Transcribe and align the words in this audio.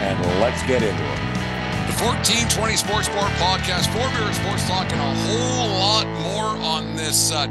and 0.00 0.18
let's 0.40 0.62
get 0.62 0.82
into 0.82 1.02
it. 1.02 1.20
The 1.86 2.06
1420 2.06 2.76
Sports 2.76 3.08
Bar 3.08 3.28
Podcast, 3.36 3.92
four 3.92 4.08
beer 4.10 4.32
sports 4.32 4.66
talk, 4.66 4.90
and 4.90 5.00
a 5.00 5.14
whole 5.26 5.68
lot 5.78 6.06
more 6.22 6.56
on 6.64 6.96
this 6.96 7.32
uh, 7.32 7.46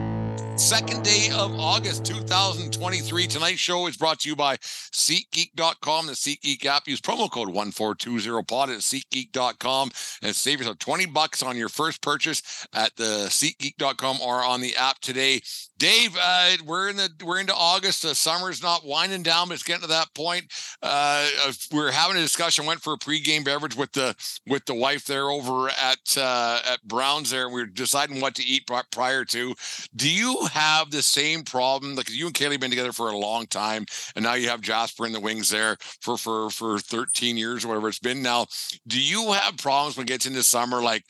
second 0.57 1.03
day 1.03 1.29
of 1.33 1.57
August 1.59 2.03
2023. 2.05 3.27
Tonight's 3.27 3.59
show 3.59 3.87
is 3.87 3.95
brought 3.95 4.19
to 4.21 4.29
you 4.29 4.35
by 4.35 4.57
SeatGeek.com, 4.57 6.07
the 6.07 6.13
SeatGeek 6.13 6.65
app. 6.65 6.87
Use 6.87 6.99
promo 6.99 7.29
code 7.31 7.49
1420pod 7.49 8.69
at 8.69 8.79
SeatGeek.com 8.79 9.91
and 10.21 10.35
save 10.35 10.59
yourself 10.59 10.79
20 10.79 11.05
bucks 11.07 11.41
on 11.43 11.55
your 11.55 11.69
first 11.69 12.01
purchase 12.01 12.67
at 12.73 12.95
the 12.97 13.27
SeatGeek.com 13.29 14.19
or 14.21 14.43
on 14.43 14.61
the 14.61 14.75
app 14.75 14.99
today. 14.99 15.41
Dave, 15.79 16.17
uh, 16.21 16.57
we're 16.65 16.89
in 16.89 16.97
the 16.97 17.09
we're 17.23 17.39
into 17.39 17.55
August. 17.55 18.03
The 18.03 18.13
summer's 18.13 18.61
not 18.61 18.85
winding 18.85 19.23
down, 19.23 19.47
but 19.47 19.53
it's 19.53 19.63
getting 19.63 19.83
to 19.83 19.87
that 19.87 20.13
point. 20.13 20.51
Uh, 20.83 21.25
we 21.71 21.79
are 21.79 21.89
having 21.89 22.17
a 22.17 22.19
discussion. 22.19 22.65
Went 22.65 22.81
for 22.81 22.93
a 22.93 22.97
pregame 22.97 23.45
beverage 23.45 23.77
with 23.77 23.93
the 23.93 24.13
with 24.45 24.65
the 24.65 24.75
wife 24.75 25.05
there 25.05 25.29
over 25.29 25.69
at 25.69 26.17
uh, 26.17 26.59
at 26.69 26.83
Browns 26.83 27.29
there. 27.29 27.47
We 27.47 27.61
are 27.61 27.65
deciding 27.65 28.19
what 28.19 28.35
to 28.35 28.43
eat 28.43 28.69
prior 28.91 29.23
to. 29.23 29.55
Do 29.95 30.11
you 30.11 30.47
have 30.51 30.91
the 30.91 31.01
same 31.01 31.43
problem? 31.43 31.95
Like 31.95 32.09
you 32.09 32.25
and 32.25 32.35
Kaylee 32.35 32.59
been 32.59 32.71
together 32.71 32.91
for 32.91 33.09
a 33.09 33.17
long 33.17 33.47
time, 33.47 33.85
and 34.17 34.23
now 34.23 34.33
you 34.33 34.49
have 34.49 34.59
Jasper 34.59 35.05
in 35.05 35.13
the 35.13 35.19
wings 35.21 35.49
there 35.49 35.77
for 36.01 36.17
for 36.17 36.49
for 36.49 36.79
13 36.79 37.37
years 37.37 37.63
or 37.63 37.69
whatever 37.69 37.87
it's 37.87 37.99
been 37.99 38.21
now. 38.21 38.47
Do 38.85 39.01
you 39.01 39.31
have 39.31 39.55
problems 39.55 39.95
when 39.95 40.03
it 40.03 40.09
gets 40.09 40.25
into 40.25 40.43
summer? 40.43 40.81
Like 40.81 41.05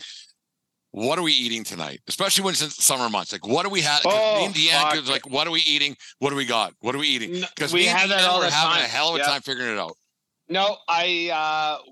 what 0.91 1.19
are 1.19 1.21
we 1.21 1.33
eating 1.33 1.63
tonight? 1.63 1.99
Especially 2.07 2.43
when 2.43 2.53
it's 2.53 2.83
summer 2.83 3.09
months. 3.09 3.31
Like, 3.31 3.47
what 3.47 3.63
do 3.63 3.69
we 3.69 3.81
have? 3.81 4.01
Oh, 4.05 4.45
Indiana, 4.45 5.01
like, 5.01 5.29
what 5.29 5.47
are 5.47 5.51
we 5.51 5.61
eating? 5.61 5.95
What 6.19 6.31
do 6.31 6.35
we 6.35 6.45
got? 6.45 6.73
What 6.81 6.95
are 6.95 6.97
we 6.97 7.07
eating? 7.07 7.41
Because 7.55 7.73
we 7.73 7.85
have 7.85 8.09
that 8.09 8.23
all 8.27 8.41
the 8.41 8.49
having 8.49 8.75
time. 8.77 8.85
a 8.85 8.87
hell 8.87 9.09
of 9.09 9.15
a 9.15 9.17
Yep. 9.19 9.27
time 9.27 9.41
figuring 9.41 9.71
it 9.73 9.79
out. 9.79 9.95
No, 10.49 10.77
I 10.87 11.29
uh 11.31 11.83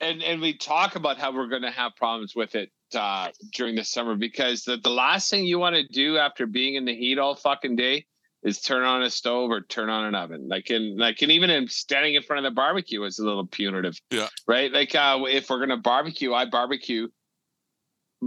and 0.00 0.22
and 0.22 0.40
we 0.40 0.56
talk 0.56 0.94
about 0.94 1.18
how 1.18 1.32
we're 1.34 1.48
going 1.48 1.62
to 1.62 1.70
have 1.70 1.96
problems 1.96 2.34
with 2.36 2.54
it 2.54 2.70
uh 2.94 3.30
during 3.52 3.74
the 3.74 3.82
summer 3.84 4.14
because 4.14 4.62
the, 4.62 4.76
the 4.76 4.90
last 4.90 5.28
thing 5.28 5.44
you 5.44 5.58
want 5.58 5.74
to 5.74 5.86
do 5.88 6.16
after 6.16 6.46
being 6.46 6.76
in 6.76 6.84
the 6.84 6.94
heat 6.94 7.18
all 7.18 7.34
fucking 7.34 7.74
day 7.74 8.06
is 8.44 8.60
turn 8.60 8.84
on 8.84 9.02
a 9.02 9.10
stove 9.10 9.50
or 9.50 9.62
turn 9.62 9.90
on 9.90 10.04
an 10.04 10.14
oven. 10.14 10.46
Like 10.46 10.70
in 10.70 10.96
like 10.96 11.20
and 11.22 11.32
even 11.32 11.50
in 11.50 11.66
standing 11.66 12.14
in 12.14 12.22
front 12.22 12.46
of 12.46 12.48
the 12.52 12.54
barbecue 12.54 13.02
is 13.02 13.18
a 13.18 13.24
little 13.24 13.46
punitive. 13.46 13.98
Yeah. 14.12 14.28
Right? 14.46 14.70
Like 14.72 14.94
uh 14.94 15.18
if 15.28 15.50
we're 15.50 15.56
going 15.58 15.70
to 15.70 15.76
barbecue, 15.78 16.32
I 16.32 16.44
barbecue 16.44 17.08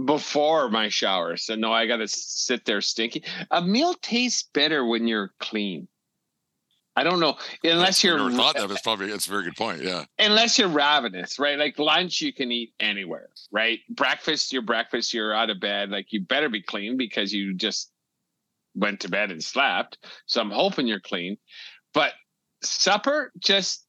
before 0.04 0.68
my 0.68 0.88
shower. 0.88 1.36
So 1.36 1.54
no, 1.54 1.72
I 1.72 1.86
got 1.86 1.98
to 1.98 2.08
sit 2.08 2.64
there 2.64 2.80
stinky. 2.80 3.24
A 3.50 3.62
meal 3.62 3.94
tastes 3.94 4.48
better 4.52 4.84
when 4.84 5.06
you're 5.06 5.32
clean. 5.40 5.88
I 6.96 7.04
don't 7.04 7.20
know 7.20 7.38
unless 7.62 8.04
I 8.04 8.08
you're 8.08 8.18
never 8.18 8.30
thought 8.32 8.56
that. 8.56 8.68
That's 8.68 8.82
probably 8.82 9.10
it's 9.10 9.26
a 9.26 9.30
very 9.30 9.44
good 9.44 9.56
point. 9.56 9.82
Yeah. 9.82 10.04
unless 10.18 10.58
you're 10.58 10.68
ravenous, 10.68 11.38
right? 11.38 11.58
Like 11.58 11.78
lunch, 11.78 12.20
you 12.20 12.32
can 12.32 12.50
eat 12.50 12.74
anywhere, 12.80 13.28
right? 13.50 13.78
Breakfast, 13.88 14.52
your 14.52 14.62
breakfast, 14.62 15.14
you're 15.14 15.32
out 15.32 15.50
of 15.50 15.60
bed. 15.60 15.90
Like 15.90 16.12
you 16.12 16.20
better 16.20 16.48
be 16.48 16.62
clean 16.62 16.96
because 16.96 17.32
you 17.32 17.54
just 17.54 17.90
went 18.74 19.00
to 19.00 19.08
bed 19.08 19.30
and 19.30 19.42
slept. 19.42 19.98
So 20.26 20.40
I'm 20.40 20.50
hoping 20.50 20.86
you're 20.86 21.00
clean. 21.00 21.38
But 21.94 22.12
supper, 22.62 23.32
just 23.38 23.86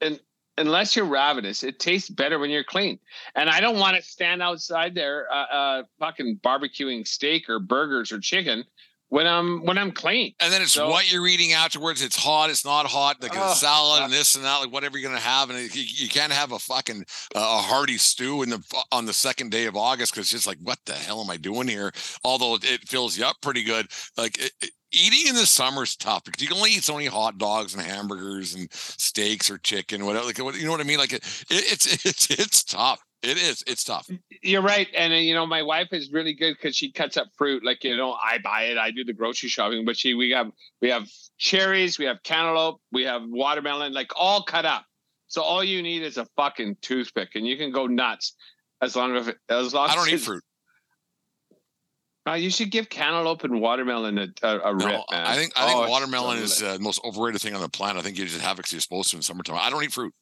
and 0.00 0.20
unless 0.58 0.96
you're 0.96 1.04
ravenous, 1.06 1.62
it 1.62 1.78
tastes 1.78 2.08
better 2.10 2.38
when 2.38 2.50
you're 2.50 2.64
clean. 2.64 2.98
And 3.34 3.48
I 3.50 3.60
don't 3.60 3.78
want 3.78 3.96
to 3.96 4.02
stand 4.02 4.42
outside 4.42 4.94
there, 4.94 5.26
uh, 5.32 5.34
uh, 5.52 5.82
fucking 5.98 6.40
barbecuing 6.42 7.06
steak 7.06 7.48
or 7.48 7.58
burgers 7.58 8.12
or 8.12 8.18
chicken 8.18 8.64
when 9.08 9.26
I'm 9.26 9.64
when 9.64 9.78
I'm 9.78 9.92
clean. 9.92 10.34
And 10.40 10.52
then 10.52 10.62
it's 10.62 10.72
So- 10.72 10.88
what 10.90 11.10
you're 11.12 11.26
eating 11.28 11.52
afterwards. 11.52 12.02
It's 12.02 12.16
hot. 12.16 12.50
It's 12.50 12.64
not 12.64 12.86
hot. 12.86 13.22
Like 13.22 13.36
a 13.36 13.54
salad 13.54 14.02
and 14.02 14.12
this 14.12 14.34
and 14.34 14.44
that. 14.44 14.56
Like 14.56 14.72
whatever 14.72 14.98
you're 14.98 15.08
gonna 15.08 15.20
have, 15.20 15.48
and 15.50 15.58
you, 15.74 15.82
you 15.84 16.08
can't 16.08 16.32
have 16.32 16.50
a 16.52 16.58
fucking 16.58 17.04
uh, 17.34 17.38
a 17.38 17.62
hearty 17.62 17.98
stew 17.98 18.42
in 18.42 18.50
the 18.50 18.62
on 18.90 19.06
the 19.06 19.12
second 19.12 19.50
day 19.52 19.66
of 19.66 19.76
August 19.76 20.12
because 20.12 20.24
it's 20.26 20.32
just 20.32 20.46
like 20.46 20.58
what 20.60 20.78
the 20.86 20.94
hell 20.94 21.20
am 21.22 21.30
I 21.30 21.36
doing 21.36 21.68
here? 21.68 21.92
Although 22.24 22.56
it 22.56 22.88
fills 22.88 23.16
you 23.16 23.24
up 23.24 23.36
pretty 23.40 23.62
good. 23.62 23.86
Like 24.16 24.38
it, 24.38 24.52
it- 24.60 24.70
eating 24.96 25.28
in 25.28 25.34
the 25.34 25.46
summer 25.46 25.82
is 25.82 25.96
tough 25.96 26.24
because 26.24 26.42
you 26.42 26.48
can 26.48 26.56
only 26.56 26.72
eat 26.72 26.84
so 26.84 26.94
many 26.94 27.06
hot 27.06 27.38
dogs 27.38 27.74
and 27.74 27.82
hamburgers 27.82 28.54
and 28.54 28.68
steaks 28.72 29.50
or 29.50 29.58
chicken, 29.58 30.04
whatever. 30.04 30.26
Like 30.26 30.38
you 30.38 30.64
know 30.64 30.72
what 30.72 30.80
I 30.80 30.84
mean? 30.84 30.98
Like 30.98 31.12
it, 31.12 31.24
it, 31.50 31.72
it's 31.72 31.86
it's 32.06 32.30
it's 32.30 32.64
tough. 32.64 33.00
It 33.22 33.38
is. 33.38 33.64
It's 33.66 33.82
tough. 33.82 34.08
You're 34.42 34.62
right, 34.62 34.88
and 34.96 35.12
uh, 35.12 35.16
you 35.16 35.34
know 35.34 35.46
my 35.46 35.62
wife 35.62 35.88
is 35.92 36.12
really 36.12 36.34
good 36.34 36.54
because 36.54 36.76
she 36.76 36.92
cuts 36.92 37.16
up 37.16 37.28
fruit. 37.36 37.64
Like 37.64 37.82
you 37.84 37.96
know, 37.96 38.12
I 38.12 38.38
buy 38.38 38.64
it, 38.64 38.78
I 38.78 38.90
do 38.90 39.04
the 39.04 39.12
grocery 39.12 39.48
shopping, 39.48 39.84
but 39.84 39.96
she 39.96 40.14
we 40.14 40.30
have 40.30 40.50
we 40.80 40.90
have 40.90 41.08
cherries, 41.38 41.98
we 41.98 42.04
have 42.04 42.22
cantaloupe, 42.22 42.80
we 42.92 43.04
have 43.04 43.22
watermelon, 43.26 43.92
like 43.92 44.12
all 44.16 44.42
cut 44.42 44.64
up. 44.64 44.84
So 45.28 45.42
all 45.42 45.64
you 45.64 45.82
need 45.82 46.02
is 46.02 46.18
a 46.18 46.26
fucking 46.36 46.76
toothpick, 46.82 47.30
and 47.34 47.46
you 47.46 47.56
can 47.56 47.72
go 47.72 47.86
nuts 47.86 48.34
as 48.80 48.94
long 48.94 49.16
as 49.16 49.32
as 49.48 49.74
long. 49.74 49.90
I 49.90 49.94
don't 49.94 50.06
as 50.06 50.14
eat 50.14 50.20
fruit. 50.20 50.44
Uh, 52.26 52.32
you 52.34 52.50
should 52.50 52.70
give 52.70 52.88
cantaloupe 52.88 53.44
and 53.44 53.60
watermelon 53.60 54.18
a, 54.18 54.26
a, 54.42 54.58
a 54.58 54.74
No, 54.76 54.86
rip, 54.86 55.00
man. 55.12 55.26
I 55.26 55.36
think 55.36 55.52
I 55.56 55.66
think 55.66 55.78
Oh, 55.86 55.88
watermelon 55.88 56.38
is 56.38 56.62
uh, 56.62 56.72
the 56.74 56.80
most 56.80 57.00
overrated 57.04 57.40
thing 57.40 57.54
on 57.54 57.60
the 57.60 57.68
planet. 57.68 57.98
I 58.00 58.02
think 58.02 58.18
you 58.18 58.24
just 58.26 58.40
have 58.40 58.54
it 58.54 58.56
because 58.58 58.72
you're 58.72 58.80
supposed 58.80 59.10
to 59.10 59.16
in 59.16 59.22
summertime. 59.22 59.58
I 59.60 59.70
don't 59.70 59.84
eat 59.84 59.92
fruit. 59.92 60.12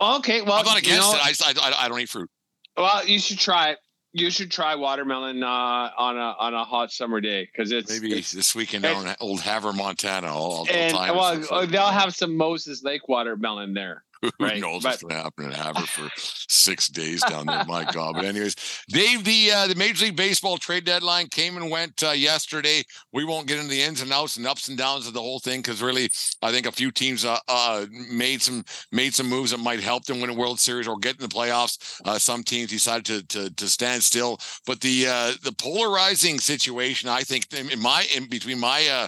okay. 0.00 0.42
Well, 0.42 0.54
I'm 0.54 0.64
not 0.64 0.74
you 0.84 0.92
against 0.92 1.12
know- 1.12 1.18
it. 1.18 1.56
I, 1.62 1.68
I, 1.70 1.84
I 1.84 1.88
don't 1.88 2.00
eat 2.00 2.08
fruit. 2.08 2.28
well, 2.76 3.06
you 3.06 3.18
should 3.18 3.38
try 3.38 3.70
it. 3.70 3.78
You 4.14 4.30
should 4.30 4.50
try 4.50 4.74
watermelon 4.74 5.42
uh, 5.42 5.46
on 5.46 6.16
a 6.16 6.34
on 6.40 6.54
a 6.54 6.64
hot 6.64 6.90
summer 6.90 7.20
day 7.20 7.44
because 7.52 7.70
it's 7.70 7.90
Maybe 7.90 8.08
it's- 8.12 8.32
this 8.32 8.54
weekend 8.54 8.82
down 8.82 9.06
in 9.06 9.14
Old 9.20 9.40
Havre, 9.40 9.72
Montana. 9.74 10.28
I'll, 10.28 10.66
I'll 10.66 10.66
and 10.70 10.94
time 10.94 11.14
well, 11.14 11.66
they'll 11.66 11.86
have 11.86 12.14
some 12.14 12.36
Moses 12.36 12.82
Lake 12.82 13.06
watermelon 13.06 13.74
there. 13.74 14.02
Who 14.22 14.30
right, 14.40 14.60
knows 14.60 14.82
but- 14.82 14.90
what's 14.90 15.02
going 15.02 15.14
to 15.14 15.22
happen 15.22 15.44
in 15.46 15.52
Havre 15.52 15.82
for 15.86 16.10
six 16.16 16.88
days 16.88 17.22
down 17.22 17.46
there? 17.46 17.64
My 17.66 17.84
God! 17.84 18.14
But 18.14 18.24
anyways, 18.24 18.56
Dave, 18.88 19.24
the 19.24 19.52
uh, 19.52 19.66
the 19.68 19.74
Major 19.74 20.06
League 20.06 20.16
Baseball 20.16 20.58
trade 20.58 20.84
deadline 20.84 21.26
came 21.28 21.56
and 21.56 21.70
went 21.70 22.02
uh, 22.02 22.10
yesterday. 22.10 22.82
We 23.12 23.24
won't 23.24 23.46
get 23.46 23.58
into 23.58 23.70
the 23.70 23.82
ins 23.82 24.02
and 24.02 24.12
outs 24.12 24.36
and 24.36 24.46
ups 24.46 24.68
and 24.68 24.76
downs 24.76 25.06
of 25.06 25.14
the 25.14 25.20
whole 25.20 25.38
thing 25.38 25.60
because 25.60 25.82
really, 25.82 26.10
I 26.42 26.50
think 26.50 26.66
a 26.66 26.72
few 26.72 26.90
teams 26.90 27.24
uh, 27.24 27.38
uh, 27.48 27.86
made 28.10 28.42
some 28.42 28.64
made 28.92 29.14
some 29.14 29.28
moves 29.28 29.52
that 29.52 29.58
might 29.58 29.80
help 29.80 30.04
them 30.04 30.20
win 30.20 30.30
a 30.30 30.34
World 30.34 30.58
Series 30.58 30.88
or 30.88 30.98
get 30.98 31.16
in 31.16 31.22
the 31.22 31.28
playoffs. 31.28 32.00
Uh, 32.04 32.18
some 32.18 32.42
teams 32.42 32.70
decided 32.70 33.04
to, 33.04 33.26
to 33.26 33.54
to 33.54 33.68
stand 33.68 34.02
still, 34.02 34.38
but 34.66 34.80
the 34.80 35.06
uh, 35.06 35.32
the 35.44 35.52
polarizing 35.52 36.38
situation, 36.40 37.08
I 37.08 37.20
think, 37.22 37.52
in 37.54 37.70
in 37.70 37.80
my 37.80 38.06
in 38.16 38.28
between 38.28 38.58
my 38.58 38.86
uh, 38.88 39.06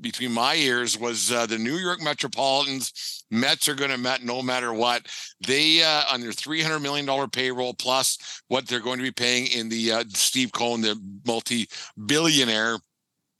between 0.00 0.32
my 0.32 0.54
ears 0.54 0.98
was 0.98 1.32
uh, 1.32 1.46
the 1.46 1.58
New 1.58 1.76
York 1.76 2.00
Metropolitans. 2.02 3.24
Mets 3.30 3.68
are 3.68 3.74
going 3.74 3.90
to 3.90 3.98
Met 3.98 4.24
no 4.24 4.42
matter 4.42 4.72
what. 4.72 5.06
They 5.46 5.82
uh, 5.82 6.04
on 6.12 6.20
their 6.20 6.32
three 6.32 6.62
hundred 6.62 6.80
million 6.80 7.06
dollar 7.06 7.28
payroll 7.28 7.74
plus 7.74 8.42
what 8.48 8.66
they're 8.66 8.80
going 8.80 8.98
to 8.98 9.04
be 9.04 9.12
paying 9.12 9.46
in 9.46 9.68
the 9.68 9.92
uh, 9.92 10.04
Steve 10.08 10.52
Cohen, 10.52 10.80
the 10.80 11.00
multi 11.26 11.68
billionaire. 12.06 12.78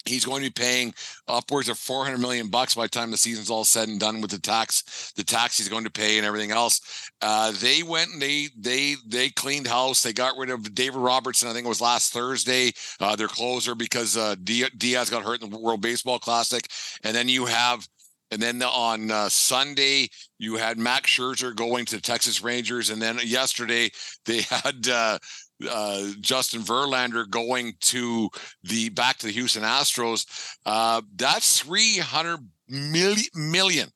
He's 0.05 0.25
going 0.25 0.43
to 0.43 0.51
be 0.51 0.63
paying 0.63 0.95
upwards 1.29 1.69
of 1.69 1.79
400 1.79 2.19
million 2.19 2.49
bucks 2.49 2.75
by 2.75 2.85
the 2.85 2.89
time 2.89 3.11
the 3.11 3.17
season's 3.17 3.51
all 3.51 3.65
said 3.65 3.89
and 3.89 4.01
done 4.01 4.21
with 4.21 4.31
the 4.31 4.39
tax, 4.39 5.13
the 5.17 5.25
tax 5.25 5.59
he's 5.59 5.69
going 5.69 5.85
to 5.85 5.91
pay 5.91 6.17
and 6.17 6.27
everything 6.27 6.51
else. 6.51 7.11
Uh, 7.21 7.53
they 7.61 7.83
went 7.83 8.11
and 8.13 8.23
they 8.23 8.49
they 8.59 8.95
they 9.07 9.29
cleaned 9.31 9.67
house. 9.67 10.03
They 10.03 10.13
got 10.13 10.39
rid 10.39 10.51
of 10.51 10.75
David 10.75 10.99
Robertson. 10.99 11.49
I 11.49 11.53
think 11.53 11.67
it 11.67 11.69
was 11.69 11.81
last 11.81 12.13
Thursday, 12.13 12.73
uh, 12.99 13.15
their 13.17 13.29
closer 13.29 13.75
because 13.75 14.17
uh, 14.17 14.37
Diaz 14.43 15.11
got 15.11 15.23
hurt 15.23 15.43
in 15.43 15.51
the 15.51 15.59
World 15.59 15.83
Baseball 15.83 16.19
Classic. 16.19 16.67
And 17.05 17.15
then 17.15 17.29
you 17.29 17.45
have, 17.47 17.87
and 18.31 18.41
then 18.41 18.63
on 18.63 19.11
uh, 19.11 19.29
Sunday 19.29 20.09
you 20.39 20.57
had 20.57 20.79
Max 20.79 21.11
Scherzer 21.11 21.55
going 21.55 21.85
to 21.87 21.97
the 21.97 22.03
Texas 22.03 22.43
Rangers, 22.43 22.89
and 22.89 23.03
then 23.03 23.19
yesterday 23.23 23.91
they 24.25 24.41
had. 24.49 24.89
Uh, 24.89 25.19
uh, 25.69 26.09
Justin 26.21 26.63
Verlander 26.63 27.29
going 27.29 27.75
to 27.81 28.31
the 28.63 28.89
back 28.91 29.19
to 29.19 29.27
the 29.27 29.33
Houston 29.33 29.63
Astros. 29.63 30.27
Uh, 30.65 31.03
that's 31.17 31.61
300 31.61 32.41
million, 32.69 33.25
million 33.35 33.89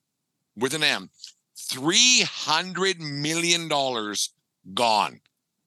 with 0.56 0.74
an 0.74 0.82
M, 0.82 1.10
300 1.56 3.00
million 3.00 3.68
dollars 3.68 4.30
gone. 4.72 5.20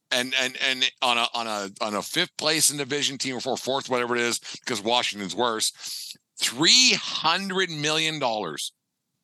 And 0.09 0.33
and 0.39 0.57
and 0.65 0.89
on 1.01 1.17
a 1.17 1.27
on 1.33 1.47
a 1.47 1.69
on 1.81 1.95
a 1.95 2.01
fifth 2.01 2.37
place 2.37 2.71
in 2.71 2.77
division 2.77 3.17
team 3.17 3.35
or 3.35 3.41
four, 3.41 3.57
fourth, 3.57 3.89
whatever 3.89 4.15
it 4.15 4.21
is, 4.21 4.39
because 4.39 4.81
Washington's 4.81 5.35
worse, 5.35 6.15
three 6.39 6.93
hundred 6.93 7.69
million 7.69 8.17
dollars 8.17 8.71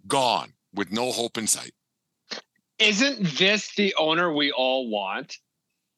gone 0.08 0.54
with 0.74 0.92
no 0.92 1.12
hope 1.14 1.38
in 1.38 1.48
sight. 1.48 1.72
isn't 2.80 3.38
this 3.38 3.74
the 3.75 3.96
owner 3.96 4.34
we 4.34 4.52
all 4.52 4.90
want? 4.90 5.38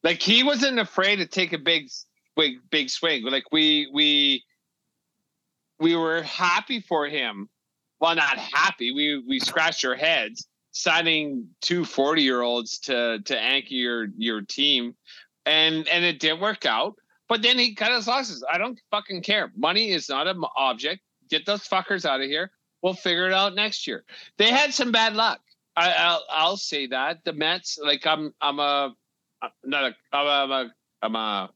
Like 0.06 0.22
he 0.22 0.44
wasn't 0.44 0.78
afraid 0.78 1.16
to 1.16 1.26
take 1.26 1.52
a 1.52 1.58
big, 1.58 1.90
big, 2.38 2.58
big 2.70 2.92
swing. 2.92 3.24
Like 3.24 3.46
we 3.52 3.90
we 3.92 4.44
we 5.80 5.96
were 5.96 6.22
happy 6.22 6.80
for 6.80 7.08
him. 7.08 7.50
Well, 8.00 8.14
not 8.14 8.38
happy. 8.38 8.92
We 8.92 9.24
we 9.28 9.40
scratched 9.40 9.84
our 9.84 9.96
heads 9.96 10.48
signing 10.70 11.48
two 11.62 11.86
40 11.86 12.22
year 12.22 12.44
olds 12.44 12.78
to 12.82 13.20
to 13.26 13.40
anchor 13.40 13.74
your 13.74 14.08
your 14.16 14.42
team, 14.42 14.96
and 15.48 15.88
and 15.88 16.06
it 16.06 16.20
didn't 16.20 16.40
work 16.40 16.68
out. 16.68 16.94
But 17.28 17.42
then 17.42 17.58
he 17.58 17.74
cut 17.74 17.92
his 17.92 18.08
losses. 18.08 18.46
I 18.48 18.60
don't 18.60 18.80
fucking 18.92 19.24
care. 19.24 19.52
Money 19.58 19.92
is 19.92 20.08
not 20.08 20.28
an 20.28 20.44
object. 20.56 21.02
Get 21.32 21.48
those 21.48 21.68
fuckers 21.68 22.06
out 22.06 22.22
of 22.22 22.28
here. 22.28 22.52
We'll 22.84 22.94
figure 22.94 23.26
it 23.26 23.34
out 23.34 23.56
next 23.56 23.88
year. 23.88 24.04
They 24.38 24.52
had 24.52 24.72
some 24.72 24.92
bad 24.92 25.16
luck. 25.16 25.42
I, 25.76 25.92
I'll, 25.92 26.24
I'll 26.30 26.58
say 26.58 26.86
that 26.88 27.24
the 27.26 27.34
Mets. 27.34 27.80
Like 27.84 28.06
I'm 28.06 28.36
I'm 28.40 28.60
a 28.60 28.94
not 29.64 29.84
a 29.86 29.96
I'm 30.16 30.52
a 30.52 30.72
I'm 31.02 31.16
a 31.16 31.50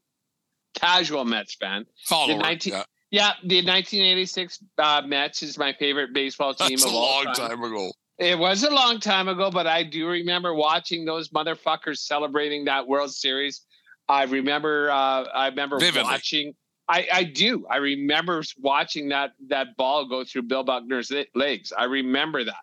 casual 0.74 1.24
Mets 1.24 1.54
fan. 1.54 1.86
Follower. 2.06 2.36
The 2.36 2.42
19 2.42 2.72
yeah. 2.72 2.84
Yeah, 3.12 3.32
the 3.42 3.56
1986 3.56 4.60
uh, 4.78 5.02
Mets 5.04 5.42
is 5.42 5.58
my 5.58 5.72
favorite 5.72 6.14
baseball 6.14 6.54
team 6.54 6.68
That's 6.70 6.84
of 6.84 6.92
a 6.92 6.94
all 6.94 7.24
long 7.24 7.34
time. 7.34 7.50
time 7.50 7.64
ago. 7.64 7.90
It 8.18 8.38
was 8.38 8.62
a 8.62 8.70
long 8.70 9.00
time 9.00 9.28
ago, 9.28 9.50
but 9.50 9.66
I 9.66 9.82
do 9.82 10.06
remember 10.06 10.54
watching 10.54 11.04
those 11.04 11.30
motherfuckers 11.30 11.98
celebrating 11.98 12.66
that 12.66 12.86
World 12.86 13.12
Series. 13.12 13.62
I 14.08 14.24
remember. 14.24 14.90
Uh, 14.90 15.24
I 15.24 15.48
remember 15.48 15.80
Vividly. 15.80 16.02
watching. 16.04 16.54
I, 16.88 17.06
I 17.12 17.24
do. 17.24 17.66
I 17.70 17.76
remember 17.76 18.42
watching 18.58 19.08
that 19.08 19.32
that 19.48 19.76
ball 19.76 20.06
go 20.06 20.22
through 20.22 20.42
Bill 20.42 20.64
Buckner's 20.64 21.10
legs. 21.34 21.72
I 21.76 21.84
remember 21.84 22.44
that, 22.44 22.62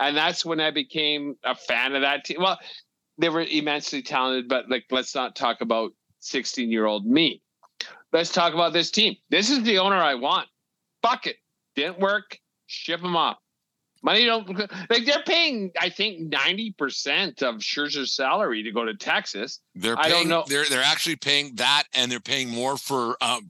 and 0.00 0.16
that's 0.16 0.44
when 0.44 0.58
I 0.60 0.70
became 0.70 1.36
a 1.44 1.54
fan 1.54 1.94
of 1.94 2.02
that 2.02 2.24
team. 2.24 2.38
Well, 2.40 2.58
they 3.18 3.28
were 3.28 3.42
immensely 3.42 4.02
talented, 4.02 4.48
but 4.48 4.68
like, 4.68 4.84
let's 4.90 5.14
not 5.14 5.36
talk 5.36 5.60
about 5.60 5.92
16 6.20 6.70
year 6.70 6.86
old 6.86 7.06
me. 7.06 7.42
Let's 8.12 8.32
talk 8.32 8.54
about 8.54 8.72
this 8.72 8.90
team. 8.90 9.16
This 9.30 9.50
is 9.50 9.62
the 9.62 9.78
owner 9.78 9.96
I 9.96 10.14
want. 10.14 10.48
Fuck 11.02 11.26
it. 11.26 11.36
Didn't 11.74 11.98
work. 11.98 12.38
Ship 12.66 13.00
them 13.00 13.16
off. 13.16 13.38
Money 14.02 14.26
don't 14.26 14.46
like 14.90 15.06
they're 15.06 15.22
paying. 15.26 15.70
I 15.80 15.88
think 15.88 16.20
ninety 16.20 16.72
percent 16.76 17.42
of 17.42 17.56
Scherzer's 17.56 18.14
salary 18.14 18.62
to 18.62 18.70
go 18.70 18.84
to 18.84 18.94
Texas. 18.94 19.60
They're 19.74 19.98
I 19.98 20.08
don't 20.08 20.18
paying, 20.18 20.28
know. 20.28 20.44
They're 20.46 20.66
they're 20.66 20.82
actually 20.82 21.16
paying 21.16 21.54
that, 21.54 21.84
and 21.94 22.12
they're 22.12 22.20
paying 22.20 22.50
more 22.50 22.76
for 22.76 23.16
um, 23.22 23.48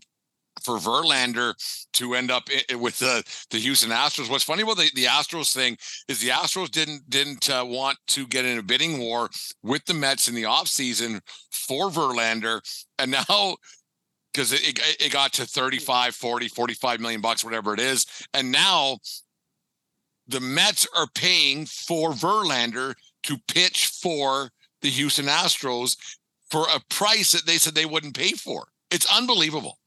for 0.65 0.79
Verlander 0.79 1.55
to 1.95 2.15
end 2.15 2.31
up 2.31 2.49
with 2.79 2.99
the 2.99 3.23
the 3.51 3.59
Houston 3.59 3.91
Astros. 3.91 4.31
What's 4.31 4.45
funny 4.45 4.63
about 4.63 4.77
the, 4.77 4.91
the 4.95 5.05
Astros 5.05 5.55
thing 5.55 5.77
is 6.09 6.21
the 6.21 6.29
Astros 6.29 6.71
didn't 6.71 7.09
didn't 7.09 7.51
uh, 7.51 7.65
want 7.67 7.99
to 8.09 8.27
get 8.27 8.45
in 8.45 8.59
a 8.59 8.63
bidding 8.63 8.99
war 8.99 9.29
with 9.63 9.85
the 9.85 9.95
Mets 9.95 10.29
in 10.29 10.35
the 10.35 10.45
offseason 10.45 11.21
for 11.51 11.91
Verlander, 11.91 12.61
and 12.99 13.11
now 13.11 13.57
because 14.33 14.53
it, 14.53 14.67
it 14.67 14.97
it 15.01 15.13
got 15.13 15.33
to 15.35 15.47
35 15.47 16.15
40 16.15 16.49
45 16.49 16.99
million 16.99 17.21
bucks 17.21 17.45
whatever 17.45 17.73
it 17.73 17.79
is 17.79 18.05
and 18.35 18.51
now 18.51 18.99
the 20.27 20.41
Mets 20.41 20.87
are 20.97 21.07
paying 21.15 21.67
for 21.67 22.11
Verlander 22.11 22.95
to 23.25 23.39
pitch 23.49 23.87
for 23.87 24.51
the 24.83 24.89
Houston 24.89 25.27
Astros 25.27 25.97
for 26.51 26.67
a 26.75 26.81
price 26.89 27.33
that 27.33 27.47
they 27.47 27.59
said 27.59 27.75
they 27.75 27.87
wouldn't 27.87 28.17
pay 28.17 28.33
for. 28.33 28.67
It's 28.91 29.11
unbelievable. 29.13 29.79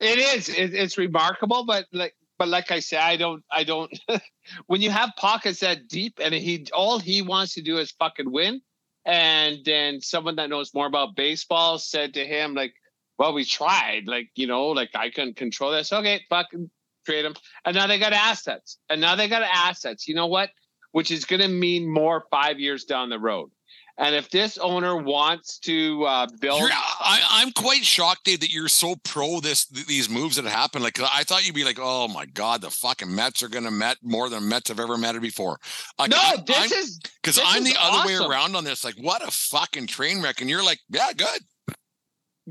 It 0.00 0.18
is. 0.18 0.48
It, 0.48 0.74
it's 0.74 0.98
remarkable, 0.98 1.64
but 1.64 1.86
like, 1.92 2.14
but 2.38 2.48
like 2.48 2.70
I 2.70 2.80
say, 2.80 2.98
I 2.98 3.16
don't. 3.16 3.42
I 3.50 3.64
don't. 3.64 3.98
when 4.66 4.82
you 4.82 4.90
have 4.90 5.10
pockets 5.16 5.60
that 5.60 5.88
deep, 5.88 6.18
and 6.22 6.34
he 6.34 6.66
all 6.72 6.98
he 6.98 7.22
wants 7.22 7.54
to 7.54 7.62
do 7.62 7.78
is 7.78 7.92
fucking 7.92 8.30
win, 8.30 8.60
and 9.04 9.58
then 9.64 10.00
someone 10.00 10.36
that 10.36 10.50
knows 10.50 10.74
more 10.74 10.86
about 10.86 11.16
baseball 11.16 11.78
said 11.78 12.14
to 12.14 12.26
him 12.26 12.54
like, 12.54 12.74
"Well, 13.18 13.32
we 13.32 13.44
tried. 13.44 14.06
Like, 14.06 14.28
you 14.34 14.46
know, 14.46 14.68
like 14.68 14.90
I 14.94 15.10
couldn't 15.10 15.36
control 15.36 15.72
this. 15.72 15.92
Okay, 15.92 16.20
fucking 16.28 16.70
trade 17.06 17.24
him." 17.24 17.34
And 17.64 17.74
now 17.74 17.86
they 17.86 17.98
got 17.98 18.12
assets, 18.12 18.78
and 18.90 19.00
now 19.00 19.14
they 19.14 19.28
got 19.28 19.42
assets. 19.42 20.06
You 20.06 20.14
know 20.14 20.26
what? 20.26 20.50
Which 20.92 21.10
is 21.10 21.24
going 21.24 21.42
to 21.42 21.48
mean 21.48 21.90
more 21.90 22.26
five 22.30 22.60
years 22.60 22.84
down 22.84 23.08
the 23.08 23.18
road. 23.18 23.50
And 23.98 24.14
if 24.14 24.28
this 24.28 24.58
owner 24.58 24.94
wants 24.96 25.58
to 25.60 26.04
uh, 26.04 26.26
build, 26.38 26.60
You're, 26.60 26.68
I, 26.70 27.20
I'm 27.30 27.50
quite 27.52 27.82
shocked, 27.82 28.24
Dave, 28.24 28.40
that 28.40 28.52
you're 28.52 28.68
so 28.68 28.96
pro 29.04 29.40
this 29.40 29.64
th- 29.66 29.86
these 29.86 30.10
moves 30.10 30.36
that 30.36 30.44
happened. 30.44 30.84
Like 30.84 31.00
I 31.00 31.24
thought 31.24 31.46
you'd 31.46 31.54
be 31.54 31.64
like, 31.64 31.78
"Oh 31.80 32.06
my 32.06 32.26
God, 32.26 32.60
the 32.60 32.68
fucking 32.70 33.14
Mets 33.14 33.42
are 33.42 33.48
going 33.48 33.64
to 33.64 33.70
met 33.70 33.96
more 34.02 34.28
than 34.28 34.46
Mets 34.48 34.68
have 34.68 34.80
ever 34.80 34.98
mattered 34.98 35.22
before." 35.22 35.58
Like, 35.98 36.10
no, 36.10 36.18
I- 36.18 36.36
this 36.46 36.56
I'm- 36.58 36.70
is 36.72 37.00
because 37.22 37.40
I'm 37.42 37.64
the 37.64 37.74
other 37.80 38.06
way 38.06 38.16
around 38.16 38.54
on 38.54 38.64
this. 38.64 38.84
Like, 38.84 38.96
what 39.00 39.26
a 39.26 39.30
fucking 39.30 39.86
train 39.86 40.20
wreck, 40.20 40.42
and 40.42 40.50
you're 40.50 40.64
like, 40.64 40.80
"Yeah, 40.90 41.12
good." 41.16 41.40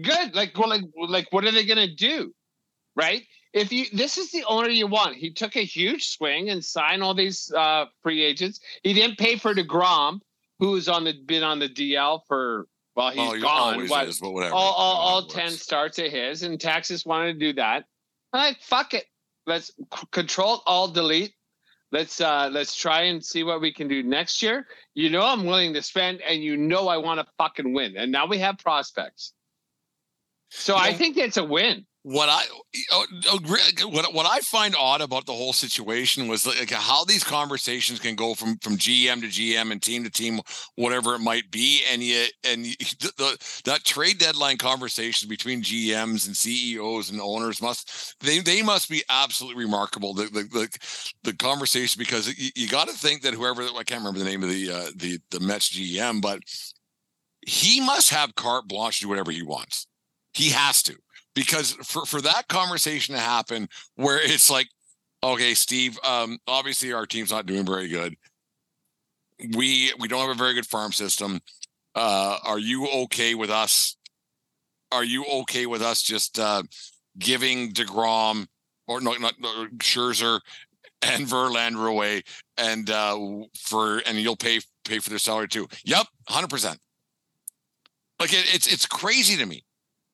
good. 0.01 0.35
Like, 0.35 0.57
well, 0.57 0.69
like, 0.69 0.83
like, 0.95 1.27
what 1.31 1.45
are 1.45 1.51
they 1.51 1.65
gonna 1.65 1.93
do, 1.93 2.33
right? 2.95 3.23
If 3.53 3.71
you, 3.71 3.85
this 3.93 4.17
is 4.17 4.31
the 4.31 4.43
owner 4.45 4.67
you 4.67 4.87
want. 4.87 5.15
He 5.15 5.31
took 5.31 5.55
a 5.55 5.63
huge 5.63 6.07
swing 6.09 6.49
and 6.49 6.63
signed 6.63 7.01
all 7.03 7.13
these 7.13 7.51
uh, 7.55 7.85
free 8.03 8.23
agents. 8.23 8.59
He 8.83 8.93
didn't 8.93 9.17
pay 9.17 9.37
for 9.37 9.53
Degrom, 9.53 10.19
who's 10.59 10.87
on 10.87 11.03
the 11.03 11.13
been 11.13 11.43
on 11.43 11.59
the 11.59 11.69
DL 11.69 12.21
for 12.27 12.67
well, 12.95 13.11
he's 13.11 13.19
oh, 13.19 13.41
gone. 13.41 13.87
What, 13.89 14.07
is, 14.07 14.21
all, 14.21 14.53
all, 14.53 14.95
all 14.95 15.27
10 15.27 15.49
starts 15.51 15.99
of 15.99 16.09
his, 16.09 16.43
and 16.43 16.59
Texas 16.59 17.05
wanted 17.05 17.33
to 17.33 17.39
do 17.39 17.53
that. 17.53 17.83
Like, 18.31 18.61
fuck 18.61 18.93
it. 18.93 19.03
Let's 19.45 19.67
c- 19.67 20.07
control 20.11 20.61
all 20.65 20.87
delete. 20.87 21.33
Let's 21.91 22.19
uh 22.19 22.49
let's 22.51 22.75
try 22.75 23.03
and 23.03 23.23
see 23.23 23.43
what 23.43 23.61
we 23.61 23.71
can 23.71 23.87
do 23.87 24.01
next 24.03 24.41
year. 24.41 24.67
You 24.95 25.09
know 25.09 25.21
I'm 25.21 25.45
willing 25.45 25.73
to 25.75 25.81
spend, 25.81 26.21
and 26.21 26.41
you 26.41 26.57
know 26.57 26.87
I 26.87 26.97
want 26.97 27.19
to 27.19 27.27
fucking 27.37 27.73
win. 27.73 27.95
And 27.95 28.11
now 28.11 28.25
we 28.25 28.39
have 28.39 28.57
prospects. 28.57 29.33
So 30.49 30.75
I 30.75 30.93
think 30.93 31.17
it's 31.17 31.37
a 31.37 31.43
win. 31.43 31.85
What 32.05 32.29
I 32.29 32.43
oh, 32.91 33.05
oh, 33.31 33.87
what 33.89 34.13
what 34.13 34.27
I 34.27 34.39
find 34.41 34.75
odd 34.79 35.01
about 35.01 35.25
the 35.25 35.33
whole 35.33 35.53
situation 35.53 36.27
was 36.27 36.45
like 36.45 36.69
how 36.69 37.03
these 37.03 37.23
conversations 37.23 37.99
can 37.99 38.13
go 38.13 38.35
from 38.35 38.59
from 38.59 38.77
GM 38.77 39.21
to 39.21 39.27
GM 39.27 39.71
and 39.71 39.81
team 39.81 40.03
to 40.03 40.11
team, 40.11 40.39
whatever 40.75 41.15
it 41.15 41.19
might 41.19 41.49
be, 41.49 41.81
and 41.91 42.03
yet 42.03 42.31
and 42.43 42.63
the, 42.99 43.11
the 43.17 43.61
that 43.65 43.85
trade 43.85 44.19
deadline 44.19 44.57
conversations 44.57 45.27
between 45.27 45.63
GMs 45.63 46.27
and 46.27 46.37
CEOs 46.37 47.09
and 47.09 47.19
owners 47.19 47.59
must 47.59 48.19
they 48.19 48.37
they 48.37 48.61
must 48.61 48.87
be 48.87 49.01
absolutely 49.09 49.63
remarkable. 49.63 50.13
The 50.13 50.25
the 50.25 50.43
the, 50.43 50.79
the 51.23 51.33
conversation 51.33 51.97
because 51.97 52.27
you, 52.37 52.51
you 52.55 52.67
got 52.67 52.87
to 52.87 52.93
think 52.93 53.23
that 53.23 53.33
whoever 53.33 53.63
I 53.63 53.83
can't 53.83 54.01
remember 54.01 54.19
the 54.19 54.25
name 54.25 54.43
of 54.43 54.49
the 54.49 54.71
uh, 54.71 54.91
the 54.95 55.17
the 55.31 55.39
Mets 55.39 55.71
GM, 55.71 56.21
but 56.21 56.41
he 57.41 57.81
must 57.81 58.11
have 58.11 58.35
carte 58.35 58.67
blanche 58.67 58.99
to 58.99 59.05
do 59.05 59.09
whatever 59.09 59.31
he 59.31 59.41
wants. 59.41 59.87
He 60.33 60.49
has 60.49 60.83
to 60.83 60.97
because 61.35 61.73
for 61.83 62.05
for 62.05 62.21
that 62.21 62.47
conversation 62.47 63.13
to 63.13 63.21
happen 63.21 63.67
where 63.95 64.19
it's 64.19 64.49
like 64.49 64.67
okay 65.23 65.53
steve 65.53 65.99
um 66.03 66.39
obviously 66.47 66.93
our 66.93 67.05
team's 67.05 67.31
not 67.31 67.45
doing 67.45 67.65
very 67.65 67.87
good. 67.87 68.15
We 69.55 69.93
we 69.99 70.07
don't 70.07 70.21
have 70.21 70.29
a 70.29 70.33
very 70.33 70.53
good 70.53 70.65
farm 70.65 70.91
system. 70.91 71.39
Uh 71.93 72.37
are 72.43 72.59
you 72.59 72.87
okay 72.87 73.35
with 73.35 73.51
us 73.51 73.97
are 74.91 75.03
you 75.03 75.25
okay 75.25 75.65
with 75.65 75.81
us 75.81 76.01
just 76.01 76.39
uh 76.39 76.63
giving 77.19 77.71
DeGrom 77.73 78.47
or 78.87 79.01
no 79.01 79.13
not 79.13 79.35
no, 79.39 79.67
Scherzer 79.77 80.39
and 81.01 81.27
Verlander 81.27 81.89
away 81.89 82.23
and 82.57 82.89
uh 82.89 83.17
for 83.59 84.01
and 84.05 84.17
you'll 84.17 84.37
pay 84.37 84.61
pay 84.85 84.99
for 84.99 85.09
their 85.09 85.19
salary 85.19 85.49
too? 85.49 85.67
Yep 85.83 86.07
100% 86.29 86.77
like 88.19 88.33
it, 88.33 88.55
it's 88.55 88.67
it's 88.67 88.85
crazy 88.85 89.35
to 89.35 89.45
me 89.45 89.63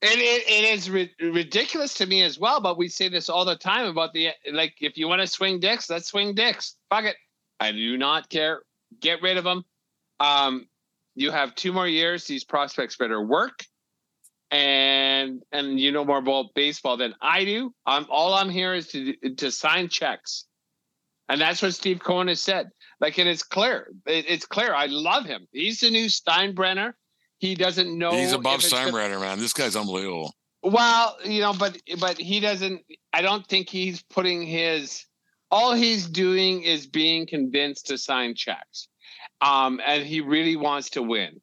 It, 0.02 0.18
it, 0.18 0.50
it 0.50 0.74
is 0.74 0.90
ri- 0.90 1.14
ridiculous 1.22 1.94
to 1.96 2.08
me 2.08 2.24
as 2.24 2.40
well, 2.40 2.60
but 2.60 2.78
we 2.78 2.88
say 2.88 3.08
this 3.08 3.30
all 3.30 3.46
the 3.46 3.56
time 3.56 3.86
about 3.86 4.14
the 4.14 4.30
like. 4.52 4.74
If 4.82 4.98
you 4.98 5.08
want 5.08 5.22
to 5.22 5.28
swing 5.28 5.60
dicks, 5.60 5.92
let's 5.92 6.08
swing 6.08 6.34
dicks. 6.34 6.76
Fuck 6.90 7.06
it. 7.06 7.16
I 7.60 7.72
do 7.72 7.98
not 7.98 8.28
care. 8.30 8.64
Get 9.00 9.22
rid 9.22 9.38
of 9.38 9.44
them. 9.44 9.64
Um, 10.20 10.68
you 11.14 11.30
have 11.30 11.54
two 11.54 11.72
more 11.72 11.88
years. 11.88 12.26
These 12.26 12.44
prospects 12.44 12.98
better 12.98 13.22
work, 13.22 13.64
and 14.50 15.44
and 15.52 15.80
you 15.80 15.92
know 15.92 16.04
more 16.04 16.18
about 16.18 16.56
baseball 16.56 16.98
than 16.98 17.14
I 17.22 17.46
do. 17.46 17.72
I'm 17.86 18.08
all 18.10 18.34
I'm 18.34 18.50
here 18.50 18.74
is 18.74 18.88
to 18.90 19.14
to 19.38 19.52
sign 19.52 19.88
checks, 19.88 20.46
and 21.30 21.40
that's 21.40 21.62
what 21.62 21.76
Steve 21.76 22.00
Cohen 22.00 22.28
has 22.28 22.42
said. 22.42 22.72
Like 23.00 23.20
and 23.20 23.30
it 23.30 23.32
is 23.34 23.44
clear. 23.44 23.92
It, 24.08 24.26
it's 24.28 24.48
clear. 24.48 24.74
I 24.74 24.88
love 24.88 25.26
him. 25.26 25.48
He's 25.52 25.82
the 25.82 25.92
new 25.92 26.08
Steinbrenner. 26.08 26.94
He 27.42 27.56
doesn't 27.56 27.98
know. 27.98 28.12
He's 28.12 28.34
above 28.34 28.60
Steinbrenner, 28.60 29.20
man. 29.20 29.40
This 29.40 29.52
guy's 29.52 29.76
unbelievable. 29.76 30.36
well, 30.62 31.18
you 31.26 31.42
know, 31.42 31.54
but 31.54 31.76
but 32.00 32.20
he 32.20 32.40
doesn't. 32.40 32.84
I 33.12 33.24
don't 33.24 33.46
think 33.48 33.68
he's 33.68 34.04
putting 34.04 34.44
his. 34.44 35.06
All 35.50 35.74
he's 35.74 36.06
doing 36.08 36.62
is 36.62 36.86
being 36.86 37.26
convinced 37.26 37.88
to 37.88 37.98
sign 37.98 38.36
checks, 38.36 38.88
um, 39.42 39.82
and 39.84 40.06
he 40.06 40.22
really 40.22 40.56
wants 40.56 40.92
to 40.92 41.02
win. 41.02 41.42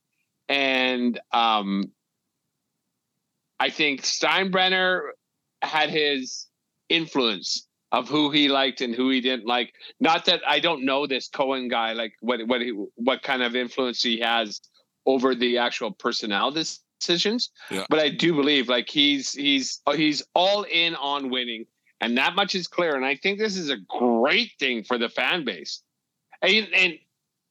And 0.49 1.21
um, 1.33 1.91
I 3.59 3.69
think 3.71 4.03
Steinbrenner 4.03 5.01
had 5.63 5.91
his 5.91 6.47
influence 6.89 7.67
of 7.91 8.09
who 8.09 8.31
he 8.31 8.49
liked 8.49 8.83
and 8.83 8.95
who 8.95 9.11
he 9.11 9.21
didn't 9.21 9.47
like. 9.47 9.73
Not 9.99 10.27
that 10.27 10.43
I 10.47 10.61
don't 10.61 10.85
know 10.85 11.09
this 11.09 11.29
Cohen 11.29 11.67
guy, 11.67 11.93
like 11.95 12.13
what 12.21 12.41
what 12.47 12.61
he, 12.61 12.71
what 12.95 13.25
kind 13.25 13.43
of 13.43 13.57
influence 13.57 14.01
he 14.01 14.21
has 14.21 14.61
over 15.09 15.35
the 15.35 15.57
actual 15.57 15.91
personnel 15.91 16.53
decisions. 16.53 17.51
Yeah. 17.71 17.87
But 17.89 17.99
I 17.99 18.11
do 18.11 18.35
believe 18.35 18.69
like 18.69 18.89
he's 18.89 19.33
he's 19.33 19.81
oh, 19.87 19.95
he's 19.95 20.23
all 20.35 20.65
in 20.65 20.95
on 20.97 21.31
winning, 21.31 21.65
and 22.01 22.17
that 22.19 22.37
much 22.37 22.55
is 22.55 22.69
clear. 22.69 22.95
And 22.95 23.05
I 23.05 23.17
think 23.17 23.39
this 23.39 23.57
is 23.57 23.71
a 23.71 23.79
great 23.89 24.53
thing 24.61 24.85
for 24.85 24.99
the 24.99 25.09
fan 25.09 25.45
base. 25.45 25.83
And 26.43 26.69
and 26.75 26.99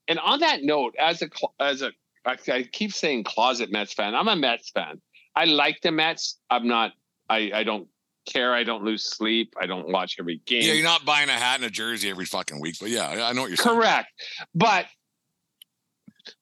and 0.07 0.19
on 0.19 0.39
that 0.39 0.63
note, 0.63 0.95
as 0.99 1.21
a 1.23 1.29
as 1.59 1.81
a 1.81 1.91
I 2.25 2.63
keep 2.71 2.93
saying 2.93 3.23
closet 3.23 3.71
Mets 3.71 3.93
fan. 3.93 4.13
I'm 4.13 4.27
a 4.27 4.35
Mets 4.35 4.69
fan. 4.69 5.01
I 5.35 5.45
like 5.45 5.81
the 5.81 5.91
Mets. 5.91 6.37
I'm 6.49 6.67
not. 6.67 6.91
I 7.29 7.51
I 7.53 7.63
don't 7.63 7.87
care. 8.27 8.53
I 8.53 8.63
don't 8.63 8.83
lose 8.83 9.03
sleep. 9.03 9.55
I 9.59 9.65
don't 9.65 9.89
watch 9.89 10.17
every 10.19 10.41
game. 10.45 10.61
Yeah, 10.61 10.73
you're 10.73 10.83
not 10.83 11.05
buying 11.05 11.29
a 11.29 11.33
hat 11.33 11.55
and 11.55 11.65
a 11.65 11.69
jersey 11.71 12.09
every 12.09 12.25
fucking 12.25 12.61
week, 12.61 12.75
but 12.79 12.89
yeah, 12.89 13.07
I 13.25 13.33
know 13.33 13.41
what 13.41 13.47
you're 13.47 13.57
saying. 13.57 13.75
Correct. 13.75 14.09
But 14.53 14.85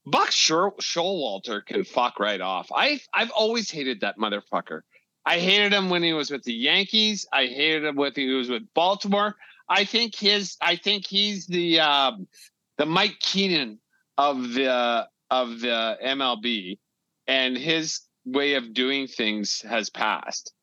Buck 0.06 0.30
Showalter 0.30 1.65
can 1.65 1.84
fuck 1.84 2.20
right 2.20 2.42
off. 2.42 2.72
I 2.74 3.00
I've 3.13 3.32
always 3.32 3.70
hated 3.70 4.01
that 4.01 4.18
motherfucker. 4.18 4.82
I 5.25 5.39
hated 5.39 5.74
him 5.74 5.89
when 5.89 6.04
he 6.04 6.13
was 6.13 6.30
with 6.30 6.44
the 6.44 6.54
Yankees. 6.54 7.25
I 7.34 7.48
hated 7.48 7.84
him 7.84 7.96
when 7.96 8.12
he 8.15 8.30
was 8.30 8.50
with 8.50 8.63
Baltimore. 8.74 9.36
I 9.68 9.86
think 9.86 10.15
his 10.15 10.58
I 10.62 10.75
think 10.75 11.08
he's 11.08 11.48
the 11.48 11.80
um, 11.80 12.27
the 12.77 12.86
Mike 12.86 13.20
Keenan 13.20 13.80
of 14.18 14.54
the 14.54 15.08
of 15.32 15.60
the 15.60 15.98
MLB, 16.04 16.77
and 17.27 17.58
his 17.58 18.01
way 18.25 18.54
of 18.54 18.74
doing 18.74 19.08
things 19.08 19.62
has 19.62 19.89
passed. 19.89 20.54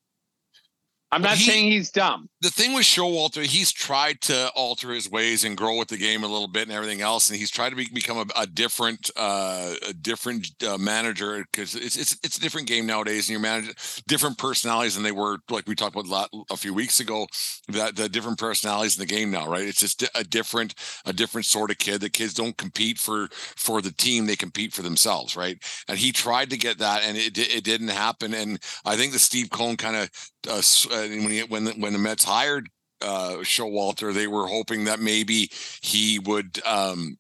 I'm 1.13 1.23
not 1.23 1.37
he- 1.37 1.45
saying 1.45 1.71
he's 1.71 1.91
dumb. 1.91 2.29
the 2.41 2.51
thing 2.51 2.73
with 2.75 2.85
Showalter, 2.85 3.45
he's 3.45 3.71
tried 3.71 4.21
to 4.23 4.49
alter 4.57 4.93
his 4.93 5.11
ways 5.11 5.45
and 5.45 5.57
grow 5.57 5.77
with 5.79 5.89
the 5.89 5.99
game 5.99 6.25
a 6.25 6.27
little 6.27 6.49
bit 6.49 6.63
and 6.65 6.73
everything 6.73 7.03
else, 7.03 7.29
and 7.31 7.39
he's 7.39 7.51
tried 7.51 7.71
to 7.71 7.77
be, 7.77 7.87
become 7.93 8.17
a, 8.19 8.27
a 8.35 8.47
different, 8.47 9.11
uh, 9.17 9.75
a 9.89 9.93
different 9.93 10.49
uh, 10.67 10.79
manager 10.79 11.45
because 11.53 11.75
it's 11.75 11.97
it's 11.97 12.17
it's 12.25 12.39
a 12.39 12.41
different 12.41 12.67
game 12.67 12.87
nowadays, 12.87 13.29
and 13.29 13.33
you're 13.35 13.41
managing 13.41 13.75
different 14.09 14.39
personalities 14.39 14.95
than 14.95 15.05
they 15.05 15.13
were 15.13 15.39
like 15.51 15.69
we 15.69 15.75
talked 15.75 15.95
about 15.95 16.07
la- 16.09 16.41
a 16.51 16.57
few 16.57 16.73
weeks 16.75 16.99
ago. 16.99 17.27
That 17.69 17.95
the 17.97 18.09
different 18.09 18.39
personalities 18.39 18.97
in 18.99 19.07
the 19.07 19.15
game 19.15 19.31
now, 19.31 19.47
right? 19.47 19.67
It's 19.69 19.81
just 19.81 20.03
a 20.15 20.25
different, 20.25 20.75
a 21.05 21.13
different 21.13 21.47
sort 21.47 21.71
of 21.71 21.79
kid. 21.79 22.01
The 22.01 22.11
kids 22.11 22.35
don't 22.35 22.57
compete 22.57 22.99
for 22.99 23.29
for 23.57 23.83
the 23.83 23.93
team; 23.93 24.27
they 24.27 24.37
compete 24.37 24.73
for 24.73 24.83
themselves, 24.83 25.37
right? 25.37 25.63
And 25.89 25.99
he 25.99 26.11
tried 26.13 26.51
to 26.51 26.57
get 26.57 26.79
that, 26.79 27.03
and 27.05 27.17
it 27.19 27.37
it 27.39 27.65
didn't 27.65 27.89
happen. 27.89 28.35
And 28.35 28.59
I 28.85 28.97
think 28.97 29.13
the 29.13 29.19
Steve 29.19 29.51
Cohen 29.51 29.77
kind 29.77 29.97
of 29.97 30.11
uh, 30.49 30.63
uh, 30.91 31.09
when 31.09 31.31
he, 31.31 31.43
when 31.45 31.65
the, 31.65 31.73
when 31.73 31.93
the 31.93 31.99
Mets 31.99 32.25
hired 32.25 32.69
uh, 33.01 33.37
Showalter, 33.43 34.13
they 34.13 34.27
were 34.27 34.47
hoping 34.47 34.85
that 34.85 35.01
maybe 35.01 35.51
he 35.83 36.19
would 36.21 36.61
um, 36.65 37.17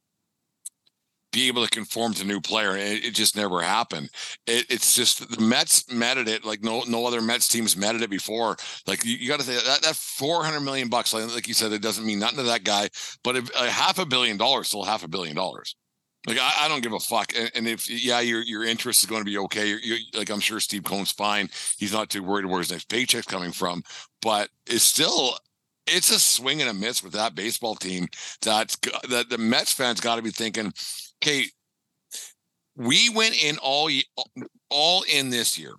be 1.32 1.48
able 1.48 1.64
to 1.64 1.70
conform 1.70 2.12
to 2.14 2.24
new 2.24 2.40
player, 2.40 2.72
and 2.72 2.80
it, 2.80 3.06
it 3.06 3.14
just 3.14 3.36
never 3.36 3.60
happened. 3.60 4.10
It, 4.46 4.66
it's 4.70 4.94
just 4.94 5.30
the 5.30 5.40
Mets 5.40 5.90
met 5.90 6.18
at 6.18 6.28
it 6.28 6.44
like 6.44 6.62
no 6.62 6.82
no 6.86 7.06
other 7.06 7.22
Mets 7.22 7.48
teams 7.48 7.76
met 7.76 7.94
at 7.94 8.02
it 8.02 8.10
before. 8.10 8.56
Like 8.86 9.04
you, 9.04 9.16
you 9.16 9.28
got 9.28 9.40
to 9.40 9.46
say 9.46 9.54
that 9.54 9.82
that 9.82 9.96
four 9.96 10.44
hundred 10.44 10.60
million 10.60 10.88
bucks, 10.88 11.12
like, 11.14 11.34
like 11.34 11.48
you 11.48 11.54
said, 11.54 11.72
it 11.72 11.82
doesn't 11.82 12.06
mean 12.06 12.18
nothing 12.18 12.38
to 12.38 12.44
that 12.44 12.64
guy, 12.64 12.90
but 13.24 13.36
a 13.36 13.70
half 13.70 13.98
a 13.98 14.06
billion 14.06 14.36
dollars, 14.36 14.68
still 14.68 14.84
half 14.84 15.04
a 15.04 15.08
billion 15.08 15.34
dollars. 15.34 15.74
Like 16.26 16.38
I, 16.38 16.52
I 16.60 16.68
don't 16.68 16.82
give 16.82 16.92
a 16.92 17.00
fuck, 17.00 17.32
and, 17.36 17.50
and 17.54 17.68
if 17.68 17.90
yeah, 17.90 18.20
your 18.20 18.42
your 18.42 18.64
interest 18.64 19.02
is 19.02 19.08
going 19.08 19.22
to 19.22 19.30
be 19.30 19.38
okay. 19.38 19.68
You're, 19.68 19.80
you're, 19.80 19.98
like 20.14 20.30
I'm 20.30 20.40
sure 20.40 20.60
Steve 20.60 20.84
Cohen's 20.84 21.10
fine. 21.10 21.48
He's 21.78 21.92
not 21.92 22.10
too 22.10 22.22
worried 22.22 22.44
about 22.44 22.52
where 22.52 22.60
his 22.60 22.70
next 22.70 22.88
paycheck's 22.88 23.26
coming 23.26 23.50
from, 23.50 23.82
but 24.20 24.48
it's 24.66 24.84
still 24.84 25.36
it's 25.86 26.10
a 26.10 26.20
swing 26.20 26.60
and 26.60 26.70
a 26.70 26.74
miss 26.74 27.02
with 27.02 27.12
that 27.14 27.34
baseball 27.34 27.74
team. 27.74 28.06
That's 28.40 28.76
that 29.08 29.30
the 29.30 29.38
Mets 29.38 29.72
fans 29.72 30.00
got 30.00 30.16
to 30.16 30.22
be 30.22 30.30
thinking, 30.30 30.72
okay, 31.22 31.46
we 32.76 33.08
went 33.10 33.42
in 33.42 33.58
all 33.58 33.90
all 34.70 35.04
in 35.12 35.30
this 35.30 35.58
year. 35.58 35.74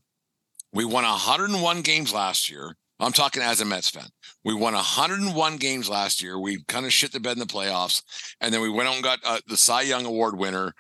We 0.73 0.85
won 0.85 1.03
101 1.03 1.81
games 1.81 2.13
last 2.13 2.50
year. 2.50 2.75
I'm 3.03 3.12
talking 3.13 3.41
as 3.41 3.62
a 3.62 3.65
Mets 3.65 3.89
fan. 3.89 4.07
We 4.43 4.53
won 4.53 4.74
101 4.74 5.57
games 5.57 5.89
last 5.89 6.22
year. 6.22 6.39
We 6.39 6.63
kind 6.67 6.86
of 6.86 6.93
shit 6.93 7.12
the 7.12 7.19
bed 7.19 7.33
in 7.33 7.39
the 7.39 7.45
playoffs, 7.45 8.01
and 8.41 8.53
then 8.53 8.62
we 8.62 8.69
went 8.69 8.89
out 8.89 8.95
and 8.95 9.03
got 9.03 9.19
uh, 9.25 9.39
the 9.48 9.57
Cy 9.57 9.81
Young 9.83 10.05
Award 10.05 10.38
winner, 10.38 10.74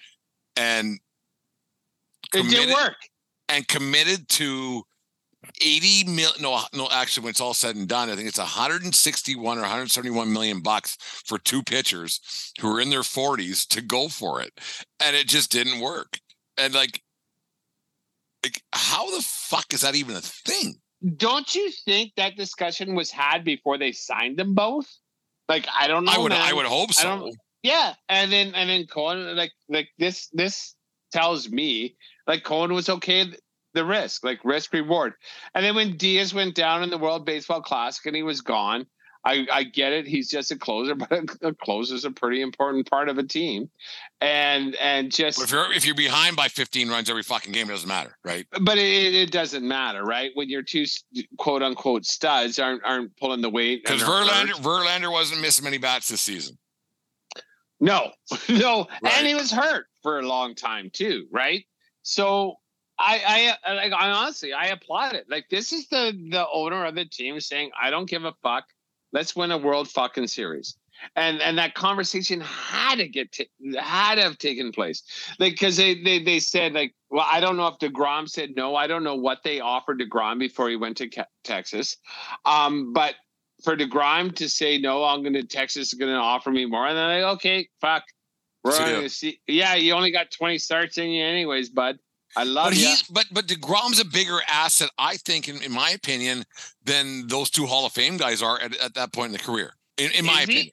and 0.57 0.99
It 2.33 2.43
did 2.43 2.45
Committed- 2.51 2.73
work. 2.75 2.95
and 3.49 3.67
committed 3.67 4.27
to 4.29 4.83
80 5.61 6.05
mil 6.05 6.31
no 6.39 6.57
no 6.73 6.87
actually 6.89 7.25
when 7.25 7.31
it's 7.31 7.41
all 7.41 7.53
said 7.53 7.75
and 7.75 7.85
done 7.85 8.09
i 8.09 8.15
think 8.15 8.29
it's 8.29 8.37
161 8.37 9.57
or 9.57 9.61
171 9.61 10.31
million 10.31 10.61
bucks 10.61 10.95
for 11.25 11.37
two 11.37 11.61
pitchers 11.61 12.21
who 12.61 12.73
are 12.73 12.79
in 12.79 12.89
their 12.89 13.01
40s 13.01 13.67
to 13.67 13.81
go 13.81 14.07
for 14.07 14.39
it 14.41 14.57
and 15.01 15.17
it 15.17 15.27
just 15.27 15.51
didn't 15.51 15.81
work 15.81 16.17
and 16.57 16.73
like 16.73 17.01
like 18.41 18.63
how 18.71 19.13
the 19.13 19.21
fuck 19.21 19.73
is 19.73 19.81
that 19.81 19.95
even 19.95 20.15
a 20.15 20.21
thing 20.21 20.75
Don't 21.17 21.53
you 21.53 21.69
think 21.85 22.13
that 22.15 22.37
discussion 22.37 22.95
was 22.95 23.11
had 23.11 23.43
before 23.43 23.77
they 23.77 23.91
signed 23.91 24.37
them 24.37 24.53
both? 24.53 24.87
Like 25.49 25.67
I 25.77 25.87
don't 25.87 26.05
know. 26.05 26.13
i 26.13 26.17
would 26.17 26.31
man. 26.31 26.41
i 26.41 26.53
would 26.53 26.65
hope 26.65 26.93
so 26.93 27.31
Yeah, 27.61 27.93
and 28.09 28.31
then 28.31 28.55
and 28.55 28.69
then 28.69 28.85
Cohen 28.87 29.35
like 29.35 29.51
like 29.69 29.89
this 29.97 30.29
this 30.33 30.75
tells 31.11 31.49
me 31.49 31.95
like 32.27 32.43
Cohen 32.43 32.73
was 32.73 32.89
okay 32.89 33.31
the 33.73 33.85
risk 33.85 34.23
like 34.23 34.39
risk 34.43 34.71
reward, 34.73 35.13
and 35.53 35.65
then 35.65 35.75
when 35.75 35.97
Diaz 35.97 36.33
went 36.33 36.55
down 36.55 36.83
in 36.83 36.89
the 36.89 36.97
World 36.97 37.25
Baseball 37.25 37.61
Classic 37.61 38.05
and 38.05 38.15
he 38.15 38.23
was 38.23 38.41
gone, 38.41 38.85
I 39.25 39.47
I 39.51 39.63
get 39.63 39.93
it 39.93 40.05
he's 40.05 40.29
just 40.29 40.51
a 40.51 40.57
closer, 40.57 40.95
but 40.95 41.11
a, 41.11 41.47
a 41.47 41.53
closer 41.53 41.95
is 41.95 42.05
a 42.05 42.11
pretty 42.11 42.41
important 42.41 42.89
part 42.89 43.09
of 43.09 43.17
a 43.17 43.23
team, 43.23 43.69
and 44.21 44.75
and 44.75 45.11
just 45.11 45.37
But 45.39 45.45
if 45.45 45.51
you're 45.51 45.73
if 45.73 45.85
you're 45.85 45.95
behind 45.95 46.35
by 46.35 46.47
15 46.47 46.89
runs 46.89 47.09
every 47.09 47.23
fucking 47.23 47.51
game 47.51 47.69
it 47.69 47.73
doesn't 47.73 47.87
matter 47.87 48.17
right 48.23 48.45
but 48.61 48.77
it, 48.77 49.15
it 49.15 49.31
doesn't 49.31 49.67
matter 49.67 50.03
right 50.03 50.31
when 50.33 50.49
your 50.49 50.61
two 50.61 50.85
quote 51.37 51.61
unquote 51.63 52.05
studs 52.05 52.59
aren't 52.59 52.83
aren't 52.83 53.15
pulling 53.17 53.41
the 53.41 53.49
weight 53.49 53.83
because 53.83 54.01
verlander 54.01 54.53
verlander 54.61 55.11
wasn't 55.11 55.39
missing 55.41 55.63
many 55.63 55.77
bats 55.77 56.09
this 56.09 56.21
season 56.21 56.57
No, 57.79 58.11
no, 58.49 58.87
Right. 59.01 59.13
and 59.17 59.27
he 59.27 59.35
was 59.35 59.51
hurt 59.51 59.87
for 60.01 60.19
a 60.19 60.27
long 60.27 60.55
time 60.55 60.89
too, 60.91 61.27
right? 61.31 61.65
So 62.01 62.55
I, 62.99 63.55
I, 63.65 63.73
like, 63.73 63.91
I 63.93 64.11
honestly, 64.11 64.53
I 64.53 64.67
applaud 64.67 65.15
it. 65.15 65.25
Like, 65.29 65.49
this 65.49 65.73
is 65.73 65.87
the 65.89 66.13
the 66.29 66.45
owner 66.53 66.85
of 66.85 66.95
the 66.95 67.05
team 67.05 67.39
saying, 67.41 67.71
"I 67.81 67.89
don't 67.89 68.09
give 68.09 68.23
a 68.23 68.33
fuck. 68.43 68.65
Let's 69.13 69.35
win 69.35 69.51
a 69.51 69.57
World 69.57 69.89
fucking 69.89 70.27
series." 70.27 70.75
And 71.15 71.41
and 71.41 71.57
that 71.57 71.73
conversation 71.73 72.39
had 72.41 72.95
to 72.95 73.07
get 73.07 73.31
ta- 73.31 73.79
had 73.79 74.15
to 74.15 74.21
have 74.21 74.37
taken 74.37 74.71
place, 74.71 75.03
like 75.39 75.53
because 75.53 75.77
they, 75.77 76.01
they 76.01 76.23
they 76.23 76.39
said 76.39 76.73
like, 76.73 76.93
well, 77.09 77.25
I 77.29 77.39
don't 77.39 77.57
know 77.57 77.67
if 77.67 77.77
Degrom 77.79 78.29
said 78.29 78.55
no. 78.55 78.75
I 78.75 78.87
don't 78.87 79.03
know 79.03 79.15
what 79.15 79.39
they 79.43 79.59
offered 79.59 79.99
Degrom 79.99 80.39
before 80.39 80.69
he 80.69 80.75
went 80.75 80.97
to 80.97 81.09
Texas, 81.43 81.97
um, 82.45 82.93
but 82.93 83.15
for 83.63 83.75
Degrom 83.75 84.35
to 84.35 84.49
say 84.49 84.77
no, 84.77 85.03
I'm 85.03 85.21
going 85.21 85.33
to 85.33 85.43
Texas 85.43 85.93
is 85.93 85.99
going 85.99 86.11
to 86.11 86.17
offer 86.17 86.51
me 86.51 86.65
more, 86.65 86.87
and 86.87 86.97
then 86.97 87.21
like, 87.21 87.35
okay, 87.35 87.67
fuck, 87.81 88.03
we're 88.63 88.77
going 88.77 89.01
to 89.01 89.09
see. 89.09 89.39
Yeah, 89.47 89.75
you 89.75 89.93
only 89.93 90.11
got 90.11 90.31
20 90.31 90.57
starts 90.57 90.97
in 90.97 91.09
you, 91.09 91.25
anyways, 91.25 91.69
bud. 91.69 91.97
I 92.35 92.43
love 92.43 92.69
But 92.71 92.77
you. 92.77 92.87
he's 92.87 93.03
but 93.03 93.25
but 93.31 93.47
Degrom's 93.47 93.99
a 93.99 94.05
bigger 94.05 94.39
asset, 94.47 94.89
I 94.97 95.17
think, 95.17 95.47
in, 95.49 95.61
in 95.61 95.71
my 95.71 95.91
opinion, 95.91 96.43
than 96.83 97.27
those 97.27 97.49
two 97.49 97.65
Hall 97.65 97.85
of 97.85 97.91
Fame 97.93 98.17
guys 98.17 98.41
are 98.41 98.59
at, 98.59 98.75
at 98.77 98.93
that 98.95 99.13
point 99.13 99.27
in 99.27 99.33
the 99.33 99.39
career. 99.43 99.73
In, 99.97 100.11
in 100.11 100.25
my 100.25 100.37
he? 100.39 100.43
opinion. 100.43 100.67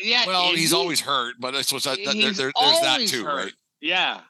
Yeah, 0.00 0.26
Well, 0.26 0.54
he's 0.54 0.70
he? 0.70 0.76
always 0.76 1.00
hurt, 1.00 1.34
but 1.40 1.54
I 1.54 1.62
suppose 1.62 1.84
that, 1.84 1.98
there, 2.04 2.14
there- 2.14 2.32
there's 2.32 2.80
that 2.82 3.00
too, 3.08 3.24
hurt. 3.24 3.36
right? 3.44 3.52
Yeah, 3.80 4.20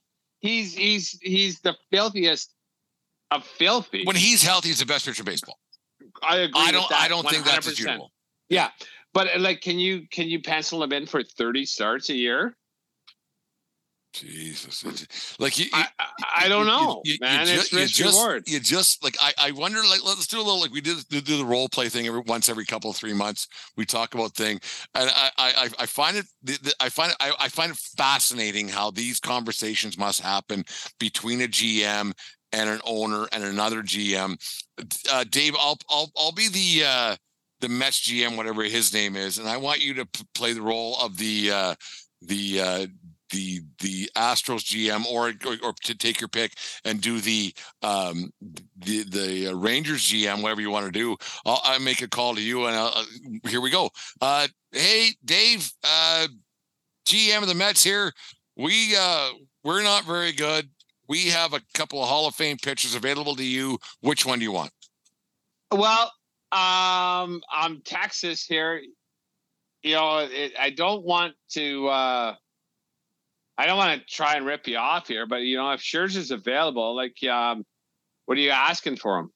he's 0.40 0.74
he's 0.74 1.18
he's 1.20 1.60
the 1.60 1.74
filthiest 1.90 2.52
of 3.30 3.44
filthy. 3.44 4.04
When 4.04 4.16
he's 4.16 4.42
healthy, 4.42 4.68
he's 4.68 4.78
the 4.78 4.86
best 4.86 5.04
pitcher 5.06 5.20
in 5.22 5.26
baseball. 5.26 5.58
I 6.22 6.36
agree. 6.38 6.62
I 6.64 6.70
don't 6.72 6.92
I 6.92 7.08
don't 7.08 7.28
think 7.28 7.44
that's 7.44 7.66
100%. 7.68 7.98
Yeah, 8.48 8.70
but 9.12 9.28
uh, 9.36 9.38
like, 9.40 9.60
can 9.60 9.78
you 9.78 10.06
can 10.10 10.28
you 10.28 10.40
pencil 10.40 10.82
him 10.82 10.92
in 10.92 11.06
for 11.06 11.22
30 11.22 11.66
starts 11.66 12.08
a 12.10 12.14
year? 12.14 12.56
Jesus. 14.12 15.36
Like 15.38 15.58
you, 15.58 15.66
I 15.72 15.86
I, 16.36 16.48
don't 16.48 16.66
know, 16.66 17.00
you- 17.04 17.12
you 17.12 17.18
man. 17.20 17.46
ju- 17.46 17.52
it's 17.54 17.72
you 17.72 18.04
just. 18.04 18.18
You 18.48 18.60
just 18.60 19.02
like 19.04 19.16
I, 19.20 19.32
I 19.38 19.50
wonder 19.52 19.78
like 19.88 20.04
let's 20.04 20.26
do 20.26 20.38
a 20.38 20.42
little 20.42 20.60
like 20.60 20.72
we 20.72 20.80
did 20.80 20.96
do, 21.08 21.20
do 21.20 21.36
the 21.36 21.44
role 21.44 21.68
play 21.68 21.88
thing 21.88 22.06
every 22.06 22.20
once 22.20 22.48
every 22.48 22.64
couple 22.64 22.90
of 22.90 22.96
three 22.96 23.12
months. 23.14 23.46
We 23.76 23.84
talk 23.86 24.14
about 24.14 24.34
thing, 24.34 24.60
and 24.94 25.10
I 25.14 25.30
I 25.38 25.68
I- 25.78 25.86
find 25.86 26.16
it 26.16 26.26
I 26.80 26.88
find 26.88 27.10
it 27.12 27.16
I, 27.20 27.32
I 27.38 27.48
find 27.48 27.70
it 27.72 27.78
fascinating 27.78 28.68
how 28.68 28.90
these 28.90 29.20
conversations 29.20 29.96
must 29.96 30.20
happen 30.20 30.64
between 30.98 31.40
a 31.42 31.46
GM 31.48 32.12
and 32.52 32.68
an 32.70 32.80
owner 32.84 33.28
and 33.32 33.44
another 33.44 33.82
GM. 33.82 34.36
Uh, 35.12 35.24
Dave, 35.30 35.54
I'll 35.58 35.78
I'll 35.88 36.10
I'll 36.16 36.32
be 36.32 36.48
the 36.48 36.84
uh, 36.86 37.16
the 37.60 37.68
Mets 37.68 38.00
GM, 38.08 38.36
whatever 38.36 38.62
his 38.64 38.92
name 38.92 39.14
is, 39.16 39.38
and 39.38 39.48
I 39.48 39.56
want 39.56 39.84
you 39.84 39.94
to 39.94 40.06
p- 40.06 40.24
play 40.34 40.52
the 40.52 40.62
role 40.62 40.96
of 41.00 41.16
the 41.16 41.50
uh, 41.52 41.74
the 42.22 42.60
uh, 42.60 42.86
the 43.30 43.60
the 43.80 44.10
Astros 44.16 44.64
GM 44.64 45.06
or, 45.06 45.28
or, 45.46 45.56
or 45.62 45.72
to 45.84 45.94
take 45.96 46.20
your 46.20 46.28
pick 46.28 46.54
and 46.84 47.00
do 47.00 47.20
the 47.20 47.54
um 47.82 48.30
the 48.76 49.04
the 49.04 49.52
Rangers 49.54 50.02
GM 50.02 50.42
whatever 50.42 50.60
you 50.60 50.70
want 50.70 50.86
to 50.86 50.92
do 50.92 51.16
I'll, 51.44 51.60
I'll 51.64 51.80
make 51.80 52.02
a 52.02 52.08
call 52.08 52.34
to 52.34 52.42
you 52.42 52.66
and 52.66 52.76
I'll, 52.76 52.92
uh, 52.94 53.04
here 53.48 53.60
we 53.60 53.70
go 53.70 53.90
uh 54.20 54.48
hey 54.72 55.10
Dave 55.24 55.70
uh 55.84 56.26
GM 57.06 57.42
of 57.42 57.48
the 57.48 57.54
Mets 57.54 57.82
here 57.84 58.12
we 58.56 58.94
uh 58.98 59.30
we're 59.64 59.82
not 59.82 60.04
very 60.04 60.32
good 60.32 60.68
we 61.08 61.26
have 61.26 61.54
a 61.54 61.60
couple 61.74 62.02
of 62.02 62.08
Hall 62.08 62.26
of 62.26 62.34
Fame 62.34 62.56
pitchers 62.56 62.94
available 62.94 63.34
to 63.36 63.44
you 63.44 63.78
which 64.00 64.24
one 64.26 64.38
do 64.38 64.44
you 64.44 64.52
want 64.52 64.70
Well, 65.72 66.12
um, 66.52 67.40
I'm 67.52 67.80
Texas 67.84 68.44
here. 68.44 68.80
You 69.82 69.94
know, 69.94 70.18
it, 70.18 70.52
I 70.58 70.70
don't 70.70 71.04
want 71.04 71.34
to. 71.52 71.86
uh 71.88 72.34
I 73.60 73.66
don't 73.66 73.76
want 73.76 74.00
to 74.00 74.06
try 74.06 74.36
and 74.36 74.46
rip 74.46 74.66
you 74.66 74.78
off 74.78 75.08
here, 75.08 75.26
but 75.26 75.42
you 75.42 75.58
know, 75.58 75.70
if 75.72 75.80
Scherz 75.82 76.16
is 76.16 76.30
available, 76.30 76.96
like, 76.96 77.22
um, 77.24 77.66
what 78.24 78.38
are 78.38 78.40
you 78.40 78.48
asking 78.48 78.96
for 78.96 79.18
him? 79.18 79.30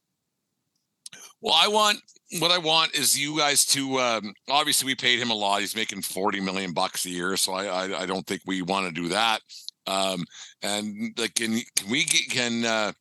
Well, 1.43 1.53
I 1.55 1.69
want 1.69 1.99
what 2.39 2.51
I 2.51 2.57
want 2.57 2.95
is 2.95 3.19
you 3.19 3.37
guys 3.37 3.67
to 3.67 4.01
um, 4.01 4.33
obviously 4.49 4.87
we 4.87 4.95
paid 4.95 5.19
him 5.19 5.31
a 5.31 5.35
lot. 5.35 5.61
He's 5.61 5.77
making 5.77 6.01
forty 6.01 6.41
million 6.41 6.73
bucks 6.73 7.05
a 7.05 7.11
year, 7.11 7.37
so 7.37 7.53
I 7.53 7.67
I, 7.67 8.03
I 8.03 8.07
don't 8.07 8.27
think 8.27 8.41
we 8.47 8.63
want 8.63 8.87
to 8.87 9.03
do 9.03 9.09
that. 9.09 9.41
Um, 9.87 10.25
and 10.63 11.13
like, 11.19 11.35
can, 11.35 11.61
can 11.77 11.91
we 11.91 12.05
get, 12.05 12.31
can 12.31 12.65
uh, 12.65 12.93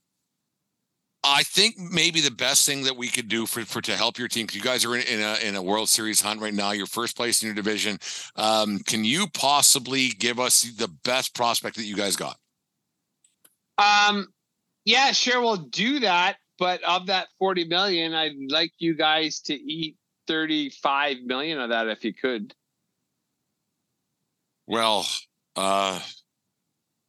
I 1.23 1.43
think 1.43 1.77
maybe 1.77 2.19
the 2.19 2.31
best 2.31 2.65
thing 2.65 2.83
that 2.83 2.97
we 2.97 3.07
could 3.07 3.29
do 3.29 3.45
for, 3.45 3.61
for 3.61 3.81
to 3.81 3.95
help 3.95 4.17
your 4.17 4.27
team 4.27 4.45
because 4.45 4.57
you 4.57 4.61
guys 4.61 4.83
are 4.83 4.95
in, 4.95 5.03
in 5.03 5.21
a 5.21 5.35
in 5.47 5.55
a 5.55 5.61
World 5.61 5.87
Series 5.87 6.19
hunt 6.19 6.41
right 6.41 6.53
now. 6.53 6.71
You're 6.71 6.85
first 6.85 7.15
place 7.15 7.41
in 7.41 7.47
your 7.47 7.55
division. 7.55 7.97
Um, 8.35 8.79
can 8.79 9.05
you 9.05 9.27
possibly 9.33 10.09
give 10.09 10.39
us 10.39 10.63
the 10.63 10.89
best 11.03 11.33
prospect 11.33 11.77
that 11.77 11.85
you 11.85 11.95
guys 11.95 12.17
got? 12.17 12.37
Um, 13.77 14.27
yeah, 14.85 15.11
sure, 15.13 15.41
we'll 15.41 15.55
do 15.55 16.01
that. 16.01 16.37
But 16.59 16.83
of 16.83 17.07
that 17.07 17.27
40 17.39 17.65
million, 17.65 18.13
I'd 18.13 18.33
like 18.49 18.73
you 18.77 18.95
guys 18.95 19.39
to 19.41 19.53
eat 19.53 19.97
35 20.27 21.17
million 21.25 21.59
of 21.59 21.69
that 21.69 21.87
if 21.87 22.03
you 22.03 22.13
could. 22.13 22.53
Well, 24.67 25.05
uh, 25.55 25.99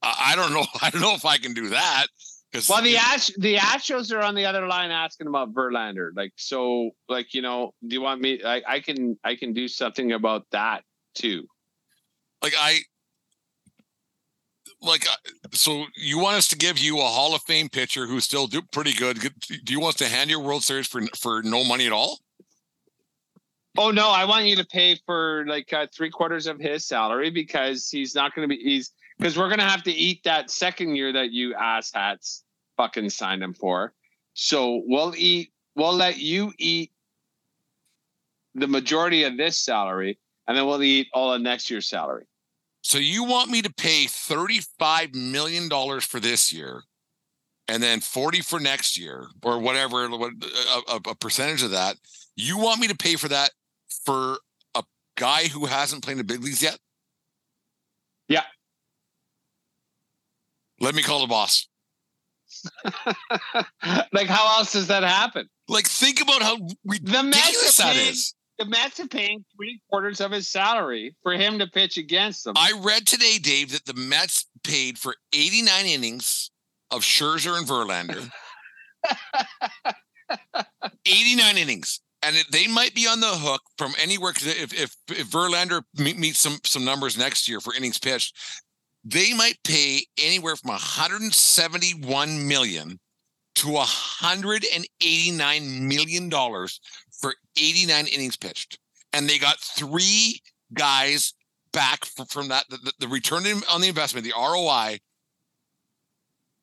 I, 0.02 0.32
I 0.32 0.36
don't 0.36 0.52
know. 0.52 0.66
I 0.82 0.90
don't 0.90 1.00
know 1.00 1.14
if 1.14 1.24
I 1.24 1.38
can 1.38 1.52
do 1.54 1.70
that. 1.70 2.06
Well, 2.68 2.82
the 2.82 2.96
Ash, 2.96 3.30
the 3.38 3.56
Astros 3.56 4.14
are 4.14 4.22
on 4.22 4.34
the 4.34 4.46
other 4.46 4.66
line 4.66 4.90
asking 4.90 5.26
about 5.26 5.52
Verlander. 5.52 6.10
Like, 6.14 6.32
so, 6.36 6.90
like, 7.08 7.34
you 7.34 7.42
know, 7.42 7.74
do 7.86 7.94
you 7.94 8.00
want 8.00 8.20
me? 8.20 8.40
I, 8.44 8.62
I 8.66 8.80
can, 8.80 9.18
I 9.24 9.34
can 9.34 9.52
do 9.52 9.66
something 9.66 10.12
about 10.12 10.46
that 10.52 10.84
too. 11.14 11.46
like 12.42 12.54
I 12.58 12.80
like 14.80 15.06
uh, 15.08 15.16
so 15.52 15.86
you 15.96 16.18
want 16.18 16.36
us 16.36 16.48
to 16.48 16.56
give 16.56 16.78
you 16.78 16.98
a 17.00 17.04
Hall 17.04 17.34
of 17.34 17.42
Fame 17.42 17.68
pitcher 17.68 18.06
who's 18.06 18.24
still 18.24 18.46
do 18.46 18.62
pretty 18.62 18.92
good. 18.92 19.18
Do 19.64 19.72
you 19.72 19.80
want 19.80 19.94
us 19.94 20.08
to 20.08 20.14
hand 20.14 20.30
your 20.30 20.40
World 20.40 20.62
Series 20.62 20.86
for 20.86 21.02
for 21.18 21.42
no 21.42 21.64
money 21.64 21.86
at 21.86 21.92
all? 21.92 22.18
Oh 23.76 23.90
no, 23.90 24.10
I 24.10 24.24
want 24.24 24.46
you 24.46 24.56
to 24.56 24.66
pay 24.66 24.98
for 25.06 25.44
like 25.48 25.72
uh, 25.72 25.86
three 25.94 26.10
quarters 26.10 26.46
of 26.46 26.60
his 26.60 26.86
salary 26.86 27.30
because 27.30 27.88
he's 27.88 28.14
not 28.14 28.34
going 28.34 28.48
to 28.48 28.54
be. 28.54 28.62
He's 28.62 28.92
because 29.18 29.38
we're 29.38 29.48
going 29.48 29.58
to 29.58 29.64
have 29.64 29.82
to 29.84 29.92
eat 29.92 30.22
that 30.24 30.50
second 30.50 30.96
year 30.96 31.12
that 31.12 31.32
you 31.32 31.54
asshats 31.54 32.42
fucking 32.76 33.10
signed 33.10 33.42
him 33.42 33.54
for. 33.54 33.92
So 34.34 34.82
we'll 34.86 35.14
eat. 35.16 35.52
We'll 35.76 35.92
let 35.94 36.18
you 36.18 36.52
eat 36.58 36.92
the 38.54 38.68
majority 38.68 39.24
of 39.24 39.36
this 39.36 39.58
salary, 39.58 40.18
and 40.46 40.56
then 40.56 40.66
we'll 40.66 40.82
eat 40.82 41.08
all 41.12 41.32
of 41.32 41.40
next 41.42 41.70
year's 41.70 41.88
salary. 41.88 42.24
So 42.82 42.98
you 42.98 43.24
want 43.24 43.50
me 43.50 43.62
to 43.62 43.72
pay 43.72 44.06
thirty-five 44.06 45.14
million 45.14 45.68
dollars 45.68 46.04
for 46.04 46.20
this 46.20 46.52
year, 46.52 46.82
and 47.66 47.82
then 47.82 48.00
forty 48.00 48.40
for 48.40 48.60
next 48.60 48.98
year, 48.98 49.26
or 49.42 49.58
whatever, 49.58 50.08
what- 50.10 50.32
a, 50.42 50.92
a, 50.92 51.10
a 51.10 51.14
percentage 51.14 51.62
of 51.62 51.70
that. 51.70 51.96
You 52.36 52.58
want 52.58 52.80
me 52.80 52.88
to 52.88 52.96
pay 52.96 53.16
for 53.16 53.28
that 53.28 53.50
for 54.04 54.38
a 54.74 54.82
guy 55.16 55.48
who 55.48 55.66
hasn't 55.66 56.04
played 56.04 56.12
in 56.12 56.18
the 56.18 56.24
big 56.24 56.42
leagues 56.42 56.62
yet? 56.62 56.78
Yeah. 58.28 58.42
Let 60.80 60.94
me 60.94 61.02
call 61.02 61.20
the 61.20 61.26
boss. 61.26 61.68
like, 64.12 64.28
how 64.28 64.58
else 64.58 64.72
does 64.72 64.86
that 64.88 65.02
happen? 65.02 65.48
Like, 65.68 65.86
think 65.86 66.20
about 66.20 66.42
how 66.42 66.56
The 66.56 66.76
ridiculous 66.84 67.24
Mets 67.24 67.80
are 67.80 67.82
that 67.84 67.94
paying, 67.94 68.08
is. 68.12 68.34
the 68.58 68.64
Mets 68.66 69.00
are 69.00 69.08
paying 69.08 69.44
three 69.56 69.80
quarters 69.90 70.20
of 70.20 70.30
his 70.30 70.48
salary 70.48 71.16
for 71.22 71.32
him 71.32 71.58
to 71.58 71.66
pitch 71.66 71.96
against 71.96 72.44
them. 72.44 72.54
I 72.56 72.72
read 72.82 73.06
today, 73.06 73.38
Dave, 73.38 73.72
that 73.72 73.84
the 73.86 73.94
Mets 73.94 74.46
paid 74.62 74.98
for 74.98 75.14
89 75.32 75.86
innings 75.86 76.50
of 76.90 77.02
Scherzer 77.02 77.56
and 77.58 77.66
Verlander. 77.66 78.30
89 81.06 81.58
innings. 81.58 82.00
And 82.22 82.36
it, 82.36 82.46
they 82.50 82.66
might 82.66 82.94
be 82.94 83.06
on 83.06 83.20
the 83.20 83.26
hook 83.26 83.60
from 83.76 83.92
anywhere 84.00 84.32
because 84.32 84.46
if, 84.48 84.72
if 84.72 84.96
if 85.10 85.30
Verlander 85.30 85.82
meets 85.98 86.38
some 86.38 86.58
some 86.64 86.82
numbers 86.82 87.18
next 87.18 87.46
year 87.48 87.60
for 87.60 87.74
innings 87.74 87.98
pitched, 87.98 88.34
they 89.04 89.34
might 89.34 89.58
pay 89.64 90.06
anywhere 90.18 90.56
from 90.56 90.70
171 90.70 92.48
million 92.48 92.98
to 93.56 93.68
189 93.68 95.88
million 95.88 96.28
dollars 96.28 96.80
for 97.20 97.34
89 97.56 98.06
innings 98.06 98.36
pitched, 98.36 98.78
and 99.12 99.28
they 99.28 99.38
got 99.38 99.58
three 99.60 100.40
guys 100.72 101.34
back 101.72 102.04
from 102.28 102.48
that. 102.48 102.64
The, 102.70 102.92
the- 102.98 103.08
return 103.08 103.44
on 103.70 103.80
the 103.80 103.88
investment, 103.88 104.24
the 104.26 104.32
ROI, 104.36 104.98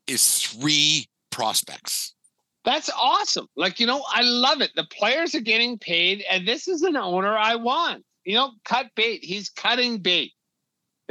is 0.07 0.39
three 0.39 1.07
prospects. 1.29 2.15
That's 2.63 2.91
awesome. 2.95 3.47
Like, 3.55 3.79
you 3.79 3.87
know, 3.87 4.03
I 4.07 4.21
love 4.21 4.61
it. 4.61 4.71
The 4.75 4.85
players 4.91 5.33
are 5.33 5.41
getting 5.41 5.79
paid, 5.79 6.23
and 6.29 6.47
this 6.47 6.67
is 6.67 6.83
an 6.83 6.95
owner 6.95 7.35
I 7.37 7.55
want. 7.55 8.03
You 8.23 8.35
know, 8.35 8.51
cut 8.65 8.87
bait. 8.95 9.23
He's 9.23 9.49
cutting 9.49 9.97
bait. 9.97 10.31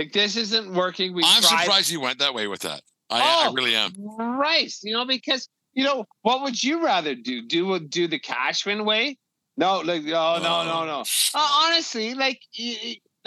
Like, 0.00 0.12
this 0.12 0.34
isn't 0.36 0.72
working. 0.72 1.12
We 1.14 1.22
I'm 1.24 1.42
tried. 1.42 1.60
surprised 1.64 1.90
you 1.90 2.00
went 2.00 2.18
that 2.20 2.32
way 2.32 2.46
with 2.46 2.62
that. 2.62 2.80
I, 3.10 3.20
I 3.20 3.46
Oh. 3.48 3.52
really 3.52 3.74
am. 3.76 3.92
Right. 3.98 4.72
you 4.82 4.94
know, 4.94 5.04
because 5.04 5.46
you 5.74 5.84
know, 5.84 6.06
what 6.22 6.40
would 6.42 6.62
you 6.64 6.82
rather 6.84 7.14
do? 7.14 7.46
Do 7.46 7.78
do 7.80 8.08
the 8.08 8.18
Cashman 8.18 8.84
way? 8.86 9.18
No, 9.58 9.80
like 9.80 10.02
oh 10.06 10.38
no, 10.42 10.64
no, 10.64 10.86
no. 10.86 11.04
Uh, 11.34 11.48
honestly, 11.64 12.14
like 12.14 12.40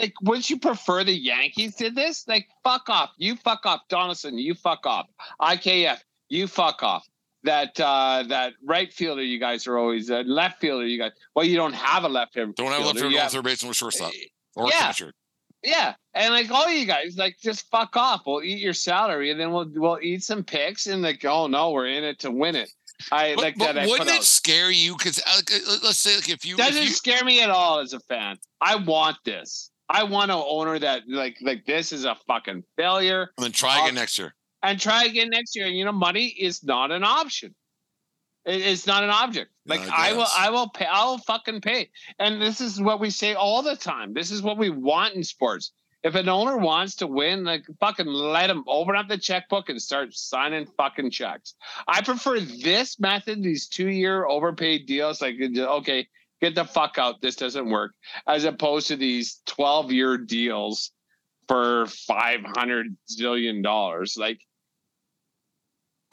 like 0.00 0.14
would 0.22 0.50
you 0.50 0.58
prefer 0.58 1.04
the 1.04 1.12
Yankees 1.14 1.76
did 1.76 1.94
this? 1.94 2.26
Like 2.26 2.48
fuck 2.64 2.88
off. 2.88 3.10
You 3.18 3.36
fuck 3.36 3.64
off. 3.66 3.82
Donaldson, 3.88 4.36
you 4.36 4.54
fuck 4.54 4.84
off. 4.84 5.06
IKF, 5.40 5.98
you 6.28 6.48
fuck 6.48 6.82
off. 6.82 7.06
That 7.44 7.78
uh 7.78 8.24
that 8.30 8.54
right 8.64 8.92
fielder 8.92 9.22
you 9.22 9.38
guys 9.38 9.66
are 9.68 9.78
always 9.78 10.10
uh, 10.10 10.24
left 10.26 10.60
fielder 10.60 10.86
you 10.86 10.98
guys. 10.98 11.12
Well, 11.36 11.44
you 11.44 11.56
don't 11.56 11.74
have 11.74 12.02
a 12.04 12.08
left 12.08 12.34
fielder. 12.34 12.52
Don't 12.56 12.72
have 12.72 12.80
left 12.80 12.94
fielder, 12.94 13.00
field, 13.00 13.12
you 13.12 13.18
no 13.18 13.22
have- 13.22 13.32
third 13.32 13.44
baseman, 13.44 13.70
or 13.70 13.74
shortstop, 13.74 14.12
or 14.56 14.66
Yeah. 14.68 14.78
catcher. 14.80 15.12
Yeah, 15.64 15.94
and 16.14 16.32
like 16.32 16.50
all 16.50 16.68
you 16.70 16.86
guys, 16.86 17.16
like 17.16 17.36
just 17.42 17.68
fuck 17.70 17.96
off. 17.96 18.22
We'll 18.26 18.42
eat 18.42 18.58
your 18.60 18.74
salary, 18.74 19.30
and 19.30 19.40
then 19.40 19.52
we'll 19.52 19.68
we'll 19.74 19.98
eat 20.02 20.22
some 20.22 20.44
picks, 20.44 20.86
and 20.86 21.02
like, 21.02 21.24
oh 21.24 21.46
no, 21.46 21.70
we're 21.72 21.88
in 21.88 22.04
it 22.04 22.18
to 22.20 22.30
win 22.30 22.54
it. 22.54 22.70
I 23.10 23.34
But, 23.34 23.42
like 23.42 23.58
but 23.58 23.72
that. 23.74 23.88
Wouldn't 23.88 24.08
it 24.08 24.16
out. 24.18 24.22
scare 24.24 24.70
you? 24.70 24.96
Because 24.96 25.18
uh, 25.26 25.40
uh, 25.52 25.76
let's 25.82 25.98
say 25.98 26.14
like 26.16 26.28
if 26.28 26.44
you, 26.44 26.56
Doesn't 26.56 26.80
you 26.82 26.88
scare 26.88 27.24
me 27.24 27.42
at 27.42 27.50
all 27.50 27.80
as 27.80 27.92
a 27.92 28.00
fan. 28.00 28.36
I 28.60 28.76
want 28.76 29.16
this. 29.24 29.70
I 29.88 30.04
want 30.04 30.30
an 30.30 30.42
owner 30.46 30.78
that 30.78 31.02
like 31.08 31.36
like 31.42 31.66
this 31.66 31.92
is 31.92 32.04
a 32.04 32.16
fucking 32.26 32.62
failure, 32.76 33.30
And 33.36 33.44
then 33.44 33.52
try 33.52 33.82
again 33.82 33.96
next 33.96 34.16
year. 34.18 34.34
and 34.62 34.78
try 34.80 35.04
again 35.04 35.28
next 35.30 35.56
year. 35.56 35.66
And 35.66 35.76
you 35.76 35.84
know, 35.84 35.92
money 35.92 36.26
is 36.26 36.62
not 36.64 36.90
an 36.92 37.02
option. 37.04 37.54
It- 38.44 38.62
it's 38.62 38.86
not 38.86 39.02
an 39.04 39.10
object. 39.10 39.50
Like 39.66 39.80
I 39.90 40.10
I 40.10 40.12
will. 40.12 40.26
I 40.36 40.50
will 40.50 40.68
pay. 40.68 40.86
I'll 40.86 41.18
fucking 41.18 41.60
pay. 41.62 41.90
And 42.18 42.40
this 42.40 42.60
is 42.60 42.80
what 42.80 43.00
we 43.00 43.10
say 43.10 43.34
all 43.34 43.62
the 43.62 43.76
time. 43.76 44.12
This 44.12 44.30
is 44.30 44.42
what 44.42 44.58
we 44.58 44.68
want 44.70 45.14
in 45.14 45.24
sports. 45.24 45.72
If 46.02 46.14
an 46.16 46.28
owner 46.28 46.58
wants 46.58 46.96
to 46.96 47.06
win, 47.06 47.44
like 47.44 47.64
fucking 47.80 48.04
let 48.06 48.50
him 48.50 48.62
open 48.66 48.94
up 48.94 49.08
the 49.08 49.16
checkbook 49.16 49.70
and 49.70 49.80
start 49.80 50.12
signing 50.14 50.66
fucking 50.76 51.10
checks. 51.10 51.54
I 51.88 52.02
prefer 52.02 52.40
this 52.40 53.00
method, 53.00 53.42
these 53.42 53.68
two-year 53.68 54.26
overpaid 54.26 54.84
deals. 54.84 55.22
Like, 55.22 55.36
okay, 55.40 56.06
get 56.42 56.54
the 56.54 56.66
fuck 56.66 56.98
out. 56.98 57.22
This 57.22 57.36
doesn't 57.36 57.70
work. 57.70 57.92
As 58.26 58.44
opposed 58.44 58.88
to 58.88 58.96
these 58.96 59.40
12-year 59.46 60.18
deals 60.18 60.90
for 61.48 61.86
500 61.86 62.96
zillion 63.10 63.62
dollars. 63.62 64.16
Like, 64.18 64.40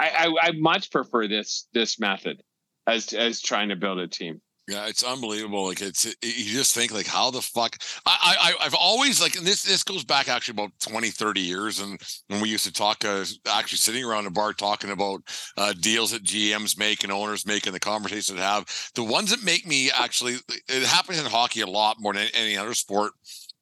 I, 0.01 0.09
I 0.25 0.47
I 0.47 0.51
much 0.53 0.91
prefer 0.91 1.27
this 1.27 1.67
this 1.73 1.99
method 1.99 2.41
as 2.87 3.13
as 3.13 3.41
trying 3.41 3.69
to 3.69 3.75
build 3.75 3.99
a 3.99 4.07
team. 4.07 4.41
Yeah, 4.67 4.87
it's 4.87 5.03
unbelievable. 5.03 5.67
Like 5.67 5.81
it's 5.81 6.05
it, 6.05 6.15
you 6.21 6.53
just 6.53 6.73
think 6.73 6.93
like 6.93 7.05
how 7.05 7.29
the 7.29 7.41
fuck 7.41 7.77
I 8.05 8.35
I 8.41 8.65
I've 8.65 8.73
always 8.73 9.21
like 9.21 9.35
and 9.35 9.45
this 9.45 9.63
this 9.63 9.83
goes 9.83 10.03
back 10.03 10.27
actually 10.27 10.53
about 10.53 10.71
20 10.79 11.09
30 11.09 11.41
years 11.41 11.79
and 11.79 12.01
when 12.27 12.41
we 12.41 12.49
used 12.49 12.65
to 12.65 12.73
talk 12.73 13.03
uh, 13.03 13.25
actually 13.47 13.77
sitting 13.77 14.03
around 14.03 14.27
a 14.27 14.31
bar 14.31 14.53
talking 14.53 14.91
about 14.91 15.21
uh, 15.57 15.73
deals 15.73 16.11
that 16.11 16.23
GMs 16.23 16.77
make 16.77 17.03
and 17.03 17.11
owners 17.11 17.45
make 17.45 17.65
and 17.65 17.75
the 17.75 17.79
conversations 17.79 18.37
that 18.37 18.43
have 18.43 18.91
the 18.95 19.03
ones 19.03 19.29
that 19.31 19.43
make 19.43 19.67
me 19.67 19.91
actually 19.91 20.35
it 20.69 20.83
happens 20.83 21.19
in 21.19 21.25
hockey 21.25 21.61
a 21.61 21.67
lot 21.67 21.97
more 21.99 22.13
than 22.13 22.27
any 22.33 22.55
other 22.55 22.73
sport 22.73 23.11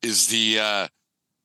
is 0.01 0.27
the 0.27 0.59
uh 0.59 0.87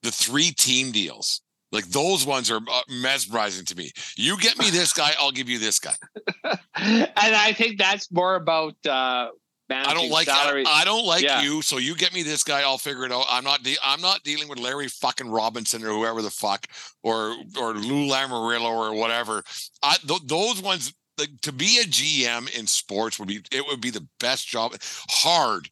the 0.02 0.12
three 0.12 0.50
team 0.50 0.92
deals 0.92 1.40
Like 1.74 1.86
those 1.86 2.24
ones 2.24 2.50
are 2.50 2.56
uh, 2.66 2.80
mesmerizing 2.88 3.66
to 3.66 3.76
me. 3.76 3.90
You 4.16 4.38
get 4.38 4.58
me 4.58 4.70
this 4.70 4.92
guy, 4.92 5.10
I'll 5.18 5.32
give 5.32 5.48
you 5.48 5.58
this 5.58 5.78
guy. 5.78 5.94
and 6.44 7.08
I 7.16 7.52
think 7.52 7.78
that's 7.78 8.10
more 8.10 8.36
about 8.36 8.74
uh 8.86 9.28
I 9.70 9.94
don't 9.94 10.10
like. 10.10 10.28
I, 10.28 10.62
I 10.66 10.84
don't 10.84 11.06
like 11.06 11.22
Yeah. 11.24 11.40
you, 11.42 11.62
so 11.62 11.78
you 11.78 11.96
get 11.96 12.12
me 12.12 12.22
this 12.22 12.44
guy. 12.44 12.60
I'll 12.60 12.76
figure 12.78 13.06
it 13.06 13.12
out. 13.12 13.24
I'm 13.30 13.44
not. 13.44 13.62
De- 13.62 13.78
I'm 13.82 14.00
not 14.02 14.22
dealing 14.22 14.46
with 14.46 14.58
Larry 14.58 14.88
fucking 14.88 15.28
Robinson 15.28 15.82
or 15.82 15.88
whoever 15.88 16.20
the 16.20 16.30
fuck, 16.30 16.66
or 17.02 17.34
or 17.58 17.72
Lou 17.72 18.06
Lamoriello 18.06 18.70
or 18.70 18.94
whatever. 18.94 19.42
I 19.82 19.96
th- 20.06 20.20
those 20.26 20.60
ones. 20.62 20.92
Like, 21.16 21.30
to 21.42 21.52
be 21.52 21.78
a 21.78 21.84
GM 21.84 22.58
in 22.58 22.66
sports 22.66 23.18
would 23.18 23.28
be 23.28 23.40
it 23.52 23.64
would 23.66 23.80
be 23.80 23.90
the 23.90 24.06
best 24.20 24.46
job. 24.48 24.74
Hard, 25.08 25.70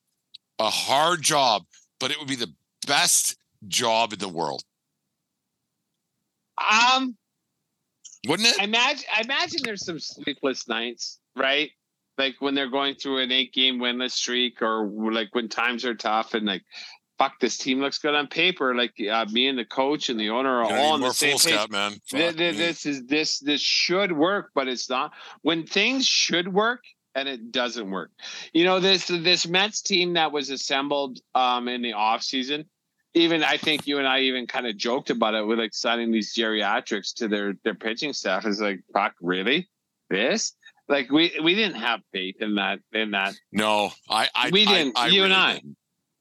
a 0.58 0.70
hard 0.70 1.20
job, 1.20 1.64
but 2.00 2.10
it 2.10 2.18
would 2.18 2.28
be 2.28 2.36
the 2.36 2.52
best 2.86 3.36
job 3.68 4.12
in 4.14 4.20
the 4.20 4.28
world, 4.28 4.62
um 6.70 7.16
wouldn't 8.28 8.48
it? 8.48 8.60
I 8.60 8.64
imagine 8.64 9.04
I 9.16 9.20
imagine 9.22 9.60
there's 9.64 9.84
some 9.84 9.98
sleepless 9.98 10.68
nights, 10.68 11.18
right? 11.36 11.70
Like 12.18 12.34
when 12.40 12.54
they're 12.54 12.70
going 12.70 12.94
through 12.94 13.18
an 13.18 13.32
eight 13.32 13.52
game 13.52 13.78
winless 13.78 14.12
streak 14.12 14.62
or 14.62 14.86
like 14.86 15.34
when 15.34 15.48
times 15.48 15.84
are 15.84 15.94
tough 15.94 16.34
and 16.34 16.46
like 16.46 16.62
fuck 17.18 17.38
this 17.40 17.56
team 17.56 17.80
looks 17.80 17.98
good 17.98 18.14
on 18.14 18.26
paper. 18.26 18.74
Like 18.74 18.94
uh, 19.10 19.26
me 19.30 19.48
and 19.48 19.58
the 19.58 19.64
coach 19.64 20.08
and 20.08 20.18
the 20.18 20.30
owner 20.30 20.62
are 20.62 20.64
all 20.64 20.92
on 20.92 21.00
the 21.00 21.12
same 21.12 21.38
full 21.38 21.50
page. 21.50 21.54
scout, 21.54 21.70
man. 21.70 21.92
Th- 22.10 22.30
Fuck 22.30 22.36
th- 22.36 22.56
this 22.56 22.86
is 22.86 23.06
this 23.06 23.38
this 23.38 23.60
should 23.60 24.12
work, 24.12 24.50
but 24.54 24.68
it's 24.68 24.88
not. 24.88 25.12
When 25.42 25.66
things 25.66 26.06
should 26.06 26.52
work 26.52 26.82
and 27.14 27.28
it 27.28 27.52
doesn't 27.52 27.90
work. 27.90 28.10
You 28.52 28.64
know, 28.64 28.80
this 28.80 29.06
this 29.06 29.46
Mets 29.46 29.82
team 29.82 30.14
that 30.14 30.32
was 30.32 30.50
assembled 30.50 31.18
um 31.34 31.68
in 31.68 31.82
the 31.82 31.92
off 31.94 32.22
season, 32.22 32.66
even 33.14 33.42
I 33.44 33.56
think 33.56 33.86
you 33.86 33.98
and 33.98 34.06
I 34.06 34.20
even 34.20 34.46
kind 34.46 34.66
of 34.66 34.76
joked 34.76 35.10
about 35.10 35.34
it 35.34 35.46
with 35.46 35.58
like 35.58 35.74
signing 35.74 36.12
these 36.12 36.34
geriatrics 36.34 37.14
to 37.16 37.28
their 37.28 37.54
their 37.64 37.74
pitching 37.74 38.12
staff. 38.12 38.46
Is 38.46 38.60
like, 38.60 38.80
fuck, 38.92 39.14
really? 39.20 39.68
This? 40.08 40.54
Like 40.88 41.10
we 41.10 41.38
we 41.42 41.54
didn't 41.54 41.76
have 41.76 42.00
faith 42.12 42.36
in 42.40 42.56
that 42.56 42.80
in 42.92 43.12
that 43.12 43.34
No, 43.52 43.92
I, 44.08 44.28
I 44.34 44.50
We 44.50 44.64
didn't, 44.64 44.98
I 44.98 45.08
you 45.08 45.24
and 45.24 45.32
I. 45.32 45.54
didn't. 45.54 45.76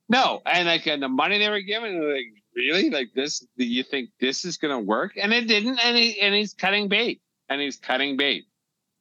No, 0.09 0.41
and 0.45 0.67
like 0.67 0.85
and 0.87 1.01
the 1.01 1.09
money 1.09 1.37
they 1.39 1.49
were 1.49 1.61
given, 1.61 1.95
like 2.13 2.25
really, 2.55 2.89
like 2.89 3.09
this? 3.15 3.45
Do 3.57 3.65
you 3.65 3.83
think 3.83 4.09
this 4.19 4.43
is 4.45 4.57
going 4.57 4.73
to 4.77 4.79
work? 4.85 5.13
And 5.15 5.33
it 5.33 5.47
didn't. 5.47 5.79
And 5.83 5.97
he 5.97 6.19
and 6.19 6.35
he's 6.35 6.53
cutting 6.53 6.89
bait, 6.89 7.21
and 7.49 7.61
he's 7.61 7.77
cutting 7.77 8.17
bait, 8.17 8.45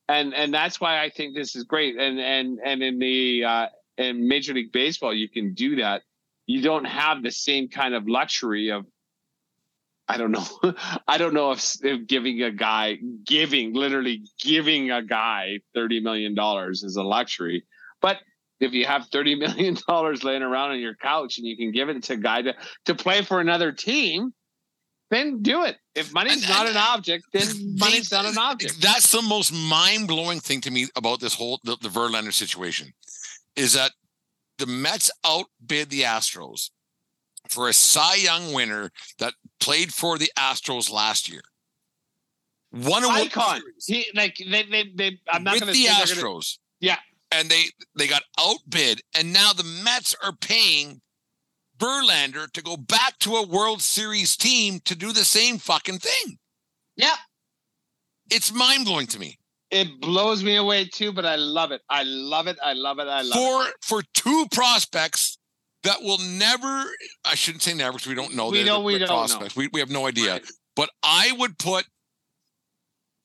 and 0.09 0.33
and 0.35 0.55
that's 0.55 0.81
why 0.81 1.03
I 1.03 1.11
think 1.11 1.35
this 1.35 1.57
is 1.57 1.65
great. 1.65 1.97
And 1.99 2.21
and 2.21 2.61
and 2.65 2.83
in 2.83 2.99
the 3.01 3.45
uh, 3.45 3.67
in 3.99 4.29
Major 4.29 4.55
League 4.55 4.73
Baseball, 4.73 5.13
you 5.13 5.29
can 5.29 5.53
do 5.55 5.77
that. 5.77 6.03
You 6.51 6.61
don't 6.63 6.85
have 6.85 7.23
the 7.23 7.31
same 7.31 7.69
kind 7.69 7.95
of 7.95 8.09
luxury 8.09 8.71
of. 8.73 8.85
I 10.09 10.17
don't 10.17 10.33
know. 10.33 10.47
I 11.07 11.17
don't 11.17 11.33
know 11.33 11.53
if, 11.53 11.77
if 11.85 12.09
giving 12.09 12.43
a 12.43 12.51
guy, 12.51 12.99
giving 13.25 13.73
literally 13.73 14.23
giving 14.41 14.91
a 14.91 15.01
guy 15.01 15.61
thirty 15.75 16.01
million 16.01 16.35
dollars 16.35 16.83
is 16.83 16.97
a 16.97 17.05
luxury, 17.05 17.63
but 18.03 18.17
if 18.59 18.73
you 18.73 18.85
have 18.85 19.07
thirty 19.13 19.35
million 19.45 19.77
dollars 19.87 20.25
laying 20.25 20.43
around 20.43 20.73
on 20.73 20.81
your 20.81 20.97
couch 20.97 21.39
and 21.39 21.47
you 21.47 21.57
can 21.57 21.71
give 21.71 21.89
it 21.89 22.03
to 22.03 22.15
a 22.15 22.17
guy 22.17 22.43
to 22.43 22.55
to 22.87 22.95
play 22.97 23.23
for 23.23 23.39
another 23.41 23.71
team, 23.71 24.35
then 25.11 25.43
do 25.43 25.63
it. 25.63 25.77
If 25.95 26.13
money's 26.13 26.43
And- 26.43 26.49
not 26.49 26.67
and- 26.67 26.77
an 26.77 26.83
object, 26.95 27.27
then 27.33 27.47
money's 27.79 28.11
not 28.11 28.27
an 28.27 28.39
object. 28.39 28.83
That's 28.83 29.13
the 29.13 29.23
most 29.23 29.53
mind 29.53 30.09
blowing 30.09 30.41
thing 30.41 30.61
to 30.63 30.71
me 30.73 30.89
about 30.97 31.21
this 31.21 31.35
whole 31.35 31.61
the, 31.63 31.77
the 31.81 31.89
Verlander 31.89 32.33
situation 32.33 32.93
is 33.55 33.75
that 33.75 33.93
the 34.61 34.67
Mets 34.67 35.11
outbid 35.25 35.91
the 35.91 36.03
Astros 36.03 36.71
for 37.49 37.69
a 37.69 37.73
Cy 37.73 38.17
Young 38.17 38.53
winner 38.53 38.91
that 39.19 39.35
played 39.59 39.93
for 39.93 40.19
the 40.19 40.31
Astros 40.39 40.91
last 40.93 41.29
year. 41.29 41.41
One 42.71 43.03
of 43.03 43.11
Icon. 43.11 43.63
He 43.85 44.07
like 44.15 44.37
they 44.39 44.63
they, 44.63 44.85
they 44.95 45.19
I'm 45.29 45.43
not 45.43 45.55
with 45.55 45.73
the 45.73 45.73
they're 45.73 45.93
gonna- 45.93 46.05
Astros. 46.05 46.59
Yeah. 46.79 46.99
And 47.33 47.49
they 47.49 47.65
they 47.97 48.07
got 48.07 48.23
outbid, 48.39 49.03
and 49.17 49.33
now 49.33 49.53
the 49.53 49.65
Mets 49.65 50.15
are 50.23 50.33
paying 50.33 51.01
Verlander 51.79 52.51
to 52.53 52.63
go 52.63 52.77
back 52.77 53.19
to 53.21 53.37
a 53.37 53.47
World 53.47 53.83
Series 53.83 54.37
team 54.37 54.81
to 54.85 54.95
do 54.95 55.13
the 55.13 55.25
same 55.25 55.59
fucking 55.59 55.99
thing. 55.99 56.39
Yeah. 56.97 57.17
It's 58.31 58.53
mind 58.53 58.85
blowing 58.85 59.07
to 59.09 59.19
me. 59.19 59.39
It 59.71 60.01
blows 60.01 60.43
me 60.43 60.57
away 60.57 60.87
too, 60.87 61.13
but 61.13 61.25
I 61.25 61.37
love 61.37 61.71
it. 61.71 61.81
I 61.89 62.03
love 62.03 62.49
it. 62.49 62.59
I 62.63 62.73
love 62.73 62.99
it. 62.99 63.07
I 63.07 63.23
love 63.23 63.67
it. 63.67 63.75
for 63.83 64.01
for 64.01 64.05
two 64.15 64.47
prospects 64.53 65.39
that 65.85 66.03
will 66.03 66.19
never 66.19 66.85
I 67.25 67.35
shouldn't 67.35 67.63
say 67.63 67.75
never 67.75 67.93
because 67.93 68.09
we 68.09 68.15
don't 68.15 68.35
know 68.35 68.51
We 68.51 68.65
know 68.65 68.79
the 68.79 68.85
we 68.85 68.99
don't 68.99 69.41
know. 69.41 69.47
We, 69.57 69.69
we 69.73 69.81
have 69.81 69.91
no 69.91 70.07
idea. 70.07 70.33
Right. 70.33 70.51
But 70.75 70.91
I 71.03 71.33
would 71.39 71.59
put 71.59 71.87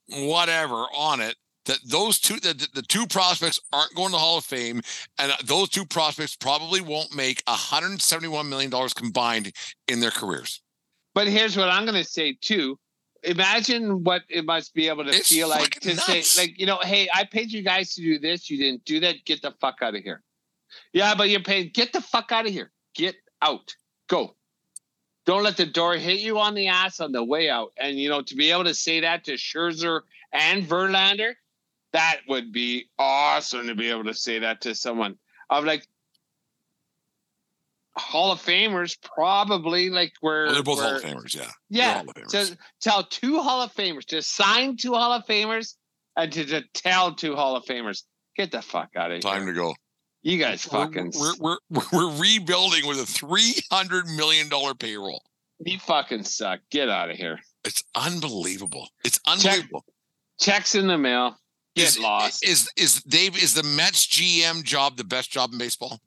whatever 0.09 0.75
on 0.95 1.19
it 1.19 1.35
that 1.65 1.79
those 1.85 2.19
two 2.19 2.39
that 2.41 2.59
the, 2.59 2.67
the 2.75 2.81
two 2.83 3.07
prospects 3.07 3.59
aren't 3.73 3.95
going 3.95 4.09
to 4.09 4.13
the 4.13 4.19
Hall 4.19 4.37
of 4.37 4.45
Fame 4.45 4.81
and 5.17 5.31
those 5.43 5.69
two 5.69 5.85
prospects 5.85 6.35
probably 6.35 6.79
won't 6.79 7.15
make 7.15 7.41
171 7.47 8.47
million 8.47 8.69
dollars 8.69 8.93
combined 8.93 9.51
in 9.87 9.99
their 9.99 10.11
careers. 10.11 10.61
But 11.15 11.27
here's 11.27 11.57
what 11.57 11.69
I'm 11.69 11.85
going 11.85 12.01
to 12.01 12.09
say 12.09 12.37
too. 12.39 12.77
Imagine 13.25 14.03
what 14.03 14.23
it 14.29 14.45
must 14.45 14.73
be 14.73 14.87
able 14.87 15.03
to 15.05 15.09
It's 15.09 15.29
feel 15.29 15.49
like 15.49 15.79
to 15.81 15.95
nuts. 15.95 16.29
say, 16.31 16.41
like, 16.41 16.59
you 16.59 16.65
know, 16.65 16.79
hey, 16.81 17.07
I 17.13 17.23
paid 17.23 17.51
you 17.51 17.63
guys 17.63 17.95
to 17.95 18.01
do 18.01 18.19
this. 18.19 18.49
You 18.49 18.57
didn't 18.57 18.85
do 18.85 18.99
that. 19.01 19.25
Get 19.25 19.41
the 19.41 19.51
fuck 19.59 19.77
out 19.81 19.95
of 19.95 20.03
here. 20.03 20.21
Yeah, 20.93 21.15
but 21.15 21.29
you're 21.29 21.41
paid. 21.41 21.73
Get 21.73 21.93
the 21.93 22.01
fuck 22.01 22.31
out 22.31 22.45
of 22.45 22.51
here. 22.51 22.71
Get 22.93 23.15
out. 23.41 23.75
Go. 24.07 24.35
Don't 25.25 25.43
let 25.43 25.57
the 25.57 25.65
door 25.65 25.95
hit 25.95 26.19
you 26.19 26.39
on 26.39 26.53
the 26.53 26.67
ass 26.67 26.99
on 26.99 27.11
the 27.11 27.23
way 27.23 27.49
out. 27.49 27.73
And, 27.77 27.97
you 27.97 28.09
know, 28.09 28.21
to 28.21 28.35
be 28.35 28.51
able 28.51 28.65
to 28.65 28.75
say 28.75 28.99
that 28.99 29.23
to 29.25 29.33
Scherzer 29.33 30.01
and 30.31 30.63
Verlander, 30.63 31.33
that 31.93 32.19
would 32.27 32.51
be 32.51 32.89
awesome 32.99 33.67
to 33.67 33.75
be 33.75 33.89
able 33.89 34.03
to 34.03 34.13
say 34.13 34.39
that 34.39 34.61
to 34.61 34.75
someone. 34.75 35.17
Of 35.49 35.65
like, 35.65 35.87
Hall 37.97 38.31
of 38.31 38.41
Famers, 38.41 38.97
probably 39.01 39.89
like 39.89 40.13
where 40.21 40.45
Well, 40.45 40.53
they're 40.53 40.63
both 40.63 40.79
Hall 40.81 40.95
of 40.95 41.01
Famers, 41.01 41.35
yeah. 41.35 41.49
Yeah. 41.69 41.93
Hall 41.95 42.05
Famers. 42.05 42.49
To 42.49 42.57
tell 42.81 43.03
two 43.03 43.41
Hall 43.41 43.61
of 43.61 43.73
Famers 43.73 44.05
to 44.05 44.21
sign 44.21 44.77
two 44.77 44.93
Hall 44.93 45.13
of 45.13 45.25
Famers 45.25 45.75
and 46.17 46.31
to, 46.33 46.45
to 46.45 46.63
tell 46.73 47.15
two 47.15 47.35
Hall 47.35 47.55
of 47.55 47.63
Famers, 47.65 48.03
get 48.35 48.51
the 48.51 48.61
fuck 48.61 48.89
out 48.95 49.11
of 49.11 49.21
Time 49.21 49.31
here. 49.43 49.45
Time 49.45 49.47
to 49.47 49.53
go. 49.53 49.73
You 50.23 50.37
guys 50.39 50.67
We're- 50.71 50.85
fucking 50.85 51.13
we're, 51.17 51.33
we're, 51.39 51.57
we're, 51.69 51.81
we're 51.93 52.17
rebuilding 52.21 52.85
with 52.87 52.99
a 52.99 53.05
300 53.05 54.07
million 54.07 54.49
dollar 54.49 54.73
payroll. 54.73 55.21
you 55.59 55.79
fucking 55.79 56.23
suck. 56.23 56.59
Get 56.71 56.89
out 56.89 57.09
of 57.09 57.15
here. 57.17 57.39
It's 57.63 57.83
unbelievable. 57.95 58.89
It's 59.03 59.19
unbelievable. 59.25 59.85
Checks 60.39 60.75
in 60.75 60.87
the 60.87 60.97
mail. 60.97 61.37
Get 61.75 61.87
is, 61.89 61.99
lost. 61.99 62.45
Is 62.47 62.69
is 62.77 63.01
Dave? 63.03 63.41
Is 63.41 63.53
the 63.53 63.63
Mets 63.63 64.05
GM 64.07 64.63
job 64.63 64.97
the 64.97 65.03
best 65.03 65.29
job 65.31 65.51
in 65.53 65.57
baseball? 65.57 65.99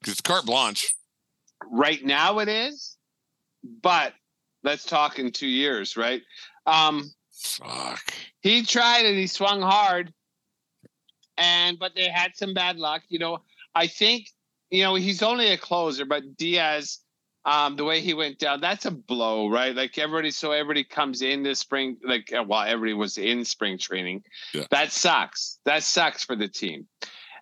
Because 0.00 0.12
it's 0.12 0.20
carte 0.20 0.44
blanche. 0.46 0.94
Right 1.70 2.02
now 2.04 2.38
it 2.40 2.48
is, 2.48 2.96
but 3.82 4.12
let's 4.62 4.84
talk 4.84 5.18
in 5.18 5.32
two 5.32 5.46
years, 5.48 5.96
right? 5.96 6.22
Um, 6.66 7.10
Fuck. 7.32 8.14
he 8.40 8.62
tried 8.62 9.04
and 9.06 9.16
he 9.18 9.26
swung 9.26 9.60
hard 9.62 10.12
and 11.36 11.78
but 11.78 11.94
they 11.94 12.08
had 12.08 12.36
some 12.36 12.54
bad 12.54 12.76
luck 12.76 13.02
you 13.08 13.18
know 13.18 13.38
i 13.74 13.86
think 13.86 14.26
you 14.70 14.82
know 14.82 14.94
he's 14.94 15.22
only 15.22 15.48
a 15.48 15.56
closer 15.56 16.04
but 16.04 16.36
diaz 16.36 16.98
um 17.46 17.74
the 17.76 17.84
way 17.84 18.00
he 18.00 18.12
went 18.14 18.38
down 18.38 18.60
that's 18.60 18.84
a 18.84 18.90
blow 18.90 19.48
right 19.48 19.74
like 19.74 19.96
everybody 19.98 20.30
so 20.30 20.52
everybody 20.52 20.84
comes 20.84 21.22
into 21.22 21.54
spring 21.54 21.96
like 22.04 22.30
uh, 22.32 22.44
well 22.46 22.60
everybody 22.62 22.92
was 22.94 23.16
in 23.18 23.44
spring 23.44 23.78
training 23.78 24.22
Yeah. 24.52 24.66
that 24.70 24.92
sucks 24.92 25.58
that 25.64 25.82
sucks 25.82 26.22
for 26.22 26.36
the 26.36 26.48
team 26.48 26.86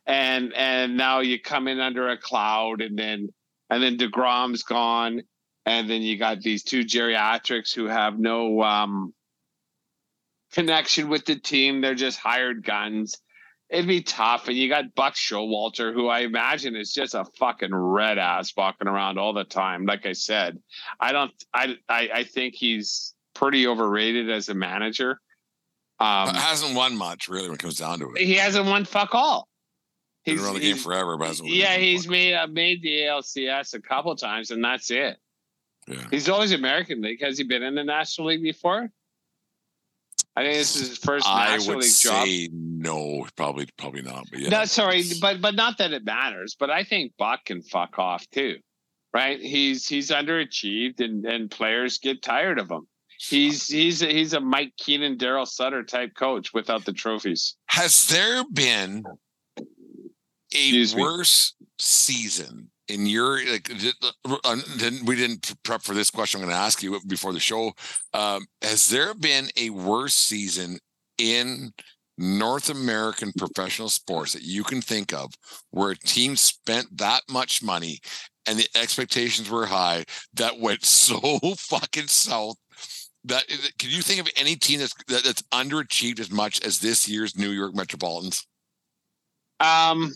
and 0.06 0.54
and 0.54 0.96
now 0.96 1.18
you 1.20 1.38
come 1.40 1.66
in 1.68 1.80
under 1.80 2.08
a 2.08 2.16
cloud 2.16 2.80
and 2.80 2.96
then 2.98 3.28
and 3.70 3.82
then 3.82 3.96
degrom's 3.96 4.62
gone 4.62 5.22
and 5.66 5.88
then 5.88 6.02
you 6.02 6.18
got 6.18 6.40
these 6.40 6.62
two 6.64 6.80
geriatrics 6.84 7.74
who 7.74 7.86
have 7.86 8.18
no 8.18 8.62
um 8.62 9.14
connection 10.52 11.08
with 11.08 11.24
the 11.26 11.38
team. 11.38 11.80
They're 11.80 11.94
just 11.94 12.18
hired 12.18 12.64
guns. 12.64 13.16
It'd 13.68 13.86
be 13.86 14.02
tough. 14.02 14.48
And 14.48 14.56
you 14.56 14.68
got 14.68 14.94
Buck 14.96 15.14
Showalter, 15.14 15.94
who 15.94 16.08
I 16.08 16.20
imagine 16.20 16.74
is 16.74 16.92
just 16.92 17.14
a 17.14 17.24
fucking 17.38 17.72
red 17.72 18.18
ass 18.18 18.52
walking 18.56 18.88
around 18.88 19.18
all 19.18 19.32
the 19.32 19.44
time. 19.44 19.86
Like 19.86 20.06
I 20.06 20.12
said, 20.12 20.58
I 20.98 21.12
don't. 21.12 21.30
I 21.54 21.76
I, 21.88 22.08
I 22.12 22.24
think 22.24 22.54
he's 22.54 23.14
pretty 23.34 23.66
overrated 23.66 24.28
as 24.28 24.48
a 24.48 24.54
manager. 24.54 25.20
Um, 26.00 26.34
hasn't 26.34 26.74
won 26.74 26.96
much 26.96 27.28
really 27.28 27.44
when 27.44 27.54
it 27.54 27.60
comes 27.60 27.76
down 27.76 28.00
to 28.00 28.10
it. 28.14 28.22
he 28.22 28.34
hasn't 28.34 28.66
won 28.66 28.86
fuck 28.86 29.14
all. 29.14 29.46
Been 30.36 30.44
around 30.44 30.54
the 30.54 30.60
game 30.60 30.76
forever, 30.76 31.16
but 31.16 31.40
yeah, 31.44 31.76
he's 31.76 32.08
made 32.08 32.34
uh, 32.34 32.46
made 32.46 32.82
the 32.82 33.02
ALCS 33.02 33.74
a 33.74 33.80
couple 33.80 34.14
times, 34.16 34.50
and 34.50 34.62
that's 34.64 34.90
it. 34.90 35.18
Yeah. 35.86 36.06
He's 36.10 36.28
always 36.28 36.52
American 36.52 37.00
League. 37.02 37.22
Has 37.22 37.38
he 37.38 37.44
been 37.44 37.62
in 37.62 37.74
the 37.74 37.84
National 37.84 38.28
League 38.28 38.42
before? 38.42 38.88
I 40.36 40.42
think 40.42 40.54
this 40.54 40.76
is 40.76 40.88
his 40.90 40.98
first 40.98 41.26
I 41.28 41.50
National 41.56 41.76
would 41.76 41.84
League 41.84 41.92
job. 42.00 42.24
say 42.24 42.48
no, 42.52 43.26
probably 43.36 43.66
probably 43.76 44.02
not. 44.02 44.26
But 44.30 44.40
yeah, 44.40 44.48
No, 44.50 44.64
sorry, 44.64 45.02
but 45.20 45.40
but 45.40 45.54
not 45.54 45.78
that 45.78 45.92
it 45.92 46.04
matters. 46.04 46.56
But 46.58 46.70
I 46.70 46.84
think 46.84 47.12
Buck 47.18 47.44
can 47.46 47.62
fuck 47.62 47.98
off 47.98 48.28
too, 48.30 48.58
right? 49.12 49.40
He's 49.40 49.86
he's 49.88 50.10
underachieved, 50.10 51.00
and 51.00 51.24
and 51.26 51.50
players 51.50 51.98
get 51.98 52.22
tired 52.22 52.58
of 52.58 52.70
him. 52.70 52.86
He's 53.18 53.66
he's 53.66 54.02
a, 54.02 54.06
he's 54.06 54.32
a 54.32 54.40
Mike 54.40 54.72
Keenan, 54.78 55.18
Darryl 55.18 55.46
Sutter 55.46 55.82
type 55.82 56.14
coach 56.14 56.54
without 56.54 56.84
the 56.84 56.92
trophies. 56.92 57.56
Has 57.66 58.06
there 58.06 58.44
been 58.52 59.04
a 60.54 60.56
Excuse 60.56 60.94
me. 60.96 61.02
worse 61.02 61.54
season 61.78 62.70
in 62.88 63.06
your 63.06 63.44
like? 63.50 63.64
th- 63.64 63.94
uh, 64.24 64.56
we 65.04 65.16
didn't 65.16 65.54
prep 65.62 65.82
for 65.82 65.94
this 65.94 66.10
question? 66.10 66.40
I'm 66.40 66.46
going 66.46 66.56
to 66.56 66.62
ask 66.62 66.82
you 66.82 67.00
before 67.06 67.32
the 67.32 67.40
show. 67.40 67.72
Um, 68.14 68.46
has 68.62 68.88
there 68.88 69.14
been 69.14 69.48
a 69.56 69.70
worse 69.70 70.14
season 70.14 70.78
in 71.18 71.72
North 72.18 72.68
American 72.68 73.32
professional 73.38 73.88
sports 73.88 74.32
that 74.34 74.42
you 74.42 74.62
can 74.62 74.82
think 74.82 75.12
of 75.14 75.32
where 75.70 75.92
a 75.92 75.96
team 75.96 76.36
spent 76.36 76.86
that 76.98 77.22
much 77.30 77.62
money 77.62 77.98
and 78.46 78.58
the 78.58 78.68
expectations 78.74 79.48
were 79.48 79.66
high 79.66 80.04
that 80.34 80.58
went 80.58 80.84
so 80.84 81.18
fucking 81.56 82.08
south? 82.08 82.56
That 83.24 83.46
can 83.78 83.90
you 83.90 84.00
think 84.00 84.20
of 84.20 84.28
any 84.36 84.56
team 84.56 84.80
that's 84.80 84.94
that, 85.08 85.24
that's 85.24 85.42
underachieved 85.52 86.20
as 86.20 86.30
much 86.30 86.62
as 86.64 86.78
this 86.78 87.06
year's 87.06 87.36
New 87.36 87.50
York 87.50 87.74
Metropolitans? 87.74 88.46
Um, 89.60 90.14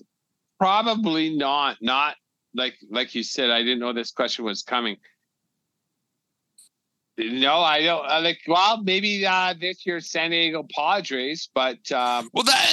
probably 0.58 1.36
not. 1.36 1.76
Not 1.80 2.16
like 2.54 2.74
like 2.90 3.14
you 3.14 3.22
said. 3.22 3.50
I 3.50 3.62
didn't 3.62 3.80
know 3.80 3.92
this 3.92 4.10
question 4.10 4.44
was 4.44 4.62
coming. 4.62 4.96
No, 7.16 7.58
I 7.58 7.82
don't. 7.82 8.04
I 8.06 8.18
like 8.18 8.40
well, 8.48 8.82
maybe 8.82 9.24
uh, 9.24 9.54
this 9.60 9.86
year's 9.86 10.10
San 10.10 10.30
Diego 10.32 10.66
Padres, 10.74 11.48
but 11.54 11.92
um, 11.92 12.28
Well, 12.32 12.42
that, 12.42 12.70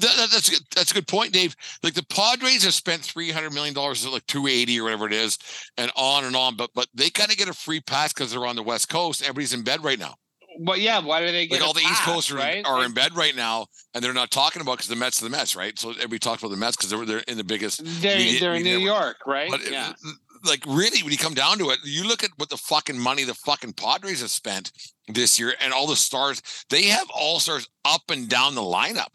that 0.00 0.28
that's 0.30 0.48
a 0.48 0.50
good, 0.52 0.62
that's 0.72 0.90
a 0.92 0.94
good 0.94 1.08
point, 1.08 1.32
Dave. 1.32 1.56
Like 1.82 1.94
the 1.94 2.04
Padres 2.04 2.62
have 2.62 2.74
spent 2.74 3.02
three 3.02 3.32
hundred 3.32 3.52
million 3.52 3.74
dollars, 3.74 4.06
like 4.06 4.26
two 4.26 4.46
eighty 4.46 4.78
or 4.78 4.84
whatever 4.84 5.08
it 5.08 5.12
is, 5.12 5.38
and 5.76 5.90
on 5.96 6.24
and 6.24 6.36
on. 6.36 6.54
But 6.54 6.70
but 6.72 6.86
they 6.94 7.10
kind 7.10 7.32
of 7.32 7.36
get 7.36 7.48
a 7.48 7.52
free 7.52 7.80
pass 7.80 8.12
because 8.12 8.30
they're 8.30 8.46
on 8.46 8.54
the 8.54 8.62
West 8.62 8.88
Coast. 8.88 9.22
Everybody's 9.22 9.52
in 9.52 9.62
bed 9.62 9.82
right 9.82 9.98
now. 9.98 10.14
But 10.60 10.80
yeah, 10.80 11.00
why 11.00 11.20
do 11.20 11.30
they 11.32 11.46
get 11.46 11.60
Like 11.60 11.66
all 11.66 11.72
the 11.72 11.80
East 11.80 11.88
pass, 12.02 12.04
Coast 12.04 12.32
are, 12.32 12.36
right? 12.36 12.64
are 12.66 12.84
in 12.84 12.92
bed 12.92 13.14
right 13.16 13.34
now, 13.34 13.66
and 13.94 14.02
they're 14.02 14.12
not 14.14 14.30
talking 14.30 14.62
about 14.62 14.78
because 14.78 14.88
the 14.88 14.96
Mets 14.96 15.20
are 15.20 15.24
the 15.24 15.30
Mets, 15.30 15.54
right? 15.56 15.78
So 15.78 15.90
everybody 15.90 16.18
talks 16.18 16.42
about 16.42 16.50
the 16.50 16.56
Mets 16.56 16.76
because 16.76 16.90
they're 16.90 17.04
they're 17.04 17.18
in 17.28 17.36
the 17.36 17.44
biggest. 17.44 17.82
they're 18.02 18.18
media- 18.18 18.40
they're 18.40 18.54
in 18.54 18.62
media 18.62 18.78
New 18.78 18.84
York, 18.84 19.18
right? 19.26 19.50
But 19.50 19.70
yeah. 19.70 19.92
uh, 20.06 20.10
like 20.44 20.64
really, 20.66 21.02
when 21.02 21.12
you 21.12 21.18
come 21.18 21.34
down 21.34 21.58
to 21.58 21.70
it, 21.70 21.78
you 21.84 22.06
look 22.06 22.22
at 22.22 22.30
what 22.36 22.48
the 22.50 22.56
fucking 22.56 22.98
money 22.98 23.24
the 23.24 23.34
fucking 23.34 23.72
Padres 23.74 24.20
have 24.20 24.30
spent 24.30 24.72
this 25.08 25.38
year, 25.38 25.54
and 25.60 25.72
all 25.72 25.86
the 25.86 25.96
stars 25.96 26.42
they 26.70 26.84
have 26.84 27.08
all 27.14 27.38
stars 27.40 27.68
up 27.84 28.02
and 28.10 28.28
down 28.28 28.54
the 28.54 28.60
lineup. 28.62 29.08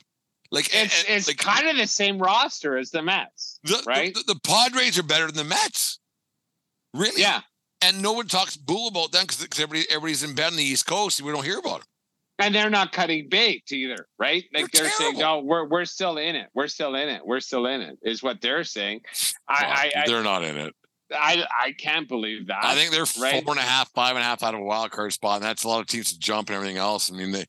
Like 0.52 0.66
It's 0.74 1.06
and- 1.06 1.18
it's 1.18 1.28
like, 1.28 1.38
kind 1.38 1.68
of 1.70 1.78
the 1.78 1.88
same 1.88 2.18
roster 2.20 2.78
as 2.78 2.92
the 2.92 3.02
Mets, 3.02 3.60
the, 3.64 3.82
right? 3.88 4.14
The, 4.14 4.34
the 4.34 4.40
Padres 4.42 5.00
are 5.00 5.04
better 5.04 5.28
than 5.28 5.36
the 5.38 5.44
Mets. 5.46 6.00
Really? 6.94 7.22
yeah. 7.22 7.42
And 7.82 8.02
no 8.02 8.14
one 8.14 8.28
talks 8.28 8.56
bull 8.56 8.88
about 8.88 9.12
them 9.12 9.24
because 9.24 9.60
everybody 9.60 9.86
everybody's 9.90 10.24
in 10.24 10.36
bed 10.36 10.52
on 10.52 10.58
the 10.58 10.64
East 10.64 10.86
Coast 10.86 11.20
and 11.20 11.28
we 11.28 11.34
don't 11.34 11.44
hear 11.46 11.60
about 11.60 11.80
them. 11.80 11.88
And 12.40 12.56
they're 12.56 12.70
not 12.70 12.92
cutting 12.92 13.30
bait 13.30 13.64
either, 13.72 14.08
right? 14.18 14.44
Like 14.54 14.72
They're 14.72 14.84
they're, 14.84 14.92
saying, 14.92 15.18
no, 15.18 15.40
we're 15.40 15.68
we're 15.68 15.86
still 15.86 16.18
in 16.18 16.36
it. 16.36 16.50
We're 16.54 16.68
still 16.68 16.96
in 16.96 17.08
it. 17.10 17.22
We're 17.26 17.40
still 17.40 17.68
in 17.68 17.82
it. 17.82 18.00
Is 18.02 18.24
what 18.24 18.42
they're 18.42 18.64
saying. 18.64 19.02
I 19.48 19.92
I, 19.96 20.08
they're 20.08 20.24
not 20.24 20.44
in 20.44 20.58
it. 20.58 20.74
I 21.12 21.46
I 21.62 21.72
I 21.72 21.72
can't 21.74 22.08
believe 22.08 22.48
that. 22.48 22.64
I 22.64 22.76
think 22.76 22.92
they're 22.92 23.06
right? 23.22 23.44
four 23.44 23.54
and 23.54 23.60
a 23.60 23.64
half, 23.64 23.92
five 23.92 24.16
and 24.16 24.20
a 24.20 24.24
half 24.24 24.44
out 24.44 24.54
of 24.54 24.60
a 24.60 24.64
wild 24.64 24.92
card 24.92 25.14
spot, 25.14 25.36
and 25.38 25.44
that's 25.44 25.64
a 25.64 25.68
lot 25.68 25.82
of 25.82 25.88
teams 25.88 26.14
to 26.14 26.20
jump 26.20 26.50
and 26.50 26.56
everything 26.56 26.78
else. 26.78 27.12
I 27.12 27.16
mean, 27.16 27.32
they, 27.32 27.46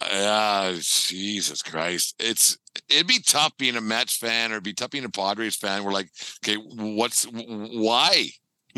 uh, 0.00 0.72
Jesus 0.80 1.62
Christ, 1.62 2.14
it's 2.18 2.58
it'd 2.88 3.06
be 3.06 3.20
tough 3.20 3.56
being 3.56 3.76
a 3.76 3.80
Mets 3.80 4.16
fan 4.16 4.50
or 4.50 4.54
it'd 4.54 4.64
be 4.64 4.72
tough 4.72 4.90
being 4.90 5.04
a 5.04 5.10
Padres 5.10 5.56
fan. 5.56 5.84
We're 5.84 5.92
like, 5.92 6.10
okay, 6.44 6.56
what's 6.56 7.24
why? 7.24 8.30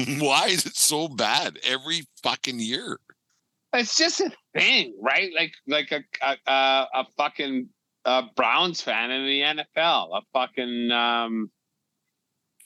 Why 0.18 0.48
is 0.48 0.66
it 0.66 0.76
so 0.76 1.08
bad 1.08 1.58
every 1.64 2.06
fucking 2.22 2.60
year? 2.60 2.98
it's 3.72 3.96
just 3.96 4.20
a 4.20 4.30
thing, 4.54 4.94
right? 5.00 5.30
Like 5.34 5.52
like 5.66 5.92
a 5.92 6.02
a, 6.22 6.36
a, 6.50 6.86
a 6.94 7.06
fucking 7.16 7.68
uh, 8.04 8.22
Browns 8.34 8.80
fan 8.80 9.10
in 9.10 9.26
the 9.26 9.64
NFL, 9.76 10.18
a 10.18 10.22
fucking 10.32 10.90
um, 10.90 11.50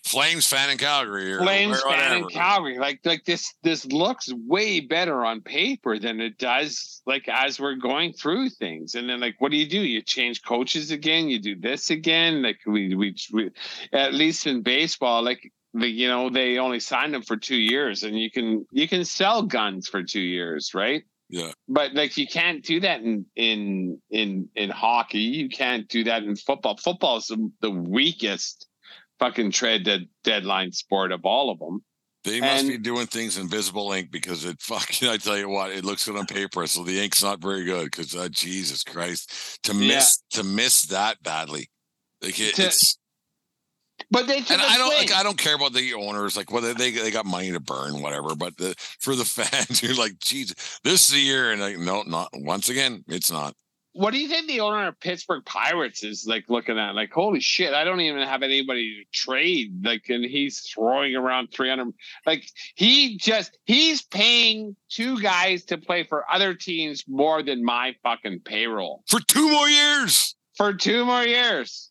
Flames 0.04 0.46
fan 0.46 0.70
in 0.70 0.76
Calgary 0.76 1.32
or 1.32 1.38
Flames 1.38 1.82
fan 1.82 2.18
in. 2.18 2.28
Calgary. 2.28 2.78
Like 2.78 3.00
like 3.04 3.24
this 3.24 3.54
this 3.62 3.86
looks 3.86 4.30
way 4.46 4.80
better 4.80 5.24
on 5.24 5.40
paper 5.40 5.98
than 5.98 6.20
it 6.20 6.36
does 6.36 7.02
like 7.06 7.28
as 7.28 7.58
we're 7.58 7.76
going 7.76 8.12
through 8.12 8.50
things. 8.50 8.94
And 8.94 9.08
then 9.08 9.20
like 9.20 9.36
what 9.38 9.50
do 9.50 9.56
you 9.56 9.68
do? 9.68 9.80
You 9.80 10.02
change 10.02 10.42
coaches 10.42 10.90
again, 10.90 11.28
you 11.28 11.40
do 11.40 11.58
this 11.58 11.90
again. 11.90 12.42
Like 12.42 12.58
we 12.66 12.94
we, 12.94 13.16
we 13.32 13.50
at 13.92 14.12
least 14.12 14.46
in 14.46 14.62
baseball, 14.62 15.22
like 15.22 15.50
the, 15.74 15.88
you 15.88 16.08
know, 16.08 16.30
they 16.30 16.58
only 16.58 16.80
signed 16.80 17.12
them 17.12 17.22
for 17.22 17.36
two 17.36 17.56
years 17.56 18.02
and 18.04 18.18
you 18.18 18.30
can 18.30 18.64
you 18.72 18.88
can 18.88 19.04
sell 19.04 19.42
guns 19.42 19.88
for 19.88 20.02
two 20.02 20.20
years, 20.20 20.72
right? 20.74 21.02
Yeah. 21.28 21.52
But 21.68 21.94
like 21.94 22.16
you 22.16 22.26
can't 22.26 22.62
do 22.64 22.80
that 22.80 23.00
in 23.02 23.26
in 23.36 24.00
in 24.10 24.48
in 24.54 24.70
hockey. 24.70 25.18
You 25.20 25.48
can't 25.48 25.88
do 25.88 26.04
that 26.04 26.22
in 26.22 26.36
football. 26.36 26.76
Football 26.76 27.16
is 27.18 27.26
the, 27.60 27.70
weakest 27.70 28.66
fucking 29.18 29.50
trade 29.50 29.84
dead, 29.84 30.08
deadline 30.22 30.72
sport 30.72 31.12
of 31.12 31.24
all 31.24 31.50
of 31.50 31.58
them. 31.58 31.82
They 32.24 32.40
must 32.40 32.64
And- 32.64 32.68
be 32.68 32.78
doing 32.78 33.06
things 33.06 33.36
in 33.36 33.48
visible 33.48 33.92
ink 33.92 34.10
because 34.10 34.44
it 34.44 34.58
fucking. 34.62 35.08
I 35.08 35.16
tell 35.16 35.36
you 35.36 35.48
what, 35.48 35.70
it 35.72 35.84
looks 35.84 36.06
good 36.06 36.16
on 36.16 36.26
paper, 36.26 36.66
so 36.66 36.84
the 36.84 37.00
ink's 37.02 37.22
not 37.22 37.40
very 37.40 37.64
good. 37.64 37.84
Because 37.90 38.14
uh, 38.14 38.28
Jesus 38.30 38.82
Christ, 38.82 39.58
to 39.64 39.74
Yeah. 39.74 39.88
miss 39.96 40.22
to 40.30 40.42
miss 40.44 40.82
that 40.86 41.22
badly, 41.22 41.68
like 42.22 42.38
it, 42.38 42.54
To- 42.56 42.66
it's. 42.66 42.98
But 44.10 44.26
they 44.26 44.38
And 44.38 44.46
I 44.50 44.76
don't 44.76 44.94
like. 44.94 45.12
I 45.12 45.22
don't 45.22 45.38
care 45.38 45.54
about 45.54 45.72
the 45.72 45.94
owners, 45.94 46.36
like 46.36 46.50
whether 46.52 46.74
they 46.74 46.90
they 46.90 47.10
got 47.10 47.26
money 47.26 47.50
to 47.52 47.60
burn, 47.60 48.02
whatever. 48.02 48.34
But 48.34 48.56
the, 48.56 48.74
for 49.00 49.14
the 49.14 49.24
fans, 49.24 49.82
you're 49.82 49.94
like, 49.94 50.18
Jesus, 50.18 50.80
this 50.84 51.06
is 51.06 51.12
the 51.12 51.20
year, 51.20 51.52
and 51.52 51.60
like, 51.60 51.78
no, 51.78 52.02
not 52.02 52.28
once 52.34 52.68
again, 52.68 53.04
it's 53.08 53.30
not. 53.30 53.54
what 53.92 54.12
do 54.12 54.18
you 54.18 54.28
think 54.28 54.48
the 54.48 54.60
owner 54.60 54.88
of 54.88 54.98
Pittsburgh 54.98 55.44
Pirates 55.44 56.02
is 56.02 56.26
like 56.26 56.44
looking 56.48 56.78
at? 56.78 56.96
Like, 56.96 57.12
holy 57.12 57.38
shit, 57.40 57.72
I 57.72 57.84
don't 57.84 58.00
even 58.00 58.26
have 58.26 58.42
anybody 58.42 59.04
to 59.04 59.04
trade. 59.16 59.84
Like, 59.84 60.08
and 60.08 60.24
he's 60.24 60.60
throwing 60.60 61.14
around 61.14 61.48
300. 61.52 61.94
Like, 62.26 62.44
he 62.74 63.16
just, 63.16 63.56
he's 63.64 64.02
paying 64.02 64.74
two 64.90 65.20
guys 65.20 65.64
to 65.66 65.78
play 65.78 66.02
for 66.02 66.24
other 66.30 66.54
teams 66.54 67.04
more 67.06 67.42
than 67.44 67.64
my 67.64 67.94
fucking 68.02 68.40
payroll 68.40 69.04
For 69.06 69.20
two 69.20 69.48
more 69.48 69.68
years, 69.68 70.34
for 70.56 70.74
two 70.74 71.04
more 71.04 71.22
years. 71.22 71.90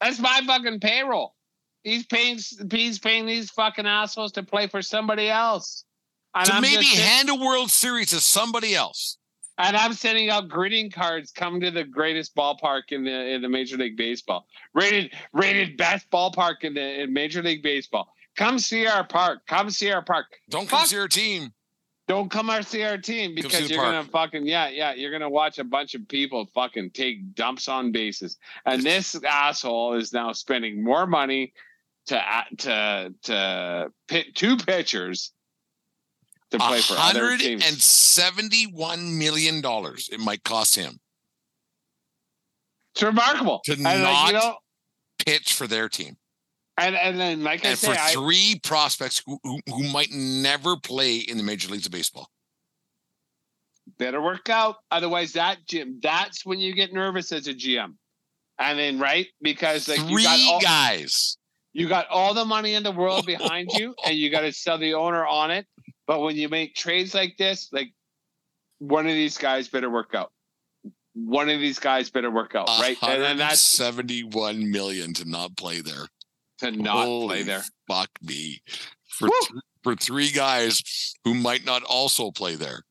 That's 0.00 0.18
my 0.18 0.40
fucking 0.46 0.80
payroll. 0.80 1.34
He's 1.82 2.06
paying, 2.06 2.38
he's 2.70 2.98
paying 2.98 3.26
these 3.26 3.50
fucking 3.50 3.86
assholes 3.86 4.32
to 4.32 4.42
play 4.42 4.66
for 4.66 4.82
somebody 4.82 5.28
else. 5.30 5.84
And 6.34 6.46
to 6.46 6.54
I'm 6.54 6.62
maybe 6.62 6.84
sitting- 6.84 7.04
hand 7.04 7.28
a 7.30 7.34
World 7.34 7.70
Series 7.70 8.10
to 8.10 8.20
somebody 8.20 8.74
else. 8.74 9.16
And 9.58 9.76
I'm 9.76 9.92
sending 9.92 10.30
out 10.30 10.48
greeting 10.48 10.90
cards. 10.90 11.32
Come 11.32 11.60
to 11.60 11.70
the 11.70 11.84
greatest 11.84 12.34
ballpark 12.34 12.92
in 12.92 13.04
the 13.04 13.10
in 13.10 13.42
the 13.42 13.48
Major 13.48 13.76
League 13.76 13.96
Baseball. 13.96 14.46
Rated 14.72 15.12
rated 15.34 15.76
best 15.76 16.10
ballpark 16.10 16.62
in 16.62 16.72
the 16.72 17.02
in 17.02 17.12
Major 17.12 17.42
League 17.42 17.62
Baseball. 17.62 18.10
Come 18.36 18.58
see 18.58 18.86
our 18.86 19.06
park. 19.06 19.40
Come 19.46 19.68
see 19.70 19.92
our 19.92 20.02
park. 20.02 20.26
Don't 20.48 20.66
come 20.66 20.86
see 20.86 20.96
our 20.98 21.08
team. 21.08 21.52
Don't 22.10 22.30
come 22.30 22.50
out 22.50 22.66
see 22.66 22.82
our 22.82 22.98
team 22.98 23.34
because 23.34 23.70
you're 23.70 23.80
park. 23.80 23.92
gonna 23.92 24.04
fucking 24.08 24.46
yeah 24.46 24.68
yeah 24.68 24.92
you're 24.94 25.12
gonna 25.12 25.30
watch 25.30 25.58
a 25.58 25.64
bunch 25.64 25.94
of 25.94 26.06
people 26.08 26.48
fucking 26.54 26.90
take 26.90 27.34
dumps 27.34 27.68
on 27.68 27.92
bases. 27.92 28.36
And 28.66 28.82
this 28.82 29.14
asshole 29.24 29.94
is 29.94 30.12
now 30.12 30.32
spending 30.32 30.82
more 30.82 31.06
money 31.06 31.52
to 32.06 32.22
to 32.58 33.14
to 33.22 33.92
pit 34.08 34.34
two 34.34 34.56
pitchers 34.56 35.32
to 36.50 36.58
play 36.58 36.80
for 36.80 36.94
other 36.98 37.36
teams. 37.38 37.64
and 37.64 37.80
seventy-one 37.80 39.16
million 39.18 39.60
dollars. 39.60 40.08
It 40.12 40.18
might 40.18 40.42
cost 40.42 40.74
him 40.74 40.98
it's 42.94 43.02
remarkable. 43.02 43.60
to 43.64 43.72
And, 43.72 43.82
like, 43.82 44.02
not 44.02 44.26
you 44.26 44.32
know, 44.34 44.56
pitch 45.24 45.54
for 45.54 45.66
their 45.66 45.88
team, 45.88 46.16
and 46.80 46.96
and 46.96 47.20
then 47.20 47.42
like 47.44 47.64
I 47.64 47.70
and 47.70 47.78
say, 47.78 47.94
for 47.94 48.00
I, 48.00 48.12
three 48.12 48.60
prospects 48.62 49.22
who, 49.24 49.38
who 49.42 49.60
who 49.66 49.92
might 49.92 50.10
never 50.10 50.76
play 50.76 51.16
in 51.16 51.36
the 51.36 51.42
major 51.42 51.68
leagues 51.68 51.86
of 51.86 51.92
baseball. 51.92 52.28
better 53.98 54.20
work 54.20 54.48
out. 54.48 54.76
Otherwise, 54.90 55.32
that 55.34 55.58
Jim, 55.66 56.00
that's 56.02 56.44
when 56.46 56.58
you 56.58 56.74
get 56.74 56.92
nervous 56.92 57.32
as 57.32 57.46
a 57.48 57.54
GM. 57.54 57.94
And 58.58 58.78
then 58.78 58.98
right 58.98 59.26
because 59.40 59.88
like 59.88 60.00
three 60.00 60.22
you 60.22 60.28
got 60.28 60.40
all, 60.52 60.60
guys. 60.60 61.38
you 61.72 61.88
got 61.88 62.06
all 62.08 62.34
the 62.34 62.44
money 62.44 62.74
in 62.74 62.82
the 62.82 62.92
world 62.92 63.24
behind 63.24 63.70
you, 63.72 63.94
and 64.04 64.14
you 64.16 64.30
got 64.30 64.42
to 64.42 64.52
sell 64.52 64.78
the 64.78 64.94
owner 64.94 65.26
on 65.26 65.50
it. 65.50 65.66
But 66.06 66.20
when 66.20 66.36
you 66.36 66.48
make 66.48 66.74
trades 66.74 67.14
like 67.14 67.36
this, 67.38 67.68
like 67.72 67.92
one 68.78 69.06
of 69.06 69.12
these 69.12 69.38
guys 69.38 69.68
better 69.68 69.88
work 69.88 70.14
out. 70.14 70.32
One 71.14 71.48
of 71.48 71.58
these 71.60 71.78
guys 71.78 72.10
better 72.10 72.30
work 72.30 72.54
out, 72.54 72.68
right? 72.68 72.96
And 73.02 73.22
then 73.22 73.36
that's 73.38 73.60
seventy-one 73.60 74.70
million 74.70 75.12
to 75.14 75.28
not 75.28 75.56
play 75.56 75.80
there. 75.80 76.06
To 76.60 76.70
not 76.72 77.04
Holy 77.06 77.26
play 77.28 77.42
there. 77.42 77.62
Fuck 77.88 78.10
me. 78.22 78.62
For 79.08 79.28
th- 79.28 79.62
for 79.82 79.94
three 79.96 80.30
guys 80.30 81.14
who 81.24 81.34
might 81.34 81.64
not 81.64 81.82
also 81.82 82.30
play 82.30 82.54
there. 82.54 82.82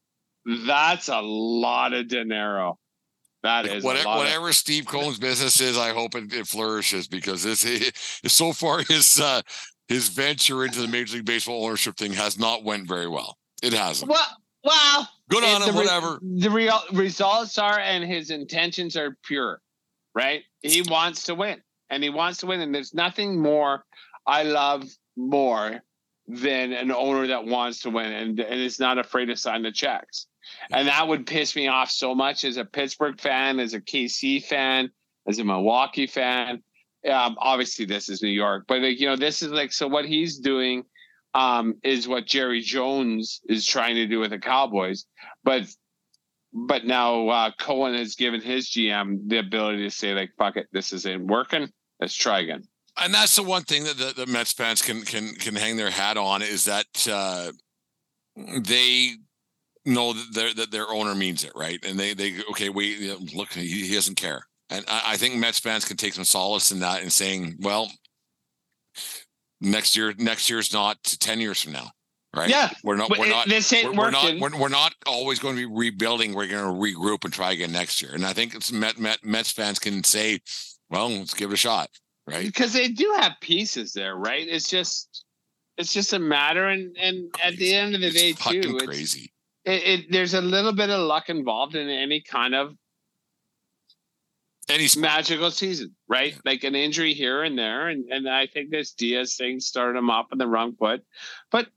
That's 0.65 1.07
a 1.09 1.21
lot 1.21 1.93
of 1.93 2.07
dinero. 2.07 2.77
That 3.43 3.65
Like, 3.65 3.75
is 3.75 3.83
whatever, 3.83 4.05
a 4.05 4.09
lot 4.09 4.47
of- 4.49 4.55
Steve 4.55 4.85
Cohen's 4.87 5.19
business 5.19 5.61
is, 5.61 5.77
I 5.77 5.89
hope 5.93 6.15
it, 6.15 6.33
it 6.33 6.47
flourishes 6.47 7.07
because 7.07 7.43
this 7.43 7.61
so 8.27 8.51
far 8.53 8.79
his 8.87 9.19
uh, 9.19 9.41
his 9.87 10.09
venture 10.09 10.65
into 10.65 10.81
the 10.81 10.87
Major 10.87 11.15
League 11.17 11.25
Baseball 11.25 11.65
ownership 11.65 11.95
thing 11.97 12.13
has 12.13 12.37
not 12.37 12.63
went 12.63 12.87
very 12.87 13.07
well. 13.07 13.37
It 13.63 13.73
hasn't. 13.73 14.11
Well, 14.11 14.27
Well, 14.63 15.09
Good 15.29 15.43
on 15.43 15.61
him, 15.61 15.69
re- 15.75 15.81
whatever. 15.85 16.19
the 16.21 16.49
real 16.49 16.79
results 16.93 17.57
are, 17.57 17.79
and 17.79 18.03
his 18.03 18.29
intentions 18.31 18.97
are 18.97 19.15
pure, 19.23 19.61
right? 20.15 20.41
He 20.61 20.81
wants 20.81 21.23
to 21.25 21.35
win, 21.35 21.61
and 21.89 22.03
he 22.03 22.09
wants 22.09 22.39
to 22.39 22.47
win, 22.47 22.61
and 22.61 22.73
there's 22.73 22.93
nothing 22.93 23.41
more 23.41 23.83
I 24.29 24.43
love 24.43 24.87
more 25.17 25.81
than 26.27 26.71
an 26.73 26.91
owner 26.91 27.27
that 27.27 27.45
wants 27.45 27.81
to 27.81 27.89
win 27.89 28.11
and, 28.11 28.39
and 28.39 28.61
is 28.61 28.79
not 28.79 28.99
afraid 28.99 29.25
to 29.25 29.35
sign 29.35 29.63
the 29.63 29.71
checks. 29.71 30.27
And 30.71 30.87
that 30.87 31.07
would 31.07 31.25
piss 31.25 31.55
me 31.55 31.67
off 31.67 31.89
so 31.89 32.13
much 32.13 32.45
as 32.45 32.57
a 32.57 32.65
Pittsburgh 32.65 33.19
fan, 33.19 33.59
as 33.59 33.73
a 33.73 33.81
KC 33.81 34.43
fan, 34.43 34.91
as 35.27 35.39
a 35.39 35.43
Milwaukee 35.43 36.05
fan. 36.05 36.61
Um, 37.09 37.37
obviously, 37.39 37.85
this 37.85 38.09
is 38.09 38.21
New 38.21 38.29
York, 38.29 38.65
but 38.67 38.81
like, 38.81 38.99
you 38.99 39.07
know, 39.07 39.15
this 39.15 39.41
is 39.41 39.51
like 39.51 39.71
so. 39.71 39.87
What 39.87 40.05
he's 40.05 40.37
doing 40.37 40.83
um, 41.33 41.75
is 41.81 42.07
what 42.07 42.27
Jerry 42.27 42.61
Jones 42.61 43.39
is 43.47 43.65
trying 43.65 43.95
to 43.95 44.05
do 44.05 44.19
with 44.19 44.31
the 44.31 44.39
Cowboys, 44.39 45.05
but 45.43 45.63
but 46.51 46.85
now 46.85 47.29
uh, 47.29 47.51
Cohen 47.57 47.93
has 47.95 48.15
given 48.15 48.41
his 48.41 48.69
GM 48.69 49.29
the 49.29 49.37
ability 49.37 49.83
to 49.83 49.91
say 49.91 50.13
like, 50.13 50.31
"Fuck 50.37 50.57
it, 50.57 50.67
this 50.73 50.91
isn't 50.91 51.27
working. 51.27 51.69
Let's 51.99 52.15
try 52.15 52.39
again." 52.39 52.63
and 53.01 53.13
that's 53.13 53.35
the 53.35 53.43
one 53.43 53.63
thing 53.63 53.83
that 53.85 53.97
the, 53.97 54.25
the 54.25 54.31
Mets 54.31 54.53
fans 54.53 54.81
can 54.81 55.01
can 55.03 55.33
can 55.35 55.55
hang 55.55 55.77
their 55.77 55.89
hat 55.89 56.17
on 56.17 56.41
is 56.41 56.65
that 56.65 57.07
uh, 57.11 57.51
they 58.35 59.11
know 59.85 60.13
that 60.13 60.33
their 60.33 60.53
that 60.53 60.71
their 60.71 60.89
owner 60.89 61.15
means 61.15 61.43
it, 61.43 61.53
right? 61.55 61.83
And 61.85 61.99
they 61.99 62.13
they 62.13 62.41
okay, 62.51 62.69
we 62.69 63.13
look, 63.33 63.53
he, 63.53 63.87
he 63.87 63.93
doesn't 63.93 64.15
care, 64.15 64.43
and 64.69 64.85
I, 64.87 65.03
I 65.07 65.17
think 65.17 65.35
Mets 65.35 65.59
fans 65.59 65.85
can 65.85 65.97
take 65.97 66.13
some 66.13 66.25
solace 66.25 66.71
in 66.71 66.79
that 66.79 67.01
and 67.01 67.11
saying, 67.11 67.57
well, 67.59 67.91
next 69.61 69.95
year 69.95 70.13
next 70.17 70.49
year's 70.49 70.73
not 70.73 71.03
ten 71.03 71.39
years 71.39 71.61
from 71.61 71.73
now. 71.73 71.91
Right. 72.35 72.47
Yeah, 72.47 72.69
We're 72.83 72.95
not. 72.95 73.09
We're 73.09 73.27
not. 73.27 73.47
We're, 73.47 73.91
we're 73.91 74.11
not. 74.11 74.39
We're, 74.39 74.55
we're 74.55 74.69
not 74.69 74.93
always 75.07 75.39
going 75.39 75.55
to 75.55 75.67
be 75.67 75.75
rebuilding. 75.75 76.35
We're 76.35 76.45
going 76.45 76.63
to 76.63 76.79
regroup 76.79 77.23
and 77.23 77.33
try 77.33 77.53
again 77.53 77.71
next 77.71 78.03
year. 78.03 78.11
And 78.13 78.23
I 78.23 78.33
think 78.33 78.53
it's 78.53 78.71
Met, 78.71 78.99
Met, 78.99 79.25
Mets 79.25 79.51
fans 79.51 79.79
can 79.79 80.03
say, 80.03 80.39
"Well, 80.89 81.09
let's 81.09 81.33
give 81.33 81.51
it 81.51 81.55
a 81.55 81.57
shot." 81.57 81.89
Right. 82.27 82.45
because 82.45 82.73
they 82.73 82.89
do 82.89 83.15
have 83.17 83.33
pieces 83.41 83.91
there, 83.93 84.15
right? 84.15 84.47
It's 84.47 84.69
just 84.69 85.23
it's 85.77 85.93
just 85.93 86.13
a 86.13 86.19
matter, 86.19 86.67
and 86.67 86.95
and 86.97 87.33
at 87.43 87.55
the 87.55 87.73
end 87.73 87.95
of 87.95 88.01
the 88.01 88.07
It's 88.07 88.15
day, 88.15 88.33
too, 88.33 88.75
it's, 88.75 88.85
crazy. 88.85 89.31
it, 89.65 89.83
it 89.83 90.11
there's 90.11 90.33
a 90.35 90.41
little 90.41 90.73
bit 90.73 90.89
of 90.89 90.99
luck 91.07 91.29
involved 91.29 91.75
in 91.75 91.89
any 91.89 92.21
kind 92.21 92.53
of 92.53 92.75
any 94.69 94.83
he's 94.83 94.97
magical 94.97 95.49
season, 95.49 95.95
right? 96.07 96.35
Like 96.45 96.63
an 96.63 96.75
injury 96.75 97.13
here 97.13 97.43
and 97.43 97.57
there, 97.57 97.87
and 97.87 98.05
and 98.11 98.29
I 98.29 98.45
think 98.45 98.69
this 98.69 98.91
Diaz 98.93 99.35
thing 99.35 99.59
started 99.59 99.97
him 99.97 100.09
off 100.09 100.27
on 100.31 100.37
the 100.37 100.47
wrong 100.47 100.75
foot, 100.75 101.03
but 101.49 101.67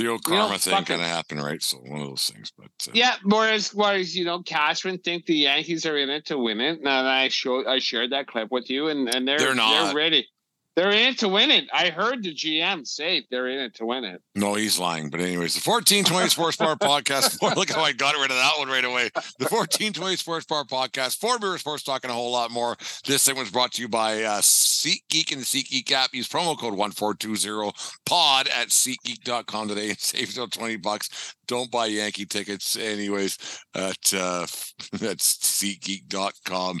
the 0.00 0.08
old 0.08 0.20
You 0.26 0.34
know, 0.34 0.40
karma 0.40 0.58
thing 0.58 0.84
kind 0.84 1.00
of 1.00 1.06
happened, 1.06 1.42
right? 1.42 1.62
So 1.62 1.78
one 1.78 2.00
of 2.00 2.08
those 2.08 2.30
things. 2.32 2.52
But 2.56 2.70
uh, 2.88 2.92
yeah. 2.94 3.16
Whereas 3.24 3.74
whereas 3.74 4.16
you 4.16 4.24
know 4.24 4.42
Cashman 4.42 4.98
think 4.98 5.26
the 5.26 5.34
Yankees 5.34 5.86
are 5.86 5.96
in 5.96 6.10
it 6.10 6.26
to 6.26 6.38
win 6.38 6.60
it, 6.60 6.78
and 6.78 6.88
I 6.88 7.28
showed 7.28 7.66
I 7.66 7.78
shared 7.78 8.12
that 8.12 8.26
clip 8.26 8.50
with 8.50 8.70
you, 8.70 8.88
and 8.88 9.14
and 9.14 9.26
they're 9.26 9.38
They're 9.38 9.54
not. 9.54 9.86
they're 9.86 9.94
ready. 9.94 10.28
They're 10.76 10.90
in 10.90 11.08
it 11.08 11.18
to 11.18 11.28
win 11.28 11.50
it. 11.50 11.64
I 11.72 11.90
heard 11.90 12.22
the 12.22 12.32
GM 12.34 12.86
say 12.86 13.24
they're 13.30 13.48
in 13.48 13.58
it 13.58 13.74
to 13.74 13.86
win 13.86 14.04
it. 14.04 14.22
no, 14.34 14.54
he's 14.54 14.78
lying. 14.78 15.10
But 15.10 15.20
anyways, 15.20 15.54
the 15.54 15.60
fourteen 15.60 16.04
twenty 16.04 16.28
Sports 16.28 16.56
Bar 16.56 16.76
podcast. 16.80 17.38
Boy, 17.40 17.52
look 17.56 17.70
how 17.70 17.82
I 17.82 17.92
got 17.92 18.14
rid 18.14 18.30
of 18.30 18.36
that 18.36 18.54
one 18.58 18.68
right 18.68 18.84
away. 18.84 19.10
The 19.38 19.46
fourteen 19.46 19.92
twenty 19.92 20.16
Sports 20.16 20.46
Bar 20.46 20.64
podcast. 20.64 21.18
Four 21.18 21.38
beer 21.38 21.58
sports 21.58 21.82
talking 21.82 22.10
a 22.10 22.14
whole 22.14 22.30
lot 22.32 22.50
more. 22.50 22.76
This 23.06 23.22
segment's 23.22 23.50
brought 23.50 23.72
to 23.72 23.82
you 23.82 23.88
by 23.88 24.22
uh, 24.22 24.40
SeatGeek 24.40 25.32
and 25.32 25.40
the 25.40 25.44
SeatGeek 25.44 25.90
app. 25.92 26.14
Use 26.14 26.28
promo 26.28 26.58
code 26.58 26.74
one 26.74 26.92
four 26.92 27.14
two 27.14 27.36
zero 27.36 27.72
pod 28.06 28.48
at 28.48 28.68
SeatGeek.com 28.68 29.68
today 29.68 29.90
and 29.90 29.98
save 29.98 30.32
till 30.32 30.48
twenty 30.48 30.76
bucks. 30.76 31.34
Don't 31.48 31.70
buy 31.70 31.86
Yankee 31.86 32.26
tickets, 32.26 32.76
anyways. 32.76 33.36
At 33.74 34.14
uh, 34.14 34.46
that's 34.92 35.36
SeatGeek.com. 35.38 36.78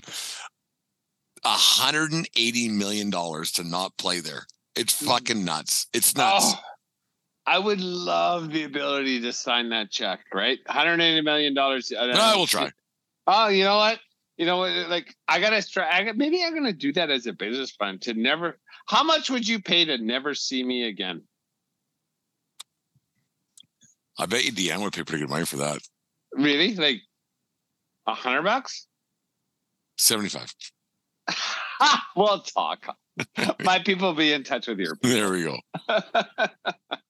$180 1.44 2.70
million 2.70 3.10
to 3.10 3.64
not 3.64 3.96
play 3.96 4.20
there. 4.20 4.46
It's 4.76 5.00
mm. 5.00 5.06
fucking 5.06 5.44
nuts. 5.44 5.86
It's 5.92 6.16
nuts. 6.16 6.54
Oh, 6.56 6.60
I 7.46 7.58
would 7.58 7.80
love 7.80 8.52
the 8.52 8.64
ability 8.64 9.20
to 9.22 9.32
sign 9.32 9.70
that 9.70 9.90
check, 9.90 10.20
right? 10.32 10.58
180 10.66 11.22
million 11.22 11.54
dollars. 11.54 11.92
Uh, 11.92 12.12
I 12.14 12.36
will 12.36 12.46
try. 12.46 12.70
Oh, 13.26 13.48
you 13.48 13.64
know 13.64 13.76
what? 13.76 13.98
You 14.36 14.46
know 14.46 14.58
what? 14.58 14.70
Like 14.88 15.14
I 15.26 15.40
gotta 15.40 15.62
try. 15.68 15.88
I 15.90 16.04
got, 16.04 16.16
maybe 16.16 16.44
I'm 16.44 16.54
gonna 16.54 16.72
do 16.72 16.92
that 16.92 17.10
as 17.10 17.26
a 17.26 17.32
business 17.32 17.72
fund 17.72 18.02
to 18.02 18.14
never. 18.14 18.58
How 18.86 19.02
much 19.02 19.30
would 19.30 19.46
you 19.46 19.60
pay 19.60 19.84
to 19.84 19.98
never 19.98 20.34
see 20.34 20.62
me 20.62 20.84
again? 20.84 21.22
I 24.18 24.26
bet 24.26 24.44
you 24.44 24.52
Deanne 24.52 24.82
would 24.82 24.92
pay 24.92 25.02
pretty 25.02 25.24
good 25.24 25.30
money 25.30 25.46
for 25.46 25.56
that. 25.56 25.80
Really? 26.32 26.76
Like 26.76 27.00
a 28.06 28.14
hundred 28.14 28.42
bucks? 28.42 28.86
75. 29.96 30.54
we'll 32.16 32.40
talk. 32.40 32.96
My 33.64 33.78
people 33.78 34.08
will 34.08 34.14
be 34.14 34.32
in 34.32 34.44
touch 34.44 34.66
with 34.66 34.78
you. 34.78 34.94
There 35.02 35.30
we 35.30 35.44
go. 35.44 35.58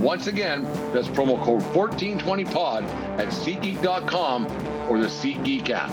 Once 0.00 0.26
again, 0.26 0.64
that's 0.92 1.08
promo 1.08 1.42
code 1.44 1.62
1420pod 1.74 2.84
at 3.18 3.28
SeatGeek.com 3.28 4.46
or 4.88 4.98
the 4.98 5.06
SeatGeek 5.06 5.68
app. 5.70 5.90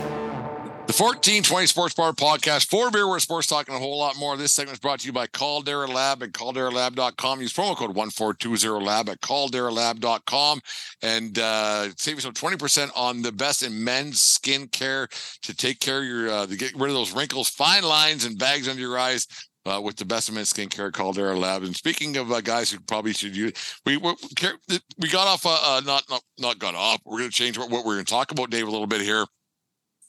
The 0.88 0.94
1420 0.94 1.66
Sports 1.66 1.92
Bar 1.92 2.14
Podcast, 2.14 2.70
for 2.70 2.90
beer 2.90 3.06
where 3.06 3.18
sports 3.18 3.46
talking 3.46 3.74
a 3.74 3.78
whole 3.78 3.98
lot 3.98 4.16
more. 4.16 4.38
This 4.38 4.52
segment 4.52 4.76
is 4.76 4.80
brought 4.80 5.00
to 5.00 5.06
you 5.06 5.12
by 5.12 5.26
Caldera 5.26 5.86
Lab 5.86 6.22
at 6.22 6.32
calderalab.com. 6.32 7.42
Use 7.42 7.52
promo 7.52 7.76
code 7.76 7.94
1420lab 7.94 9.10
at 9.10 9.20
calderalab.com 9.20 10.60
and 11.02 11.38
uh, 11.38 11.90
save 11.98 12.14
yourself 12.14 12.36
20% 12.36 12.90
on 12.96 13.20
the 13.20 13.30
best 13.30 13.62
in 13.62 13.84
men's 13.84 14.18
skincare 14.18 15.10
to 15.42 15.54
take 15.54 15.78
care 15.78 15.98
of 15.98 16.04
your, 16.06 16.30
uh, 16.30 16.46
to 16.46 16.56
get 16.56 16.74
rid 16.74 16.88
of 16.88 16.94
those 16.94 17.12
wrinkles, 17.12 17.50
fine 17.50 17.82
lines, 17.82 18.24
and 18.24 18.38
bags 18.38 18.66
under 18.66 18.80
your 18.80 18.98
eyes. 18.98 19.26
Uh, 19.68 19.80
with 19.80 19.96
the 19.96 20.04
best 20.04 20.28
of 20.28 20.34
men's 20.34 20.52
skincare, 20.52 20.92
Caldera 20.92 21.36
Lab. 21.36 21.62
And 21.62 21.76
speaking 21.76 22.16
of 22.16 22.32
uh, 22.32 22.40
guys 22.40 22.70
who 22.70 22.80
probably 22.80 23.12
should 23.12 23.36
use, 23.36 23.52
we 23.84 23.96
we, 23.96 24.14
we 24.98 25.08
got 25.08 25.26
off, 25.26 25.44
uh, 25.44 25.58
uh, 25.62 25.82
not 25.84 26.04
not 26.08 26.22
not 26.38 26.58
got 26.58 26.74
off. 26.74 27.00
We're 27.04 27.18
going 27.18 27.30
to 27.30 27.36
change 27.36 27.58
what, 27.58 27.70
what 27.70 27.84
we're 27.84 27.94
going 27.94 28.04
to 28.04 28.10
talk 28.10 28.32
about, 28.32 28.50
Dave, 28.50 28.66
a 28.66 28.70
little 28.70 28.86
bit 28.86 29.02
here 29.02 29.26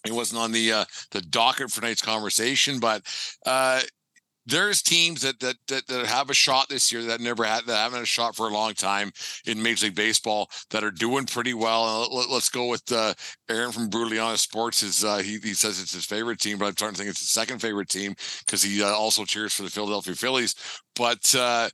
it 0.06 0.14
wasn't 0.14 0.42
on 0.42 0.52
the 0.52 0.72
uh, 0.72 0.86
the 1.12 1.22
docket 1.22 1.70
for 1.72 1.82
tonight's 1.82 2.02
conversation, 2.02 2.80
but 2.80 3.04
uh, 3.46 3.82
there's 4.46 4.82
teams 4.82 5.22
that, 5.22 5.40
that 5.40 5.56
that 5.68 5.88
that 5.88 6.06
have 6.06 6.30
a 6.30 6.34
shot 6.34 6.70
this 6.70 6.92
year 6.92 7.04
that 7.04 7.22
never 7.22 7.44
had 7.44 7.66
that 7.66 7.76
haven't 7.76 7.98
had 7.98 8.04
a 8.04 8.08
shot 8.08 8.36
for 8.36 8.48
a 8.48 8.54
long 8.54 8.74
time 8.74 9.12
in 9.46 9.62
Major 9.62 9.88
League 9.88 9.96
Baseball 9.96 10.50
that 10.72 10.84
are 10.84 10.92
doing 10.92 11.26
pretty 11.26 11.54
well. 11.54 11.84
Uh, 11.84 12.08
let, 12.16 12.30
us 12.30 12.50
go 12.50 12.68
with 12.68 12.92
uh, 12.92 13.14
Aaron 13.50 13.72
from 13.72 13.90
Brutaliana 13.90 14.38
Sports. 14.38 14.84
Is 14.84 15.04
uh, 15.04 15.18
he 15.18 15.38
he 15.40 15.54
says 15.54 15.82
it's 15.82 15.94
his 15.94 16.06
favorite 16.06 16.40
team, 16.40 16.58
but 16.58 16.66
I'm 16.66 16.74
starting 16.74 16.96
to 16.96 16.98
think 17.00 17.10
it's 17.12 17.20
his 17.20 17.30
second 17.30 17.60
favorite 17.60 17.90
team 17.90 18.16
because 18.40 18.64
he 18.64 18.82
uh, 18.82 18.88
also 18.88 19.26
cheers 19.26 19.54
for 19.54 19.64
the 19.64 19.70
Philadelphia 19.70 20.16
Phillies. 20.16 20.56
But 20.96 21.34
uh, 21.36 21.70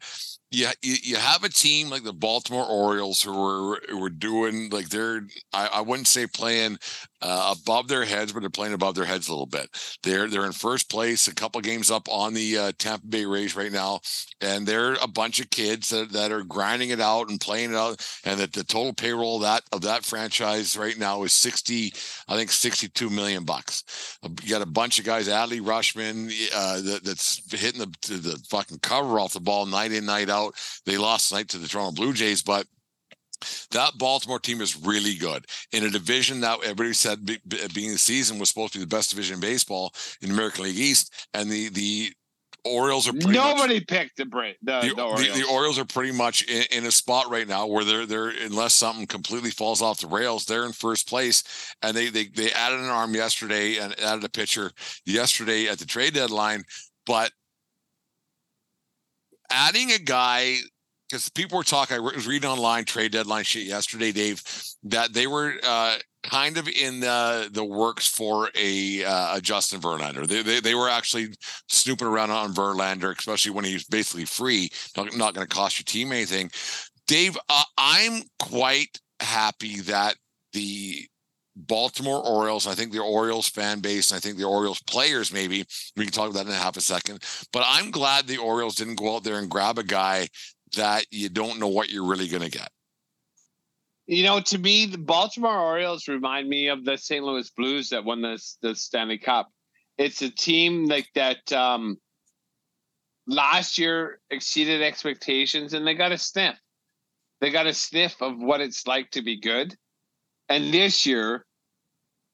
you, 0.52 0.68
you 0.82 1.16
have 1.16 1.44
a 1.44 1.50
team 1.50 1.90
like 1.90 2.04
the 2.04 2.14
Baltimore 2.14 2.66
Orioles 2.66 3.22
who 3.22 3.34
were 3.34 3.82
were 3.98 4.10
doing 4.10 4.70
like 4.70 4.90
they're 4.90 5.22
I, 5.54 5.68
I 5.68 5.82
wouldn't 5.82 6.08
say 6.08 6.28
playing 6.28 6.78
uh, 7.26 7.56
above 7.60 7.88
their 7.88 8.06
heads, 8.06 8.32
but 8.32 8.42
they're 8.42 8.50
playing 8.52 8.76
above 8.76 8.94
their 8.94 9.06
heads 9.06 9.28
a 9.28 9.32
little 9.32 9.48
bit. 9.48 9.68
They're 10.04 10.30
they're 10.30 10.46
in 10.46 10.52
first 10.52 10.92
place, 10.92 11.28
a 11.28 11.34
couple 11.34 11.60
games 11.62 11.90
up 11.90 12.08
on 12.10 12.36
the 12.36 12.58
uh, 12.58 12.72
Tampa 12.78 13.08
Bay 13.08 13.26
Rays 13.26 13.56
right 13.56 13.72
now, 13.72 14.00
and 14.42 14.68
they're 14.68 14.94
a 15.02 15.08
bunch 15.08 15.40
of 15.40 15.50
kids 15.50 15.90
that, 15.90 16.12
that 16.12 16.32
are 16.32 16.44
grinding 16.44 16.92
it 16.92 17.02
out 17.02 17.30
and 17.30 17.42
playing 17.42 17.72
it 17.72 17.76
out. 17.76 18.06
And 18.26 18.40
that 18.40 18.54
the 18.54 18.64
total 18.64 18.94
payroll 18.94 19.38
of 19.38 19.42
that 19.42 19.64
of 19.72 19.82
that 19.82 20.06
franchise 20.06 20.78
right 20.78 20.98
now 20.98 21.24
is 21.24 21.34
sixty, 21.34 21.92
I 22.28 22.36
think 22.36 22.52
sixty 22.52 22.88
two 22.90 23.10
million 23.10 23.44
bucks. 23.44 24.20
You 24.44 24.50
got 24.50 24.62
a 24.62 24.68
bunch 24.68 25.00
of 25.00 25.06
guys, 25.06 25.28
Adley 25.28 25.62
Rutschman, 25.62 26.32
uh, 26.54 26.82
that, 26.82 27.04
that's 27.04 27.42
hitting 27.52 27.80
the 27.80 27.88
the 28.08 28.40
fucking 28.50 28.80
cover 28.80 29.20
off 29.20 29.34
the 29.34 29.40
ball 29.40 29.66
night 29.66 29.92
in 29.92 30.06
night 30.06 30.30
out. 30.30 30.54
They 30.86 30.98
lost 30.98 31.30
tonight 31.30 31.50
to 31.50 31.58
the 31.58 31.68
Toronto 31.68 31.96
Blue 31.96 32.14
Jays, 32.14 32.44
but 32.44 32.68
that 33.72 33.98
Baltimore 33.98 34.40
team 34.40 34.62
is 34.62 34.76
really 34.76 35.16
good 35.16 35.46
in 35.72 35.84
a 35.84 35.90
division 35.90 36.42
that 36.42 36.60
everybody 36.64 36.94
said 36.94 37.26
be, 37.26 37.40
be, 37.48 37.58
being 37.74 37.92
the 37.92 37.98
season 37.98 38.40
was 38.40 38.50
supposed 38.50 38.74
to 38.74 38.80
be 38.80 38.86
the 38.86 38.96
best 38.96 39.10
division 39.10 39.36
in 39.36 39.42
baseball 39.42 39.94
in 40.22 40.30
the 40.30 40.34
American 40.34 40.64
League 40.64 40.78
East, 40.78 41.28
and 41.34 41.50
the 41.50 41.70
the 41.70 42.12
Orioles 42.66 43.08
are 43.08 43.14
pretty 43.14 43.30
Nobody 43.30 43.76
much, 43.76 43.88
picked. 43.88 44.18
The, 44.18 44.26
the, 44.26 44.56
the, 44.64 44.96
the, 44.96 45.04
Orioles. 45.04 45.40
the 45.40 45.48
Orioles 45.48 45.80
are 45.80 45.86
pretty 45.86 46.12
much 46.12 46.44
in, 46.50 46.64
in 46.72 46.86
a 46.86 46.92
spot 46.92 47.30
right 47.30 47.48
now 47.48 47.68
where 47.68 47.84
they're 47.84 48.06
they're 48.08 48.30
unless 48.30 48.74
something 48.74 49.06
completely 49.06 49.52
falls 49.52 49.84
off 49.84 50.02
the 50.02 50.08
rails, 50.08 50.46
they're 50.46 50.66
in 50.66 50.72
first 50.72 51.08
place. 51.08 51.44
And 51.84 51.96
they 51.96 52.10
they 52.10 52.26
they 52.26 52.52
added 52.52 52.80
an 52.80 52.88
arm 52.88 53.14
yesterday 53.14 53.78
and 53.78 53.98
added 54.00 54.24
a 54.24 54.30
pitcher 54.30 54.72
yesterday 55.06 55.68
at 55.68 55.78
the 55.78 55.86
trade 55.86 56.16
deadline, 56.16 56.64
but 57.06 57.32
adding 59.52 59.92
a 59.92 60.00
guy 60.00 60.58
because 61.16 61.30
people 61.30 61.58
were 61.58 61.64
talking. 61.64 61.96
I 61.96 62.00
was 62.00 62.28
reading 62.28 62.50
online 62.50 62.84
trade 62.84 63.14
deadline 63.14 63.46
shit 63.46 63.64
yesterday, 63.64 64.12
Dave, 64.12 64.44
that 64.84 65.14
they 65.14 65.28
were 65.28 65.54
uh, 65.66 65.96
kind 66.24 66.58
of 66.58 66.68
in 66.68 67.00
the 67.00 67.50
the 67.52 67.64
works 67.64 68.06
for 68.08 68.50
a, 68.54 69.04
uh, 69.06 69.38
a 69.38 69.42
Justin 69.42 69.80
Verlander. 69.80 70.28
They, 70.28 70.42
they, 70.42 70.60
they 70.60 70.76
were 70.76 70.90
actually 70.90 71.30
snooping 71.70 72.08
around 72.08 72.32
on 72.32 72.54
Verlander, 72.54 73.18
especially 73.18 73.52
when 73.52 73.64
he's 73.64 73.86
basically 73.86 74.26
free, 74.26 74.70
not, 74.98 75.16
not 75.16 75.34
going 75.34 75.48
to 75.48 75.56
cost 75.56 75.80
your 75.80 75.86
team 75.86 76.12
anything. 76.12 76.52
Dave, 77.08 77.38
uh, 77.48 77.64
I'm 77.78 78.24
quite 78.40 79.00
happy 79.22 79.80
that 79.82 80.16
the 80.52 81.08
Baltimore 81.56 82.22
Orioles, 82.26 82.68
I 82.68 82.74
think 82.74 82.92
the 82.92 83.00
Orioles 83.00 83.48
fan 83.48 83.80
base, 83.80 84.12
and 84.12 84.18
I 84.18 84.20
think 84.20 84.38
the 84.38 84.44
Orioles 84.44 84.82
players, 84.82 85.32
maybe 85.32 85.64
we 85.96 86.04
can 86.04 86.12
talk 86.12 86.30
about 86.30 86.44
that 86.46 86.52
in 86.52 86.56
a 86.56 86.62
half 86.62 86.76
a 86.76 86.82
second. 86.82 87.24
But 87.54 87.64
I'm 87.66 87.92
glad 87.92 88.28
the 88.28 88.38
Orioles 88.38 88.76
didn't 88.76 88.96
go 88.96 89.16
out 89.16 89.24
there 89.24 89.40
and 89.40 89.50
grab 89.50 89.80
a 89.80 89.84
guy 89.84 90.28
that 90.76 91.06
you 91.12 91.30
don't 91.30 91.60
know 91.60 91.68
what 91.68 91.90
you're 91.90 92.06
really 92.06 92.28
going 92.28 92.44
to 92.44 92.50
get. 92.50 92.70
You 94.08 94.24
know, 94.24 94.40
to 94.40 94.58
me, 94.58 94.86
the 94.86 95.00
Baltimore 95.00 95.58
Orioles 95.58 96.08
remind 96.08 96.48
me 96.48 96.68
of 96.68 96.86
the 96.86 96.98
St. 96.98 97.24
Louis 97.24 97.50
Blues 97.58 97.90
that 97.90 98.06
won 98.06 98.22
the 98.22 98.40
the 98.62 98.76
Stanley 98.76 99.18
Cup. 99.18 99.50
It's 99.98 100.22
a 100.22 100.30
team 100.30 100.86
like 100.86 101.10
that. 101.16 101.52
Um, 101.52 101.98
last 103.28 103.80
year 103.80 104.20
exceeded 104.30 104.84
expectations, 104.84 105.74
and 105.74 105.88
they 105.88 105.96
got 105.96 106.12
a 106.12 106.18
sniff. 106.18 106.56
They 107.42 107.50
got 107.50 107.68
a 107.68 107.74
sniff 107.74 108.22
of 108.22 108.38
what 108.38 108.62
it's 108.62 108.86
like 108.86 109.12
to 109.12 109.24
be 109.24 109.40
good, 109.40 109.76
and 110.50 110.72
this 110.72 111.06
year 111.06 111.46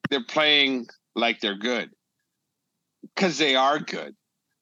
they're 0.09 0.23
playing 0.23 0.87
like 1.15 1.39
they're 1.39 1.57
good 1.57 1.89
because 3.15 3.37
they 3.37 3.55
are 3.55 3.79
good. 3.79 4.13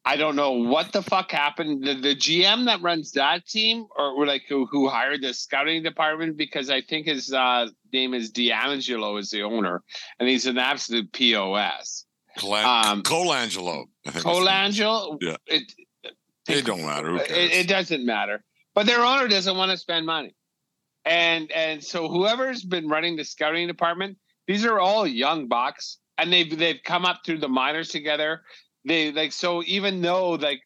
I 0.09 0.15
don't 0.15 0.35
know 0.35 0.53
what 0.53 0.91
the 0.91 1.03
fuck 1.03 1.29
happened. 1.29 1.85
The, 1.85 1.93
the 1.93 2.15
GM 2.15 2.65
that 2.65 2.81
runs 2.81 3.11
that 3.11 3.45
team, 3.45 3.85
or, 3.95 4.25
like 4.25 4.41
who, 4.49 4.65
who 4.65 4.89
hired 4.89 5.21
the 5.21 5.35
scouting 5.35 5.83
department, 5.83 6.35
because 6.35 6.71
I 6.71 6.81
think 6.81 7.05
his 7.05 7.31
uh, 7.31 7.67
name 7.93 8.15
is 8.15 8.31
D'Angelo, 8.31 9.17
is 9.17 9.29
the 9.29 9.43
owner, 9.43 9.83
and 10.19 10.27
he's 10.27 10.47
an 10.47 10.57
absolute 10.57 11.13
pos. 11.13 12.05
Colan- 12.39 12.65
um, 12.65 13.03
Colangelo. 13.03 13.85
Colangelo. 14.07 15.19
Yeah. 15.21 15.37
It, 15.45 15.71
it 16.47 16.65
don't 16.65 16.81
matter. 16.81 17.15
It, 17.17 17.29
it 17.29 17.67
doesn't 17.67 18.03
matter. 18.03 18.43
But 18.73 18.87
their 18.87 19.05
owner 19.05 19.27
doesn't 19.27 19.57
want 19.57 19.69
to 19.69 19.77
spend 19.77 20.07
money, 20.07 20.33
and 21.05 21.51
and 21.51 21.83
so 21.83 22.07
whoever's 22.07 22.63
been 22.63 22.87
running 22.87 23.15
the 23.15 23.25
scouting 23.25 23.67
department, 23.67 24.17
these 24.47 24.65
are 24.65 24.79
all 24.79 25.05
young 25.05 25.47
bucks, 25.47 25.99
and 26.17 26.33
they've 26.33 26.57
they've 26.57 26.79
come 26.83 27.05
up 27.05 27.21
through 27.23 27.39
the 27.39 27.47
minors 27.47 27.89
together 27.89 28.41
they 28.89 29.11
like 29.11 29.31
so 29.31 29.63
even 29.65 30.01
though 30.01 30.31
like 30.31 30.61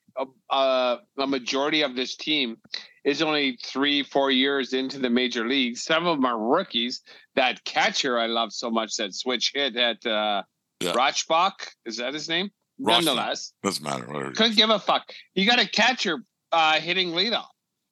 a, 0.49 0.97
majority 1.27 1.81
of 1.81 1.95
this 1.95 2.15
team 2.15 2.57
is 3.03 3.21
only 3.21 3.57
three 3.63 4.01
four 4.01 4.31
years 4.31 4.73
into 4.73 4.97
the 4.97 5.09
major 5.09 5.47
leagues 5.47 5.83
some 5.83 6.07
of 6.07 6.17
them 6.17 6.25
are 6.25 6.39
rookies 6.39 7.01
that 7.35 7.63
catcher 7.65 8.17
i 8.17 8.25
love 8.25 8.51
so 8.53 8.71
much 8.71 8.95
that 8.95 9.13
switch 9.13 9.51
hit 9.53 9.75
at 9.75 10.03
uh 10.05 10.41
yeah. 10.79 10.91
Rochbach, 10.93 11.67
is 11.85 11.97
that 11.97 12.13
his 12.13 12.27
name 12.27 12.49
Rochbach. 12.81 13.05
nonetheless 13.05 13.53
doesn't 13.61 13.83
matter 13.83 14.05
Whatever. 14.07 14.31
couldn't 14.31 14.55
give 14.55 14.69
a 14.69 14.79
fuck 14.79 15.03
you 15.35 15.45
got 15.45 15.59
a 15.59 15.67
catcher 15.67 16.17
uh 16.51 16.79
hitting 16.79 17.09
leadoff 17.11 17.45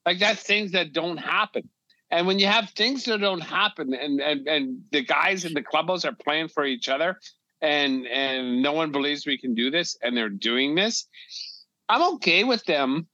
like 0.05 0.19
that's 0.19 0.41
things 0.43 0.71
that 0.71 0.93
don't 0.93 1.17
happen 1.17 1.69
and 2.09 2.27
when 2.27 2.39
you 2.39 2.47
have 2.47 2.69
things 2.71 3.03
that 3.05 3.19
don't 3.19 3.41
happen 3.41 3.93
and 3.93 4.21
and, 4.21 4.47
and 4.47 4.81
the 4.91 5.03
guys 5.03 5.43
in 5.45 5.53
the 5.53 5.63
clubhouse 5.63 6.05
are 6.05 6.15
playing 6.15 6.47
for 6.47 6.65
each 6.65 6.87
other 6.89 7.17
and 7.61 8.07
and 8.07 8.61
no 8.61 8.73
one 8.73 8.91
believes 8.91 9.25
we 9.25 9.37
can 9.37 9.53
do 9.53 9.69
this 9.71 9.97
and 10.01 10.15
they're 10.15 10.29
doing 10.29 10.75
this 10.75 11.07
i'm 11.89 12.13
okay 12.13 12.43
with 12.43 12.63
them 12.65 13.07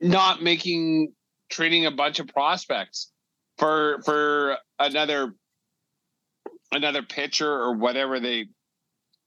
not 0.00 0.42
making 0.42 1.12
trading 1.50 1.86
a 1.86 1.90
bunch 1.90 2.18
of 2.18 2.28
prospects 2.28 3.12
for 3.58 4.00
for 4.04 4.56
another 4.78 5.34
another 6.72 7.02
pitcher 7.02 7.50
or 7.50 7.74
whatever 7.74 8.20
they 8.20 8.46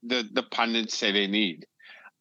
the 0.04 0.28
the 0.34 0.44
pundits 0.44 0.98
say 0.98 1.12
they 1.12 1.28
need. 1.28 1.66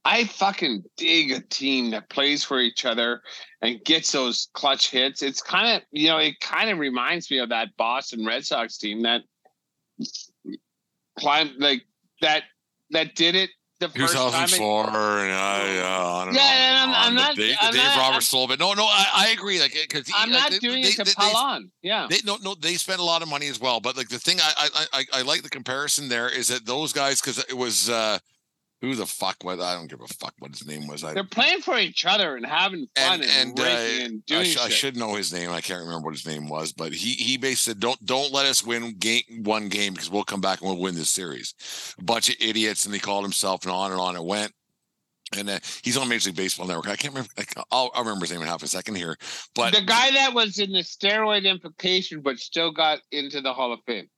I 0.04 0.24
fucking 0.24 0.84
dig 0.96 1.30
a 1.30 1.40
team 1.40 1.90
that 1.90 2.10
plays 2.10 2.42
for 2.42 2.58
each 2.58 2.84
other 2.84 3.22
and 3.60 3.84
gets 3.84 4.10
those 4.10 4.48
clutch 4.52 4.90
hits. 4.90 5.22
It's 5.22 5.40
kind 5.40 5.76
of 5.76 5.82
you 5.90 6.08
know 6.08 6.18
it 6.18 6.40
kind 6.40 6.70
of 6.70 6.78
reminds 6.78 7.30
me 7.30 7.38
of 7.38 7.50
that 7.50 7.76
boston 7.76 8.24
red 8.26 8.44
sox 8.44 8.78
team 8.78 9.02
that 9.02 9.22
climb 11.18 11.50
like 11.58 11.82
that 12.20 12.44
that 12.90 13.14
did 13.14 13.34
it 13.34 13.50
the 13.82 13.88
first 13.88 14.12
2004 14.12 14.86
time. 14.86 14.94
and, 14.94 14.96
uh, 14.96 15.72
yeah, 15.74 15.98
on 15.98 16.28
and 16.28 16.36
yeah, 16.36 16.42
on 16.42 16.48
and 16.52 16.76
I'm, 16.76 17.08
I'm 17.08 17.14
not. 17.14 17.36
the, 17.36 17.42
Dave, 17.42 17.56
I'm 17.60 17.72
Dave 17.72 17.82
not, 17.82 17.96
Roberts 17.98 18.28
soul, 18.28 18.46
but 18.46 18.58
no, 18.58 18.74
no, 18.74 18.84
I, 18.84 19.06
I 19.14 19.28
agree. 19.30 19.60
Like, 19.60 19.72
because 19.72 20.10
I'm 20.16 20.30
like, 20.30 20.40
not 20.40 20.50
they, 20.52 20.58
doing 20.58 20.82
they, 20.82 20.88
it 20.88 20.96
to 20.96 21.04
they, 21.04 21.12
pile 21.12 21.36
on. 21.36 21.70
Yeah, 21.82 22.06
they 22.08 22.18
no, 22.24 22.36
no, 22.42 22.54
they 22.54 22.74
spent 22.74 23.00
a 23.00 23.04
lot 23.04 23.22
of 23.22 23.28
money 23.28 23.48
as 23.48 23.60
well. 23.60 23.80
But 23.80 23.96
like 23.96 24.08
the 24.08 24.18
thing 24.18 24.38
I, 24.40 24.68
I, 24.74 24.86
I, 24.92 25.04
I 25.18 25.22
like 25.22 25.42
the 25.42 25.50
comparison 25.50 26.08
there 26.08 26.28
is 26.28 26.48
that 26.48 26.64
those 26.64 26.92
guys, 26.92 27.20
because 27.20 27.38
it 27.38 27.56
was 27.56 27.90
uh 27.90 28.18
who 28.82 28.96
the 28.96 29.06
fuck 29.06 29.36
was 29.44 29.60
I 29.60 29.74
don't 29.74 29.86
give 29.86 30.00
a 30.00 30.08
fuck 30.08 30.34
what 30.40 30.50
his 30.50 30.66
name 30.66 30.88
was. 30.88 31.04
I, 31.04 31.14
They're 31.14 31.22
playing 31.22 31.60
for 31.60 31.78
each 31.78 32.04
other 32.04 32.36
and 32.36 32.44
having 32.44 32.88
fun 32.96 33.20
and, 33.20 33.22
and, 33.22 33.50
and, 33.50 33.60
uh, 33.60 33.62
and 33.62 34.26
doing 34.26 34.40
I, 34.40 34.44
sh-. 34.44 34.58
I, 34.58 34.68
should 34.68 34.96
know 34.96 35.14
his 35.14 35.32
name. 35.32 35.50
I 35.50 35.60
can't 35.60 35.80
remember 35.80 36.06
what 36.06 36.14
his 36.14 36.26
name 36.26 36.48
was, 36.48 36.72
but 36.72 36.92
he 36.92 37.12
he 37.12 37.36
basically 37.36 37.74
said, 37.74 37.80
"Don't 37.80 38.04
don't 38.04 38.32
let 38.32 38.44
us 38.44 38.66
win 38.66 38.96
game 38.98 39.22
one 39.44 39.68
game 39.68 39.94
because 39.94 40.10
we'll 40.10 40.24
come 40.24 40.40
back 40.40 40.60
and 40.60 40.68
we'll 40.68 40.80
win 40.80 40.96
this 40.96 41.10
series." 41.10 41.54
A 41.98 42.02
bunch 42.02 42.28
of 42.28 42.34
idiots, 42.40 42.84
and 42.84 42.92
he 42.92 43.00
called 43.00 43.24
himself, 43.24 43.62
and 43.62 43.72
on 43.72 43.92
and 43.92 44.00
on 44.00 44.16
it 44.16 44.24
went. 44.24 44.52
And 45.34 45.48
uh, 45.48 45.60
he's 45.82 45.96
on 45.96 46.08
Major 46.08 46.28
League 46.28 46.36
Baseball 46.36 46.66
Network. 46.66 46.88
I 46.88 46.96
can't 46.96 47.14
remember. 47.14 47.30
I'll, 47.70 47.90
I'll 47.94 48.02
remember 48.02 48.24
his 48.24 48.32
name 48.32 48.42
in 48.42 48.48
half 48.48 48.64
a 48.64 48.68
second 48.68 48.96
here. 48.96 49.16
But 49.54 49.72
the 49.72 49.80
guy 49.80 50.10
that 50.10 50.34
was 50.34 50.58
in 50.58 50.72
the 50.72 50.80
steroid 50.80 51.44
implication, 51.44 52.20
but 52.20 52.38
still 52.38 52.72
got 52.72 52.98
into 53.12 53.40
the 53.40 53.54
Hall 53.54 53.72
of 53.72 53.78
Fame. 53.86 54.08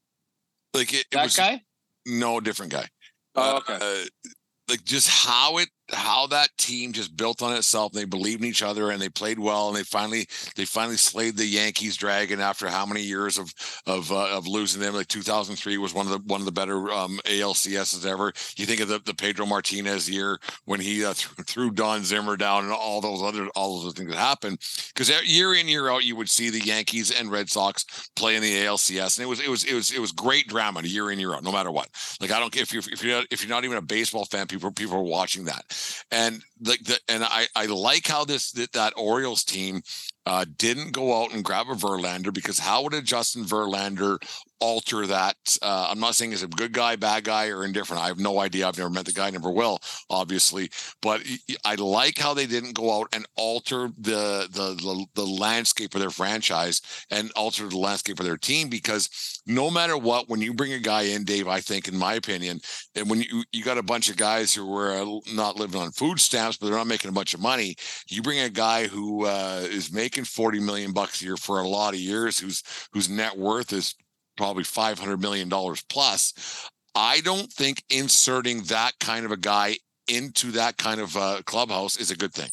Like 0.73 0.93
it, 0.93 1.01
it 1.01 1.07
that 1.13 1.25
was, 1.25 1.37
guy? 1.37 1.61
No, 2.07 2.41
different 2.41 2.73
guy. 2.73 2.89
Oh, 3.37 3.59
okay. 3.59 3.79
Uh, 3.81 4.29
like 4.69 4.85
just 4.85 5.09
how 5.09 5.59
it 5.59 5.69
how 5.93 6.27
that 6.27 6.49
team 6.57 6.93
just 6.93 7.17
built 7.17 7.43
on 7.43 7.55
itself 7.55 7.93
they 7.93 8.05
believed 8.05 8.43
in 8.43 8.49
each 8.49 8.63
other 8.63 8.91
and 8.91 9.01
they 9.01 9.09
played 9.09 9.39
well 9.39 9.69
and 9.69 9.77
they 9.77 9.83
finally 9.83 10.27
they 10.57 10.65
finally 10.65 10.97
slayed 10.97 11.37
the 11.37 11.45
yankees 11.45 11.97
dragon 11.97 12.41
after 12.41 12.69
how 12.69 12.87
many 12.87 13.03
years 13.03 13.39
of 13.39 13.53
of 13.87 14.11
uh, 14.11 14.29
of 14.31 14.47
losing 14.47 14.81
them. 14.81 14.95
Like 14.95 15.09
2003 15.09 15.79
was 15.79 15.93
one 15.93 16.07
of 16.07 16.13
the 16.13 16.19
one 16.27 16.41
of 16.41 16.47
the 16.47 16.53
better 16.53 16.91
um 16.91 17.21
alcs's 17.27 18.07
ever. 18.07 18.33
You 18.57 18.67
think 18.67 18.81
of 18.81 18.89
the, 18.89 19.01
the 19.01 19.15
pedro 19.15 19.47
martinez 19.47 20.09
year 20.09 20.39
when 20.65 20.81
he 20.81 21.05
uh, 21.05 21.13
threw, 21.13 21.71
don 21.71 22.05
zimmer 22.05 22.37
down 22.37 22.65
and 22.65 22.73
all 22.73 23.01
those 23.01 23.23
other 23.23 23.49
all 23.57 23.83
those 23.83 23.95
things 23.95 24.11
that 24.11 24.19
happened 24.19 24.59
because 24.95 25.11
year 25.27 25.55
in 25.55 25.67
year 25.67 25.91
out 25.91 26.05
you 26.05 26.15
would 26.15 26.31
see 26.31 26.51
the 26.51 26.61
yankees 26.61 27.11
and 27.11 27.31
red 27.31 27.51
sox 27.51 28.09
play 28.15 28.37
in 28.37 28.43
the 28.43 28.65
alcs 28.65 29.19
and 29.19 29.25
it 29.25 29.29
was 29.29 29.41
it 29.41 29.49
was 29.49 29.65
it 29.65 29.75
was 29.75 29.91
it 29.91 29.99
was 29.99 30.13
great 30.13 30.47
drama 30.47 30.81
year 30.83 31.11
in 31.11 31.19
year 31.19 31.35
out 31.35 31.43
no 31.43 31.53
matter 31.53 31.71
what. 31.71 31.89
Like 32.21 32.31
i 32.31 32.39
don't 32.39 32.55
if 32.57 32.73
you're 32.73 32.83
if 32.93 33.03
you're 33.03 33.17
not, 33.17 33.27
if 33.31 33.43
you're 33.43 33.51
not 33.51 33.65
even 33.65 33.77
a 33.77 33.83
baseball 33.83 34.25
fan 34.25 34.47
people 34.47 34.71
people 34.71 34.97
are 34.97 35.03
watching 35.03 35.45
that 35.45 35.65
and 36.11 36.43
like 36.63 36.85
the, 36.85 36.99
and 37.09 37.25
I 37.25 37.47
I 37.55 37.67
like 37.67 38.07
how 38.07 38.25
this 38.25 38.53
that, 38.53 38.73
that 38.73 38.95
Orioles 38.97 39.45
team 39.45 39.83
uh, 40.27 40.45
didn't 40.57 40.93
go 40.93 41.23
out 41.23 41.33
and 41.33 41.45
grab 41.45 41.67
a 41.69 41.75
Verlander 41.75 42.33
because 42.33 42.59
how 42.59 42.83
would 42.83 42.95
a 42.95 43.03
Justin 43.03 43.45
Verlander 43.45 44.19
alter 44.61 45.07
that? 45.07 45.37
Uh, 45.63 45.89
I'm 45.91 46.01
not 46.01 46.15
saying 46.15 46.31
he's 46.31 46.43
a 46.43 46.49
good 46.49 46.73
guy, 46.73 46.97
bad 46.97 47.25
guy, 47.25 47.49
or 47.49 47.65
indifferent. 47.65 48.03
I 48.03 48.09
have 48.09 48.19
no 48.19 48.41
idea. 48.41 48.67
I've 48.67 48.79
never 48.79 48.91
met 48.91 49.05
the 49.07 49.13
guy, 49.13 49.31
never 49.31 49.51
will, 49.51 49.79
obviously. 50.11 50.71
But 51.03 51.23
I 51.65 51.75
like 51.75 52.19
how 52.19 52.35
they 52.35 52.47
didn't 52.47 52.75
go 52.75 53.01
out 53.01 53.09
and 53.13 53.27
alter 53.37 53.91
the 53.99 54.49
the 54.51 54.75
the, 54.75 55.07
the 55.15 55.27
landscape 55.27 55.95
of 55.95 56.01
their 56.01 56.11
franchise 56.11 56.81
and 57.11 57.31
alter 57.37 57.69
the 57.69 57.79
landscape 57.79 58.19
of 58.21 58.27
their 58.27 58.37
team 58.37 58.69
because 58.69 59.43
no 59.47 59.71
matter 59.71 59.97
what, 59.97 60.29
when 60.29 60.41
you 60.41 60.55
bring 60.55 60.73
a 60.73 60.79
guy 60.79 61.03
in, 61.03 61.25
Dave, 61.25 61.49
I 61.49 61.61
think, 61.61 61.89
in 61.89 61.97
my 61.97 62.15
opinion, 62.15 62.61
and 62.95 63.09
when 63.11 63.21
you 63.21 63.45
you 63.53 63.63
got 63.65 63.79
a 63.79 63.83
bunch 63.83 64.09
of 64.11 64.17
guys 64.17 64.55
who 64.55 64.75
are 64.77 65.05
not 65.35 65.57
living 65.57 65.81
on 65.81 65.93
food 65.93 66.21
stamps, 66.21 66.57
but 66.57 66.67
they're 66.67 66.77
not 66.77 66.87
making 66.87 67.11
a 67.11 67.15
bunch 67.15 67.35
of 67.35 67.41
money, 67.41 67.77
you 68.09 68.23
bring 68.23 68.41
a 68.41 68.51
guy 68.51 68.87
who 68.87 69.27
uh, 69.27 69.61
is 69.65 69.93
making 69.93 70.25
40 70.25 70.61
million 70.61 70.93
bucks 70.93 71.21
a 71.21 71.25
year 71.25 71.37
for 71.37 71.61
a 71.61 71.69
lot 71.69 71.95
of 71.95 72.01
years, 72.01 72.39
whose 72.39 72.63
whose 72.93 73.09
net 73.09 73.37
worth 73.37 73.73
is 73.73 73.95
probably 74.37 74.65
500 74.65 75.21
million 75.21 75.49
dollars 75.49 75.83
plus. 75.89 76.69
I 76.95 77.21
don't 77.21 77.53
think 77.53 77.83
inserting 77.91 78.63
that 78.65 78.93
kind 79.01 79.25
of 79.25 79.33
a 79.33 79.37
guy 79.37 79.77
into 80.07 80.53
that 80.53 80.77
kind 80.77 81.01
of 81.01 81.17
uh, 81.17 81.43
clubhouse 81.45 81.97
is 81.97 82.11
a 82.11 82.17
good 82.17 82.33
thing. 82.33 82.51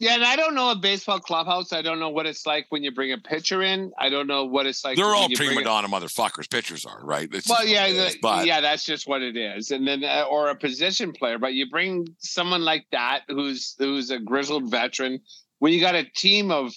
Yeah, 0.00 0.14
and 0.14 0.24
I 0.24 0.34
don't 0.34 0.54
know 0.54 0.70
a 0.70 0.76
baseball 0.76 1.20
clubhouse. 1.20 1.74
I 1.74 1.82
don't 1.82 2.00
know 2.00 2.08
what 2.08 2.24
it's 2.24 2.46
like 2.46 2.64
when 2.70 2.82
you 2.82 2.90
bring 2.90 3.12
a 3.12 3.18
pitcher 3.18 3.62
in. 3.62 3.92
I 3.98 4.08
don't 4.08 4.26
know 4.26 4.46
what 4.46 4.64
it's 4.64 4.82
like. 4.82 4.96
They're 4.96 5.04
when 5.04 5.14
all 5.14 5.28
prima 5.28 5.60
a- 5.60 5.64
donna 5.64 5.88
motherfuckers. 5.88 6.48
Pitchers 6.48 6.86
are 6.86 7.04
right. 7.04 7.28
It's 7.30 7.46
Well, 7.46 7.66
yeah, 7.66 7.84
is, 7.84 8.16
but 8.22 8.46
yeah, 8.46 8.62
that's 8.62 8.86
just 8.86 9.06
what 9.06 9.20
it 9.20 9.36
is. 9.36 9.70
And 9.72 9.86
then, 9.86 10.02
uh, 10.02 10.24
or 10.30 10.48
a 10.48 10.56
position 10.56 11.12
player, 11.12 11.38
but 11.38 11.52
you 11.52 11.68
bring 11.68 12.06
someone 12.16 12.62
like 12.64 12.86
that 12.92 13.24
who's 13.28 13.76
who's 13.78 14.10
a 14.10 14.18
grizzled 14.18 14.70
veteran. 14.70 15.20
When 15.58 15.74
you 15.74 15.82
got 15.82 15.94
a 15.94 16.04
team 16.04 16.50
of 16.50 16.72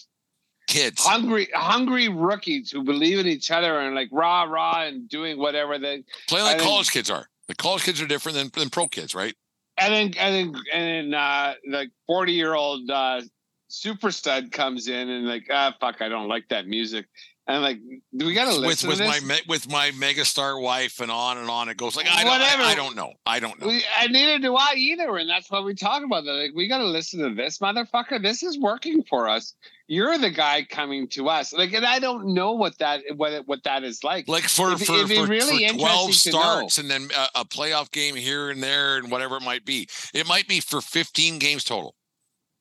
kids. 0.68 1.04
hungry, 1.06 1.50
hungry 1.54 2.10
rookies 2.10 2.72
who 2.72 2.84
believe 2.84 3.20
in 3.20 3.28
each 3.28 3.52
other 3.52 3.80
and 3.80 3.96
like 3.96 4.10
rah 4.12 4.44
rah 4.44 4.84
and 4.84 5.10
doing 5.10 5.38
whatever 5.38 5.78
they, 5.78 6.04
Play 6.28 6.42
like 6.42 6.60
college 6.60 6.92
kids 6.92 7.10
are. 7.10 7.28
The 7.48 7.56
college 7.56 7.84
kids 7.84 8.02
are 8.02 8.08
different 8.08 8.38
than, 8.38 8.50
than 8.54 8.70
pro 8.70 8.88
kids, 8.88 9.14
right? 9.14 9.36
and 9.78 9.94
then 9.94 10.14
and 10.18 10.54
then 10.54 10.62
and 10.72 11.14
then 11.14 11.20
uh, 11.20 11.54
like 11.68 11.90
forty 12.08 12.34
year 12.34 12.54
old 12.54 12.90
uh, 12.90 13.22
super 13.68 14.12
stud 14.12 14.52
comes 14.52 14.88
in 14.88 15.10
and 15.10 15.28
like 15.28 15.48
ah 15.52 15.76
fuck, 15.80 16.02
I 16.02 16.10
don't 16.10 16.28
like 16.28 16.50
that 16.50 16.68
music. 16.68 17.06
And 17.46 17.58
I'm 17.58 17.62
like, 17.62 17.80
do 18.16 18.26
we 18.26 18.34
gotta 18.34 18.52
with 18.52 18.60
listen 18.60 18.88
with 18.88 19.00
to 19.00 19.06
my 19.06 19.20
me- 19.20 19.42
with 19.50 19.70
my 19.70 19.92
megastar 19.92 20.62
wife 20.62 21.02
and 21.02 21.12
on 21.12 21.38
and 21.38 21.50
on 21.50 21.68
it 21.68 21.76
goes. 21.76 21.94
Like 21.98 22.08
I 22.10 22.24
don't, 22.24 22.32
Whatever. 22.32 22.64
I, 22.64 22.72
I 22.72 22.76
don't 22.76 22.96
know. 22.96 23.12
I 23.26 23.40
don't 23.42 23.60
know. 23.60 23.68
We, 23.68 23.84
and 24.00 24.14
neither 24.14 24.40
do 24.40 24.56
I 24.56 24.76
either, 24.78 25.18
and 25.18 25.30
that's 25.30 25.52
why 25.52 25.60
we 25.60 25.76
talk 25.76 26.04
about 26.06 26.24
that. 26.24 26.32
Like, 26.32 26.52
we 26.56 26.70
got 26.70 26.78
to 26.78 26.86
listen 26.86 27.20
to 27.20 27.36
this 27.36 27.58
motherfucker. 27.60 28.22
This 28.22 28.44
is 28.44 28.58
working 28.58 29.04
for 29.10 29.28
us. 29.28 29.56
You're 29.88 30.18
the 30.18 30.30
guy 30.30 30.66
coming 30.70 31.10
to 31.10 31.28
us. 31.28 31.52
Like, 31.52 31.74
and 31.74 31.86
I 31.86 32.00
don't 32.00 32.34
know 32.34 32.54
what 32.54 32.78
that 32.78 33.02
what 33.18 33.46
what 33.46 33.62
that 33.66 33.84
is 33.84 34.06
like. 34.06 34.30
Like 34.30 34.46
for 34.46 34.72
It'd 34.72 34.88
for, 34.88 34.94
it'd 34.94 35.18
for, 35.18 35.28
really 35.28 35.68
for 35.68 35.74
twelve 35.74 36.00
interesting 36.06 36.32
to 36.32 36.38
know. 36.38 36.44
starts 36.44 36.78
and 36.78 36.90
then 36.90 37.10
a, 37.36 37.42
a 37.42 37.46
playoff 37.46 37.92
game 37.92 38.16
here 38.16 38.52
and 38.52 38.64
there 38.64 38.96
and 38.96 39.12
whatever 39.12 39.36
it 39.36 39.44
might 39.44 39.66
be. 39.66 39.90
It 40.14 40.26
might 40.30 40.48
be 40.48 40.62
for 40.62 40.80
fifteen 40.80 41.40
games 41.40 41.66
total. 41.66 41.96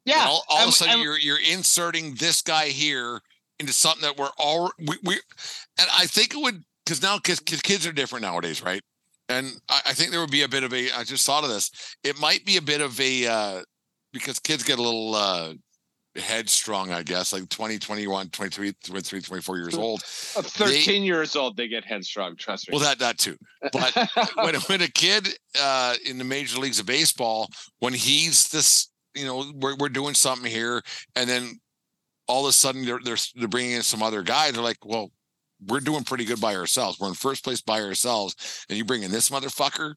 And 0.06 0.16
yeah, 0.16 0.26
all, 0.26 0.42
all 0.48 0.64
of 0.64 0.70
a 0.70 0.72
sudden 0.72 0.94
and- 0.94 1.02
you're 1.04 1.20
you're 1.20 1.38
inserting 1.40 2.16
this 2.16 2.42
guy 2.42 2.66
here 2.70 3.20
into 3.62 3.72
something 3.72 4.02
that 4.02 4.18
we're 4.18 4.30
all 4.38 4.70
we, 4.78 4.96
we 5.04 5.14
and 5.78 5.88
I 5.96 6.06
think 6.06 6.34
it 6.34 6.42
would 6.42 6.62
because 6.84 7.00
now 7.02 7.16
because 7.16 7.40
kids 7.40 7.86
are 7.86 7.92
different 7.92 8.22
nowadays, 8.22 8.62
right? 8.62 8.82
And 9.28 9.52
I, 9.68 9.80
I 9.86 9.92
think 9.92 10.10
there 10.10 10.20
would 10.20 10.30
be 10.30 10.42
a 10.42 10.48
bit 10.48 10.64
of 10.64 10.74
a 10.74 10.90
I 10.92 11.04
just 11.04 11.24
thought 11.24 11.44
of 11.44 11.50
this. 11.50 11.70
It 12.04 12.20
might 12.20 12.44
be 12.44 12.56
a 12.56 12.62
bit 12.62 12.80
of 12.80 13.00
a 13.00 13.26
uh 13.26 13.62
because 14.12 14.38
kids 14.38 14.62
get 14.62 14.78
a 14.78 14.82
little 14.82 15.14
uh 15.14 15.54
headstrong, 16.16 16.92
I 16.92 17.02
guess, 17.02 17.32
like 17.32 17.48
20, 17.48 17.78
21, 17.78 18.28
23, 18.28 18.72
23, 18.84 19.20
24 19.22 19.56
years 19.56 19.74
old. 19.74 20.02
of 20.36 20.46
13 20.46 21.04
years 21.04 21.36
old, 21.36 21.56
they 21.56 21.68
get 21.68 21.84
headstrong. 21.84 22.36
Trust 22.36 22.68
me. 22.68 22.76
Well, 22.76 22.84
that 22.84 22.98
that 22.98 23.18
too. 23.18 23.36
But 23.72 23.94
when 24.34 24.54
when 24.54 24.82
a 24.82 24.88
kid 24.88 25.28
uh, 25.60 25.94
in 26.04 26.18
the 26.18 26.24
major 26.24 26.58
leagues 26.58 26.80
of 26.80 26.86
baseball, 26.86 27.48
when 27.78 27.94
he's 27.94 28.48
this, 28.48 28.90
you 29.14 29.24
know, 29.24 29.52
we're 29.54 29.76
we're 29.76 29.88
doing 29.88 30.14
something 30.14 30.50
here, 30.50 30.82
and 31.16 31.28
then 31.28 31.60
all 32.32 32.46
of 32.46 32.50
a 32.50 32.52
sudden 32.52 32.84
they're 32.84 33.00
they're, 33.04 33.16
they're 33.34 33.48
bringing 33.48 33.72
in 33.72 33.82
some 33.82 34.02
other 34.02 34.22
guys. 34.22 34.52
They're 34.54 34.62
like, 34.62 34.84
well, 34.84 35.10
we're 35.68 35.80
doing 35.80 36.02
pretty 36.04 36.24
good 36.24 36.40
by 36.40 36.56
ourselves. 36.56 36.98
We're 36.98 37.08
in 37.08 37.14
first 37.14 37.44
place 37.44 37.60
by 37.60 37.82
ourselves, 37.82 38.64
and 38.68 38.78
you 38.78 38.84
bring 38.84 39.02
in 39.02 39.10
this 39.10 39.28
motherfucker. 39.28 39.94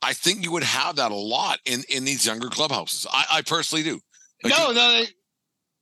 I 0.00 0.12
think 0.14 0.42
you 0.44 0.52
would 0.52 0.62
have 0.62 0.96
that 0.96 1.12
a 1.12 1.14
lot 1.14 1.58
in 1.66 1.82
in 1.88 2.04
these 2.04 2.24
younger 2.26 2.48
clubhouses. 2.48 3.06
I, 3.12 3.24
I 3.30 3.42
personally 3.42 3.84
do. 3.84 4.00
Like, 4.42 4.52
no, 4.56 4.72
no, 4.72 4.92
they- 4.92 5.08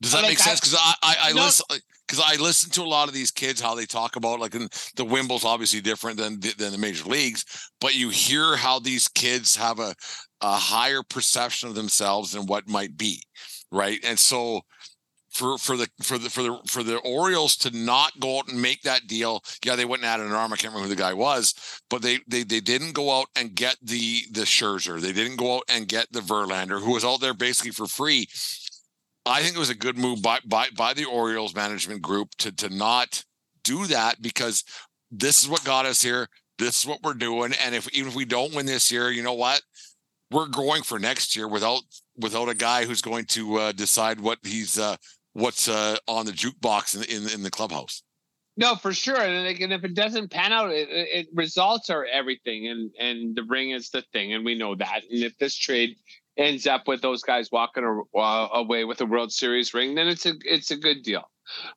does 0.03 0.13
that 0.13 0.23
Like, 0.23 0.31
make 0.31 0.39
sense? 0.39 0.61
Because 0.61 0.75
I 0.79 0.95
I, 1.03 1.17
I 1.29 1.33
No. 1.33 1.43
listen 1.45 1.67
because 2.09 2.25
I 2.27 2.37
listen 2.43 2.71
to 2.71 2.83
a 2.83 2.85
lot 2.89 3.07
of 3.09 3.15
these 3.15 3.31
kids 3.31 3.61
how 3.61 3.75
they 3.75 3.87
talk 3.87 4.17
about 4.17 4.41
like 4.41 4.53
the 4.97 5.05
Wimble's 5.05 5.45
obviously 5.45 5.81
different 5.81 6.17
than 6.19 6.41
the- 6.41 6.55
than 6.55 6.73
the 6.73 6.79
major 6.79 7.05
leagues, 7.05 7.45
but 7.81 7.95
you 7.95 8.09
hear 8.09 8.57
how 8.57 8.79
these 8.81 9.09
kids 9.09 9.55
have 9.57 9.79
a 9.79 9.95
a 10.41 10.57
higher 10.57 11.03
perception 11.03 11.69
of 11.69 11.75
themselves 11.75 12.33
than 12.33 12.47
what 12.47 12.67
might 12.67 12.97
be, 12.97 13.23
right? 13.71 14.01
And 14.05 14.19
so 14.19 14.63
for 15.31 15.57
for 15.59 15.77
the 15.77 15.89
for 16.03 16.19
the 16.19 16.29
for 16.29 16.43
the 16.43 16.59
for 16.67 16.83
the 16.83 16.99
Orioles 16.99 17.57
to 17.59 17.71
not 17.71 18.19
go 18.19 18.39
out 18.39 18.49
and 18.49 18.61
make 18.61 18.83
that 18.83 19.07
deal, 19.07 19.43
yeah, 19.65 19.77
they 19.77 19.85
went 19.85 20.03
and 20.03 20.11
added 20.11 20.27
an 20.27 20.33
arm. 20.33 20.53
I 20.53 20.57
can't 20.57 20.75
remember 20.75 20.89
who 20.89 20.95
the 20.95 21.01
guy 21.01 21.15
was, 21.15 21.55
but 21.89 22.03
they 22.03 22.19
they 22.27 22.43
they 22.43 22.61
didn't 22.61 22.93
go 22.93 23.19
out 23.19 23.29
and 23.37 23.55
get 23.55 23.77
the 23.81 24.23
the 24.33 24.43
Scherzer. 24.43 25.01
They 25.01 25.13
didn't 25.13 25.37
go 25.37 25.57
out 25.57 25.63
and 25.69 25.87
get 25.89 26.13
the 26.13 26.21
Verlander, 26.21 26.81
who 26.81 26.93
was 26.93 27.05
out 27.05 27.21
there 27.21 27.35
basically 27.35 27.71
for 27.71 27.87
free. 27.87 28.29
I 29.25 29.43
think 29.43 29.55
it 29.55 29.61
was 29.61 29.71
a 29.71 29.75
good 29.75 29.97
move 29.97 30.21
by 30.21 30.41
by 30.45 30.69
by 30.77 30.95
the 30.95 31.05
Orioles 31.05 31.55
management 31.55 32.03
group 32.03 32.31
to 32.39 32.51
to 32.53 32.69
not 32.69 33.25
do 33.63 33.87
that 33.87 34.21
because 34.21 34.65
this 35.11 35.43
is 35.43 35.49
what 35.49 35.65
got 35.65 35.87
us 35.87 36.03
here. 36.03 36.29
This 36.59 36.81
is 36.81 36.87
what 36.87 37.03
we're 37.03 37.15
doing, 37.15 37.55
and 37.65 37.75
if 37.75 37.89
even 37.95 38.09
if 38.09 38.17
we 38.17 38.25
don't 38.25 38.55
win 38.55 38.67
this 38.67 38.91
year, 38.91 39.11
you 39.11 39.23
know 39.23 39.35
what? 39.35 39.63
We're 40.33 40.47
going 40.47 40.83
for 40.83 40.99
next 40.99 41.35
year 41.35 41.49
without 41.49 41.83
without 42.17 42.49
a 42.49 42.55
guy 42.55 42.85
who's 42.85 43.03
going 43.03 43.25
to 43.27 43.57
uh, 43.57 43.73
decide 43.73 44.21
what 44.21 44.39
he's 44.43 44.79
uh, 44.79 44.97
what's 45.33 45.69
uh, 45.69 45.97
on 46.07 46.27
the 46.27 46.33
jukebox 46.33 46.97
in, 46.97 47.03
in 47.05 47.31
in 47.33 47.43
the 47.43 47.51
clubhouse. 47.51 48.03
no, 48.57 48.77
for 48.77 48.93
sure. 48.93 49.21
And, 49.21 49.61
and 49.61 49.73
if 49.73 49.85
it 49.85 49.95
doesn't 49.95 50.31
pan 50.31 50.53
out, 50.53 50.71
it, 50.71 50.89
it, 50.91 51.27
results 51.35 51.91
are 51.91 52.05
everything, 52.05 52.69
and 52.69 52.91
and 52.99 53.37
the 53.37 53.45
ring 53.45 53.71
is 53.71 53.91
the 53.91 54.03
thing, 54.13 54.35
and 54.35 54.45
we 54.45 54.55
know 54.57 54.75
that. 54.75 55.03
And 55.11 55.23
if 55.23 55.37
this 55.39 55.57
trade 55.57 55.97
ends 56.37 56.67
up 56.67 56.89
with 56.89 57.03
those 57.03 57.23
guys 57.23 57.51
walking 57.53 57.85
away 58.15 58.85
with 58.85 59.01
a 59.01 59.07
World 59.07 59.33
Series 59.33 59.75
ring, 59.75 59.95
then 59.95 60.09
it's 60.09 60.27
a 60.27 60.35
it's 60.45 60.71
a 60.71 60.77
good 60.77 61.03
deal. 61.03 61.25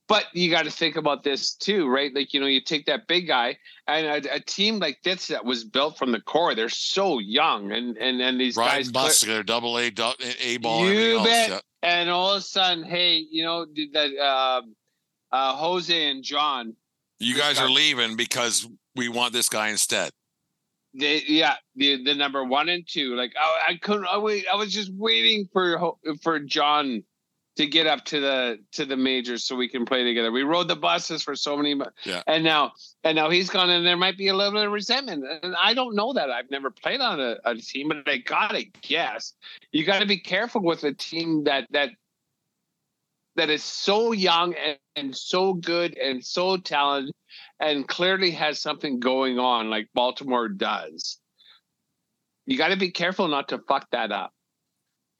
But 0.07 0.25
you 0.33 0.49
got 0.49 0.65
to 0.65 0.71
think 0.71 0.95
about 0.95 1.23
this 1.23 1.53
too, 1.53 1.87
right? 1.87 2.13
Like 2.13 2.33
you 2.33 2.39
know, 2.39 2.45
you 2.47 2.61
take 2.61 2.85
that 2.85 3.07
big 3.07 3.27
guy 3.27 3.57
and 3.87 4.25
a, 4.25 4.35
a 4.35 4.39
team 4.39 4.79
like 4.79 4.99
this 5.03 5.27
that 5.27 5.43
was 5.43 5.63
built 5.63 5.97
from 5.97 6.11
the 6.11 6.21
core. 6.21 6.55
They're 6.55 6.69
so 6.69 7.19
young, 7.19 7.71
and 7.71 7.97
and 7.97 8.21
and 8.21 8.39
these 8.39 8.55
Riding 8.55 8.91
guys. 8.91 9.19
together, 9.19 9.43
double 9.43 9.77
A, 9.77 9.91
A 10.41 10.57
ball, 10.57 10.85
and 10.85 10.95
You 10.95 11.23
bet. 11.23 11.49
else. 11.49 11.61
and 11.81 12.09
all 12.09 12.31
of 12.31 12.37
a 12.37 12.41
sudden, 12.41 12.83
hey, 12.83 13.25
you 13.29 13.43
know 13.43 13.65
that 13.93 14.11
uh, 14.17 14.61
uh, 15.31 15.55
Jose 15.55 16.09
and 16.09 16.23
John. 16.23 16.75
You 17.19 17.35
guys 17.35 17.59
are 17.59 17.69
leaving 17.69 18.15
because 18.17 18.67
we 18.95 19.07
want 19.09 19.33
this 19.33 19.47
guy 19.49 19.69
instead. 19.69 20.11
They, 20.93 21.23
yeah, 21.27 21.55
the 21.75 22.03
the 22.03 22.13
number 22.13 22.43
one 22.43 22.69
and 22.69 22.85
two. 22.87 23.15
Like 23.15 23.33
oh, 23.41 23.59
I 23.67 23.77
couldn't. 23.77 24.05
I 24.05 24.17
wait. 24.19 24.45
I 24.51 24.55
was 24.55 24.71
just 24.71 24.91
waiting 24.93 25.49
for 25.51 25.95
for 26.21 26.39
John 26.39 27.03
to 27.55 27.67
get 27.67 27.85
up 27.85 28.03
to 28.05 28.19
the 28.19 28.59
to 28.71 28.85
the 28.85 28.97
majors 28.97 29.43
so 29.43 29.55
we 29.55 29.67
can 29.69 29.85
play 29.85 30.03
together. 30.03 30.31
We 30.31 30.43
rode 30.43 30.67
the 30.67 30.75
buses 30.75 31.21
for 31.21 31.35
so 31.35 31.55
many. 31.55 31.75
mo- 31.75 31.91
Yeah. 32.03 32.23
And 32.27 32.43
now 32.43 32.71
and 33.03 33.15
now 33.15 33.29
he's 33.29 33.49
gone, 33.49 33.69
and 33.69 33.85
there 33.85 33.97
might 33.97 34.17
be 34.17 34.29
a 34.29 34.33
little 34.35 34.53
bit 34.53 34.65
of 34.65 34.71
resentment. 34.71 35.23
And 35.43 35.55
I 35.61 35.73
don't 35.73 35.95
know 35.95 36.13
that. 36.13 36.29
I've 36.31 36.49
never 36.49 36.71
played 36.71 36.99
on 37.01 37.19
a, 37.19 37.37
a 37.45 37.55
team, 37.55 37.89
but 37.89 38.07
I 38.09 38.17
gotta 38.17 38.63
guess 38.81 39.33
you 39.71 39.85
got 39.85 39.99
to 39.99 40.05
be 40.07 40.19
careful 40.19 40.61
with 40.61 40.83
a 40.83 40.93
team 40.93 41.43
that 41.43 41.67
that 41.71 41.91
that 43.35 43.49
is 43.49 43.63
so 43.63 44.11
young 44.11 44.53
and, 44.55 44.77
and 44.95 45.15
so 45.15 45.53
good 45.53 45.97
and 45.97 46.23
so 46.23 46.57
talented 46.57 47.13
and 47.59 47.87
clearly 47.87 48.31
has 48.31 48.59
something 48.59 48.99
going 48.99 49.39
on 49.39 49.69
like 49.69 49.89
Baltimore 49.93 50.47
does. 50.49 51.19
You 52.45 52.57
got 52.57 52.67
to 52.69 52.77
be 52.77 52.91
careful 52.91 53.27
not 53.27 53.47
to 53.49 53.57
fuck 53.67 53.89
that 53.91 54.11
up. 54.11 54.33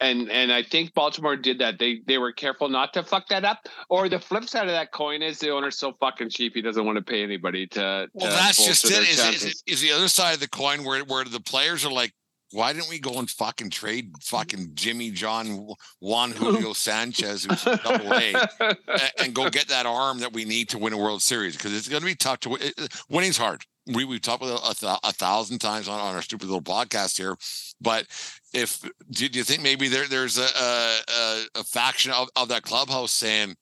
And 0.04 0.30
and 0.30 0.52
I 0.52 0.62
think 0.64 0.94
Baltimore 0.94 1.38
did 1.38 1.58
that. 1.60 1.80
They 1.80 2.02
they 2.06 2.18
were 2.18 2.34
careful 2.34 2.68
not 2.68 2.94
to 2.94 3.04
fuck 3.04 3.28
that 3.30 3.46
up. 3.46 3.68
Or 3.90 4.10
the 4.10 4.20
flip 4.20 4.50
side 4.50 4.66
of 4.68 4.74
that 4.74 4.92
coin 4.92 5.22
is 5.22 5.40
the 5.40 5.50
owner's 5.50 5.78
so 5.78 5.94
fucking 5.94 6.30
cheap 6.30 6.54
he 6.56 6.62
doesn't 6.62 6.86
want 6.86 6.98
to 6.98 7.02
pay 7.04 7.24
anybody 7.24 7.68
to. 7.68 8.08
Well, 8.14 8.30
to 8.30 8.36
that's 8.36 8.64
just 8.66 8.84
it. 8.84 8.92
Is, 8.92 9.44
Is, 9.46 9.64
is, 9.66 9.82
the 9.82 9.94
other 9.94 10.10
side 10.10 10.34
of 10.34 10.40
the 10.42 10.50
coin 10.50 10.84
where 10.84 11.02
where 11.06 11.24
the 11.24 11.40
players 11.40 11.86
are 11.86 11.92
like, 11.92 12.14
why 12.52 12.74
didn't 12.74 12.90
we 12.90 13.00
go 13.00 13.18
and 13.18 13.30
fucking 13.30 13.70
trade 13.70 14.12
fucking 14.22 14.72
Jimmy 14.74 15.10
John 15.10 15.70
Juan 16.02 16.32
Julio 16.38 16.74
Sanchez 16.74 17.46
who's 17.46 17.64
double 17.64 18.12
A 18.14 18.34
a- 18.60 19.22
and 19.24 19.34
go 19.34 19.50
get 19.50 19.70
that 19.70 19.86
arm 19.86 20.20
that 20.20 20.34
we 20.34 20.44
need 20.44 20.68
to 20.70 20.78
win 20.78 20.92
a 20.92 20.98
World 20.98 21.22
Series 21.22 21.56
because 21.56 21.74
it's 21.74 21.88
going 21.88 22.02
to 22.02 22.06
be 22.06 22.16
tough 22.16 22.42
to 22.42 22.50
win. 22.50 22.62
it- 22.62 22.74
it- 22.78 22.94
Winning's 23.10 23.38
hard. 23.38 23.64
We 23.88 24.06
we've 24.06 24.22
talked 24.22 24.42
about 24.44 24.62
it 24.64 24.72
a, 24.72 24.76
th- 24.80 25.00
a 25.04 25.12
thousand 25.12 25.60
times 25.60 25.88
on, 25.90 26.00
on 26.00 26.16
our 26.16 26.22
stupid 26.22 26.46
little 26.46 26.62
podcast 26.62 27.18
here, 27.18 27.36
but 27.82 28.08
if 28.54 28.82
do, 29.12 29.28
do 29.28 29.38
you 29.38 29.44
think 29.44 29.62
maybe 29.62 29.90
there 29.90 30.08
there's 30.08 30.38
a 30.38 30.48
a, 30.48 31.44
a, 31.56 31.64
faction 31.64 32.12
of, 32.12 32.30
of 32.36 32.48
that 32.48 32.64
clubhouse 32.64 33.12
saying, 33.12 33.56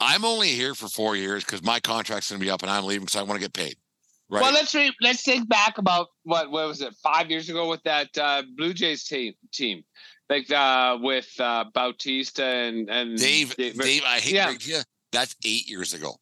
I'm 0.00 0.24
only 0.24 0.48
here 0.48 0.74
for 0.74 0.88
four 0.88 1.14
years 1.16 1.44
because 1.44 1.62
my 1.62 1.78
contract's 1.80 2.30
going 2.30 2.40
to 2.40 2.44
be 2.44 2.50
up 2.50 2.62
and 2.62 2.70
I'm 2.70 2.84
leaving 2.84 3.04
because 3.04 3.16
I 3.16 3.22
want 3.22 3.34
to 3.40 3.44
get 3.44 3.52
paid. 3.52 3.76
Right. 4.30 4.42
Well, 4.42 4.52
let's 4.52 4.74
re- 4.74 4.94
let's 5.00 5.22
think 5.22 5.48
back 5.48 5.78
about 5.78 6.08
what 6.22 6.50
what 6.50 6.68
was 6.68 6.80
it 6.80 6.94
five 7.02 7.30
years 7.30 7.48
ago 7.48 7.68
with 7.68 7.82
that 7.84 8.16
uh, 8.16 8.42
Blue 8.56 8.72
Jays 8.72 9.04
team 9.04 9.32
team, 9.52 9.84
like 10.28 10.50
uh, 10.50 10.98
with 11.00 11.28
uh, 11.38 11.64
Bautista 11.74 12.44
and 12.44 12.88
and 12.90 13.18
Dave, 13.18 13.56
Dave, 13.56 14.02
I 14.06 14.20
hate 14.20 14.34
Yeah. 14.34 14.52
you. 14.60 14.80
That's 15.12 15.34
eight 15.44 15.68
years 15.68 15.94
ago. 15.94 16.16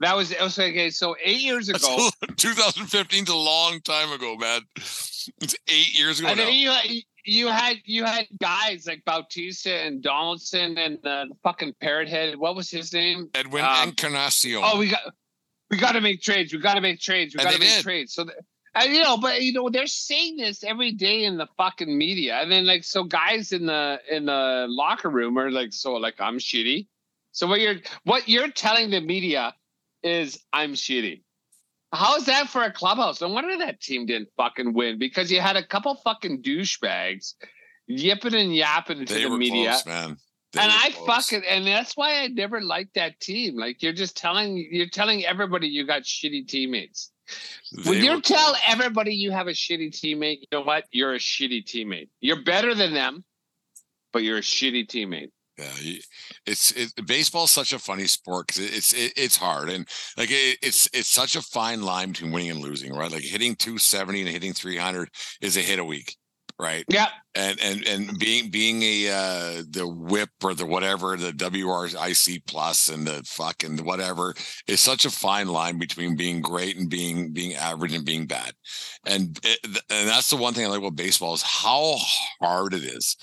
That 0.00 0.16
was 0.16 0.34
okay. 0.34 0.90
So 0.90 1.14
eight 1.22 1.40
years 1.42 1.68
ago, 1.68 2.08
2015 2.36 3.24
is 3.24 3.28
a 3.28 3.36
long 3.36 3.80
time 3.82 4.10
ago, 4.12 4.36
man. 4.36 4.62
It's 4.76 5.56
eight 5.68 5.98
years 5.98 6.18
ago 6.20 6.28
and 6.28 6.38
now. 6.38 6.44
then 6.46 6.54
you 6.54 6.70
had- 6.70 6.90
you 7.26 7.48
had 7.48 7.76
you 7.84 8.04
had 8.06 8.26
guys 8.40 8.86
like 8.86 9.04
Bautista 9.04 9.74
and 9.74 10.02
Donaldson 10.02 10.78
and 10.78 10.96
uh, 11.06 11.26
the 11.28 11.34
fucking 11.42 11.74
parrot 11.78 12.08
head. 12.08 12.34
What 12.36 12.56
was 12.56 12.70
his 12.70 12.94
name? 12.94 13.28
Edwin 13.34 13.62
um, 13.62 13.90
Encarnacion. 13.90 14.62
Oh, 14.64 14.78
we 14.78 14.88
got 14.88 15.02
we 15.70 15.76
got 15.76 15.92
to 15.92 16.00
make 16.00 16.22
trades. 16.22 16.50
We 16.54 16.60
got 16.60 16.74
to 16.74 16.80
make 16.80 16.98
trades. 16.98 17.34
We 17.36 17.44
got 17.44 17.52
to 17.52 17.58
make 17.58 17.68
did. 17.68 17.82
trades. 17.82 18.14
So 18.14 18.24
th- 18.24 18.36
And 18.74 18.90
you 18.94 19.02
know, 19.02 19.18
but 19.18 19.42
you 19.42 19.52
know, 19.52 19.68
they're 19.68 19.86
saying 19.86 20.38
this 20.38 20.64
every 20.64 20.92
day 20.92 21.24
in 21.24 21.36
the 21.36 21.46
fucking 21.58 21.96
media. 21.96 22.36
And 22.40 22.50
then 22.50 22.64
like 22.66 22.84
so 22.84 23.04
guys 23.04 23.52
in 23.52 23.66
the 23.66 24.00
in 24.10 24.24
the 24.24 24.64
locker 24.70 25.10
room 25.10 25.38
are 25.38 25.50
like, 25.50 25.74
so 25.74 25.92
like 25.92 26.14
I'm 26.20 26.38
shitty. 26.38 26.86
So 27.32 27.46
what 27.46 27.60
you're 27.60 27.76
what 28.04 28.28
you're 28.30 28.50
telling 28.50 28.90
the 28.90 29.00
media 29.02 29.54
is 30.02 30.38
I'm 30.52 30.72
shitty. 30.74 31.22
How 31.92 32.16
is 32.16 32.26
that 32.26 32.48
for 32.48 32.62
a 32.62 32.72
clubhouse? 32.72 33.20
No 33.20 33.28
wonder 33.28 33.56
that 33.58 33.80
team 33.80 34.06
didn't 34.06 34.28
fucking 34.36 34.74
win 34.74 34.98
because 34.98 35.30
you 35.30 35.40
had 35.40 35.56
a 35.56 35.66
couple 35.66 35.94
fucking 35.96 36.42
douchebags 36.42 37.34
yipping 37.88 38.34
and 38.34 38.54
yapping 38.54 39.04
to 39.04 39.12
They 39.12 39.24
the 39.24 39.30
were 39.30 39.36
media. 39.36 39.70
close, 39.70 39.86
man. 39.86 40.16
They 40.52 40.60
and 40.60 40.72
I 40.72 40.90
close. 40.90 41.06
fucking 41.06 41.42
and 41.48 41.66
that's 41.66 41.96
why 41.96 42.20
I 42.22 42.28
never 42.28 42.60
liked 42.60 42.94
that 42.94 43.18
team. 43.20 43.56
Like 43.56 43.82
you're 43.82 43.92
just 43.92 44.16
telling 44.16 44.56
you're 44.70 44.88
telling 44.88 45.24
everybody 45.24 45.66
you 45.68 45.84
got 45.86 46.02
shitty 46.02 46.46
teammates. 46.48 47.10
They 47.72 47.90
when 47.90 48.04
you 48.04 48.20
tell 48.20 48.52
close. 48.52 48.60
everybody 48.66 49.14
you 49.14 49.30
have 49.32 49.46
a 49.48 49.52
shitty 49.52 49.90
teammate, 49.90 50.38
you 50.40 50.46
know 50.52 50.62
what? 50.62 50.84
You're 50.92 51.14
a 51.14 51.18
shitty 51.18 51.64
teammate. 51.64 52.08
You're 52.20 52.42
better 52.42 52.74
than 52.74 52.94
them, 52.94 53.24
but 54.12 54.22
you're 54.22 54.38
a 54.38 54.42
shitty 54.42 54.86
teammate. 54.88 55.30
Yeah, 55.60 55.98
it's 56.46 56.70
it, 56.72 57.06
baseball's 57.06 57.50
such 57.50 57.72
a 57.72 57.78
funny 57.78 58.06
sport 58.06 58.46
because 58.46 58.64
it's 58.64 58.92
it, 58.92 59.12
it's 59.16 59.36
hard 59.36 59.68
and 59.68 59.86
like 60.16 60.30
it, 60.30 60.58
it's 60.62 60.88
it's 60.92 61.08
such 61.08 61.36
a 61.36 61.42
fine 61.42 61.82
line 61.82 62.12
between 62.12 62.32
winning 62.32 62.50
and 62.50 62.60
losing, 62.60 62.92
right? 62.92 63.10
Like 63.10 63.22
hitting 63.22 63.54
270 63.56 64.22
and 64.22 64.30
hitting 64.30 64.52
300 64.52 65.08
is 65.40 65.56
a 65.56 65.60
hit 65.60 65.78
a 65.78 65.84
week, 65.84 66.16
right? 66.58 66.84
Yeah. 66.88 67.08
And 67.34 67.60
and 67.60 67.86
and 67.86 68.18
being 68.18 68.50
being 68.50 68.82
a 68.82 69.08
uh 69.08 69.62
the 69.68 69.86
whip 69.86 70.30
or 70.42 70.54
the 70.54 70.66
whatever 70.66 71.16
the 71.16 71.32
wRC 71.32 72.42
plus 72.46 72.88
and 72.88 73.06
the 73.06 73.22
fucking 73.24 73.84
whatever 73.84 74.34
is 74.66 74.80
such 74.80 75.04
a 75.04 75.10
fine 75.10 75.48
line 75.48 75.78
between 75.78 76.16
being 76.16 76.40
great 76.40 76.76
and 76.76 76.90
being 76.90 77.32
being 77.32 77.54
average 77.54 77.94
and 77.94 78.04
being 78.04 78.26
bad, 78.26 78.52
and 79.06 79.38
it, 79.44 79.58
and 79.90 80.08
that's 80.08 80.30
the 80.30 80.36
one 80.36 80.54
thing 80.54 80.64
I 80.64 80.68
like 80.68 80.80
about 80.80 80.96
baseball 80.96 81.34
is 81.34 81.42
how 81.42 81.96
hard 82.40 82.74
it 82.74 82.82
is 82.82 83.16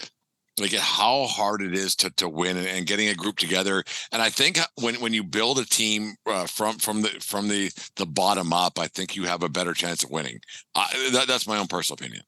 like 0.60 0.74
how 0.74 1.26
hard 1.26 1.62
it 1.62 1.74
is 1.74 1.96
to 1.98 2.10
to 2.12 2.28
win 2.28 2.58
and, 2.58 2.68
and 2.68 2.86
getting 2.86 3.10
a 3.10 3.16
group 3.16 3.38
together. 3.38 3.84
And 4.12 4.22
i 4.22 4.30
think 4.30 4.60
when 4.76 4.96
when 4.96 5.14
you 5.14 5.24
build 5.24 5.60
a 5.60 5.66
team 5.66 6.16
uh, 6.26 6.46
from 6.46 6.78
from 6.78 7.02
the 7.02 7.10
from 7.20 7.48
the 7.48 7.72
the 7.96 8.06
bottom 8.06 8.54
up 8.54 8.80
i 8.80 8.88
think 8.88 9.16
you 9.16 9.24
have 9.24 9.44
a 9.44 9.50
better 9.50 9.74
chance 9.74 10.04
of 10.04 10.10
winning. 10.10 10.40
I, 10.76 11.10
that, 11.14 11.28
that's 11.28 11.48
my 11.48 11.58
own 11.58 11.68
personal 11.68 11.96
opinion. 11.96 12.24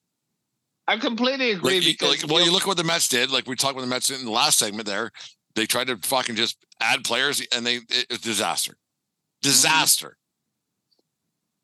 I 0.87 0.97
completely 0.97 1.51
agree 1.51 1.75
like, 1.75 1.85
because 1.85 2.23
like 2.23 2.31
well 2.31 2.43
you 2.43 2.51
look 2.51 2.63
at 2.63 2.67
what 2.67 2.77
the 2.77 2.83
mets 2.83 3.07
did. 3.07 3.31
Like 3.31 3.47
we 3.47 3.55
talked 3.55 3.73
about 3.73 3.81
the 3.81 3.87
mets 3.87 4.09
in 4.09 4.25
the 4.25 4.31
last 4.31 4.59
segment 4.59 4.87
there. 4.87 5.11
They 5.55 5.65
tried 5.65 5.87
to 5.87 5.97
fucking 5.97 6.35
just 6.35 6.57
add 6.79 7.03
players 7.03 7.45
and 7.55 7.65
they 7.65 7.75
it, 7.75 8.07
it's 8.09 8.21
disaster. 8.21 8.75
Disaster 9.41 10.17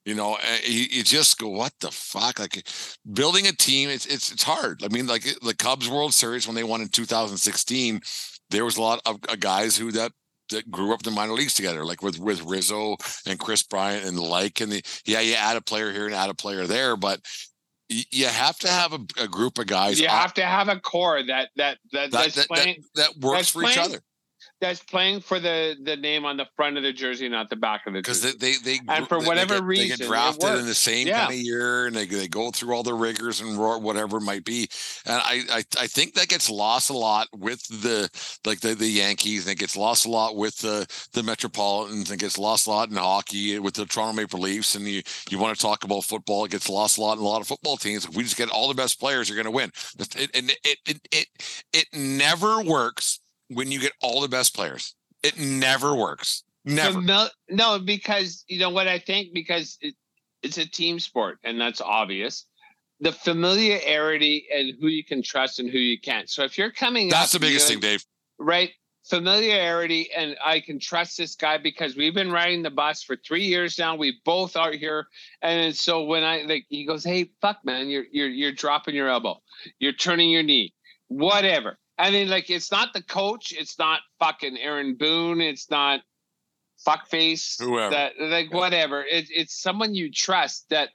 you 0.05 0.15
know 0.15 0.37
you, 0.63 0.85
you 0.89 1.03
just 1.03 1.37
go 1.37 1.49
what 1.49 1.73
the 1.81 1.91
fuck? 1.91 2.39
Like 2.39 2.67
building 3.11 3.47
a 3.47 3.51
team 3.51 3.89
it's 3.89 4.05
it's 4.05 4.31
it's 4.31 4.43
hard. 4.43 4.83
I 4.83 4.87
mean 4.87 5.07
like 5.07 5.23
the 5.41 5.55
cubs 5.55 5.89
world 5.89 6.13
series 6.13 6.47
when 6.47 6.55
they 6.55 6.63
won 6.63 6.81
in 6.81 6.89
2016 6.89 8.01
there 8.49 8.65
was 8.65 8.77
a 8.77 8.81
lot 8.81 9.01
of 9.05 9.19
uh, 9.27 9.35
guys 9.35 9.77
who 9.77 9.91
that 9.91 10.11
that 10.51 10.69
grew 10.69 10.93
up 10.93 10.99
in 11.01 11.05
the 11.05 11.15
minor 11.15 11.33
leagues 11.33 11.53
together 11.53 11.83
like 11.83 12.03
with 12.03 12.19
with 12.19 12.43
rizzo 12.43 12.95
and 13.25 13.39
kris 13.39 13.63
bryant 13.63 14.05
and 14.05 14.17
the 14.17 14.21
like 14.21 14.61
and 14.61 14.71
the 14.71 14.83
yeah 15.05 15.19
you 15.19 15.33
add 15.33 15.57
a 15.57 15.61
player 15.61 15.91
here 15.91 16.05
and 16.05 16.13
add 16.13 16.29
a 16.29 16.35
player 16.35 16.67
there 16.67 16.95
but 16.95 17.19
you 17.87 18.25
have 18.25 18.57
to 18.57 18.67
have 18.67 18.93
a, 18.93 18.99
a 19.19 19.27
group 19.27 19.57
of 19.59 19.67
guys 19.67 19.99
you 19.99 20.07
on- 20.07 20.15
have 20.15 20.33
to 20.33 20.43
have 20.43 20.69
a 20.69 20.79
core 20.79 21.23
that 21.23 21.49
that 21.55 21.77
that, 21.91 22.11
that, 22.11 22.11
that's 22.11 22.35
that, 22.35 22.47
playing 22.47 22.83
that, 22.95 23.09
that 23.13 23.25
works 23.25 23.49
for 23.49 23.63
each 23.63 23.77
other 23.77 23.99
that's 24.61 24.81
playing 24.83 25.19
for 25.19 25.39
the 25.39 25.75
the 25.83 25.95
name 25.97 26.23
on 26.25 26.37
the 26.37 26.47
front 26.55 26.77
of 26.77 26.83
the 26.83 26.93
jersey, 26.93 27.27
not 27.27 27.49
the 27.49 27.55
back 27.55 27.85
of 27.87 27.93
the 27.93 27.99
because 27.99 28.21
jersey. 28.21 28.37
they 28.39 28.53
they, 28.53 28.77
they 28.77 28.93
And 28.93 29.07
for 29.07 29.17
they- 29.19 29.23
they 29.23 29.27
whatever 29.27 29.59
get, 29.61 29.77
they 29.77 29.87
get 29.89 29.99
drafted 29.99 30.59
in 30.59 30.65
the 30.65 30.73
same 30.73 31.07
Yeah. 31.07 31.25
kind 31.25 31.33
of 31.33 31.39
year 31.39 31.87
and 31.87 31.95
they, 31.95 32.05
they 32.05 32.27
go 32.27 32.51
through 32.51 32.73
all 32.73 32.81
the 32.83 32.93
rigors 32.93 33.41
and 33.41 33.57
whatever 33.57 34.17
it 34.17 34.21
might 34.21 34.45
be 34.45 34.67
and 35.05 35.15
I, 35.15 35.41
I 35.51 35.63
i 35.79 35.87
think 35.87 36.13
that 36.13 36.29
gets 36.29 36.49
lost 36.49 36.89
a 36.89 36.97
lot 36.97 37.27
with 37.35 37.61
the 37.81 38.09
like 38.45 38.61
the, 38.61 38.75
the 38.75 38.87
yankees 38.87 39.45
and 39.45 39.51
it 39.51 39.59
gets 39.59 39.75
lost 39.75 40.05
a 40.05 40.09
lot 40.09 40.35
with 40.35 40.57
the 40.59 40.87
the 41.13 41.23
metropolitans 41.23 42.09
and 42.09 42.19
it 42.21 42.23
gets 42.23 42.37
lost 42.37 42.67
a 42.67 42.69
lot 42.69 42.89
in 42.89 42.95
hockey 42.95 43.59
with 43.59 43.73
the 43.75 43.85
toronto 43.85 44.13
maple 44.13 44.39
leafs 44.39 44.75
and 44.75 44.87
you 44.87 45.01
you 45.29 45.37
want 45.37 45.55
to 45.55 45.61
talk 45.61 45.83
about 45.83 46.03
football 46.03 46.45
it 46.45 46.51
gets 46.51 46.69
lost 46.69 46.97
a 46.97 47.01
lot 47.01 47.17
in 47.17 47.23
a 47.23 47.27
lot 47.27 47.41
of 47.41 47.47
football 47.47 47.77
teams 47.77 48.05
if 48.05 48.15
we 48.15 48.23
just 48.23 48.37
get 48.37 48.49
all 48.49 48.67
the 48.67 48.73
best 48.73 48.99
players 48.99 49.27
you're 49.27 49.35
going 49.35 49.45
to 49.45 49.51
win 49.51 49.69
it, 49.99 50.29
and 50.33 50.51
it, 50.63 50.77
it 50.85 50.99
it 51.11 51.27
it 51.73 51.85
never 51.93 52.61
works 52.61 53.19
when 53.49 53.71
you 53.71 53.79
get 53.79 53.93
all 54.01 54.21
the 54.21 54.27
best 54.27 54.55
players 54.55 54.95
it 55.23 55.39
never 55.39 55.95
works 55.95 56.43
never 56.65 56.99
Famil- 56.99 57.29
no, 57.49 57.79
because 57.79 58.43
you 58.47 58.59
know 58.59 58.69
what 58.69 58.87
I 58.87 58.99
think 58.99 59.33
because 59.33 59.77
it, 59.81 59.95
it's 60.45 60.57
a 60.57 60.69
team 60.69 60.99
sport, 60.99 61.39
and 61.43 61.59
that's 61.59 61.81
obvious. 61.81 62.45
The 62.99 63.11
familiarity 63.11 64.47
and 64.55 64.73
who 64.79 64.87
you 64.87 65.03
can 65.03 65.21
trust 65.21 65.59
and 65.59 65.69
who 65.69 65.77
you 65.77 65.99
can't. 65.99 66.29
So 66.29 66.43
if 66.43 66.57
you're 66.57 66.71
coming, 66.71 67.09
that's 67.09 67.31
the 67.31 67.39
biggest 67.39 67.67
thing 67.67 67.79
dave 67.79 68.05
right? 68.37 68.71
Familiarity, 69.09 70.09
and 70.15 70.35
I 70.43 70.59
can 70.59 70.79
trust 70.79 71.17
this 71.17 71.35
guy 71.35 71.59
because 71.59 71.95
we've 71.95 72.13
been 72.13 72.31
riding 72.31 72.63
the 72.63 72.71
bus 72.71 73.03
for 73.03 73.15
three 73.15 73.43
years 73.45 73.77
now. 73.77 73.95
We 73.95 74.19
both 74.25 74.55
are 74.55 74.71
here, 74.71 75.07
and 75.41 75.75
so 75.75 76.03
when 76.03 76.23
I 76.23 76.41
like, 76.43 76.65
he 76.69 76.85
goes, 76.85 77.03
"Hey, 77.03 77.29
fuck, 77.41 77.57
man, 77.63 77.87
you're 77.87 78.05
you're 78.11 78.29
you're 78.29 78.51
dropping 78.51 78.95
your 78.95 79.09
elbow, 79.09 79.41
you're 79.77 79.93
turning 79.93 80.31
your 80.31 80.43
knee, 80.43 80.73
whatever." 81.07 81.77
I 81.97 82.11
mean, 82.11 82.29
like, 82.29 82.49
it's 82.49 82.71
not 82.71 82.93
the 82.93 83.01
coach, 83.03 83.53
it's 83.57 83.79
not 83.79 84.01
fucking 84.19 84.57
Aaron 84.57 84.95
Boone, 84.95 85.39
it's 85.39 85.69
not 85.71 86.01
fuckface, 86.85 87.61
Whoever. 87.61 87.91
that 87.91 88.13
like 88.19 88.53
whatever. 88.53 89.03
It, 89.03 89.27
it's 89.29 89.61
someone 89.61 89.95
you 89.95 90.11
trust 90.11 90.65
that 90.69 90.89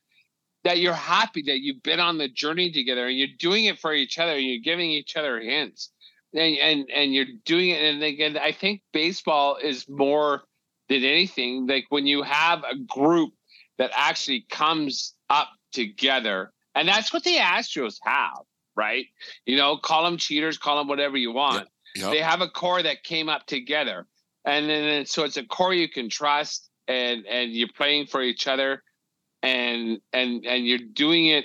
that 0.64 0.78
you're 0.78 0.92
happy 0.92 1.42
that 1.46 1.60
you've 1.60 1.82
been 1.82 2.00
on 2.00 2.18
the 2.18 2.28
journey 2.28 2.70
together 2.70 3.06
and 3.08 3.16
you're 3.18 3.28
doing 3.38 3.64
it 3.64 3.78
for 3.78 3.94
each 3.94 4.18
other. 4.18 4.32
And 4.32 4.44
you're 4.44 4.62
giving 4.62 4.90
each 4.90 5.16
other 5.16 5.40
hints, 5.40 5.90
and 6.34 6.56
and 6.58 6.90
and 6.94 7.14
you're 7.14 7.26
doing 7.44 7.70
it. 7.70 7.82
And 7.82 8.02
again, 8.02 8.36
I 8.36 8.52
think 8.52 8.82
baseball 8.92 9.56
is 9.56 9.88
more 9.88 10.42
than 10.88 11.04
anything 11.04 11.66
like 11.66 11.86
when 11.88 12.06
you 12.06 12.22
have 12.22 12.62
a 12.64 12.76
group 12.76 13.32
that 13.78 13.90
actually 13.94 14.44
comes 14.50 15.14
up 15.30 15.48
together, 15.72 16.52
and 16.74 16.86
that's 16.86 17.12
what 17.12 17.24
the 17.24 17.36
Astros 17.36 17.96
have, 18.02 18.42
right? 18.80 19.06
You 19.44 19.56
know, 19.56 19.76
call 19.76 20.04
them 20.04 20.16
cheaters, 20.16 20.56
call 20.58 20.78
them 20.78 20.88
whatever 20.88 21.16
you 21.18 21.32
want. 21.32 21.68
Yep. 21.96 22.10
They 22.12 22.20
have 22.20 22.40
a 22.40 22.48
core 22.48 22.82
that 22.82 23.02
came 23.04 23.28
up 23.28 23.46
together, 23.46 24.06
and 24.44 24.68
then- 24.70 25.06
so 25.06 25.24
it's 25.24 25.36
a 25.36 25.44
core 25.44 25.74
you 25.74 25.88
can 25.88 26.08
trust, 26.08 26.70
and 26.88 27.26
and 27.26 27.52
you're 27.52 27.68
playing 27.76 28.06
for 28.06 28.22
each 28.22 28.46
other, 28.46 28.82
and 29.42 30.00
and 30.12 30.46
and 30.46 30.66
you're 30.66 30.78
doing 31.04 31.26
it 31.26 31.44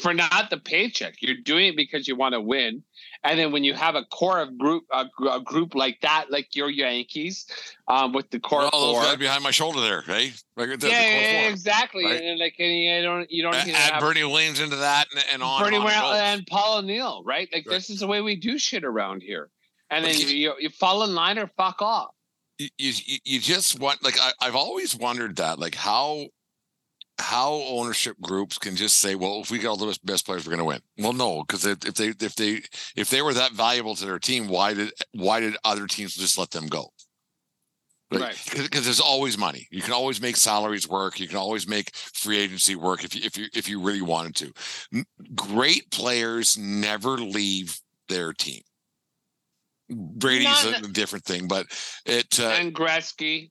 for 0.00 0.12
not 0.14 0.50
the 0.50 0.58
paycheck. 0.58 1.14
You're 1.20 1.36
doing 1.36 1.68
it 1.68 1.76
because 1.76 2.06
you 2.08 2.16
want 2.16 2.32
to 2.34 2.40
win. 2.40 2.82
And 3.22 3.38
then 3.38 3.52
when 3.52 3.64
you 3.64 3.72
have 3.74 3.94
a 3.94 4.04
core 4.04 4.40
of 4.40 4.58
group 4.58 4.84
a, 4.92 5.06
a 5.30 5.40
group 5.40 5.74
like 5.74 6.00
that, 6.02 6.26
like 6.30 6.54
your 6.54 6.68
Yankees, 6.68 7.46
um, 7.88 8.12
with 8.12 8.28
the 8.30 8.38
core 8.38 8.62
all 8.72 8.94
those 8.94 9.04
guys 9.04 9.16
behind 9.16 9.42
my 9.42 9.50
shoulder 9.50 9.80
there, 9.80 10.02
hey? 10.02 10.32
Right 10.56 10.66
there, 10.68 10.76
the 10.76 10.88
yeah, 10.88 11.00
yeah, 11.00 11.20
yeah, 11.20 11.42
four. 11.42 11.50
exactly. 11.52 12.04
right? 12.04 12.20
And 12.22 12.38
like, 12.38 12.54
and 12.58 12.76
you 12.76 13.02
don't 13.02 13.30
you 13.30 13.42
don't 13.42 13.54
A- 13.54 13.64
need 13.64 13.72
to 13.72 13.78
Add 13.78 13.92
have 13.94 14.00
Bernie 14.02 14.24
Williams 14.24 14.60
into 14.60 14.76
that 14.76 15.06
and, 15.14 15.24
and 15.32 15.42
on. 15.42 15.62
Bernie 15.62 15.76
and 15.76 15.84
on 15.86 15.90
it 15.90 15.94
Well 15.94 16.12
goes. 16.12 16.20
and 16.20 16.46
Paul 16.46 16.78
O'Neill, 16.78 17.22
right? 17.24 17.48
Like 17.52 17.66
Right. 17.66 17.74
this 17.74 17.88
is 17.88 18.00
the 18.00 18.06
way 18.06 18.20
we 18.20 18.36
do 18.36 18.58
shit 18.58 18.84
around 18.84 19.22
here. 19.22 19.48
And 19.90 20.04
then 20.04 20.14
he- 20.14 20.36
you, 20.42 20.54
you 20.58 20.68
fall 20.70 21.02
in 21.04 21.14
line 21.14 21.38
or 21.38 21.46
fuck 21.56 21.80
off. 21.80 22.10
you, 22.58 22.68
you 22.78 23.18
you 23.24 23.40
just 23.40 23.80
want 23.80 24.02
like 24.04 24.18
I, 24.20 24.32
I've 24.42 24.56
always 24.56 24.94
wondered 24.94 25.36
that 25.36 25.58
like 25.58 25.74
how 25.76 26.26
how 27.18 27.52
ownership 27.68 28.16
groups 28.20 28.58
can 28.58 28.74
just 28.76 28.98
say 28.98 29.14
well 29.14 29.40
if 29.40 29.50
we 29.50 29.58
get 29.58 29.68
all 29.68 29.76
the 29.76 29.96
best- 30.04 30.26
players 30.26 30.44
we're 30.46 30.50
going 30.56 30.58
to 30.58 30.64
win. 30.64 30.80
Well 30.98 31.12
no 31.12 31.42
because 31.42 31.64
if, 31.64 31.78
they 31.80 32.08
if 32.08 32.34
they 32.34 32.62
if 32.96 33.10
they 33.10 33.22
were 33.22 33.34
that 33.34 33.52
valuable 33.52 33.94
to 33.94 34.04
their 34.04 34.18
team 34.18 34.48
why 34.48 34.74
did 34.74 34.92
why 35.12 35.40
did 35.40 35.56
other 35.64 35.86
teams 35.86 36.14
just 36.14 36.38
let 36.38 36.50
them 36.50 36.66
go? 36.66 36.90
Right. 38.12 38.36
because 38.56 38.84
there's 38.84 39.00
always 39.00 39.36
money. 39.36 39.66
You 39.72 39.82
can 39.82 39.92
always 39.92 40.20
make 40.20 40.36
salaries 40.36 40.88
work. 40.88 41.18
You 41.18 41.26
can 41.26 41.36
always 41.36 41.66
make 41.66 41.94
free 41.94 42.38
agency 42.38 42.76
work 42.76 43.02
if 43.04 43.14
you 43.14 43.22
if 43.24 43.36
you 43.36 43.46
if 43.54 43.68
you 43.68 43.80
really 43.80 44.02
wanted 44.02 44.36
to. 44.36 45.04
Great 45.34 45.90
players 45.90 46.56
never 46.56 47.16
leave 47.18 47.76
their 48.08 48.32
team. 48.32 48.60
Brady's 49.90 50.44
Not- 50.64 50.84
a 50.84 50.88
different 50.92 51.24
thing 51.24 51.46
but 51.48 51.66
it 52.06 52.38
uh, 52.40 52.48
and 52.58 52.74
Gretzky. 52.74 53.50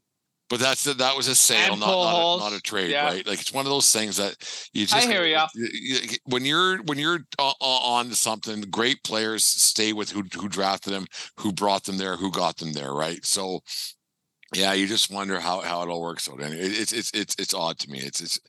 But 0.53 0.59
that's 0.59 0.83
the, 0.83 0.93
that 0.93 1.17
was 1.17 1.27
a 1.27 1.33
sale, 1.33 1.75
not 1.75 1.87
not 1.87 2.35
a, 2.35 2.39
not 2.39 2.53
a 2.53 2.61
trade, 2.61 2.91
yeah. 2.91 3.05
right? 3.05 3.25
Like 3.25 3.41
it's 3.41 3.51
one 3.51 3.65
of 3.65 3.71
those 3.71 3.91
things 3.91 4.17
that 4.17 4.35
you 4.71 4.83
I 4.83 4.85
just 4.85 5.07
hear 5.09 5.25
ya. 5.25 5.47
you- 5.55 6.17
When 6.25 6.45
you're 6.45 6.77
when 6.83 6.99
you're 6.99 7.21
uh, 7.39 7.53
uh, 7.59 7.79
on 7.95 8.09
to 8.09 8.15
something, 8.15 8.61
great 8.69 9.03
players 9.03 9.43
stay 9.43 9.93
with 9.93 10.11
who 10.11 10.21
who 10.39 10.47
drafted 10.47 10.93
them, 10.93 11.07
who 11.39 11.51
brought 11.51 11.85
them 11.85 11.97
there, 11.97 12.17
who 12.17 12.29
got 12.31 12.57
them 12.57 12.73
there, 12.73 12.93
right? 12.93 13.25
So. 13.25 13.61
Yeah, 14.55 14.73
you 14.73 14.85
just 14.85 15.09
wonder 15.09 15.39
how, 15.39 15.61
how 15.61 15.81
it 15.81 15.89
all 15.89 15.99
works 15.99 16.29
out. 16.29 16.39
And 16.39 16.53
it, 16.53 16.59
it's 16.79 16.91
it's 16.91 17.09
it's 17.15 17.35
it's 17.39 17.55
odd 17.55 17.79
to 17.79 17.89
me. 17.89 17.97
It's 17.97 18.21
it's 18.21 18.39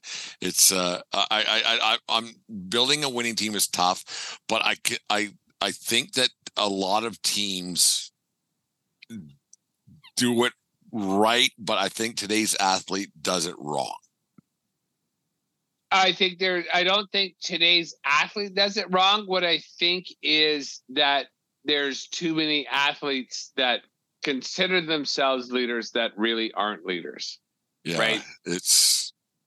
it's 0.43 0.71
uh 0.71 1.01
I 1.15 1.25
I 1.31 1.63
I 1.65 1.79
I- 1.95 2.19
I'm 2.19 2.35
building 2.69 3.05
a 3.05 3.09
winning 3.09 3.35
team 3.37 3.55
is 3.55 3.69
tough, 3.69 4.39
but 4.47 4.61
I 4.63 4.75
I 5.09 5.31
I 5.63 5.71
think 5.73 6.13
that 6.13 6.29
a 6.59 6.69
lot 6.69 7.05
of 7.05 7.23
teams 7.23 8.13
do 10.17 10.45
it 10.45 10.53
right, 10.95 11.51
but 11.59 11.79
I 11.79 11.89
think 11.89 12.17
today's 12.17 12.55
athlete 12.59 13.11
does 13.21 13.47
it 13.47 13.57
wrong. 13.59 13.97
I 15.91 16.13
think 16.13 16.39
there. 16.39 16.65
I 16.73 16.85
don't 16.85 17.11
think 17.13 17.35
today's 17.41 17.95
athlete 18.05 18.55
does 18.55 18.77
it 18.77 18.87
wrong. 18.91 19.25
What 19.27 19.45
I 19.45 19.61
think 19.79 20.07
is 20.23 20.83
that 20.91 21.27
there's 21.65 22.09
too 22.09 22.35
many 22.35 22.67
athletes 22.67 23.53
that 23.57 23.83
consider 24.23 24.81
themselves 24.81 25.53
leaders 25.53 25.91
that 25.93 26.13
really 26.17 26.53
aren't 26.53 26.85
leaders. 26.87 27.39
Yeah, 27.85 27.99
Right. 27.99 28.23
It's 28.45 28.94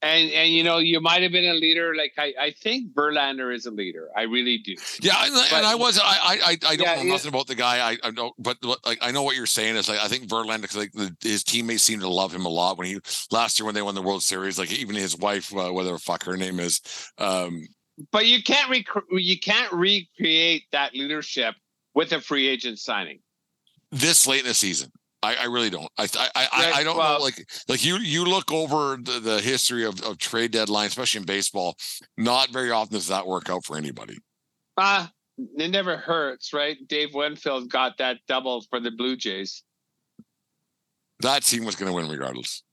And 0.04 0.30
and 0.32 0.52
you 0.52 0.64
know, 0.64 0.78
you 0.78 1.02
might 1.02 1.24
have 1.24 1.32
been 1.32 1.46
a 1.50 1.54
leader. 1.56 1.96
Like 1.96 2.14
I, 2.20 2.32
I 2.40 2.52
think 2.52 2.94
Verlander 2.94 3.52
is 3.54 3.66
a 3.66 3.72
leader. 3.72 4.10
I 4.16 4.24
really 4.24 4.60
do. 4.60 4.76
yeah, 5.02 5.26
and, 5.26 5.34
and 5.52 5.66
I 5.66 5.74
was 5.74 5.98
I 6.00 6.04
I 6.04 6.58
I, 6.68 6.76
don't 6.76 6.80
Yeah, 6.86 6.96
know 6.98 7.02
yeah. 7.02 7.12
nothing 7.14 7.30
about 7.30 7.48
the 7.48 7.56
guy. 7.56 7.94
I, 7.94 7.98
I 8.04 8.12
know, 8.12 8.32
but 8.38 8.58
like 8.86 9.00
I 9.02 9.10
know 9.10 9.24
what 9.24 9.36
you're 9.36 9.48
saying 9.48 9.76
is 9.76 9.90
like 9.90 10.00
I 10.00 10.08
think 10.08 10.28
Verlander, 10.28 10.74
like 10.76 10.92
the, 10.92 11.16
his 11.22 11.44
teammates 11.44 11.82
seem 11.82 12.00
to 12.02 12.08
love 12.10 12.32
him 12.32 12.46
a 12.46 12.50
lot. 12.50 12.78
When 12.78 12.86
he 12.86 13.00
last 13.32 13.60
year 13.60 13.66
when 13.66 13.74
they 13.74 13.82
won 13.82 13.96
the 13.96 14.04
World 14.04 14.22
Series, 14.22 14.60
like 14.60 14.72
even 14.72 14.96
his 14.96 15.18
wife, 15.18 15.52
uh, 15.58 15.72
whatever 15.74 15.94
the 15.94 16.00
fuck 16.00 16.24
her 16.26 16.38
name 16.38 16.60
is, 16.60 16.80
um, 17.18 17.64
But 18.12 18.28
you 18.28 18.44
can't 18.44 18.70
rec- 18.70 19.04
you 19.12 19.40
can't 19.40 19.72
recreate 19.74 20.66
that 20.74 20.94
leadership 20.94 21.56
with 21.96 22.12
a 22.12 22.22
free 22.22 22.48
agent 22.48 22.78
signing. 22.78 23.18
this 23.92 24.28
late 24.28 24.42
in 24.42 24.48
the 24.48 24.54
season. 24.54 24.92
I, 25.24 25.36
I 25.36 25.44
really 25.46 25.70
don't. 25.70 25.90
I 25.98 26.04
I 26.04 26.30
I, 26.36 26.72
I 26.76 26.84
don't 26.84 26.98
well- 26.98 27.18
know. 27.20 27.24
Like 27.24 27.48
like 27.68 27.84
you 27.84 27.98
you 27.98 28.24
look 28.26 28.52
over 28.52 28.98
the, 29.02 29.20
the 29.20 29.40
history 29.42 29.84
of, 29.86 30.02
of 30.04 30.18
trade 30.20 30.52
deadline, 30.52 30.88
especially 30.88 31.20
in 31.22 31.26
baseball. 31.26 31.76
Not 32.18 32.50
very 32.52 32.72
often 32.72 32.94
does 32.94 33.08
that 33.08 33.26
work 33.26 33.50
out 33.50 33.66
for 33.66 33.78
anybody. 33.78 34.18
Ah, 34.78 35.12
it 35.58 35.72
never 35.72 35.98
hurts, 35.98 36.54
right? 36.54 36.78
Dave 36.88 37.14
Winfield 37.14 37.70
got 37.72 37.98
that 37.98 38.18
double 38.28 38.62
for 38.70 38.80
the 38.80 38.92
Blue 38.92 39.16
Jays. 39.16 39.64
That 41.22 41.44
team 41.44 41.66
was 41.66 41.76
going 41.76 41.90
to 41.92 41.96
win 41.96 42.10
regardless. 42.10 42.64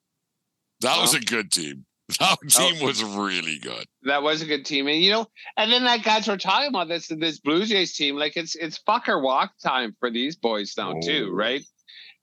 That 0.81 1.01
was 1.01 1.15
Oh. 1.15 1.19
a 1.19 1.21
good 1.21 1.51
team. 1.51 1.87
That 2.19 2.37
team 2.51 2.85
was 2.85 3.03
really 3.03 3.59
good. 3.59 3.87
That 4.03 4.23
was 4.23 4.43
a 4.43 4.45
good 4.47 4.67
team, 4.67 4.87
and 4.89 5.01
you 5.01 5.11
know, 5.11 5.27
and 5.57 5.73
then 5.73 5.85
that 5.85 6.03
guys 6.03 6.29
were 6.29 6.37
talking 6.37 6.69
about 6.69 6.87
this 6.89 7.09
this 7.09 7.41
Blue 7.41 7.65
Jays 7.65 7.95
team, 7.95 8.17
like 8.17 8.37
it's 8.37 8.55
it's 8.57 8.79
fucker 8.87 9.23
walk 9.23 9.53
time 9.63 9.97
for 9.99 10.11
these 10.11 10.37
boys 10.37 10.75
now 10.77 11.01
too, 11.01 11.29
Oh. 11.33 11.35
right? 11.35 11.65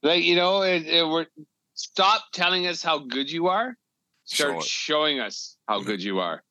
Like 0.03 0.23
you 0.23 0.35
know, 0.35 0.61
it, 0.63 0.85
it, 0.85 1.07
we're 1.07 1.27
stop 1.73 2.23
telling 2.33 2.67
us 2.67 2.83
how 2.83 2.99
good 2.99 3.31
you 3.31 3.47
are, 3.47 3.75
start 4.25 4.63
showing 4.63 5.19
us 5.19 5.57
how 5.67 5.79
Yeah. 5.79 5.85
good 5.85 6.03
you 6.03 6.19
are, 6.19 6.43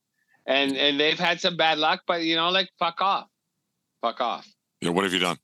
and 0.47 0.73
mm-hmm. 0.73 0.81
and 0.81 1.01
they've 1.01 1.19
had 1.19 1.41
some 1.41 1.57
bad 1.57 1.79
luck, 1.79 2.03
but 2.07 2.23
you 2.23 2.37
know, 2.37 2.51
like 2.51 2.69
fuck 2.79 3.01
off, 3.01 3.27
fuck 4.03 4.21
off. 4.21 4.47
Know, 4.83 4.93
what 4.93 5.05
have 5.05 5.13
you 5.13 5.19
done? 5.19 5.37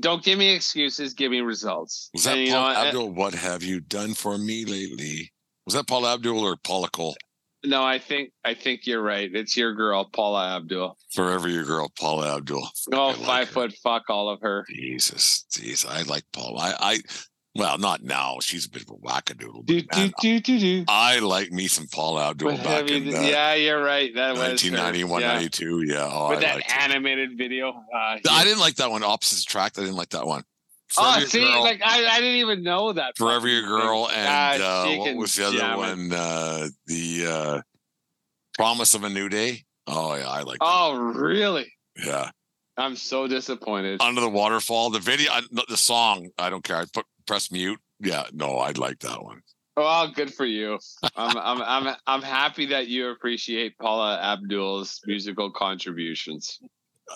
Don't 0.00 0.22
give 0.22 0.38
me 0.38 0.54
excuses, 0.54 1.14
give 1.14 1.30
me 1.30 1.40
results. 1.40 2.10
Was 2.12 2.24
that 2.24 2.36
And, 2.36 2.50
Paul 2.50 2.72
know, 2.72 2.80
Abdul? 2.80 3.12
What 3.12 3.34
have 3.34 3.62
you 3.62 3.80
done 3.80 4.14
for 4.14 4.36
me 4.36 4.64
lately? 4.64 5.32
Was 5.64 5.74
that 5.74 5.86
Paula 5.86 6.14
Abdul 6.14 6.40
or 6.40 6.56
Paula 6.56 6.88
Cole? 6.90 7.16
No, 7.62 7.84
I 7.84 7.98
think 7.98 8.32
I 8.44 8.54
think 8.54 8.86
you're 8.86 9.02
right. 9.02 9.30
It's 9.32 9.56
your 9.56 9.74
girl, 9.74 10.08
Paula 10.10 10.56
Abdul. 10.56 10.96
Forever 11.12 11.48
your 11.48 11.64
girl, 11.64 11.90
Paula 11.98 12.36
Abdul. 12.36 12.66
Oh, 12.92 13.10
I 13.10 13.14
five 13.14 13.48
her. 13.48 13.52
foot 13.52 13.74
fuck 13.82 14.04
all 14.08 14.30
of 14.30 14.40
her. 14.40 14.64
Jesus, 14.68 15.44
jeez, 15.50 15.86
I 15.86 16.02
like 16.02 16.24
Paula. 16.32 16.58
I, 16.58 16.74
I, 16.92 16.98
well, 17.56 17.78
not 17.78 18.02
now. 18.02 18.38
She's 18.40 18.66
a 18.66 18.70
bit 18.70 18.82
of 18.82 18.90
a 18.90 18.94
wackadoodle. 18.94 19.66
Do 19.66 19.82
man, 19.92 20.12
do 20.20 20.40
do 20.40 20.40
do 20.40 20.58
do. 20.58 20.84
I 20.88 21.18
like 21.18 21.50
me 21.50 21.66
some 21.66 21.86
Paula 21.88 22.30
Abdul 22.30 22.56
back 22.58 22.88
you 22.88 22.96
in 22.96 23.14
uh, 23.16 23.20
yeah, 23.20 23.54
you're 23.54 23.82
right. 23.82 24.14
That 24.14 24.30
was 24.32 24.40
1991, 24.40 25.20
Yeah. 25.20 25.32
92. 25.34 25.82
Yeah. 25.86 26.08
Oh, 26.10 26.28
With 26.30 26.38
I 26.38 26.42
that 26.42 26.54
liked 26.56 26.70
it. 26.70 26.76
animated 26.84 27.36
video. 27.36 27.70
Uh, 27.70 28.18
I 28.30 28.44
didn't 28.44 28.60
like 28.60 28.76
that 28.76 28.90
one. 28.90 29.02
Opposites 29.02 29.42
attract. 29.44 29.78
I 29.78 29.82
didn't 29.82 29.96
like 29.96 30.10
that 30.10 30.26
one. 30.26 30.44
Oh, 30.98 31.02
Forever 31.02 31.20
Your 31.20 31.28
see, 31.28 31.40
Girl, 31.52 31.62
like 31.62 31.82
I, 31.84 32.06
I 32.06 32.20
didn't 32.20 32.36
even 32.36 32.62
know 32.64 32.92
that. 32.92 33.16
Forever 33.16 33.46
Your 33.48 33.62
Girl, 33.62 34.08
and 34.12 34.28
Ah, 34.62 34.82
uh, 34.84 34.96
what 34.98 35.16
was 35.16 35.34
the 35.34 35.46
other 35.46 35.76
one? 35.76 36.12
Uh, 36.12 36.68
the 36.86 37.26
uh, 37.28 37.60
Promise 38.56 38.94
of 38.94 39.04
a 39.04 39.08
New 39.08 39.28
Day. 39.28 39.64
Oh 39.86 40.14
yeah, 40.16 40.28
I 40.28 40.42
like. 40.42 40.58
that. 40.58 40.64
Oh, 40.68 40.96
really? 40.98 41.72
Yeah, 42.04 42.30
I'm 42.80 42.96
so 42.96 43.28
disappointed. 43.28 44.00
Under 44.00 44.22
the 44.22 44.28
Waterfall. 44.28 44.90
The 44.90 45.00
video, 45.00 45.30
I, 45.30 45.42
the 45.68 45.76
song. 45.76 46.30
I 46.38 46.48
don't 46.48 46.64
care. 46.64 46.76
I 46.76 46.86
put 46.92 47.04
press 47.26 47.52
mute. 47.52 47.78
Yeah, 48.00 48.24
no, 48.32 48.58
I'd 48.58 48.78
like 48.78 49.00
that 49.00 49.22
one. 49.22 49.42
Well, 49.76 50.10
good 50.10 50.32
for 50.32 50.46
you. 50.46 50.78
I'm, 51.14 51.36
I'm, 51.36 51.62
I'm, 51.62 51.96
I'm 52.06 52.22
happy 52.22 52.66
that 52.66 52.88
you 52.88 53.10
appreciate 53.10 53.78
Paula 53.78 54.18
Abdul's 54.20 55.00
musical 55.06 55.50
contributions. 55.52 56.58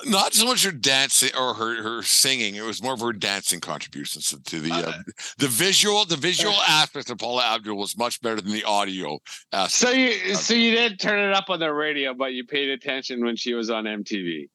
Not 0.07 0.35
so 0.35 0.45
much 0.45 0.65
her 0.65 0.73
dancing 0.73 1.31
or 1.39 1.55
her 1.55 1.83
her 1.83 2.03
singing. 2.03 2.57
It 2.57 2.65
was 2.65 2.83
more 2.83 2.95
of 2.95 3.01
her 3.01 3.13
dancing 3.13 3.61
contributions 3.61 4.35
to 4.45 4.61
the 4.61 4.73
uh, 4.73 4.93
the 5.39 5.47
visual. 5.47 6.05
The 6.05 6.17
visual 6.17 6.55
aspect 6.69 7.11
of 7.11 7.19
Paula 7.19 7.45
Abdul 7.45 7.77
was 7.77 7.97
much 7.97 8.21
better 8.21 8.41
than 8.41 8.53
the 8.53 8.65
audio 8.65 9.21
aspect. 9.53 9.73
So 9.73 9.91
you, 9.91 10.35
so 10.35 10.55
you 10.55 10.73
didn't 10.73 10.99
turn 10.99 11.21
it 11.21 11.33
up 11.33 11.49
on 11.49 11.61
the 11.61 11.73
radio, 11.73 12.13
but 12.13 12.33
you 12.33 12.45
paid 12.45 12.71
attention 12.71 13.25
when 13.25 13.37
she 13.37 13.55
was 13.55 13.71
on 13.71 13.85
MTV. 13.85 14.49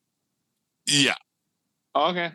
Yeah. 0.89 1.15
Okay. 1.95 2.31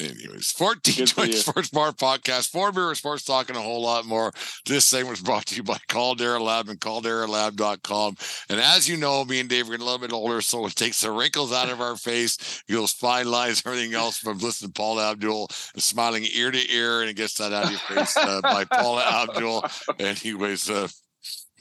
Anyways, 0.00 0.54
1420. 0.56 1.32
Sports 1.32 1.68
Bar 1.68 1.92
Podcast, 1.92 2.50
four 2.50 2.72
beer 2.72 2.94
sports 2.94 3.24
talk 3.24 3.50
and 3.50 3.58
a 3.58 3.60
whole 3.60 3.82
lot 3.82 4.06
more. 4.06 4.32
This 4.64 4.86
segment 4.86 5.10
was 5.10 5.20
brought 5.20 5.44
to 5.46 5.56
you 5.56 5.62
by 5.62 5.76
Caldera 5.88 6.42
Lab 6.42 6.68
and 6.68 6.80
calderalab.com. 6.80 8.16
And 8.48 8.60
as 8.60 8.88
you 8.88 8.96
know, 8.96 9.24
me 9.26 9.40
and 9.40 9.48
Dave 9.48 9.68
are 9.68 9.74
a 9.74 9.78
little 9.78 9.98
bit 9.98 10.12
older, 10.12 10.40
so 10.40 10.64
it 10.66 10.74
takes 10.74 11.02
the 11.02 11.10
wrinkles 11.10 11.52
out 11.52 11.68
of 11.68 11.82
our 11.82 11.96
face, 11.96 12.62
those 12.66 12.92
fine 12.92 13.26
lines, 13.30 13.62
everything 13.66 13.92
else 13.92 14.16
from 14.16 14.38
listening 14.38 14.72
to 14.72 14.80
Paula 14.80 15.10
Abdul 15.10 15.48
and 15.74 15.82
smiling 15.82 16.24
ear 16.32 16.50
to 16.50 16.72
ear, 16.72 17.02
and 17.02 17.10
it 17.10 17.16
gets 17.16 17.34
that 17.34 17.52
out 17.52 17.64
of 17.64 17.70
your 17.70 17.80
face 17.80 18.16
uh, 18.16 18.40
by 18.40 18.64
Paula 18.64 19.04
Abdul. 19.04 19.64
Anyways, 19.98 20.70
uh, 20.70 20.88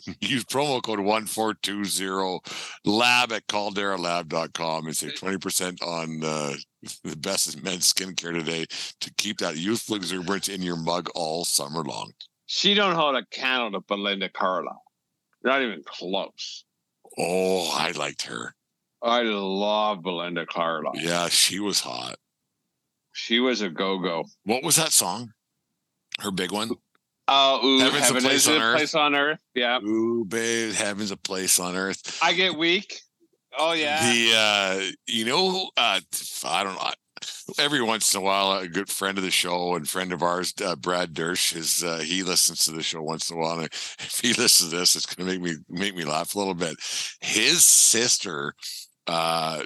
use 0.22 0.46
promo 0.46 0.82
code 0.82 1.00
1420 1.00 2.40
lab 2.86 3.32
at 3.32 3.48
calderalab.com 3.48 4.86
and 4.88 4.96
save 4.96 5.14
20% 5.14 5.82
on 5.82 6.24
uh, 6.24 6.54
the 7.04 7.18
best 7.18 7.62
men's 7.64 7.92
skincare 7.92 8.34
today 8.34 8.66
to 9.02 9.14
keep 9.16 9.40
that 9.40 9.58
youthful 9.58 9.96
exuberance 9.96 10.48
in 10.48 10.62
your 10.62 10.78
mug 10.78 11.10
all 11.16 11.46
summer 11.46 11.84
long. 11.84 12.12
She 12.46 12.74
don't 12.74 12.96
hold 12.96 13.16
a 13.16 13.26
candle 13.32 13.72
to 13.74 13.86
Belinda 13.88 14.30
Carlisle. 14.30 14.82
Not 15.44 15.62
even 15.62 15.84
close. 15.86 16.66
Oh, 17.18 17.72
I 17.78 17.92
liked 17.92 18.24
her. 18.24 18.56
I 19.02 19.22
love 19.22 20.02
Belinda 20.02 20.46
Carlisle. 20.46 20.94
Yeah, 20.96 21.30
she 21.30 21.60
was 21.60 21.82
hot. 21.82 22.18
She 23.14 23.40
was 23.40 23.62
a 23.62 23.70
go-go. 23.70 24.26
What 24.44 24.64
was 24.64 24.76
that 24.76 24.92
song? 24.92 25.32
Her 26.20 26.32
big 26.32 26.52
one? 26.52 26.72
Oh, 27.32 27.66
ooh, 27.66 27.80
Heaven's 27.80 28.10
a 28.10 28.14
place 28.16 28.48
is 28.48 28.48
on 28.48 28.56
a 28.56 28.64
earth. 28.64 28.76
place 28.78 28.96
on 28.96 29.16
earth. 29.16 29.40
Yeah. 29.54 29.80
Ooh, 29.84 30.26
babe, 30.26 30.74
heaven's 30.74 31.12
a 31.12 31.18
place 31.18 31.60
on 31.60 31.76
earth. 31.76 32.20
I 32.24 32.34
get 32.34 32.58
weak. 32.58 33.00
Oh 33.58 33.74
yeah. 33.74 34.12
The 34.12 34.34
uh 34.36 34.92
you 35.08 35.26
know 35.26 35.70
uh 35.78 36.00
I 36.46 36.64
don't 36.64 36.76
know 36.76 36.92
every 37.58 37.82
once 37.82 38.14
in 38.14 38.22
a 38.22 38.24
while 38.24 38.58
a 38.60 38.68
good 38.68 38.90
friend 38.90 39.18
of 39.18 39.24
the 39.24 39.32
show 39.32 39.76
and 39.76 39.90
friend 39.90 40.14
of 40.14 40.24
ours 40.24 40.54
uh, 40.64 40.76
Brad 40.76 41.14
Dersh 41.14 41.56
is 41.56 41.84
uh, 41.84 41.98
he 41.98 42.24
listens 42.24 42.64
to 42.66 42.72
the 42.72 42.84
show 42.84 43.02
once 43.02 43.30
in 43.30 43.38
a 43.38 43.40
while 43.40 43.60
and 43.60 43.66
if 43.66 44.20
he 44.22 44.34
listens 44.38 44.70
to 44.70 44.78
this 44.78 44.96
it's 44.96 45.06
going 45.06 45.28
to 45.28 45.34
make 45.34 45.42
me 45.42 45.58
make 45.68 45.96
me 45.96 46.06
laugh 46.06 46.36
a 46.36 46.38
little 46.38 46.54
bit 46.54 46.78
his 47.20 47.64
sister 47.66 48.54
uh 49.08 49.64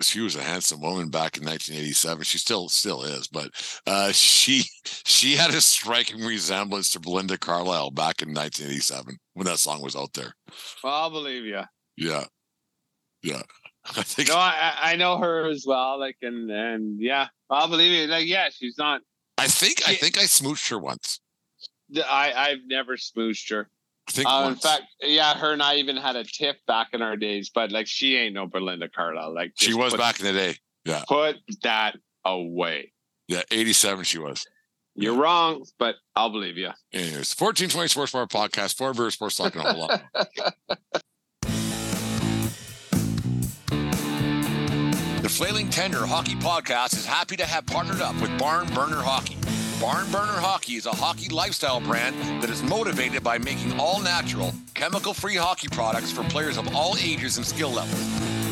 she 0.00 0.20
was 0.20 0.36
a 0.36 0.42
handsome 0.42 0.80
woman 0.80 1.08
back 1.08 1.36
in 1.36 1.44
1987 1.44 2.22
she 2.24 2.38
still 2.38 2.68
still 2.68 3.02
is 3.02 3.28
but 3.28 3.50
uh 3.86 4.10
she 4.12 4.62
she 4.84 5.34
had 5.36 5.50
a 5.50 5.60
striking 5.60 6.20
resemblance 6.24 6.90
to 6.90 7.00
Belinda 7.00 7.36
Carlisle 7.38 7.90
back 7.92 8.22
in 8.22 8.28
1987 8.34 9.16
when 9.34 9.46
that 9.46 9.58
song 9.58 9.82
was 9.82 9.96
out 9.96 10.12
there 10.14 10.32
Well, 10.82 10.94
I'll 10.94 11.10
believe 11.10 11.44
you. 11.44 11.62
yeah 11.96 12.24
yeah 13.22 13.42
I 13.96 14.02
think 14.02 14.28
No, 14.28 14.36
I, 14.36 14.74
I 14.82 14.96
know 14.96 15.16
her 15.16 15.48
as 15.48 15.64
well. 15.66 15.98
Like, 15.98 16.16
and 16.20 16.50
and 16.50 17.00
yeah, 17.00 17.28
I'll 17.48 17.68
believe 17.68 17.90
you. 17.92 18.06
Like, 18.06 18.26
yeah, 18.26 18.50
she's 18.50 18.76
not. 18.76 19.00
I 19.38 19.46
think 19.46 19.80
I 19.88 19.94
think 19.94 20.18
I 20.18 20.24
smooched 20.24 20.68
her 20.68 20.78
once. 20.78 21.20
I 21.96 22.32
I've 22.34 22.66
never 22.66 22.96
smooched 22.98 23.48
her. 23.50 23.70
I 24.08 24.10
think 24.10 24.28
Uh, 24.28 24.48
in 24.48 24.56
fact, 24.56 24.82
yeah, 25.02 25.34
her 25.34 25.52
and 25.52 25.62
I 25.62 25.76
even 25.76 25.96
had 25.96 26.16
a 26.16 26.24
tip 26.24 26.56
back 26.66 26.88
in 26.92 27.02
our 27.02 27.16
days. 27.16 27.50
But 27.54 27.70
like, 27.70 27.86
she 27.86 28.16
ain't 28.16 28.34
no 28.34 28.46
Belinda 28.46 28.88
Carlisle. 28.88 29.34
Like, 29.34 29.52
she 29.56 29.74
was 29.74 29.92
put, 29.92 30.00
back 30.00 30.18
in 30.20 30.26
the 30.26 30.32
day. 30.32 30.56
Yeah. 30.84 31.04
Put 31.06 31.36
that 31.62 31.96
away. 32.24 32.92
Yeah, 33.28 33.42
87 33.50 34.04
she 34.04 34.18
was. 34.18 34.46
You're 34.94 35.14
wrong, 35.14 35.64
but 35.78 35.96
I'll 36.16 36.30
believe 36.30 36.56
you. 36.56 36.70
Anyways, 36.92 37.34
1420 37.38 37.88
Sports 37.88 38.12
Bar 38.12 38.26
Podcast, 38.26 38.76
four 38.76 38.92
beer 38.94 39.10
sports 39.10 39.36
talking 39.36 39.60
a 39.60 39.72
whole 39.72 39.86
lot. 39.86 40.02
The 45.28 45.34
Flailing 45.34 45.68
Tender 45.68 46.06
Hockey 46.06 46.36
Podcast 46.36 46.94
is 46.94 47.04
happy 47.04 47.36
to 47.36 47.44
have 47.44 47.66
partnered 47.66 48.00
up 48.00 48.18
with 48.22 48.36
Barn 48.38 48.66
Burner 48.72 49.02
Hockey. 49.02 49.37
Barn 49.80 50.10
Burner 50.10 50.32
Hockey 50.32 50.72
is 50.72 50.86
a 50.86 50.90
hockey 50.90 51.28
lifestyle 51.28 51.80
brand 51.80 52.42
that 52.42 52.50
is 52.50 52.64
motivated 52.64 53.22
by 53.22 53.38
making 53.38 53.78
all 53.78 54.00
natural, 54.00 54.52
chemical 54.74 55.14
free 55.14 55.36
hockey 55.36 55.68
products 55.68 56.10
for 56.10 56.24
players 56.24 56.58
of 56.58 56.74
all 56.74 56.96
ages 56.98 57.36
and 57.36 57.46
skill 57.46 57.70
levels. 57.70 58.04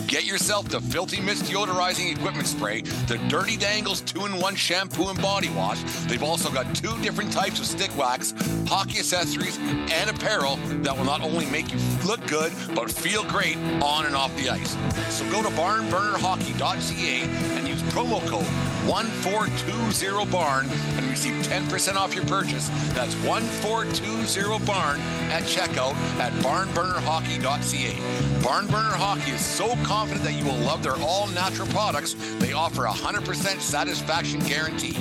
Get 0.06 0.24
yourself 0.24 0.68
the 0.68 0.80
Filthy 0.80 1.20
Mist 1.20 1.46
deodorizing 1.46 2.16
equipment 2.16 2.46
spray, 2.46 2.82
the 3.08 3.18
Dirty 3.26 3.56
Dangles 3.56 4.02
2-in-1 4.02 4.56
shampoo 4.56 5.08
and 5.08 5.20
body 5.20 5.48
wash. 5.48 5.82
They've 6.06 6.22
also 6.22 6.48
got 6.48 6.72
two 6.76 6.96
different 7.02 7.32
types 7.32 7.58
of 7.58 7.66
stick 7.66 7.90
wax, 7.98 8.32
hockey 8.68 9.00
accessories, 9.00 9.58
and 9.58 10.08
apparel 10.08 10.58
that 10.84 10.96
will 10.96 11.04
not 11.04 11.22
only 11.22 11.46
make 11.46 11.72
you 11.72 11.78
look 12.06 12.24
good, 12.28 12.52
but 12.72 12.88
feel 12.88 13.24
great 13.24 13.56
on 13.82 14.06
and 14.06 14.14
off 14.14 14.34
the 14.36 14.48
ice. 14.48 14.76
So 15.12 15.28
go 15.32 15.42
to 15.42 15.48
barnburnerhockey.ca 15.48 17.22
and 17.56 17.66
use 17.66 17.82
promo 17.82 18.24
code 18.28 18.46
1420barn 18.87 20.70
and 20.97 21.07
receive 21.11 21.34
10% 21.47 21.97
off 21.97 22.14
your 22.14 22.24
purchase. 22.26 22.68
That's 22.95 23.14
1420barn 23.16 24.99
at 25.30 25.43
checkout 25.43 25.95
at 26.20 26.32
barnburnerhockey.ca. 26.34 27.93
Barnburner 28.41 28.95
Hockey 28.95 29.32
is 29.32 29.45
so 29.45 29.74
confident 29.82 30.24
that 30.24 30.34
you 30.34 30.45
will 30.45 30.59
love 30.59 30.82
their 30.82 30.97
all 30.97 31.26
natural 31.28 31.68
products, 31.68 32.14
they 32.39 32.53
offer 32.53 32.84
a 32.84 32.91
100% 32.91 33.61
satisfaction 33.61 34.41
guarantee. 34.41 34.95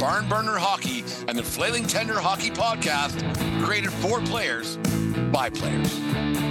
Barnburner 0.00 0.58
Hockey 0.58 1.04
and 1.28 1.38
the 1.38 1.42
Flailing 1.42 1.86
Tender 1.86 2.18
Hockey 2.18 2.50
Podcast 2.50 3.22
created 3.64 3.92
for 3.92 4.20
players 4.20 4.76
by 5.30 5.50
players. 5.50 6.49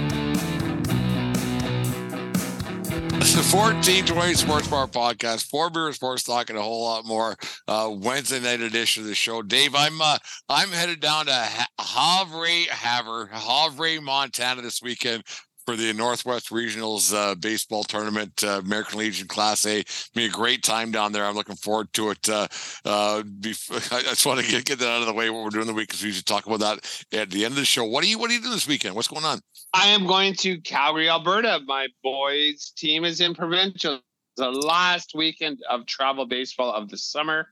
The 3.20 3.26
1420 3.54 4.34
Sports 4.34 4.68
Bar 4.68 4.86
Podcast, 4.86 5.50
Four 5.50 5.68
Beer 5.68 5.92
Sports 5.92 6.22
Talk, 6.24 6.48
and 6.48 6.58
a 6.58 6.62
whole 6.62 6.84
lot 6.84 7.04
more. 7.04 7.36
Uh, 7.68 7.90
Wednesday 7.92 8.40
night 8.40 8.62
edition 8.62 9.02
of 9.02 9.08
the 9.08 9.14
show. 9.14 9.42
Dave, 9.42 9.74
I'm 9.74 10.00
uh, 10.00 10.16
I'm 10.48 10.70
headed 10.70 11.00
down 11.00 11.26
to 11.26 11.48
Havre, 11.78 12.66
Havre, 12.70 13.28
Havre, 13.30 14.00
Montana 14.00 14.62
this 14.62 14.80
weekend 14.80 15.22
for 15.70 15.76
the 15.76 15.92
Northwest 15.92 16.50
Regionals 16.50 17.14
uh, 17.14 17.36
baseball 17.36 17.84
tournament, 17.84 18.42
uh, 18.42 18.60
American 18.64 18.98
Legion 18.98 19.28
Class 19.28 19.64
A. 19.66 19.84
Be 20.16 20.24
a 20.24 20.28
great 20.28 20.64
time 20.64 20.90
down 20.90 21.12
there. 21.12 21.24
I'm 21.24 21.36
looking 21.36 21.54
forward 21.54 21.92
to 21.92 22.10
it. 22.10 22.28
Uh, 22.28 22.48
uh 22.84 23.22
I 23.44 24.02
just 24.02 24.26
want 24.26 24.40
to 24.40 24.50
get, 24.50 24.64
get 24.64 24.80
that 24.80 24.88
out 24.88 25.02
of 25.02 25.06
the 25.06 25.12
way. 25.12 25.30
What 25.30 25.44
we're 25.44 25.50
doing 25.50 25.68
the 25.68 25.72
week 25.72 25.86
because 25.86 26.02
we 26.02 26.08
usually 26.08 26.24
talk 26.24 26.46
about 26.46 26.58
that 26.58 27.04
at 27.12 27.30
the 27.30 27.44
end 27.44 27.52
of 27.52 27.56
the 27.56 27.64
show. 27.64 27.84
What 27.84 28.02
are 28.02 28.08
you 28.08 28.18
What 28.18 28.30
are 28.30 28.34
you 28.34 28.40
doing 28.40 28.52
this 28.52 28.66
weekend? 28.66 28.96
What's 28.96 29.06
going 29.06 29.24
on? 29.24 29.40
I 29.72 29.86
am 29.88 30.08
going 30.08 30.34
to 30.36 30.60
Calgary, 30.62 31.08
Alberta. 31.08 31.60
My 31.66 31.86
boys' 32.02 32.72
team 32.76 33.04
is 33.04 33.20
in 33.20 33.34
provincial. 33.34 34.00
The 34.36 34.50
last 34.50 35.12
weekend 35.14 35.60
of 35.70 35.86
travel 35.86 36.26
baseball 36.26 36.72
of 36.72 36.88
the 36.88 36.96
summer. 36.96 37.46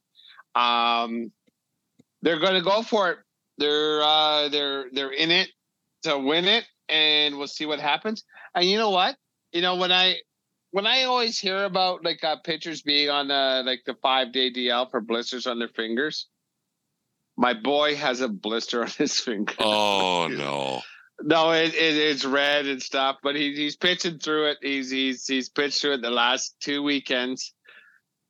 Um, 0.57 1.31
they're 2.23 2.41
going 2.41 2.55
to 2.55 2.63
go 2.63 2.83
for 2.83 3.13
it. 3.13 3.19
They're 3.59 4.03
uh, 4.03 4.49
they're 4.49 4.87
they're 4.93 5.13
in 5.13 5.31
it 5.31 5.51
to 6.03 6.19
win 6.19 6.47
it 6.47 6.65
and 6.89 7.37
we'll 7.37 7.47
see 7.47 7.67
what 7.67 7.81
happens. 7.81 8.25
And 8.55 8.65
you 8.65 8.79
know 8.79 8.91
what? 8.91 9.17
You 9.53 9.63
know 9.63 9.77
when 9.77 9.93
I 9.93 10.17
when 10.71 10.87
I 10.87 11.05
always 11.05 11.39
hear 11.39 11.65
about 11.65 12.05
like 12.05 12.23
uh, 12.23 12.37
pitchers 12.45 12.83
being 12.83 13.11
on 13.11 13.29
the 13.29 13.63
like 13.65 13.83
the 13.87 13.95
five 13.95 14.33
day 14.33 14.53
DL 14.53 14.91
for 14.91 15.01
blisters 15.01 15.47
on 15.47 15.59
their 15.59 15.69
fingers, 15.69 16.27
my 17.37 17.55
boy 17.55 17.97
has 17.97 18.21
a 18.21 18.29
blister 18.29 18.83
on 18.83 18.89
his 18.91 19.19
finger. 19.19 19.55
Oh 19.59 20.29
no. 20.31 20.83
No, 21.21 21.51
it, 21.51 21.75
it, 21.75 21.97
it's 21.97 22.25
red 22.25 22.67
and 22.67 22.81
stuff, 22.81 23.17
but 23.25 23.35
he, 23.35 23.53
he's 23.53 23.75
pitching 23.75 24.21
through 24.21 24.51
it. 24.51 24.59
He's 24.63 24.89
he's 24.89 25.27
he's 25.27 25.49
pitched 25.49 25.81
through 25.81 25.95
it 25.95 26.03
the 26.03 26.13
last 26.13 26.55
two 26.61 26.81
weekends, 26.81 27.55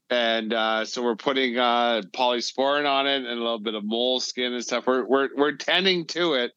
and 0.09 0.55
uh, 0.55 0.87
so 0.87 1.03
we're 1.03 1.15
putting 1.15 1.59
uh, 1.59 2.01
polysporin 2.17 2.89
on 2.89 3.07
it 3.07 3.17
and 3.17 3.27
a 3.27 3.35
little 3.35 3.59
bit 3.59 3.75
of 3.75 3.85
moleskin 3.85 4.55
and 4.55 4.65
stuff. 4.65 4.87
We're 4.87 5.05
we're 5.05 5.29
we're 5.37 5.57
tending 5.57 6.07
to 6.07 6.33
it, 6.33 6.53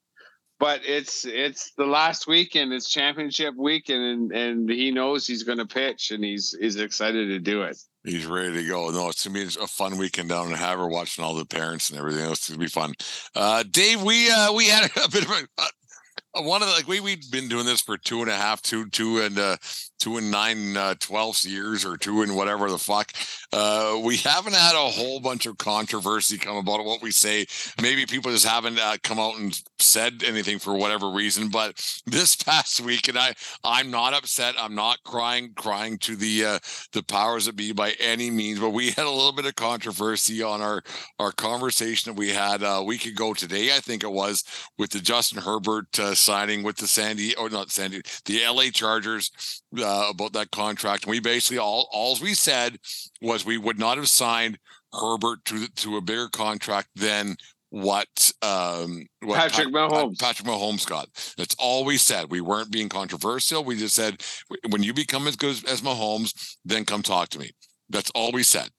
but 0.62 0.82
it's 0.86 1.26
it's 1.26 1.72
the 1.76 1.88
last 1.88 2.28
weekend. 2.28 2.72
It's 2.72 2.88
championship 2.88 3.56
weekend 3.58 4.04
and 4.04 4.32
and 4.32 4.70
he 4.70 4.92
knows 4.92 5.26
he's 5.26 5.42
going 5.42 5.58
to 5.58 5.66
pitch 5.66 6.12
and 6.12 6.24
he's 6.24 6.56
he's 6.62 6.76
excited 6.76 7.30
to 7.30 7.40
do 7.40 7.64
it. 7.64 7.78
He's 8.04 8.28
ready 8.28 8.54
to 8.54 8.68
go. 8.68 8.92
No 8.92 9.10
it's 9.10 9.28
gonna 9.28 9.40
be 9.40 9.46
a 9.46 9.66
fun 9.66 9.98
weekend 9.98 10.30
down 10.30 10.50
in 10.50 10.54
Havre 10.54 10.88
watching 10.88 11.26
all 11.26 11.34
the 11.34 11.46
parents 11.46 11.90
and 11.90 11.98
everything. 11.98 12.24
Else 12.24 12.38
it's 12.38 12.50
gonna 12.50 12.60
be 12.60 12.68
fun. 12.68 12.94
Uh 13.36 13.64
dave 13.72 14.04
we 14.04 14.30
uh 14.30 14.54
we 14.54 14.68
had 14.68 14.86
a 15.04 15.10
bit 15.12 15.26
of 15.26 15.32
a, 15.32 15.48
uh, 15.58 16.44
one 16.44 16.62
of 16.62 16.68
the 16.68 16.76
like 16.76 16.88
we 16.88 17.00
we've 17.00 17.32
been 17.32 17.48
doing 17.48 17.66
this 17.66 17.82
for 17.82 17.98
two 17.98 18.22
and 18.22 18.30
a 18.30 18.36
half 18.36 18.62
two 18.62 18.88
two 18.92 19.20
and 19.22 19.40
uh 19.40 19.58
two 20.02 20.18
and 20.18 20.32
nine 20.32 20.76
uh, 20.76 20.96
twelfths 21.00 21.46
years 21.46 21.86
or 21.86 21.96
two 21.96 22.24
and 22.24 22.36
whatever 22.36 22.70
the 22.70 22.78
fuck. 22.78 23.12
Uh, 23.54 24.00
we 24.04 24.18
haven't 24.18 24.56
had 24.56 24.76
a 24.76 24.90
whole 24.90 25.20
bunch 25.20 25.46
of 25.46 25.58
controversy 25.60 26.38
come 26.38 26.58
about 26.58 26.84
what 26.84 27.04
we 27.04 27.12
say. 27.12 27.46
Maybe 27.80 28.06
people 28.08 28.32
just 28.32 28.46
haven't 28.46 28.80
uh, 28.80 28.98
come 29.04 29.20
out 29.20 29.38
and 29.38 29.62
said 29.78 30.24
anything 30.26 30.58
for 30.58 30.74
whatever 30.74 31.12
reason. 31.12 31.50
But 31.50 31.76
this 32.08 32.36
past 32.44 32.82
week, 32.82 33.10
and 33.10 33.18
I, 33.18 33.34
I'm 33.64 33.92
not 33.92 34.14
upset. 34.14 34.56
I'm 34.58 34.74
not 34.74 34.98
crying, 35.06 35.54
crying 35.56 36.00
to 36.00 36.16
the 36.16 36.46
uh, 36.46 36.60
the 36.94 37.04
powers 37.04 37.46
that 37.46 37.56
be 37.56 37.72
by 37.72 37.92
any 38.00 38.32
means. 38.32 38.60
But 38.60 38.72
we 38.72 38.88
had 38.92 39.06
a 39.06 39.12
little 39.12 39.34
bit 39.34 39.46
of 39.46 39.56
controversy 39.56 40.42
on 40.42 40.62
our 40.62 40.82
our 41.20 41.32
conversation 41.32 42.12
that 42.12 42.20
we 42.20 42.30
had 42.30 42.64
uh, 42.64 42.80
a 42.80 42.84
week 42.84 43.06
ago 43.06 43.36
today. 43.36 43.76
I 43.76 43.80
think 43.80 44.04
it 44.04 44.12
was 44.12 44.44
with 44.80 44.90
the 44.90 45.00
Justin 45.00 45.44
Herbert 45.44 46.00
uh, 46.00 46.16
signing 46.16 46.64
with 46.64 46.78
the 46.78 46.88
Sandy 46.88 47.36
or 47.36 47.52
not 47.52 47.70
Sandy, 47.70 48.02
the 48.26 48.42
LA 48.48 48.72
Chargers 48.72 49.62
uh, 49.78 49.91
about 50.10 50.34
that 50.34 50.52
contract. 50.52 51.04
And 51.04 51.12
we 51.12 51.20
basically 51.20 51.58
all 51.58 51.90
all 51.92 52.18
we 52.22 52.34
said 52.34 52.78
was 53.22 53.46
we 53.46 53.58
would 53.58 53.80
not 53.80 53.98
have 53.98 54.10
signed 54.10 54.58
Herbert 54.94 55.44
to 55.46 55.68
to 55.68 55.98
a 55.98 56.02
bigger 56.02 56.28
contract 56.30 56.90
than 56.96 57.36
what 57.70 58.32
um 58.42 59.06
what 59.22 59.38
Patrick 59.38 59.74
Pat, 59.74 59.74
Mahomes 59.74 60.20
Patrick 60.20 60.48
Mahomes 60.48 60.86
got. 60.86 61.08
That's 61.38 61.56
all 61.58 61.86
we 61.86 61.98
said. 61.98 62.30
We 62.30 62.42
weren't 62.42 62.72
being 62.72 62.90
controversial. 62.90 63.64
We 63.64 63.78
just 63.78 63.96
said 63.96 64.22
when 64.70 64.84
you 64.84 64.94
become 64.94 65.28
as 65.28 65.36
good 65.36 65.64
as 65.68 65.82
Mahomes, 65.82 66.58
then 66.66 66.86
come 66.86 67.02
talk 67.02 67.30
to 67.30 67.40
me. 67.40 67.52
That's 67.90 68.12
all 68.12 68.32
we 68.32 68.44
said. 68.44 68.70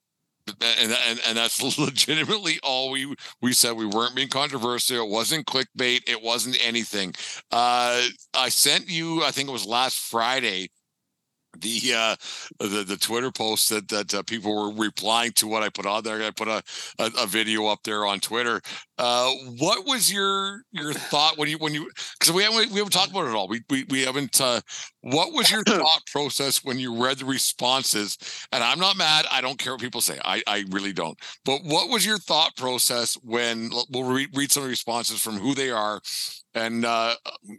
And, 0.61 0.93
and 1.09 1.21
and 1.27 1.37
that's 1.39 1.63
legitimately 1.79 2.59
all 2.63 2.91
we 2.91 3.15
we 3.41 3.55
said. 3.55 3.73
We 3.73 3.87
weren't 3.87 4.15
being 4.15 4.29
controversial. 4.29 5.07
It 5.07 5.11
wasn't 5.11 5.47
clickbait. 5.47 6.09
It 6.09 6.23
wasn't 6.23 6.59
anything. 6.63 7.15
Uh, 7.51 8.03
I 8.35 8.49
sent 8.51 8.91
you. 8.91 9.25
I 9.25 9.31
think 9.31 9.49
it 9.49 9.53
was 9.53 9.65
last 9.65 9.99
Friday 9.99 10.69
the 11.61 11.81
uh 11.95 12.17
the 12.59 12.83
the 12.83 12.97
twitter 12.97 13.31
post 13.31 13.69
that 13.69 13.89
that 13.89 14.15
uh, 14.15 14.23
people 14.23 14.55
were 14.55 14.83
replying 14.83 15.33
to 15.33 15.47
what 15.47 15.63
i 15.63 15.69
put 15.69 15.87
on 15.87 16.03
there. 16.03 16.23
I 16.23 16.31
put 16.31 16.49
a, 16.49 16.63
a, 16.99 17.11
a 17.21 17.27
video 17.27 17.67
up 17.67 17.81
there 17.85 18.07
on 18.07 18.21
twitter. 18.21 18.61
Uh 18.99 19.31
what 19.59 19.87
was 19.87 20.13
your 20.13 20.63
your 20.73 20.93
thought 20.93 21.37
when 21.37 21.49
you 21.49 21.59
when 21.59 21.75
you 21.75 21.91
because 22.19 22.35
we 22.35 22.43
haven't 22.43 22.71
we 22.71 22.79
haven't 22.79 22.93
talked 22.93 23.11
about 23.11 23.27
it 23.27 23.31
at 23.31 23.35
all. 23.35 23.49
We 23.49 23.63
we, 23.69 23.85
we 23.85 24.03
haven't 24.03 24.41
uh 24.41 24.61
what 25.03 25.33
was 25.33 25.51
your 25.51 25.63
thought 25.67 26.07
process 26.11 26.65
when 26.65 26.79
you 26.79 27.03
read 27.03 27.19
the 27.19 27.25
responses? 27.25 28.17
And 28.53 28.65
i'm 28.65 28.79
not 28.79 28.97
mad. 28.97 29.27
I 29.31 29.41
don't 29.41 29.59
care 29.59 29.73
what 29.73 29.81
people 29.81 30.01
say. 30.01 30.19
I 30.25 30.43
i 30.47 30.65
really 30.71 30.93
don't. 30.93 31.19
But 31.45 31.61
what 31.65 31.91
was 31.91 32.07
your 32.07 32.19
thought 32.19 32.57
process 32.57 33.15
when 33.23 33.71
we'll 33.91 34.05
read, 34.05 34.31
read 34.35 34.53
some 34.53 34.65
responses 34.65 35.21
from 35.21 35.39
who 35.39 35.55
they 35.55 35.71
are 35.71 36.01
and 36.55 36.85
uh 36.85 37.15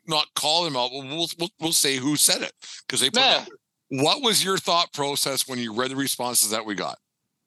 not 0.07 0.27
call 0.35 0.63
them 0.63 0.75
out 0.75 0.91
we'll 0.91 1.27
we'll, 1.37 1.49
we'll 1.59 1.71
say 1.71 1.97
who 1.97 2.15
said 2.15 2.41
it 2.41 2.53
because 2.87 3.01
they 3.01 3.09
put 3.09 3.19
yeah. 3.19 3.45
What 3.95 4.23
was 4.23 4.43
your 4.43 4.57
thought 4.57 4.91
process 4.91 5.47
when 5.47 5.59
you 5.59 5.71
read 5.71 5.91
the 5.91 5.95
responses 5.95 6.49
that 6.49 6.65
we 6.65 6.73
got? 6.73 6.97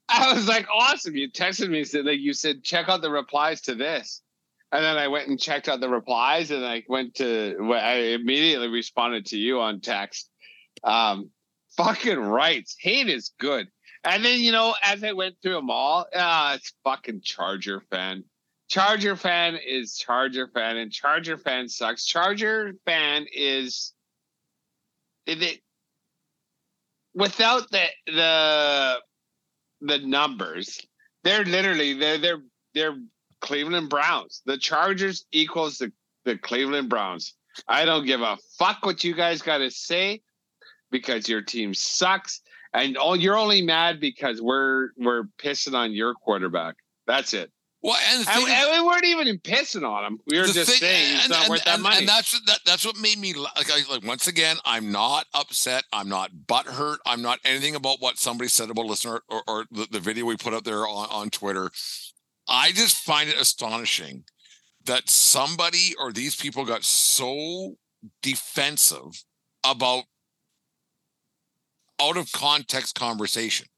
I 0.09 0.33
was 0.33 0.47
like, 0.47 0.69
awesome. 0.73 1.17
You 1.17 1.29
texted 1.29 1.69
me, 1.69 1.83
said 1.83 2.05
like 2.05 2.21
you 2.21 2.35
said, 2.35 2.63
check 2.63 2.89
out 2.89 3.03
the 3.03 3.11
replies 3.11 3.63
to 3.63 3.75
this. 3.75 4.23
And 4.71 4.85
then 4.85 4.97
I 4.97 5.09
went 5.09 5.27
and 5.27 5.41
checked 5.41 5.69
out 5.69 5.81
the 5.81 5.89
replies 5.89 6.53
and 6.53 6.65
I 6.65 6.85
went 6.89 7.17
to 7.17 7.57
I 7.75 7.95
immediately 8.15 8.69
responded 8.69 9.27
to 9.27 9.37
you 9.37 9.61
on 9.61 9.81
text. 9.81 10.31
Um, 10.85 11.31
fucking 11.77 12.21
rights. 12.21 12.77
Hate 12.79 13.09
is 13.09 13.33
good. 13.41 13.67
And 14.05 14.25
then, 14.25 14.39
you 14.39 14.53
know, 14.53 14.77
as 14.85 15.03
I 15.03 15.15
went 15.15 15.35
through 15.43 15.55
them 15.55 15.69
all, 15.69 16.07
ah, 16.15 16.55
it's 16.55 16.73
fucking 16.85 17.23
Charger 17.25 17.83
fan. 17.91 18.23
Charger 18.69 19.17
fan 19.17 19.57
is 19.57 19.97
Charger 19.97 20.47
fan, 20.55 20.77
and 20.77 20.93
Charger 20.93 21.39
fan 21.39 21.69
sucks. 21.69 22.05
Charger 22.05 22.75
fan 22.85 23.27
is 23.33 23.93
it, 25.27 25.61
without 27.17 27.69
the 27.71 27.87
the 28.07 28.97
the 29.81 29.99
numbers, 29.99 30.87
they're 31.25 31.45
literally 31.45 31.95
they're 31.95 32.19
they're 32.19 32.43
they're 32.75 32.97
Cleveland 33.41 33.89
Browns. 33.91 34.43
The 34.47 34.59
Chargers 34.59 35.27
equals 35.33 35.79
the, 35.79 35.93
the 36.25 36.39
Cleveland 36.39 36.89
Browns. 36.89 37.35
I 37.67 37.85
don't 37.85 38.07
give 38.07 38.21
a 38.21 38.37
fuck 38.59 38.85
what 38.85 39.03
you 39.03 39.15
guys 39.15 39.43
got 39.43 39.59
to 39.59 39.71
say 39.71 40.21
because 40.91 41.29
your 41.29 41.43
team 41.43 41.75
sucks, 41.75 42.41
and 42.73 42.97
all 42.97 43.17
you're 43.17 43.37
only 43.37 43.63
mad 43.63 43.99
because 43.99 44.41
we're 44.41 44.91
we're 44.97 45.25
pissing 45.39 45.75
on 45.75 45.93
your 45.93 46.15
quarterback. 46.15 46.77
That's 47.07 47.35
it. 47.35 47.51
Well, 47.87 47.97
and, 48.11 48.27
and, 48.29 48.49
and, 48.49 48.83
we 48.83 48.85
weren't 48.85 49.05
even 49.05 49.39
pissing 49.39 49.89
on 49.89 50.05
him. 50.05 50.19
We 50.27 50.41
were 50.41 50.47
just 50.47 50.69
thing, 50.69 50.81
saying 50.81 51.15
he's 51.15 51.25
and, 51.27 51.31
not 51.31 51.49
worth 51.49 51.65
that 51.67 51.79
money. 51.79 51.99
And 51.99 52.09
that's 52.09 52.33
that, 52.47 52.59
that's 52.67 52.85
what 52.85 52.99
made 52.99 53.17
me 53.17 53.33
like, 53.33 53.89
like. 53.89 54.03
Once 54.03 54.27
again, 54.27 54.57
I'm 54.65 54.91
not 54.91 55.27
upset. 55.33 55.85
I'm 55.93 56.09
not 56.09 56.33
butthurt. 56.49 56.97
I'm 57.07 57.23
not 57.23 57.39
anything 57.45 57.77
about 57.77 57.99
what 58.01 58.19
somebody 58.19 58.49
said 58.49 58.71
about 58.71 58.87
listener 58.87 59.21
or, 59.29 59.43
or 59.47 59.67
the, 59.71 59.87
the 59.89 60.01
video 60.01 60.25
we 60.25 60.37
put 60.37 60.53
up 60.53 60.65
there 60.65 60.81
on, 60.81 61.09
on 61.11 61.31
Twitter. 61.31 61.71
I 62.49 62.73
just 62.73 62.97
find 62.97 63.29
it 63.29 63.41
astonishing 63.41 64.25
that 64.85 65.09
somebody 65.09 65.95
or 65.97 66.13
these 66.13 66.35
people 66.35 66.65
got 66.65 66.83
so 66.83 67.77
defensive 68.21 69.23
about 69.63 70.07
out 72.03 72.17
of 72.17 72.33
context 72.33 72.97
conversation. 72.97 73.69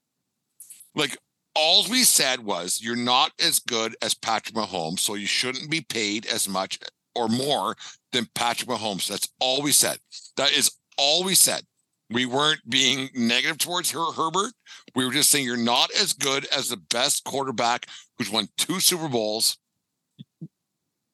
Like 0.94 1.18
all 1.58 1.84
we 1.90 2.04
said 2.04 2.44
was 2.44 2.80
you're 2.80 2.94
not 2.94 3.32
as 3.44 3.58
good 3.58 3.96
as 4.00 4.14
Patrick 4.14 4.54
Mahomes, 4.54 5.00
so 5.00 5.16
you 5.16 5.26
shouldn't 5.26 5.70
be 5.70 5.80
paid 5.80 6.24
as 6.26 6.48
much 6.48 6.78
or 7.16 7.28
more 7.28 7.76
than 8.12 8.28
Patrick 8.34 8.70
Mahomes. 8.70 9.08
That's 9.08 9.28
all 9.40 9.60
we 9.60 9.72
said. 9.72 9.98
That 10.36 10.52
is 10.52 10.70
all 10.96 11.24
we 11.24 11.34
said. 11.34 11.62
We 12.10 12.26
weren't 12.26 12.60
being 12.68 13.10
negative 13.12 13.58
towards 13.58 13.90
her, 13.90 14.12
Herbert. 14.12 14.52
We 14.94 15.04
were 15.04 15.12
just 15.12 15.30
saying 15.30 15.44
you're 15.44 15.56
not 15.56 15.90
as 16.00 16.12
good 16.12 16.46
as 16.56 16.68
the 16.68 16.76
best 16.76 17.24
quarterback 17.24 17.86
who's 18.16 18.30
won 18.30 18.48
two 18.56 18.78
Super 18.78 19.08
Bowls. 19.08 19.58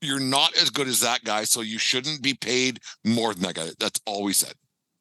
You're 0.03 0.21
not 0.21 0.55
as 0.57 0.69
good 0.69 0.87
as 0.87 1.01
that 1.01 1.25
guy, 1.25 1.45
so 1.45 1.63
you 1.63 1.79
shouldn't 1.79 2.23
be 2.23 2.35
paid 2.35 2.81
more 3.03 3.33
than 3.33 3.43
that 3.45 3.55
guy. 3.55 3.71
That's 3.81 4.01
all 4.05 4.23
we 4.23 4.35
said. 4.35 4.53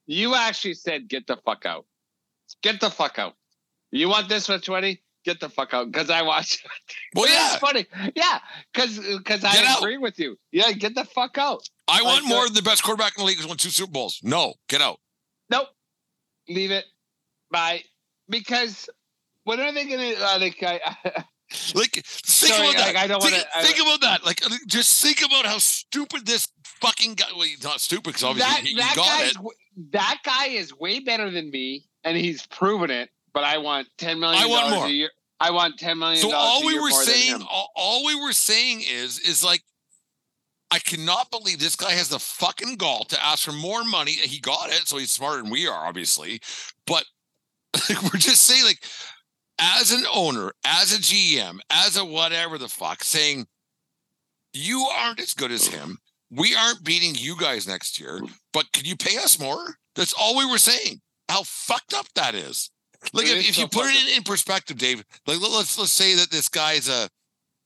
You 0.06 0.36
actually 0.36 0.76
said, 0.76 1.10
"Get 1.10 1.28
the 1.28 1.38
fuck 1.46 1.66
out! 1.66 1.86
Get 2.62 2.80
the 2.80 2.90
fuck 2.90 3.20
out! 3.20 3.36
You 3.92 4.08
want 4.08 4.30
this 4.30 4.48
for 4.48 4.58
twenty? 4.58 5.04
Get 5.26 5.40
the 5.40 5.50
fuck 5.50 5.74
out!" 5.74 5.92
Because 5.92 6.10
I 6.10 6.22
watched. 6.22 6.66
Well, 7.16 7.26
It's 7.26 7.34
yeah, 7.34 7.58
funny. 7.60 7.86
Yeah, 8.16 8.40
because 8.74 8.98
because 9.00 9.44
I 9.44 9.54
out. 9.68 9.80
agree 9.80 9.98
with 9.98 10.18
you. 10.20 10.36
Yeah, 10.52 10.72
get 10.72 10.96
the 10.96 11.06
fuck 11.06 11.38
out. 11.38 11.62
I 11.88 12.02
want 12.02 12.26
more 12.28 12.46
than 12.46 12.54
the 12.56 12.62
best 12.64 12.84
quarterback 12.84 13.14
in 13.18 13.22
the 13.22 13.28
league 13.28 13.38
who's 13.38 13.48
won 13.48 13.58
two 13.58 13.70
Super 13.70 13.92
Bowls. 13.92 14.20
No, 14.24 14.56
get 14.68 14.82
out. 14.82 15.00
Nope. 15.50 15.68
Leave 16.50 16.72
it. 16.72 16.86
Bye. 17.52 17.84
Because 18.30 18.90
when 19.44 19.60
are 19.60 19.72
they 19.72 19.86
gonna 19.86 20.14
uh, 20.20 20.38
like? 20.40 20.62
I, 20.64 20.80
Like, 21.76 21.92
think 21.92 22.06
Sorry, 22.26 22.68
about 22.70 22.78
that. 22.78 22.86
like, 22.88 22.96
I 22.96 23.06
don't 23.06 23.22
think, 23.22 23.34
wanna- 23.34 23.46
I- 23.56 23.64
think 23.64 23.80
about 23.80 24.02
that. 24.02 24.26
Like, 24.26 24.44
uh, 24.44 24.50
just 24.68 25.04
think 25.04 25.20
about 25.24 25.46
how 25.46 25.60
stupid 25.60 26.26
this 26.26 26.48
fucking 26.66 27.14
guy. 27.14 27.26
Well, 27.34 27.44
he's 27.44 27.64
not 27.64 27.80
stupid 27.80 28.06
because 28.06 28.24
obviously 28.24 28.52
that 28.52 28.62
he, 28.64 28.70
he 28.70 28.76
that 28.78 28.94
got 28.96 29.22
it. 29.22 29.38
that 29.92 30.18
guy 30.24 30.48
is 30.48 30.76
way 30.76 31.00
better 31.00 31.30
than 31.30 31.52
me, 31.52 31.86
and 32.04 32.18
he's 32.18 32.48
proven 32.48 32.90
it. 32.90 33.10
But 33.34 33.44
I 33.44 33.58
want 33.58 33.88
ten 33.98 34.20
million. 34.20 34.42
I 34.42 34.48
want 34.48 34.70
more. 34.70 34.86
a 34.86 34.90
year. 34.90 35.10
I 35.40 35.52
want 35.52 35.78
ten 35.80 36.00
million. 36.00 36.22
So 36.22 36.34
all 36.34 36.64
a 36.64 36.66
we 36.66 36.74
year 36.74 36.82
were 36.82 36.92
saying, 36.92 37.42
all, 37.50 37.70
all 37.76 38.06
we 38.06 38.16
were 38.16 38.32
saying 38.32 38.82
is, 38.82 39.20
is 39.20 39.44
like, 39.44 39.62
I 40.72 40.80
cannot 40.80 41.32
believe 41.32 41.60
this 41.60 41.76
guy 41.76 41.92
has 41.92 42.10
the 42.10 42.20
fucking 42.20 42.78
gall 42.78 43.06
to 43.06 43.24
ask 43.24 43.44
for 43.46 43.52
more 43.52 43.84
money. 43.84 44.12
He 44.12 44.40
got 44.40 44.70
it, 44.70 44.88
so 44.88 44.98
he's 44.98 45.12
smarter 45.12 45.42
than 45.42 45.52
we 45.52 45.68
are, 45.68 45.86
obviously. 45.86 46.40
But 46.88 47.06
like, 47.90 48.02
we're 48.04 48.20
just 48.20 48.44
saying, 48.44 48.64
like, 48.64 48.84
as 49.60 49.92
an 49.92 50.06
owner, 50.14 50.52
as 50.66 50.94
a 50.94 51.00
GM, 51.00 51.60
as 51.70 51.98
a 51.98 52.06
whatever 52.06 52.58
the 52.58 52.68
fuck, 52.68 53.04
saying 53.04 53.48
you 54.54 54.88
aren't 54.98 55.20
as 55.20 55.34
good 55.34 55.52
as 55.52 55.68
him. 55.68 55.98
We 56.32 56.56
aren't 56.56 56.84
beating 56.84 57.14
you 57.16 57.36
guys 57.38 57.68
next 57.68 58.00
year, 58.00 58.20
but 58.54 58.72
can 58.72 58.86
you 58.86 58.96
pay 58.96 59.18
us 59.18 59.40
more? 59.40 59.76
That's 59.96 60.14
all 60.14 60.38
we 60.38 60.50
were 60.50 60.58
saying. 60.58 61.02
How 61.30 61.44
fucked 61.44 61.94
up 61.94 62.08
that 62.16 62.34
is. 62.34 62.72
Like 63.12 63.28
if, 63.28 63.50
if 63.50 63.58
you 63.58 63.68
put 63.68 63.86
it 63.86 64.10
in, 64.12 64.18
in 64.18 64.24
perspective, 64.24 64.78
Dave. 64.78 65.04
Like 65.28 65.42
let- 65.42 65.52
let's 65.52 65.78
let's 65.78 65.92
say 65.92 66.16
that 66.16 66.32
this 66.32 66.50
guy's 66.50 66.88
a 66.90 67.10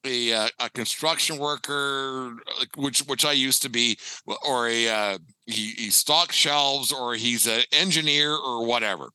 a 0.05 0.33
uh, 0.33 0.47
a 0.59 0.69
construction 0.69 1.37
worker, 1.37 2.35
which 2.75 2.99
which 3.01 3.25
I 3.25 3.33
used 3.33 3.61
to 3.63 3.69
be, 3.69 3.97
or 4.45 4.67
a 4.67 4.87
uh, 4.87 5.17
he 5.45 5.71
he 5.71 5.89
stocks 5.89 6.35
shelves, 6.35 6.91
or 6.91 7.15
he's 7.15 7.47
an 7.47 7.63
engineer, 7.71 8.33
or 8.33 8.65
whatever. 8.65 9.09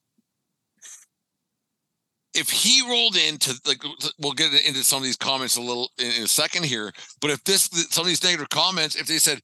If 2.34 2.48
he 2.50 2.82
rolled 2.88 3.16
into 3.16 3.60
like, 3.66 3.82
we'll 4.18 4.32
get 4.32 4.52
into 4.66 4.82
some 4.84 4.98
of 4.98 5.04
these 5.04 5.16
comments 5.16 5.56
a 5.56 5.60
little 5.60 5.90
in, 5.98 6.06
in 6.12 6.22
a 6.22 6.28
second 6.28 6.64
here. 6.64 6.92
But 7.20 7.30
if 7.30 7.44
this 7.44 7.64
some 7.90 8.02
of 8.02 8.08
these 8.08 8.22
negative 8.24 8.48
comments, 8.48 8.96
if 8.96 9.06
they 9.06 9.18
said, 9.18 9.40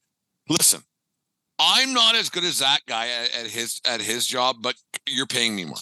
"Listen, 0.48 0.82
I'm 1.58 1.92
not 1.92 2.14
as 2.14 2.30
good 2.30 2.44
as 2.44 2.58
that 2.60 2.80
guy 2.86 3.08
at, 3.08 3.34
at 3.44 3.46
his 3.50 3.80
at 3.84 4.00
his 4.00 4.26
job, 4.26 4.56
but 4.60 4.76
you're 5.06 5.26
paying 5.26 5.54
me 5.54 5.64
more." 5.66 5.76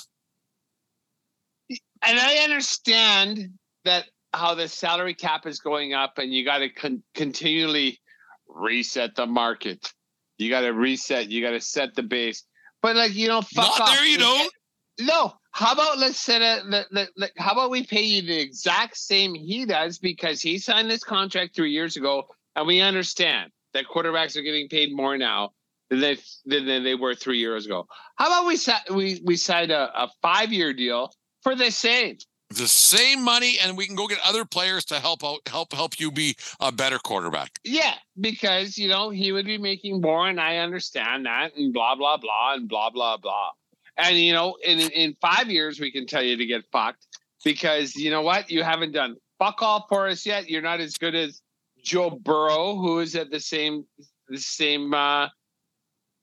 And 2.02 2.18
I 2.18 2.36
understand 2.44 3.50
that 3.84 4.06
how 4.32 4.54
the 4.54 4.68
salary 4.68 5.14
cap 5.14 5.46
is 5.46 5.60
going 5.60 5.94
up, 5.94 6.18
and 6.18 6.32
you 6.32 6.44
got 6.44 6.58
to 6.58 6.68
con- 6.68 7.02
continually 7.14 8.00
reset 8.48 9.14
the 9.14 9.26
market. 9.26 9.92
You 10.38 10.50
got 10.50 10.60
to 10.62 10.70
reset. 10.72 11.28
You 11.30 11.42
got 11.42 11.52
to 11.52 11.60
set 11.60 11.94
the 11.94 12.02
base. 12.02 12.44
But 12.82 12.96
like 12.96 13.14
you 13.14 13.28
know, 13.28 13.40
fuck 13.42 13.78
Not 13.78 13.80
off. 13.80 13.94
there, 13.94 14.04
you 14.04 14.18
don't. 14.18 14.52
No. 15.00 15.34
How 15.52 15.72
about 15.72 15.98
let's 15.98 16.20
set 16.20 16.42
a. 16.42 16.62
Let, 16.66 16.86
let, 16.92 17.08
let- 17.16 17.32
how 17.38 17.52
about 17.52 17.70
we 17.70 17.84
pay 17.84 18.02
you 18.02 18.22
the 18.22 18.38
exact 18.38 18.96
same 18.98 19.34
he 19.34 19.64
does 19.64 19.98
because 19.98 20.42
he 20.42 20.58
signed 20.58 20.90
this 20.90 21.02
contract 21.02 21.54
three 21.56 21.72
years 21.72 21.96
ago, 21.96 22.24
and 22.54 22.66
we 22.66 22.80
understand 22.82 23.50
that 23.72 23.86
quarterbacks 23.86 24.36
are 24.36 24.42
getting 24.42 24.68
paid 24.68 24.94
more 24.94 25.16
now 25.16 25.50
than 25.88 26.00
they 26.00 26.18
than, 26.44 26.66
than 26.66 26.84
they 26.84 26.94
were 26.94 27.14
three 27.14 27.38
years 27.38 27.64
ago. 27.64 27.86
How 28.16 28.26
about 28.26 28.46
we 28.46 28.56
sa- 28.56 28.80
we 28.94 29.20
we 29.24 29.36
signed 29.36 29.70
a, 29.70 30.02
a 30.04 30.10
five 30.20 30.52
year 30.52 30.74
deal 30.74 31.10
for 31.46 31.54
the 31.54 31.70
same? 31.70 32.18
the 32.50 32.68
same 32.68 33.24
money 33.24 33.58
and 33.60 33.76
we 33.76 33.86
can 33.86 33.96
go 33.96 34.06
get 34.06 34.18
other 34.24 34.44
players 34.44 34.84
to 34.84 35.00
help 35.00 35.24
out 35.24 35.40
help 35.46 35.72
help 35.72 35.98
you 35.98 36.12
be 36.12 36.36
a 36.60 36.70
better 36.70 36.96
quarterback 36.98 37.58
Yeah, 37.64 37.94
because 38.20 38.78
you 38.78 38.88
know 38.88 39.10
he 39.10 39.32
would 39.32 39.46
be 39.46 39.58
making 39.58 40.00
more, 40.00 40.28
and 40.28 40.40
I 40.40 40.58
understand 40.58 41.26
that, 41.26 41.56
and 41.56 41.72
blah 41.72 41.96
blah 41.96 42.16
blah, 42.18 42.54
and 42.54 42.68
blah 42.68 42.90
blah 42.90 43.16
blah, 43.16 43.50
and 43.96 44.16
you 44.16 44.32
know, 44.32 44.56
in 44.64 44.78
in 44.78 45.16
five 45.20 45.48
years 45.50 45.80
we 45.80 45.90
can 45.90 46.06
tell 46.06 46.22
you 46.22 46.36
to 46.36 46.46
get 46.46 46.62
fucked 46.70 47.06
because 47.44 47.96
you 47.96 48.10
know 48.10 48.22
what, 48.22 48.48
you 48.48 48.62
haven't 48.62 48.92
done 48.92 49.16
fuck 49.38 49.60
all 49.60 49.86
for 49.88 50.06
us 50.08 50.24
yet. 50.24 50.48
You're 50.48 50.62
not 50.62 50.80
as 50.80 50.96
good 50.98 51.16
as 51.16 51.42
Joe 51.82 52.10
Burrow, 52.10 52.76
who 52.76 53.00
is 53.00 53.16
at 53.16 53.30
the 53.30 53.40
same 53.40 53.86
the 54.28 54.38
same 54.38 54.94
uh, 54.94 55.28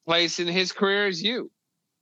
place 0.06 0.40
in 0.40 0.48
his 0.48 0.72
career 0.72 1.08
as 1.08 1.22
you. 1.22 1.52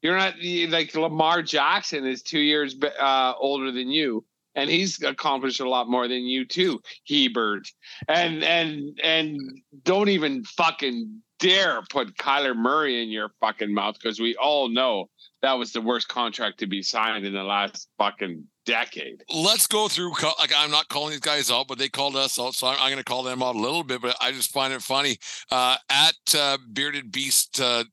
You're 0.01 0.17
not 0.17 0.35
like 0.69 0.95
Lamar 0.95 1.41
Jackson 1.41 2.05
is 2.05 2.21
two 2.21 2.39
years 2.39 2.75
uh, 2.99 3.33
older 3.39 3.71
than 3.71 3.89
you, 3.89 4.25
and 4.55 4.69
he's 4.69 5.01
accomplished 5.03 5.59
a 5.59 5.69
lot 5.69 5.89
more 5.89 6.07
than 6.07 6.23
you 6.23 6.45
too, 6.45 6.81
Herbert. 7.09 7.67
And 8.07 8.43
and 8.43 8.99
and 9.03 9.39
don't 9.83 10.09
even 10.09 10.43
fucking 10.43 11.21
dare 11.39 11.81
put 11.89 12.15
Kyler 12.17 12.55
Murray 12.55 13.01
in 13.01 13.09
your 13.09 13.31
fucking 13.39 13.73
mouth 13.73 13.95
because 13.95 14.19
we 14.19 14.35
all 14.35 14.69
know 14.69 15.09
that 15.41 15.53
was 15.53 15.71
the 15.73 15.81
worst 15.81 16.07
contract 16.07 16.59
to 16.59 16.67
be 16.67 16.81
signed 16.81 17.25
in 17.25 17.33
the 17.33 17.43
last 17.43 17.89
fucking 17.97 18.45
decade. 18.63 19.23
let's 19.33 19.65
go 19.65 19.87
through 19.87 20.11
like 20.37 20.53
i'm 20.55 20.69
not 20.69 20.87
calling 20.87 21.09
these 21.09 21.19
guys 21.19 21.49
out 21.49 21.67
but 21.67 21.79
they 21.79 21.89
called 21.89 22.15
us 22.15 22.39
out 22.39 22.53
so 22.53 22.67
i'm, 22.67 22.77
I'm 22.79 22.91
going 22.91 22.97
to 22.97 23.03
call 23.03 23.23
them 23.23 23.41
out 23.41 23.55
a 23.55 23.59
little 23.59 23.83
bit 23.83 24.03
but 24.03 24.15
i 24.21 24.31
just 24.31 24.51
find 24.51 24.71
it 24.71 24.83
funny 24.83 25.17
uh 25.49 25.77
at 25.89 26.13
uh, 26.37 26.59
bearded 26.71 27.11
beast 27.11 27.59
uh 27.59 27.85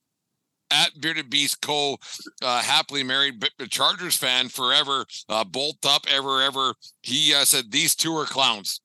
at 0.71 1.01
bearded 1.01 1.31
beast 1.31 1.61
co 1.61 1.99
uh 2.43 2.63
happily 2.63 3.03
married 3.03 3.43
chargers 3.71 4.17
fan 4.17 4.49
forever 4.49 5.07
uh 5.29 5.45
bolt 5.45 5.85
up 5.87 6.03
ever 6.11 6.43
ever 6.43 6.75
he 7.03 7.35
uh, 7.35 7.45
said 7.45 7.71
these 7.71 7.95
two 7.95 8.15
are 8.17 8.27
clowns 8.27 8.81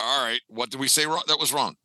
all 0.00 0.24
right 0.24 0.40
what 0.48 0.70
did 0.70 0.80
we 0.80 0.88
say 0.88 1.06
wrong 1.06 1.22
that 1.26 1.38
was 1.38 1.52
wrong 1.52 1.76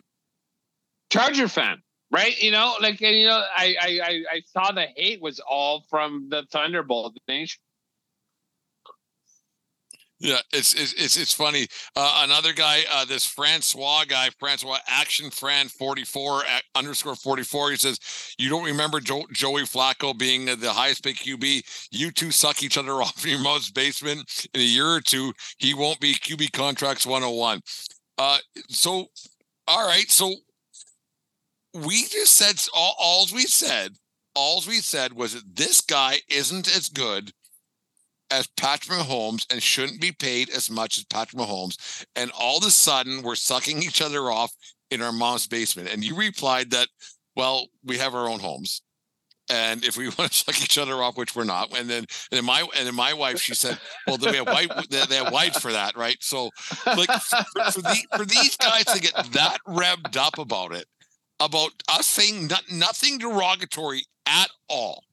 Charger 1.11 1.49
fan, 1.49 1.81
right? 2.09 2.41
You 2.41 2.51
know, 2.51 2.75
like 2.81 3.01
you 3.01 3.27
know, 3.27 3.43
I 3.55 3.75
I 3.81 3.99
I, 4.01 4.23
I 4.31 4.41
saw 4.45 4.71
the 4.71 4.87
hate 4.95 5.21
was 5.21 5.41
all 5.41 5.85
from 5.89 6.27
the 6.29 6.43
Thunderbolt 6.51 7.17
nation. 7.27 7.61
Yeah, 10.21 10.37
it's 10.53 10.75
it's 10.75 10.93
it's, 10.93 11.17
it's 11.17 11.33
funny. 11.33 11.65
Uh, 11.95 12.21
another 12.25 12.53
guy, 12.53 12.81
uh, 12.91 13.05
this 13.05 13.25
Francois 13.25 14.03
guy, 14.07 14.29
Francois 14.37 14.77
Action 14.87 15.31
Fran 15.31 15.67
forty 15.67 16.03
four 16.03 16.43
underscore 16.75 17.15
forty 17.15 17.41
four. 17.41 17.71
He 17.71 17.77
says, 17.77 17.99
"You 18.37 18.47
don't 18.51 18.63
remember 18.65 18.99
jo- 18.99 19.25
Joey 19.33 19.63
Flacco 19.63 20.15
being 20.15 20.45
the 20.45 20.73
highest 20.73 21.03
paid 21.03 21.15
QB? 21.15 21.63
You 21.89 22.11
two 22.11 22.29
suck 22.29 22.61
each 22.61 22.77
other 22.77 22.91
off 23.01 23.23
in 23.25 23.31
your 23.31 23.39
mom's 23.39 23.71
basement. 23.71 24.47
In 24.53 24.61
a 24.61 24.63
year 24.63 24.87
or 24.93 25.01
two, 25.01 25.33
he 25.57 25.73
won't 25.73 25.99
be 25.99 26.13
QB 26.13 26.51
contracts 26.51 27.03
one 27.07 27.23
hundred 27.23 27.35
one. 27.35 27.61
Uh, 28.19 28.37
so, 28.69 29.07
all 29.67 29.87
right, 29.87 30.09
so 30.11 30.35
we 31.73 32.03
just 32.07 32.33
said 32.33 32.55
all. 32.73 32.95
All 32.99 33.25
we 33.33 33.43
said, 33.43 33.93
all 34.35 34.61
we 34.67 34.75
said 34.75 35.13
was 35.13 35.33
that 35.33 35.55
this 35.55 35.81
guy 35.81 36.19
isn't 36.29 36.67
as 36.75 36.89
good 36.89 37.31
as 38.31 38.47
Patrick 38.57 38.97
Mahomes 38.97 39.45
and 39.51 39.61
shouldn't 39.61 40.01
be 40.01 40.11
paid 40.11 40.49
as 40.49 40.69
much 40.69 40.97
as 40.97 41.03
Patrick 41.05 41.41
Mahomes. 41.41 42.05
And 42.15 42.31
all 42.39 42.57
of 42.57 42.63
a 42.63 42.71
sudden, 42.71 43.21
we're 43.21 43.35
sucking 43.35 43.83
each 43.83 44.01
other 44.01 44.31
off 44.31 44.53
in 44.89 45.01
our 45.01 45.11
mom's 45.11 45.47
basement. 45.47 45.89
And 45.91 46.03
you 46.03 46.15
replied 46.15 46.71
that, 46.71 46.87
well, 47.35 47.67
we 47.83 47.97
have 47.97 48.15
our 48.15 48.27
own 48.27 48.39
homes. 48.39 48.81
And 49.49 49.83
if 49.83 49.97
we 49.97 50.05
want 50.17 50.31
to 50.31 50.33
suck 50.33 50.61
each 50.61 50.77
other 50.77 51.03
off, 51.03 51.17
which 51.17 51.35
we're 51.35 51.43
not, 51.43 51.77
and 51.77 51.89
then 51.89 52.05
and 52.31 52.37
then 52.37 52.45
my 52.45 52.65
and 52.77 52.87
then 52.87 52.95
my 52.95 53.13
wife, 53.13 53.41
she 53.41 53.53
said, 53.53 53.77
"Well, 54.07 54.17
they 54.17 54.37
have 54.37 54.47
white, 54.47 54.71
they, 54.89 55.15
have 55.15 55.33
white 55.33 55.55
for 55.55 55.71
that, 55.73 55.97
right?" 55.97 56.15
So, 56.21 56.51
like 56.85 57.11
for, 57.11 57.43
for, 57.71 57.81
the, 57.81 58.07
for 58.15 58.25
these 58.25 58.55
guys 58.55 58.85
to 58.85 59.01
get 59.01 59.13
that 59.33 59.57
revved 59.67 60.15
up 60.15 60.37
about 60.37 60.73
it, 60.73 60.85
about 61.39 61.71
us 61.89 62.05
saying 62.05 62.47
not, 62.47 62.63
nothing 62.71 63.17
derogatory 63.17 64.05
at 64.25 64.49
all, 64.69 65.03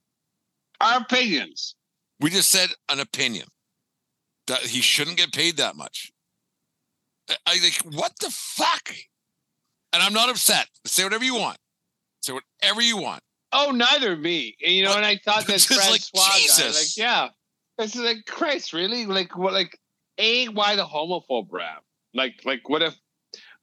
Our 0.81 1.01
opinions. 1.01 1.75
We 2.21 2.31
just 2.31 2.51
said 2.51 2.71
an 2.89 3.01
opinion 3.01 3.47
that 4.47 4.61
he 4.61 4.81
shouldn't 4.81 5.17
get 5.17 5.33
paid 5.33 5.57
that 5.59 5.77
much. 5.77 6.11
I- 7.47 7.59
think, 7.59 7.95
what 7.95 8.13
the 8.21 8.31
fuck? 8.31 8.95
And 9.93 10.03
I'm 10.03 10.13
not 10.13 10.29
upset. 10.29 10.69
Say 10.85 11.05
whatever 11.05 11.25
you 11.25 11.35
want. 11.35 11.59
Say 12.23 12.33
whatever 12.33 12.81
you 12.81 12.97
want. 12.97 13.23
Oh, 13.53 13.71
neither 13.71 14.17
me. 14.17 14.57
And, 14.65 14.75
you 14.75 14.85
know, 14.85 14.91
But 14.91 14.99
and 14.99 15.07
I 15.07 15.21
thought 15.25 15.47
that 15.47 15.53
just 15.53 15.71
like, 15.71 16.03
Francois 16.03 16.29
guy, 16.31 16.39
Jesus. 16.39 16.99
like, 16.99 17.07
yeah, 17.07 17.29
it's 17.79 17.97
like 17.97 18.25
Christ, 18.27 18.73
really? 18.73 19.07
Like, 19.07 19.37
what? 19.37 19.53
Like, 19.53 19.79
a 20.19 20.47
why 20.49 20.77
the 20.77 20.85
homophobe 20.85 21.49
rap? 21.51 21.83
Like, 22.15 22.41
like, 22.45 22.69
what 22.69 22.83
if, 22.83 22.95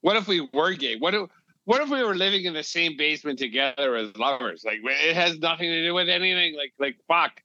what 0.01 0.15
if 0.15 0.27
we 0.27 0.47
were 0.53 0.73
gay? 0.73 0.95
What 0.95 1.13
if, 1.13 1.29
what 1.65 1.81
if 1.81 1.89
we 1.89 2.03
were 2.03 2.15
living 2.15 2.45
in 2.45 2.53
the 2.53 2.63
same 2.63 2.95
basement 2.97 3.39
together 3.39 3.95
as 3.95 4.15
lovers? 4.17 4.63
Like, 4.65 4.79
it 4.83 5.15
has 5.15 5.37
nothing 5.39 5.67
to 5.67 5.83
do 5.83 5.93
with 5.93 6.09
anything. 6.09 6.55
Like, 6.55 6.73
like, 6.79 6.95
fuck. 7.07 7.41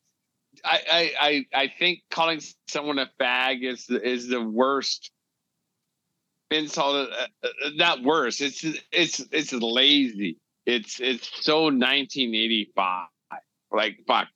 I, 0.65 1.13
I, 1.21 1.47
I, 1.55 1.73
think 1.79 2.01
calling 2.11 2.41
someone 2.69 2.99
a 2.99 3.11
fag 3.21 3.63
is 3.63 3.87
the- 3.87 4.07
is 4.07 4.29
the 4.29 4.43
worst 4.43 5.11
insult. 6.51 7.11
Uh, 7.11 7.27
uh, 7.45 7.49
not 7.75 8.03
worse. 8.03 8.41
It's 8.41 8.65
it's 8.93 9.21
it's 9.31 9.53
lazy. 9.53 10.39
It's 10.67 11.01
it's 11.01 11.45
so 11.45 11.65
1985. 11.65 13.09
Like 13.73 13.99
fuck. 14.07 14.29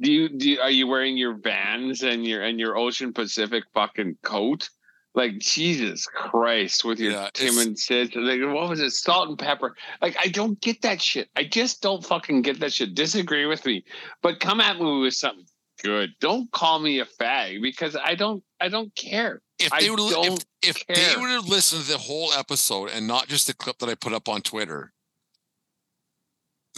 Do 0.00 0.12
you 0.12 0.28
do 0.28 0.50
you, 0.50 0.60
are 0.60 0.70
you 0.70 0.86
wearing 0.86 1.16
your 1.16 1.34
Vans 1.34 2.02
and 2.02 2.24
your 2.24 2.42
and 2.42 2.60
your 2.60 2.76
Ocean 2.76 3.12
Pacific 3.12 3.64
fucking 3.74 4.18
coat? 4.22 4.68
Like 5.14 5.38
Jesus 5.38 6.06
Christ 6.06 6.84
with 6.84 7.00
your 7.00 7.12
Yeah, 7.12 7.30
Tim 7.32 7.58
and 7.58 7.76
Sid. 7.76 8.14
Like 8.14 8.40
what 8.40 8.68
was 8.68 8.78
it? 8.78 8.92
Salt 8.92 9.28
and 9.28 9.38
pepper. 9.38 9.74
Like 10.00 10.16
I 10.20 10.28
don't 10.28 10.60
get 10.60 10.82
that 10.82 11.02
shit. 11.02 11.28
I 11.34 11.42
just 11.42 11.82
don't 11.82 12.04
fucking 12.04 12.42
get 12.42 12.60
that 12.60 12.72
shit. 12.72 12.94
Disagree 12.94 13.46
with 13.46 13.66
me, 13.66 13.84
but 14.22 14.38
come 14.38 14.60
at 14.60 14.78
me 14.78 15.00
with 15.00 15.14
something 15.14 15.44
good. 15.82 16.10
Don't 16.20 16.50
call 16.52 16.78
me 16.78 17.00
a 17.00 17.04
fag 17.04 17.62
because 17.62 17.96
I 17.96 18.14
don't 18.14 18.42
I 18.60 18.68
don't 18.68 18.94
care. 18.94 19.40
If 19.58 19.72
they 19.78 19.90
would, 19.90 20.00
if, 20.00 20.44
if 20.62 20.86
they 20.86 21.20
would 21.20 21.30
have 21.30 21.48
listened 21.48 21.82
to 21.82 21.92
the 21.92 21.98
whole 21.98 22.32
episode 22.32 22.90
and 22.90 23.08
not 23.08 23.26
just 23.26 23.48
the 23.48 23.54
clip 23.54 23.78
that 23.78 23.88
I 23.88 23.96
put 23.96 24.12
up 24.12 24.28
on 24.28 24.40
Twitter, 24.40 24.92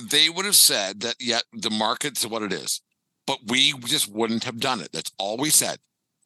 they 0.02 0.30
would 0.30 0.46
have 0.46 0.56
said 0.56 1.00
that, 1.00 1.16
yeah, 1.20 1.40
the 1.52 1.70
market's 1.70 2.24
what 2.24 2.42
it 2.42 2.52
is, 2.52 2.80
but 3.26 3.38
we 3.46 3.72
just 3.80 4.10
wouldn't 4.10 4.44
have 4.44 4.60
done 4.60 4.80
it. 4.80 4.92
That's 4.92 5.12
all 5.18 5.36
we 5.36 5.50
said. 5.50 5.78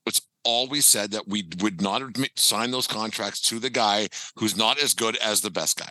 It's 0.06 0.22
all 0.44 0.68
we 0.68 0.80
said 0.80 1.10
that 1.10 1.26
we 1.26 1.48
would 1.60 1.80
not 1.80 2.02
admit, 2.02 2.38
sign 2.38 2.70
those 2.70 2.86
contracts 2.86 3.40
to 3.42 3.58
the 3.58 3.70
guy 3.70 4.08
who's 4.36 4.56
not 4.56 4.80
as 4.80 4.94
good 4.94 5.16
as 5.16 5.40
the 5.40 5.50
best 5.50 5.78
guy. 5.78 5.88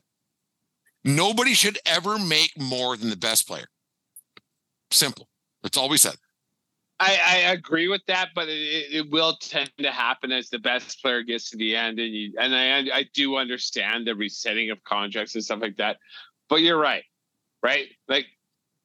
Nobody 1.04 1.54
should 1.54 1.78
ever 1.86 2.18
make 2.18 2.58
more 2.58 2.96
than 2.96 3.10
the 3.10 3.18
best 3.18 3.48
player. 3.48 3.68
Simple. 4.92 5.28
That's 5.62 5.78
all 5.78 5.90
we 5.90 5.98
said. 5.98 6.16
I, 7.04 7.20
I 7.50 7.52
agree 7.52 7.88
with 7.88 8.02
that, 8.08 8.30
but 8.34 8.48
it, 8.48 8.54
it 8.54 9.12
will 9.12 9.36
tend 9.38 9.72
to 9.80 9.92
happen 9.92 10.32
as 10.32 10.50
the 10.50 10.60
best 10.60 11.02
player 11.02 11.24
gets 11.24 11.50
to 11.50 11.58
the 11.58 11.76
end, 11.76 12.00
and 12.00 12.14
you 12.14 12.34
and 12.40 12.56
I 12.56 12.98
I 12.98 13.06
do 13.14 13.38
understand 13.38 14.08
the 14.08 14.16
resetting 14.16 14.70
of 14.72 14.84
contracts 14.84 15.36
and 15.36 15.44
stuff 15.44 15.62
like 15.62 15.78
that. 15.78 15.98
But 16.50 16.62
you're 16.62 16.80
right, 16.80 17.04
right? 17.62 17.88
Like 18.08 18.26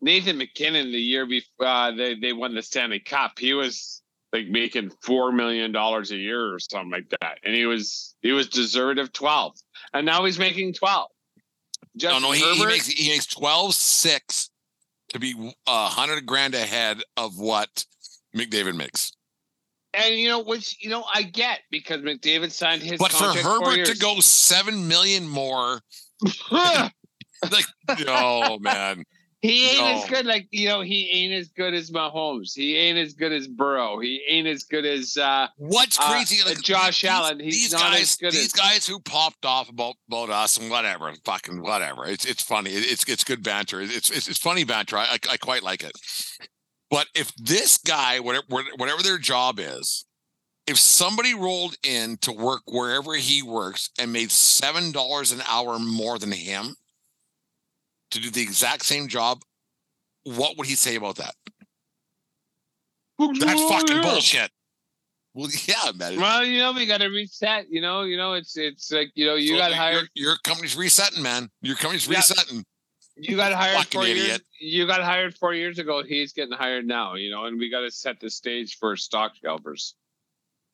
Nathan 0.00 0.38
MacKinnon, 0.38 0.92
the 0.92 1.00
year 1.00 1.26
before 1.26 1.66
uh, 1.66 1.92
they 1.92 2.14
they 2.14 2.32
won 2.32 2.54
the 2.54 2.62
Stanley 2.62 3.00
Cup, 3.00 3.38
he 3.38 3.54
was 3.54 4.02
like 4.32 4.48
making 4.48 4.90
four 5.02 5.32
million 5.32 5.72
dollars 5.72 6.10
a 6.10 6.16
year 6.16 6.52
or 6.52 6.58
something 6.58 6.90
like 6.90 7.08
that, 7.20 7.38
and 7.44 7.54
he 7.54 7.66
was 7.66 8.14
he 8.22 8.32
was 8.32 8.48
deserved 8.48 8.98
of 8.98 9.12
twelve, 9.12 9.56
and 9.92 10.04
now 10.04 10.24
he's 10.24 10.38
making 10.38 10.72
twelve. 10.72 11.10
No, 11.94 12.00
Justin 12.00 12.22
no, 12.22 12.32
he, 12.32 12.40
he 12.40 12.58
Herbert, 12.58 12.68
makes 12.68 12.86
he 12.86 13.10
makes 13.10 13.26
12 13.26 13.74
6 13.74 14.50
to 15.08 15.18
be 15.18 15.54
a 15.66 15.86
hundred 15.86 16.26
grand 16.26 16.54
ahead 16.54 17.02
of 17.16 17.38
what 17.38 17.84
McDavid 18.36 18.76
makes. 18.76 19.12
and 19.94 20.14
you 20.16 20.28
know 20.28 20.40
which 20.42 20.76
you 20.82 20.90
know 20.90 21.04
I 21.12 21.22
get 21.22 21.60
because 21.70 22.00
McDavid 22.02 22.52
signed 22.52 22.82
his 22.82 22.98
But 22.98 23.12
for 23.12 23.24
Herbert 23.36 23.86
to 23.86 23.96
go 23.98 24.20
seven 24.20 24.86
million 24.88 25.26
more, 25.28 25.80
like 26.52 27.64
oh 28.06 28.58
man, 28.60 29.04
He 29.40 29.68
ain't 29.70 29.78
No. 29.78 30.02
as 30.02 30.08
good. 30.10 30.26
Like 30.26 30.48
you 30.50 30.68
know, 30.68 30.80
he 30.82 31.08
ain't 31.12 31.32
as 31.34 31.48
good 31.48 31.72
as 31.74 31.90
Mahomes. 31.90 32.52
He 32.54 32.76
ain't 32.76 32.98
as 32.98 33.14
good 33.14 33.32
as 33.32 33.46
Burrow. 33.46 33.98
He 34.00 34.20
ain't 34.28 34.46
as 34.48 34.64
good 34.64 34.84
as 34.84 35.16
uh, 35.16 35.46
what's 35.56 35.98
Uh, 35.98 36.10
crazy? 36.10 36.42
uh, 36.42 36.46
like 36.48 36.60
Josh 36.62 37.02
these- 37.02 37.10
Allen, 37.10 37.40
he's 37.40 37.54
these 37.54 37.72
not 37.72 37.94
as 37.94 38.16
guys, 38.16 38.32
these 38.34 38.46
as- 38.46 38.52
guys 38.52 38.86
who 38.86 38.98
popped 39.00 39.44
off 39.46 39.68
about 39.70 39.94
about 40.08 40.28
us 40.30 40.56
and 40.58 40.70
whatever, 40.70 41.12
fucking 41.24 41.62
whatever. 41.62 42.04
It's 42.06 42.24
it's 42.24 42.42
funny. 42.42 42.70
It's 42.70 43.04
it's 43.08 43.24
good 43.24 43.42
banter. 43.42 43.80
It's 43.80 44.10
it's, 44.10 44.28
it's 44.28 44.38
funny 44.38 44.64
banter. 44.64 44.98
I, 44.98 45.04
I 45.04 45.18
I 45.30 45.36
quite 45.36 45.62
like 45.62 45.82
it. 45.84 45.92
But 46.90 47.06
if 47.14 47.34
this 47.36 47.78
guy, 47.78 48.20
whatever 48.20 48.46
whatever 48.76 49.02
their 49.02 49.18
job 49.18 49.58
is, 49.60 50.06
if 50.66 50.78
somebody 50.78 51.34
rolled 51.34 51.76
in 51.82 52.16
to 52.18 52.32
work 52.32 52.62
wherever 52.66 53.14
he 53.14 53.42
works 53.42 53.90
and 53.98 54.12
made 54.12 54.30
seven 54.30 54.90
dollars 54.92 55.32
an 55.32 55.42
hour 55.48 55.78
more 55.78 56.18
than 56.18 56.32
him 56.32 56.74
to 58.10 58.20
do 58.20 58.30
the 58.30 58.40
exact 58.42 58.84
same 58.86 59.06
job, 59.08 59.40
what 60.24 60.56
would 60.56 60.66
he 60.66 60.74
say 60.74 60.96
about 60.96 61.16
that? 61.16 61.34
That's 63.18 63.62
fucking 63.68 64.00
bullshit. 64.02 64.50
Well, 65.34 65.48
yeah, 65.66 65.92
man. 65.94 66.18
Well, 66.20 66.44
you 66.44 66.58
know, 66.58 66.72
we 66.72 66.86
got 66.86 67.00
to 67.00 67.08
reset. 67.08 67.66
You 67.70 67.80
know, 67.80 68.02
you 68.02 68.16
know, 68.16 68.32
it's 68.34 68.56
it's 68.56 68.90
like 68.90 69.10
you 69.14 69.26
know, 69.26 69.34
you 69.34 69.52
So 69.54 69.58
got 69.58 69.68
your- 69.70 69.76
hired. 69.76 70.08
Your, 70.14 70.28
your 70.30 70.36
company's 70.44 70.76
resetting, 70.76 71.22
man. 71.22 71.50
Your 71.60 71.76
company's 71.76 72.08
Yeah. 72.08 72.16
resetting. 72.18 72.64
You 73.18 73.36
got 73.36 73.52
hired 73.52 73.86
four 73.86 74.04
years. 74.04 74.40
You 74.60 74.86
got 74.86 75.02
hired 75.02 75.36
four 75.36 75.54
years 75.54 75.78
ago. 75.78 76.02
He's 76.02 76.32
getting 76.32 76.56
hired 76.56 76.86
now. 76.86 77.14
You 77.14 77.30
know, 77.30 77.46
and 77.46 77.58
we 77.58 77.70
got 77.70 77.80
to 77.80 77.90
set 77.90 78.20
the 78.20 78.30
stage 78.30 78.78
for 78.78 78.96
stock 78.96 79.36
scalpers. 79.36 79.94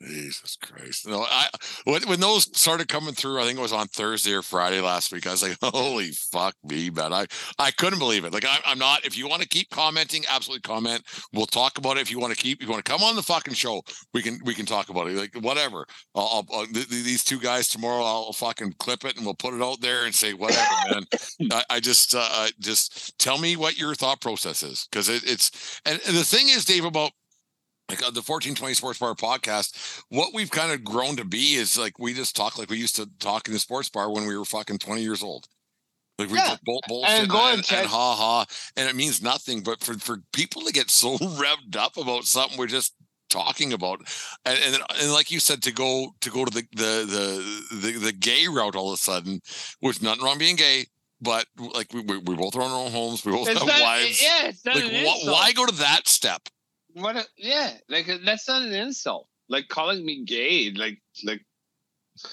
Jesus 0.04 0.56
Christ! 0.56 1.06
No, 1.06 1.22
I 1.28 1.48
when 1.84 2.02
when 2.08 2.20
those 2.20 2.44
started 2.58 2.88
coming 2.88 3.14
through, 3.14 3.40
I 3.40 3.44
think 3.44 3.58
it 3.58 3.62
was 3.62 3.72
on 3.72 3.88
Thursday 3.88 4.32
or 4.32 4.42
Friday 4.42 4.80
last 4.80 5.12
week. 5.12 5.26
I 5.26 5.32
was 5.32 5.42
like, 5.42 5.56
"Holy 5.62 6.10
fuck 6.10 6.54
me, 6.64 6.90
man!" 6.90 7.12
I 7.12 7.26
I 7.58 7.70
couldn't 7.70 7.98
believe 7.98 8.24
it. 8.24 8.32
Like 8.32 8.44
I, 8.44 8.58
I'm 8.66 8.78
not. 8.78 9.04
If 9.04 9.16
you 9.16 9.28
want 9.28 9.42
to 9.42 9.48
keep 9.48 9.70
commenting, 9.70 10.24
absolutely 10.28 10.62
comment. 10.62 11.02
We'll 11.32 11.46
talk 11.46 11.78
about 11.78 11.96
it. 11.96 12.00
If 12.00 12.10
you 12.10 12.18
want 12.18 12.34
to 12.34 12.38
keep, 12.38 12.60
if 12.60 12.66
you 12.66 12.72
want 12.72 12.84
to 12.84 12.90
come 12.90 13.02
on 13.02 13.16
the 13.16 13.22
fucking 13.22 13.54
show, 13.54 13.82
we 14.12 14.22
can 14.22 14.38
we 14.44 14.54
can 14.54 14.66
talk 14.66 14.88
about 14.88 15.08
it. 15.08 15.16
Like 15.16 15.34
whatever. 15.42 15.86
I'll, 16.14 16.46
I'll 16.52 16.66
th- 16.66 16.88
these 16.88 17.24
two 17.24 17.38
guys 17.38 17.68
tomorrow. 17.68 18.04
I'll 18.04 18.32
fucking 18.32 18.74
clip 18.78 19.04
it 19.04 19.16
and 19.16 19.24
we'll 19.24 19.34
put 19.34 19.54
it 19.54 19.62
out 19.62 19.80
there 19.80 20.04
and 20.04 20.14
say 20.14 20.34
whatever, 20.34 20.60
man. 20.90 21.04
I, 21.52 21.64
I 21.70 21.80
just 21.80 22.14
uh, 22.16 22.48
just 22.60 23.18
tell 23.18 23.38
me 23.38 23.56
what 23.56 23.78
your 23.78 23.94
thought 23.94 24.20
process 24.20 24.62
is 24.62 24.86
because 24.90 25.08
it, 25.08 25.22
it's 25.24 25.80
and, 25.84 26.00
and 26.06 26.16
the 26.16 26.24
thing 26.24 26.48
is, 26.48 26.64
Dave, 26.64 26.84
about 26.84 27.12
like 27.88 28.00
uh, 28.02 28.10
the 28.10 28.22
1420 28.22 28.74
Sports 28.74 28.98
Bar 28.98 29.14
podcast, 29.14 30.02
what 30.08 30.32
we've 30.32 30.50
kind 30.50 30.72
of 30.72 30.82
grown 30.84 31.16
to 31.16 31.24
be 31.24 31.54
is 31.54 31.78
like 31.78 31.98
we 31.98 32.14
just 32.14 32.34
talk 32.34 32.58
like 32.58 32.70
we 32.70 32.78
used 32.78 32.96
to 32.96 33.08
talk 33.18 33.46
in 33.46 33.52
the 33.52 33.58
sports 33.58 33.88
bar 33.90 34.10
when 34.10 34.26
we 34.26 34.36
were 34.36 34.44
fucking 34.44 34.78
20 34.78 35.02
years 35.02 35.22
old. 35.22 35.46
Like 36.18 36.30
we 36.30 36.38
Yeah. 36.38 36.48
just 36.50 36.64
bull, 36.64 36.80
bullshit 36.88 37.10
and, 37.10 37.28
go 37.28 37.44
and, 37.48 37.56
and 37.56 37.64
check- 37.64 37.86
ha 37.86 38.14
ha, 38.14 38.46
and 38.76 38.88
it 38.88 38.94
means 38.96 39.20
nothing. 39.22 39.62
But 39.62 39.82
for 39.82 39.94
for 39.94 40.18
people 40.32 40.62
to 40.62 40.72
get 40.72 40.88
so 40.90 41.18
revved 41.18 41.76
up 41.76 41.96
about 41.96 42.24
something 42.24 42.56
we're 42.58 42.68
just 42.68 42.94
talking 43.28 43.72
about, 43.72 44.00
and 44.46 44.58
and, 44.64 44.78
and 45.02 45.12
like 45.12 45.30
you 45.30 45.40
said, 45.40 45.60
to 45.64 45.72
go 45.72 46.14
to 46.20 46.30
go 46.30 46.44
to 46.44 46.50
the 46.52 46.62
the 46.72 47.04
the 47.70 47.76
the, 47.76 47.98
the 47.98 48.12
gay 48.12 48.46
route 48.48 48.76
all 48.76 48.88
of 48.88 48.94
a 48.94 48.96
sudden, 48.96 49.40
with 49.82 50.02
nothing 50.02 50.24
wrong 50.24 50.38
being 50.38 50.54
gay, 50.56 50.86
but 51.20 51.46
like 51.58 51.92
we 51.92 52.00
we, 52.02 52.18
we 52.18 52.36
both 52.36 52.54
own 52.56 52.62
our 52.62 52.86
own 52.86 52.92
homes, 52.92 53.24
we 53.26 53.32
both 53.32 53.48
It's 53.48 53.58
have 53.58 53.66
not, 53.68 53.80
wives. 53.82 54.22
yeah, 54.22 54.52
Like 54.64 54.84
wh- 54.84 55.26
why 55.26 55.52
go 55.52 55.66
to 55.66 55.74
that 55.76 56.06
step? 56.08 56.42
What? 56.94 57.16
A, 57.16 57.24
yeah, 57.36 57.72
like 57.88 58.08
uh, 58.08 58.18
that's 58.24 58.48
not 58.48 58.62
an 58.62 58.72
insult. 58.72 59.28
Like 59.48 59.68
calling 59.68 60.04
me 60.04 60.24
gay, 60.24 60.72
like 60.74 61.00
like 61.24 61.42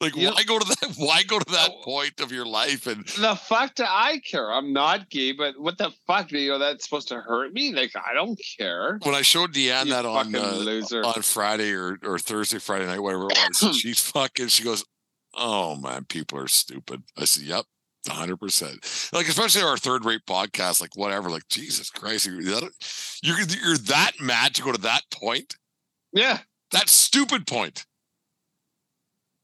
Like, 0.00 0.16
You- 0.16 0.30
why 0.30 0.42
go 0.44 0.58
to 0.58 0.64
that? 0.64 0.94
Why 0.96 1.22
go 1.22 1.38
to 1.38 1.52
that 1.52 1.70
point 1.84 2.20
of 2.20 2.32
your 2.32 2.46
life? 2.46 2.86
And 2.86 3.04
the 3.06 3.36
fuck 3.36 3.74
do 3.74 3.84
I 3.86 4.20
care? 4.20 4.50
I'm 4.50 4.72
not 4.72 5.10
gay, 5.10 5.32
but 5.32 5.58
what 5.60 5.76
the 5.76 5.92
fuck? 6.06 6.32
You 6.32 6.48
know 6.50 6.58
that's 6.58 6.84
supposed 6.84 7.08
to 7.08 7.20
hurt 7.20 7.52
me? 7.52 7.74
Like 7.74 7.92
I 7.94 8.14
don't 8.14 8.40
care. 8.58 8.98
when 9.02 9.14
I 9.14 9.20
showed 9.22 9.52
Deanne 9.52 9.84
You 9.86 9.92
that 9.92 10.06
on 10.06 10.34
uh, 10.34 10.52
loser. 10.56 11.04
on 11.04 11.20
Friday 11.22 11.72
or, 11.72 11.98
or 12.02 12.18
Thursday, 12.18 12.58
Friday 12.58 12.86
night, 12.86 13.00
whatever 13.00 13.28
it 13.30 13.38
was, 13.62 13.76
she's 13.80 14.00
fucking. 14.00 14.48
She 14.48 14.64
goes, 14.64 14.82
"Oh 15.34 15.76
man, 15.76 16.04
people 16.06 16.38
are 16.38 16.48
stupid." 16.48 17.02
I 17.16 17.26
said, 17.26 17.44
"Yep." 17.44 17.64
Hundred 18.08 18.38
percent. 18.38 18.78
Like 19.12 19.28
especially 19.28 19.62
our 19.62 19.76
third 19.76 20.04
rate 20.04 20.22
podcast, 20.28 20.80
like 20.80 20.96
whatever. 20.96 21.30
Like 21.30 21.48
Jesus 21.48 21.90
Christ, 21.90 22.26
you're 22.26 22.42
that, 22.42 22.70
you're 23.22 23.38
you're 23.40 23.78
that 23.78 24.12
mad 24.20 24.54
to 24.54 24.62
go 24.62 24.72
to 24.72 24.80
that 24.82 25.02
point, 25.12 25.54
yeah, 26.12 26.38
that 26.72 26.88
stupid 26.88 27.46
point. 27.46 27.84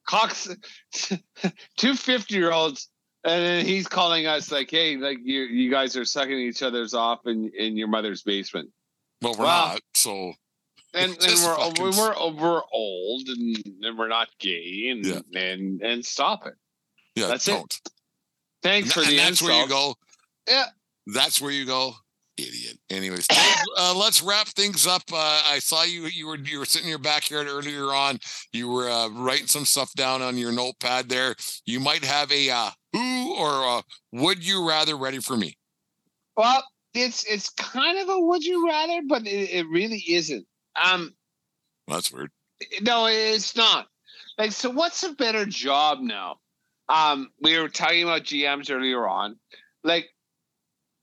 Cox, 0.06 0.48
two 1.76 1.94
50 1.94 2.34
year 2.34 2.50
olds, 2.52 2.88
and 3.24 3.42
then 3.44 3.64
he's 3.66 3.86
calling 3.86 4.26
us 4.26 4.50
like, 4.50 4.70
"Hey, 4.70 4.96
like 4.96 5.18
you 5.22 5.42
you 5.42 5.70
guys 5.70 5.96
are 5.96 6.04
sucking 6.04 6.36
each 6.38 6.62
other's 6.62 6.92
off 6.92 7.20
in 7.26 7.50
in 7.56 7.76
your 7.76 7.88
mother's 7.88 8.22
basement." 8.22 8.70
Well, 9.20 9.34
we're 9.38 9.44
Wow. 9.44 9.72
not. 9.74 9.80
So 9.94 10.32
and, 10.94 11.12
and 11.12 11.20
we're 11.22 11.56
fucking- 11.56 11.84
we're 11.96 12.30
we're 12.32 12.62
old 12.72 13.28
and, 13.28 13.56
and 13.82 13.96
we're 13.98 14.08
not 14.08 14.28
gay 14.40 14.88
and 14.90 15.06
Yeah. 15.06 15.20
and 15.40 15.80
and 15.82 16.04
stop 16.04 16.46
it. 16.48 16.54
yeah, 17.14 17.28
That's 17.28 17.46
it. 17.46 17.80
Thanks 18.62 18.86
And, 18.88 18.92
for 18.92 19.00
tha- 19.00 19.06
the 19.06 19.18
and 19.18 19.28
that's 19.28 19.42
where 19.42 19.62
you 19.62 19.68
go. 19.68 19.94
Yeah. 20.48 20.64
That's 21.06 21.40
where 21.40 21.50
you 21.50 21.64
go. 21.66 21.94
Idiot. 22.38 22.78
Anyways, 22.88 23.26
uh, 23.76 23.94
let's 23.96 24.22
wrap 24.22 24.46
things 24.48 24.86
up. 24.86 25.02
Uh, 25.12 25.42
I 25.46 25.58
saw 25.58 25.82
you. 25.82 26.04
You 26.06 26.28
were 26.28 26.38
you 26.38 26.58
were 26.60 26.64
sitting 26.64 26.86
in 26.86 26.90
your 26.90 26.98
backyard 26.98 27.46
earlier 27.46 27.84
on. 27.92 28.18
You 28.52 28.68
were 28.70 28.88
uh, 28.88 29.08
writing 29.10 29.46
some 29.46 29.64
stuff 29.66 29.92
down 29.94 30.22
on 30.22 30.38
your 30.38 30.50
notepad 30.50 31.08
there. 31.10 31.34
You 31.66 31.78
might 31.78 32.04
have 32.04 32.32
a 32.32 32.48
uh, 32.50 32.70
who 32.94 33.34
or 33.36 33.78
a 33.78 33.82
would 34.12 34.46
you 34.46 34.66
rather 34.66 34.96
ready 34.96 35.18
for 35.18 35.36
me. 35.36 35.58
Well, 36.36 36.64
it's 36.94 37.24
it's 37.24 37.50
kind 37.50 37.98
of 37.98 38.08
a 38.08 38.18
would 38.18 38.42
you 38.42 38.66
rather, 38.66 39.02
but 39.06 39.26
it, 39.26 39.50
it 39.50 39.66
really 39.68 40.02
isn't. 40.08 40.46
Um, 40.82 41.14
That's 41.86 42.10
weird. 42.10 42.30
no, 42.80 43.06
it's 43.08 43.54
not. 43.56 43.88
Like, 44.38 44.52
so 44.52 44.70
what's 44.70 45.02
a 45.02 45.12
better 45.12 45.44
job 45.44 45.98
now? 46.00 46.36
Um, 46.92 47.30
we 47.40 47.58
were 47.58 47.70
talking 47.70 48.02
about 48.02 48.24
GMs 48.24 48.70
earlier 48.70 49.08
on. 49.08 49.36
Like 49.82 50.10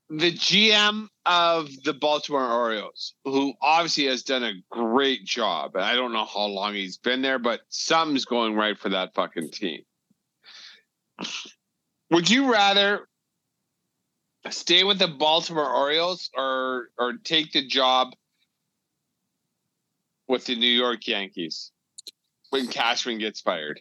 the 0.08 0.32
GM 0.32 1.08
of 1.26 1.68
the 1.82 1.92
Baltimore 1.92 2.48
Orioles, 2.48 3.14
who 3.24 3.54
obviously 3.60 4.06
has 4.06 4.22
done 4.22 4.44
a 4.44 4.52
great 4.70 5.24
job. 5.24 5.76
I 5.76 5.96
don't 5.96 6.12
know 6.12 6.24
how 6.24 6.46
long 6.46 6.74
he's 6.74 6.96
been 6.96 7.22
there, 7.22 7.40
but 7.40 7.60
something's 7.70 8.24
going 8.24 8.54
right 8.54 8.78
for 8.78 8.90
that 8.90 9.14
fucking 9.14 9.50
team. 9.50 9.82
Would 12.12 12.30
you 12.30 12.52
rather 12.52 13.08
stay 14.50 14.84
with 14.84 15.00
the 15.00 15.08
Baltimore 15.08 15.74
Orioles 15.74 16.30
or 16.36 16.90
or 16.98 17.14
take 17.24 17.52
the 17.52 17.66
job 17.66 18.14
with 20.28 20.44
the 20.44 20.54
New 20.54 20.66
York 20.66 21.06
Yankees 21.08 21.72
when 22.50 22.68
Cashman 22.68 23.18
gets 23.18 23.40
fired? 23.40 23.80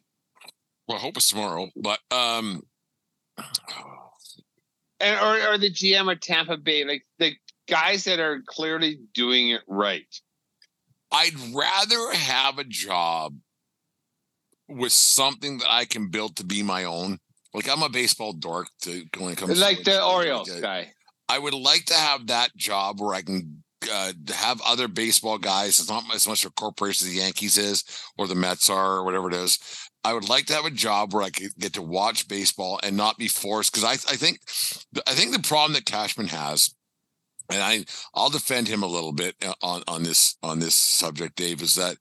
Well, 0.90 0.98
I 0.98 1.02
hope 1.02 1.18
it's 1.18 1.30
tomorrow, 1.30 1.70
but 1.76 1.99
um, 2.10 2.64
and 4.99 5.20
or, 5.20 5.53
or 5.53 5.57
the 5.60 5.72
GM 5.72 6.11
of 6.11 6.20
Tampa 6.20 6.57
Bay, 6.57 6.84
like 6.84 7.03
the 7.20 7.34
guys 7.68 8.06
that 8.06 8.20
are 8.20 8.41
clearly 8.48 8.99
doing 9.14 9.49
it 9.49 9.61
right. 9.68 10.07
I'd 11.11 11.36
rather 11.53 12.18
have 12.18 12.57
a 12.57 12.64
job 12.64 13.36
with 14.68 14.91
something 14.91 15.60
that 15.60 15.70
I 15.70 15.86
can 15.86 16.10
build 16.10 16.38
to 16.38 16.44
be 16.44 16.64
my 16.64 16.86
own. 16.86 17.20
Like 17.53 17.70
I'm 17.70 17.84
a 17.84 17.90
baseball 17.90 18.34
dork 18.34 18.68
to 18.82 19.06
when 19.20 19.34
it 19.34 19.38
comes 19.38 19.53
to 19.53 19.60
Like 19.60 19.84
the 19.84 20.03
Orioles 20.03 20.49
like, 20.52 20.61
guy. 20.61 20.91
I 21.28 21.38
would 21.38 21.53
like 21.53 21.86
to 21.86 21.94
have 21.94 22.28
that 22.28 22.56
job 22.56 22.99
where 22.99 23.14
I 23.14 23.22
can 23.22 23.64
uh, 23.91 24.14
have 24.34 24.60
other 24.66 24.88
baseball 24.88 25.38
guys. 25.38 25.80
It's 25.80 25.90
not 25.90 26.03
as 26.14 26.28
much 26.28 26.45
a 26.45 26.49
corporation 26.49 27.07
as 27.07 27.14
the 27.14 27.20
Yankees 27.20 27.57
is 27.57 27.84
or 28.18 28.28
the 28.28 28.36
Mets 28.36 28.70
are 28.70 28.98
or 28.98 29.03
whatever 29.03 29.30
it 29.30 29.36
is. 29.36 29.60
I 30.03 30.13
would 30.13 30.30
like 30.30 30.45
to 30.47 30.53
have 30.53 30.65
a 30.65 30.71
job 30.71 31.13
where 31.13 31.23
I 31.23 31.30
could 31.30 31.55
get 31.57 31.73
to 31.73 31.81
watch 31.81 32.27
baseball 32.27 32.80
and 32.84 32.95
not 32.95 33.17
be 33.17 33.27
forced. 33.27 33.73
Because 33.73 33.84
I, 33.84 34.11
I 34.11 34.15
think, 34.15 34.39
I 35.05 35.13
think 35.13 35.34
the 35.34 35.47
problem 35.47 35.73
that 35.73 35.85
Cashman 35.85 36.27
has, 36.27 36.73
and 37.49 37.61
I, 37.61 37.85
I'll 38.13 38.30
defend 38.30 38.67
him 38.67 38.84
a 38.84 38.88
little 38.88 39.11
bit 39.11 39.35
uh, 39.45 39.53
on 39.61 39.84
on 39.88 40.03
this 40.03 40.38
on 40.43 40.59
this 40.59 40.76
subject, 40.76 41.35
Dave, 41.35 41.61
is 41.61 41.76
that 41.76 41.97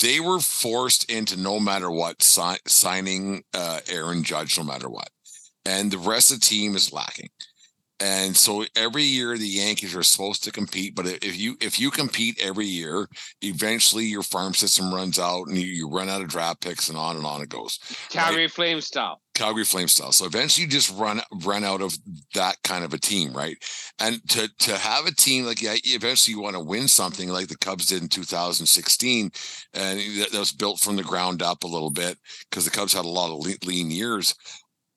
they 0.00 0.18
were 0.18 0.40
forced 0.40 1.10
into 1.10 1.38
no 1.38 1.60
matter 1.60 1.90
what 1.90 2.22
si- 2.22 2.56
signing 2.66 3.44
uh, 3.52 3.80
Aaron 3.88 4.24
Judge, 4.24 4.56
no 4.56 4.64
matter 4.64 4.88
what, 4.88 5.10
and 5.66 5.90
the 5.90 5.98
rest 5.98 6.30
of 6.30 6.40
the 6.40 6.46
team 6.46 6.74
is 6.74 6.92
lacking. 6.92 7.28
And 8.02 8.36
so 8.36 8.64
every 8.74 9.04
year 9.04 9.38
the 9.38 9.46
Yankees 9.46 9.94
are 9.94 10.02
supposed 10.02 10.42
to 10.42 10.50
compete, 10.50 10.96
but 10.96 11.06
if 11.06 11.38
you 11.38 11.56
if 11.60 11.78
you 11.78 11.88
compete 11.92 12.36
every 12.42 12.66
year, 12.66 13.08
eventually 13.42 14.06
your 14.06 14.24
farm 14.24 14.54
system 14.54 14.92
runs 14.92 15.20
out 15.20 15.46
and 15.46 15.56
you, 15.56 15.68
you 15.68 15.88
run 15.88 16.08
out 16.08 16.20
of 16.20 16.26
draft 16.26 16.62
picks 16.62 16.88
and 16.88 16.98
on 16.98 17.14
and 17.14 17.24
on 17.24 17.42
it 17.42 17.48
goes. 17.48 17.78
Calgary 18.08 18.48
Flame 18.48 18.80
style. 18.80 19.20
Calgary 19.34 19.64
Flame 19.64 19.86
style. 19.86 20.10
So 20.10 20.26
eventually 20.26 20.64
you 20.64 20.70
just 20.70 20.92
run 20.98 21.20
run 21.44 21.62
out 21.62 21.80
of 21.80 21.96
that 22.34 22.56
kind 22.64 22.84
of 22.84 22.92
a 22.92 22.98
team, 22.98 23.32
right? 23.32 23.56
And 24.00 24.20
to 24.30 24.48
to 24.48 24.76
have 24.76 25.06
a 25.06 25.14
team 25.14 25.44
like 25.44 25.62
yeah, 25.62 25.76
eventually 25.84 26.34
you 26.34 26.42
want 26.42 26.56
to 26.56 26.60
win 26.60 26.88
something 26.88 27.28
like 27.28 27.46
the 27.46 27.58
Cubs 27.58 27.86
did 27.86 28.02
in 28.02 28.08
2016, 28.08 29.30
and 29.74 30.00
that, 30.18 30.32
was 30.32 30.50
built 30.50 30.80
from 30.80 30.96
the 30.96 31.04
ground 31.04 31.40
up 31.40 31.62
a 31.62 31.68
little 31.68 31.90
bit 31.90 32.18
because 32.50 32.64
the 32.64 32.70
Cubs 32.70 32.92
had 32.92 33.04
a 33.04 33.08
lot 33.08 33.30
of 33.30 33.64
lean 33.64 33.92
years. 33.92 34.34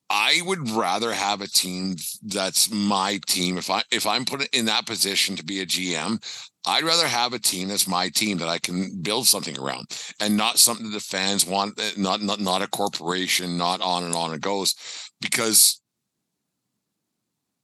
I 0.10 0.42
would 0.46 0.70
rather 0.70 1.12
have 1.14 1.42
a 1.42 1.48
team 1.48 1.96
that's 2.24 2.72
my 2.72 3.20
team. 3.26 3.58
If 3.58 3.70
I 3.70 3.82
if 3.92 4.06
I'm 4.06 4.24
put 4.26 4.48
in 4.56 4.66
that 4.66 4.86
position 4.86 5.36
to 5.36 5.44
be 5.44 5.62
a 5.62 5.66
GM, 5.66 6.24
I'd 6.68 6.84
rather 6.84 7.08
have 7.08 7.34
a 7.34 7.40
team 7.40 7.68
that's 7.70 7.88
my 7.88 8.10
team 8.10 8.38
that 8.38 8.48
I 8.48 8.60
can 8.60 9.02
build 9.02 9.28
something 9.28 9.58
around, 9.58 9.88
and 10.20 10.38
not 10.38 10.60
something 10.60 10.86
that 10.86 10.94
the 10.94 11.00
fans 11.00 11.46
want. 11.46 11.80
Eh, 11.80 11.92
not 11.98 12.22
not 12.22 12.40
not 12.40 12.62
a 12.62 12.68
corporation. 12.68 13.58
Not 13.58 13.82
on 13.82 14.04
and 14.04 14.16
on 14.16 14.34
it 14.34 14.42
goes, 14.42 14.76
because 15.22 15.82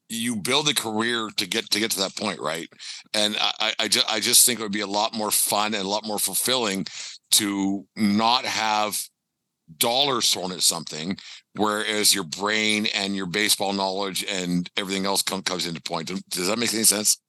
you 0.09 0.35
build 0.35 0.67
a 0.67 0.73
career 0.73 1.29
to 1.37 1.47
get 1.47 1.69
to 1.69 1.79
get 1.79 1.91
to 1.91 1.99
that 1.99 2.15
point, 2.15 2.39
right? 2.39 2.67
And 3.13 3.37
I 3.39 3.73
I 3.79 3.87
just 3.87 4.11
I 4.11 4.19
just 4.19 4.45
think 4.45 4.59
it 4.59 4.63
would 4.63 4.71
be 4.71 4.81
a 4.81 4.87
lot 4.87 5.13
more 5.13 5.31
fun 5.31 5.73
and 5.73 5.85
a 5.85 5.89
lot 5.89 6.05
more 6.05 6.19
fulfilling 6.19 6.85
to 7.31 7.85
not 7.95 8.45
have 8.45 8.99
dollars 9.77 10.31
thrown 10.33 10.51
at 10.51 10.61
something 10.61 11.17
whereas 11.55 12.13
your 12.13 12.23
brain 12.23 12.87
and 12.95 13.15
your 13.15 13.25
baseball 13.25 13.73
knowledge 13.73 14.25
and 14.29 14.69
everything 14.77 15.05
else 15.05 15.21
come, 15.21 15.41
comes 15.41 15.67
into 15.67 15.81
point. 15.81 16.11
Does 16.29 16.47
that 16.47 16.57
make 16.57 16.73
any 16.73 16.83
sense? 16.83 17.19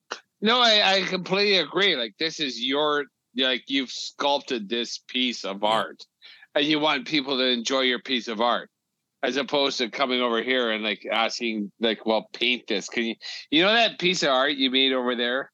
No, 0.40 0.60
I, 0.60 0.94
I 0.94 1.02
completely 1.02 1.58
agree. 1.58 1.96
Like 1.96 2.14
this 2.18 2.40
is 2.40 2.60
your 2.60 3.04
like 3.36 3.64
you've 3.68 3.90
sculpted 3.90 4.68
this 4.68 4.98
piece 5.08 5.44
of 5.44 5.64
art, 5.64 6.02
and 6.54 6.64
you 6.64 6.80
want 6.80 7.06
people 7.06 7.38
to 7.38 7.46
enjoy 7.46 7.80
your 7.80 8.00
piece 8.00 8.28
of 8.28 8.40
art, 8.40 8.68
as 9.22 9.36
opposed 9.36 9.78
to 9.78 9.88
coming 9.88 10.20
over 10.20 10.42
here 10.42 10.70
and 10.70 10.82
like 10.82 11.06
asking 11.10 11.70
like, 11.80 12.04
well, 12.04 12.28
paint 12.32 12.66
this. 12.66 12.88
Can 12.88 13.04
you, 13.04 13.14
you 13.50 13.62
know, 13.62 13.72
that 13.72 13.98
piece 13.98 14.22
of 14.22 14.30
art 14.30 14.54
you 14.54 14.70
made 14.70 14.92
over 14.92 15.14
there? 15.14 15.50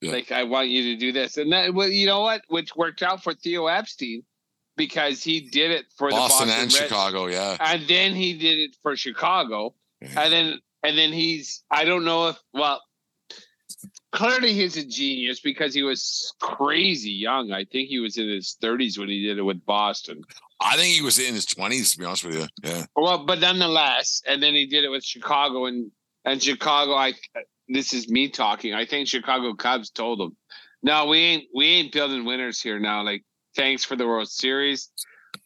Yeah. 0.00 0.12
Like 0.12 0.32
I 0.32 0.44
want 0.44 0.68
you 0.68 0.94
to 0.94 0.96
do 0.96 1.12
this, 1.12 1.36
and 1.36 1.52
that 1.52 1.74
well, 1.74 1.88
you 1.88 2.06
know 2.06 2.22
what? 2.22 2.40
Which 2.48 2.74
worked 2.74 3.02
out 3.02 3.22
for 3.22 3.34
Theo 3.34 3.66
Epstein 3.66 4.22
because 4.80 5.22
he 5.22 5.40
did 5.42 5.70
it 5.70 5.84
for 5.94 6.08
Boston, 6.08 6.48
the 6.48 6.52
Boston 6.54 6.62
and 6.62 6.72
Red- 6.72 6.82
Chicago. 6.88 7.26
Yeah, 7.26 7.56
and 7.60 7.86
then 7.86 8.14
he 8.14 8.38
did 8.38 8.58
it 8.58 8.76
for 8.82 8.96
Chicago, 8.96 9.74
and 10.00 10.32
then 10.32 10.58
and 10.82 10.96
then 10.96 11.12
he's 11.12 11.62
I 11.70 11.84
don't 11.84 12.04
know 12.04 12.28
if 12.28 12.38
well 12.54 12.80
clearly 14.12 14.54
he's 14.54 14.78
a 14.78 14.84
genius 14.84 15.40
because 15.40 15.74
he 15.74 15.82
was 15.82 16.32
crazy 16.40 17.10
young. 17.10 17.52
I 17.52 17.64
think 17.64 17.88
he 17.88 17.98
was 18.00 18.16
in 18.16 18.28
his 18.28 18.56
30s 18.62 18.98
when 18.98 19.08
he 19.08 19.24
did 19.24 19.38
it 19.38 19.42
with 19.42 19.64
Boston. 19.64 20.22
I 20.60 20.76
think 20.76 20.94
he 20.94 21.02
was 21.02 21.18
in 21.18 21.34
his 21.34 21.46
twenties. 21.46 21.92
To 21.92 21.98
be 21.98 22.04
honest 22.06 22.24
with 22.24 22.36
you, 22.36 22.46
yeah. 22.62 22.86
Well, 22.96 23.24
but 23.24 23.38
nonetheless, 23.40 24.22
and 24.26 24.42
then 24.42 24.54
he 24.54 24.66
did 24.66 24.84
it 24.84 24.88
with 24.88 25.04
Chicago 25.04 25.66
and 25.66 25.90
and 26.24 26.42
Chicago. 26.42 26.94
I 26.94 27.12
this 27.68 27.92
is 27.92 28.08
me 28.08 28.30
talking. 28.30 28.72
I 28.72 28.86
think 28.86 29.08
Chicago 29.08 29.54
Cubs 29.54 29.90
told 29.90 30.20
him, 30.20 30.36
"No, 30.82 31.06
we 31.06 31.18
ain't 31.18 31.44
we 31.54 31.66
ain't 31.66 31.92
building 31.92 32.24
winners 32.24 32.60
here 32.60 32.78
now. 32.78 33.02
Like, 33.02 33.24
thanks 33.56 33.84
for 33.84 33.96
the 33.96 34.06
World 34.06 34.28
Series. 34.28 34.90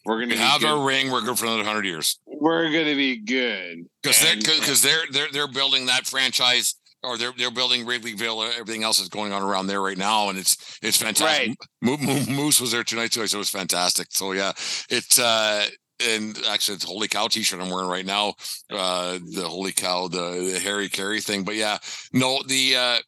We're 0.06 0.20
gonna 0.20 0.36
have 0.36 0.60
good. 0.60 0.70
our 0.70 0.86
ring. 0.86 1.10
We're 1.10 1.22
good 1.22 1.38
for 1.38 1.46
another 1.46 1.64
hundred 1.64 1.86
years 1.86 2.18
we're 2.44 2.70
gonna 2.70 2.94
be 2.94 3.16
good." 3.16 3.86
because 4.02 4.20
they're 4.20 4.36
because 4.36 4.82
they're 4.82 5.04
they're 5.10 5.28
they're 5.32 5.48
building 5.48 5.86
that 5.86 6.06
franchise. 6.06 6.74
Or 7.02 7.18
they're 7.18 7.32
they're 7.36 7.50
building 7.50 7.84
Wrigleyville. 7.84 8.50
Everything 8.58 8.82
else 8.82 8.98
is 8.98 9.10
going 9.10 9.30
on 9.34 9.42
around 9.42 9.66
there 9.66 9.82
right 9.82 9.98
now, 9.98 10.30
and 10.30 10.38
it's 10.38 10.78
it's 10.80 10.96
fantastic. 10.96 11.48
Right. 11.48 11.56
Mo- 11.82 11.98
Mo- 11.98 12.24
Moose 12.30 12.62
was 12.62 12.72
there 12.72 12.82
tonight 12.82 13.12
too. 13.12 13.26
So 13.26 13.36
it 13.36 13.38
was 13.40 13.50
fantastic. 13.50 14.06
So 14.08 14.32
yeah, 14.32 14.52
it's 14.88 15.18
uh 15.18 15.66
and 16.00 16.38
actually 16.48 16.76
it's 16.76 16.84
holy 16.84 17.08
cow 17.08 17.26
t-shirt 17.28 17.60
I'm 17.60 17.68
wearing 17.68 17.90
right 17.90 18.06
now. 18.06 18.32
Uh 18.70 19.18
the 19.34 19.46
holy 19.46 19.72
cow, 19.72 20.08
the, 20.08 20.50
the 20.54 20.60
Harry 20.60 20.88
Caray 20.88 21.20
thing. 21.20 21.44
But 21.44 21.56
yeah, 21.56 21.76
no, 22.14 22.40
the 22.46 22.74
uh 22.74 22.98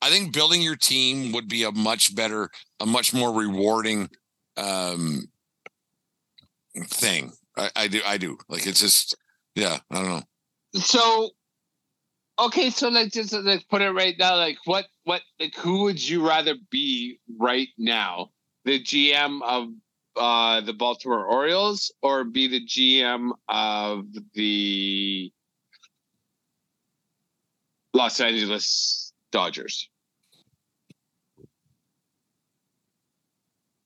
I 0.00 0.10
think 0.10 0.32
building 0.32 0.62
your 0.62 0.76
team 0.76 1.32
would 1.32 1.48
be 1.48 1.64
a 1.64 1.72
much 1.72 2.14
better, 2.14 2.50
a 2.78 2.86
much 2.86 3.12
more 3.12 3.32
rewarding 3.32 4.10
um 4.56 5.28
thing. 6.86 7.32
I, 7.56 7.70
I 7.76 7.88
do 7.88 8.00
I 8.04 8.18
do. 8.18 8.38
Like 8.48 8.66
it's 8.66 8.80
just 8.80 9.16
yeah, 9.54 9.78
I 9.90 9.94
don't 9.94 10.08
know. 10.08 10.22
so 10.80 11.30
okay 12.38 12.70
so 12.70 12.88
like 12.88 13.12
just 13.12 13.32
let's 13.32 13.64
put 13.64 13.82
it 13.82 13.90
right 13.90 14.16
now 14.18 14.36
like 14.36 14.58
what 14.64 14.86
what 15.04 15.22
like 15.38 15.54
who 15.56 15.82
would 15.82 16.08
you 16.08 16.26
rather 16.26 16.54
be 16.70 17.18
right 17.38 17.68
now 17.78 18.28
the 18.64 18.82
gm 18.82 19.40
of 19.42 19.68
uh 20.16 20.60
the 20.62 20.72
baltimore 20.72 21.26
orioles 21.26 21.92
or 22.02 22.24
be 22.24 22.48
the 22.48 22.64
gm 22.66 23.30
of 23.48 24.06
the 24.34 25.32
los 27.92 28.20
angeles 28.20 29.12
dodgers 29.30 29.88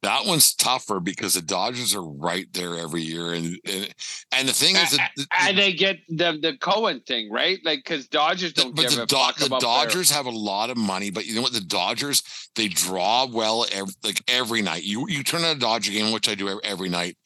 That 0.08 0.24
one's 0.24 0.54
tougher 0.54 1.00
because 1.00 1.34
the 1.34 1.42
Dodgers 1.42 1.94
are 1.94 2.02
right 2.02 2.46
there 2.54 2.76
every 2.78 3.02
year, 3.02 3.34
and 3.34 3.58
and, 3.66 3.94
and 4.32 4.48
the 4.48 4.54
thing 4.54 4.74
is 4.74 4.92
that 4.96 5.10
the- 5.16 5.26
and 5.38 5.58
they 5.58 5.74
get 5.74 5.98
the 6.08 6.38
the 6.40 6.56
cohen 6.56 7.02
thing 7.06 7.30
right 7.30 7.58
like 7.62 7.80
because 7.84 8.08
dodgers 8.08 8.54
don't 8.54 8.74
but 8.74 8.82
give 8.82 8.96
the, 8.96 9.02
a 9.02 9.06
Do- 9.06 9.16
the 9.38 9.46
about 9.46 9.60
their- 9.60 9.68
Dodgers 9.68 10.10
have 10.10 10.24
a 10.24 10.30
lot 10.30 10.70
of 10.70 10.78
money, 10.78 11.10
but 11.10 11.26
you 11.26 11.34
know 11.34 11.42
what? 11.42 11.52
The 11.52 11.60
Dodgers 11.60 12.22
they 12.54 12.68
draw 12.68 13.26
well 13.26 13.66
every, 13.70 13.92
like 14.02 14.22
every 14.28 14.62
night. 14.62 14.82
You 14.84 15.06
you 15.10 15.22
turn 15.22 15.44
on 15.44 15.54
a 15.56 15.60
Dodger 15.60 15.92
game, 15.92 16.10
which 16.12 16.26
I 16.28 16.34
do 16.34 16.48
every, 16.48 16.64
every 16.64 16.88
night. 16.88 17.18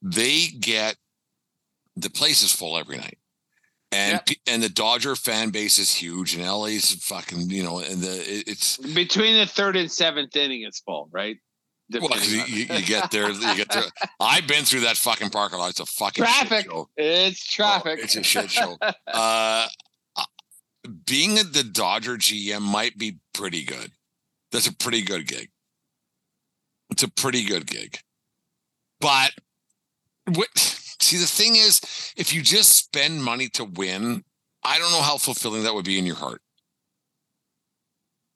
They 0.00 0.46
get 0.60 0.94
the 1.96 2.10
place 2.10 2.44
is 2.44 2.52
full 2.52 2.78
every 2.78 2.98
night, 2.98 3.18
and 3.90 4.20
Yep. 4.28 4.36
and 4.46 4.62
the 4.62 4.68
Dodger 4.68 5.16
fan 5.16 5.50
base 5.50 5.80
is 5.80 5.92
huge, 5.92 6.36
and 6.36 6.44
LA's 6.46 6.92
fucking 7.04 7.50
you 7.50 7.64
know, 7.64 7.80
and 7.80 8.00
the 8.00 8.14
it, 8.32 8.46
it's 8.46 8.76
between 8.76 9.36
the 9.36 9.46
third 9.46 9.74
and 9.74 9.90
seventh 9.90 10.36
inning 10.36 10.62
it's 10.62 10.78
full 10.78 11.08
right 11.10 11.36
well 11.90 12.10
you, 12.20 12.42
you, 12.44 12.82
get 12.82 13.10
there, 13.10 13.30
you 13.30 13.56
get 13.56 13.70
there. 13.70 13.84
I've 14.20 14.46
been 14.46 14.64
through 14.64 14.80
that 14.80 14.96
fucking 14.96 15.30
parking 15.30 15.58
lot. 15.58 15.70
It's 15.70 15.80
a 15.80 15.86
fucking 15.86 16.24
traffic 16.24 16.66
show. 16.66 16.88
it's 16.96 17.44
traffic 17.44 17.98
Oh, 18.00 18.02
it's 18.04 18.16
a 18.16 18.22
shit 18.22 18.50
show. 18.50 18.76
uh, 18.80 18.92
uh, 20.16 20.24
being 21.06 21.38
at 21.38 21.52
the 21.52 21.64
Dodger 21.64 22.16
GM 22.16 22.60
might 22.62 22.98
be 22.98 23.18
pretty 23.32 23.64
good. 23.64 23.92
That's 24.52 24.66
a 24.66 24.74
pretty 24.74 25.02
good 25.02 25.26
gig. 25.26 25.50
It's 26.90 27.02
a 27.02 27.08
pretty 27.10 27.44
good 27.44 27.66
gig. 27.66 27.98
But 29.00 29.32
what 30.34 30.48
see 30.56 31.16
the 31.18 31.26
thing 31.26 31.56
is, 31.56 31.80
if 32.16 32.34
you 32.34 32.42
just 32.42 32.72
spend 32.76 33.22
money 33.24 33.48
to 33.50 33.64
win, 33.64 34.24
I 34.64 34.78
don't 34.78 34.90
know 34.92 35.02
how 35.02 35.16
fulfilling 35.18 35.62
that 35.62 35.74
would 35.74 35.84
be 35.84 35.98
in 35.98 36.06
your 36.06 36.16
heart. 36.16 36.42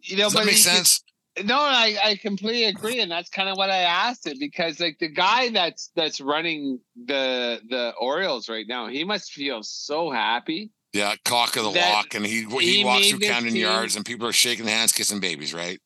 You 0.01 0.17
know, 0.17 0.25
Does 0.25 0.33
that 0.35 0.45
make 0.47 0.55
he 0.57 0.63
could- 0.63 0.71
sense? 0.77 1.03
No, 1.45 1.57
I, 1.59 1.97
I 2.05 2.17
completely 2.17 2.65
agree, 2.65 3.01
and 3.01 3.11
that's 3.11 3.31
kind 3.31 3.49
of 3.49 3.57
what 3.57 3.71
I 3.71 3.79
asked 3.79 4.27
it 4.27 4.39
because 4.39 4.79
like 4.81 4.99
the 4.99 5.09
guy 5.09 5.49
that's 5.49 5.91
that's 5.97 6.21
running 6.21 6.79
the 7.07 7.61
the 7.71 7.95
Orioles 7.99 8.49
right 8.51 8.67
now, 8.69 8.87
he 8.89 9.03
must 9.05 9.33
feel 9.33 9.63
so 9.63 10.11
happy. 10.11 10.71
Yeah, 10.93 11.15
cock 11.25 11.57
of 11.57 11.65
the 11.65 11.71
That 11.73 11.91
walk, 11.95 12.15
and 12.15 12.27
he 12.27 12.45
he, 12.45 12.77
he 12.79 12.85
walks 12.85 13.09
through 13.09 13.21
Camden 13.21 13.55
team- 13.55 13.63
Yards, 13.63 13.97
and 13.97 14.05
people 14.05 14.27
are 14.29 14.33
shaking 14.33 14.67
hands, 14.67 14.93
kissing 14.93 15.21
babies, 15.21 15.55
right? 15.55 15.81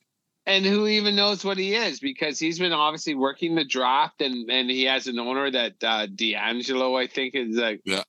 And 0.47 0.65
who 0.65 0.87
even 0.89 1.15
knows 1.15 1.45
what 1.45 1.59
he 1.59 1.75
is 1.75 2.01
because 2.01 2.39
he's 2.41 2.59
been 2.59 2.73
obviously 2.73 3.15
working 3.15 3.55
the 3.55 3.65
draft 3.65 4.21
and 4.23 4.51
and 4.51 4.69
he 4.71 4.85
has 4.85 5.07
an 5.07 5.19
owner 5.21 5.49
that 5.51 5.75
uh 5.83 6.07
D'Angelo, 6.07 6.97
I 6.97 7.07
think 7.07 7.35
is 7.37 7.57
like 7.57 7.81
Yeah. 7.85 8.03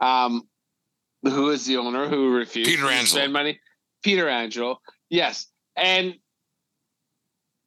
Um 0.00 0.48
who 1.22 1.50
is 1.50 1.64
the 1.66 1.76
owner 1.76 2.08
who 2.08 2.30
refused 2.34 2.68
Peter 2.70 2.82
to 2.82 2.88
Angelo. 2.88 3.20
spend 3.20 3.32
money? 3.32 3.60
Peter 4.02 4.28
Angelo. 4.28 4.80
Yes. 5.10 5.46
And 5.76 6.14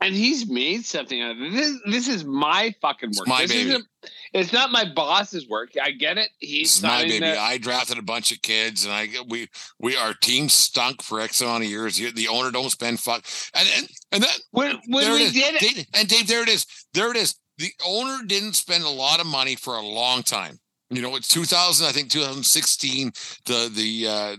and 0.01 0.13
he's 0.13 0.47
made 0.49 0.85
something 0.85 1.21
out 1.21 1.31
of 1.31 1.41
it. 1.41 1.51
This 1.53 1.79
this 1.85 2.07
is 2.07 2.25
my 2.25 2.73
fucking 2.81 3.11
work. 3.17 3.27
my 3.27 3.41
this 3.43 3.51
baby. 3.51 3.69
Isn't, 3.69 3.85
it's 4.33 4.53
not 4.53 4.71
my 4.71 4.85
boss's 4.85 5.47
work. 5.47 5.69
I 5.81 5.91
get 5.91 6.17
it. 6.17 6.29
He's 6.39 6.81
my 6.83 7.03
baby. 7.03 7.19
the- 7.19 7.39
I 7.39 7.57
drafted 7.57 7.97
a 7.97 8.01
bunch 8.03 8.31
of 8.31 8.41
kids, 8.41 8.85
and 8.85 8.93
I 8.93 9.09
we 9.27 9.47
we 9.79 9.95
our 9.95 10.13
team 10.13 10.49
stunk 10.49 11.01
for 11.01 11.19
X 11.19 11.41
amount 11.41 11.63
of 11.63 11.69
years. 11.69 11.97
The 11.97 12.11
the 12.11 12.27
owner 12.27 12.51
don't 12.51 12.69
spend 12.69 12.99
fuck, 12.99 13.25
and 13.53 13.67
and 13.77 13.87
and 14.11 14.23
that 14.23 14.39
when 14.51 14.79
when 14.87 15.11
we 15.13 15.25
it 15.25 15.33
did 15.33 15.55
it. 15.55 15.61
Dave- 15.61 15.85
and 15.93 16.07
Dave, 16.07 16.27
there 16.27 16.43
it 16.43 16.49
is. 16.49 16.65
There 16.93 17.09
it 17.11 17.17
is. 17.17 17.35
The 17.57 17.71
owner 17.85 18.23
didn't 18.25 18.53
spend 18.53 18.83
a 18.83 18.89
lot 18.89 19.21
of 19.21 19.25
money 19.25 19.55
for 19.55 19.77
a 19.77 19.81
long 19.81 20.23
time. 20.23 20.59
You 20.89 21.01
know, 21.01 21.15
it's 21.15 21.29
2000, 21.29 21.87
I 21.87 21.91
think 21.91 22.09
2016. 22.11 23.11
The 23.45 23.71
the 23.73 24.07
uh 24.07 24.35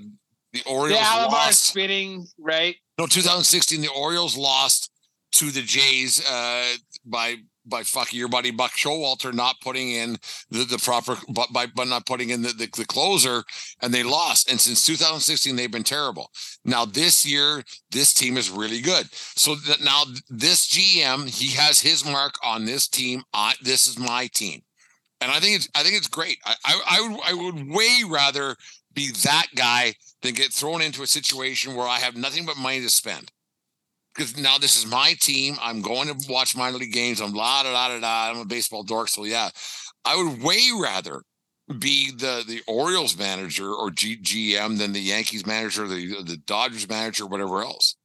the 0.53 0.63
Orioles 0.67 1.01
the 1.01 1.05
Alabama 1.07 1.33
lost. 1.33 1.65
spitting, 1.65 2.27
right? 2.39 2.77
No, 2.99 3.07
2016. 3.07 3.81
The 3.81 3.89
Orioles 3.89 4.37
lost 4.37 4.91
to 5.33 5.51
the 5.51 5.63
Jays 5.63 6.25
uh 6.29 6.77
by 7.05 7.37
by 7.67 7.83
fucking 7.83 8.19
your 8.19 8.29
buddy 8.29 8.51
Buck 8.51 8.73
Showalter 8.73 9.35
not 9.35 9.57
putting 9.61 9.91
in 9.91 10.17
the, 10.51 10.65
the 10.65 10.79
proper 10.79 11.17
but 11.29 11.53
by 11.53 11.67
but 11.67 11.89
not 11.89 12.07
putting 12.07 12.31
in 12.31 12.43
the, 12.43 12.49
the 12.49 12.69
the 12.77 12.85
closer 12.85 13.43
and 13.83 13.93
they 13.93 14.03
lost 14.03 14.51
and 14.51 14.61
since 14.61 14.87
2016 14.87 15.57
they've 15.57 15.71
been 15.71 15.83
terrible. 15.83 16.31
Now 16.65 16.85
this 16.85 17.27
year 17.27 17.63
this 17.91 18.15
team 18.15 18.37
is 18.37 18.51
really 18.51 18.81
good. 18.81 19.13
So 19.13 19.55
that 19.55 19.83
now 19.83 20.05
this 20.31 20.69
GM 20.69 21.29
he 21.29 21.57
has 21.57 21.81
his 21.81 22.05
mark 22.05 22.35
on 22.45 22.65
this 22.65 22.89
team. 22.89 23.23
I, 23.35 23.55
this 23.61 23.89
is 23.89 23.99
my 23.99 24.29
team, 24.29 24.63
and 25.21 25.31
I 25.31 25.41
think 25.41 25.57
it's 25.57 25.69
I 25.75 25.83
think 25.83 25.97
it's 25.97 26.09
great. 26.09 26.39
I 26.45 26.55
I 26.65 26.81
I 26.87 27.09
would, 27.09 27.21
I 27.25 27.35
would 27.35 27.71
way 27.71 27.99
rather 28.09 28.57
be 28.95 29.11
that 29.25 29.49
guy 29.55 29.95
than 30.23 30.35
get 30.35 30.53
thrown 30.53 30.83
into 30.83 31.03
a 31.03 31.07
situation 31.07 31.75
where 31.75 31.87
I 31.87 31.99
have 31.99 32.17
nothing 32.17 32.47
but 32.47 32.57
money 32.57 32.81
to 32.81 32.91
spend. 32.91 33.31
Because 34.17 34.37
now 34.39 34.57
this 34.59 34.77
is 34.79 34.87
my 34.91 35.15
team. 35.21 35.57
I'm 35.61 35.83
going 35.83 36.09
to 36.09 36.33
watch 36.33 36.57
minor 36.57 36.79
league 36.79 36.93
games. 36.93 37.21
I'm 37.21 37.33
la 37.33 37.63
da 37.63 37.73
da 37.73 37.89
da 37.89 38.01
da. 38.01 38.31
I'm 38.31 38.39
a 38.41 38.45
baseball 38.47 38.83
dork, 38.83 39.09
so 39.09 39.25
yeah. 39.25 39.51
I 40.05 40.17
would 40.17 40.43
way 40.43 40.71
rather 40.81 41.23
be 41.79 42.11
the 42.13 42.45
the 42.47 42.63
Orioles 42.67 43.19
manager 43.19 43.73
or 43.73 43.91
G, 43.91 44.17
GM 44.17 44.79
than 44.79 44.93
the 44.93 45.01
Yankees 45.01 45.45
manager, 45.47 45.87
the 45.87 46.23
the 46.23 46.37
Dodgers 46.39 46.89
manager, 46.89 47.27
whatever 47.27 47.63
else. 47.63 47.97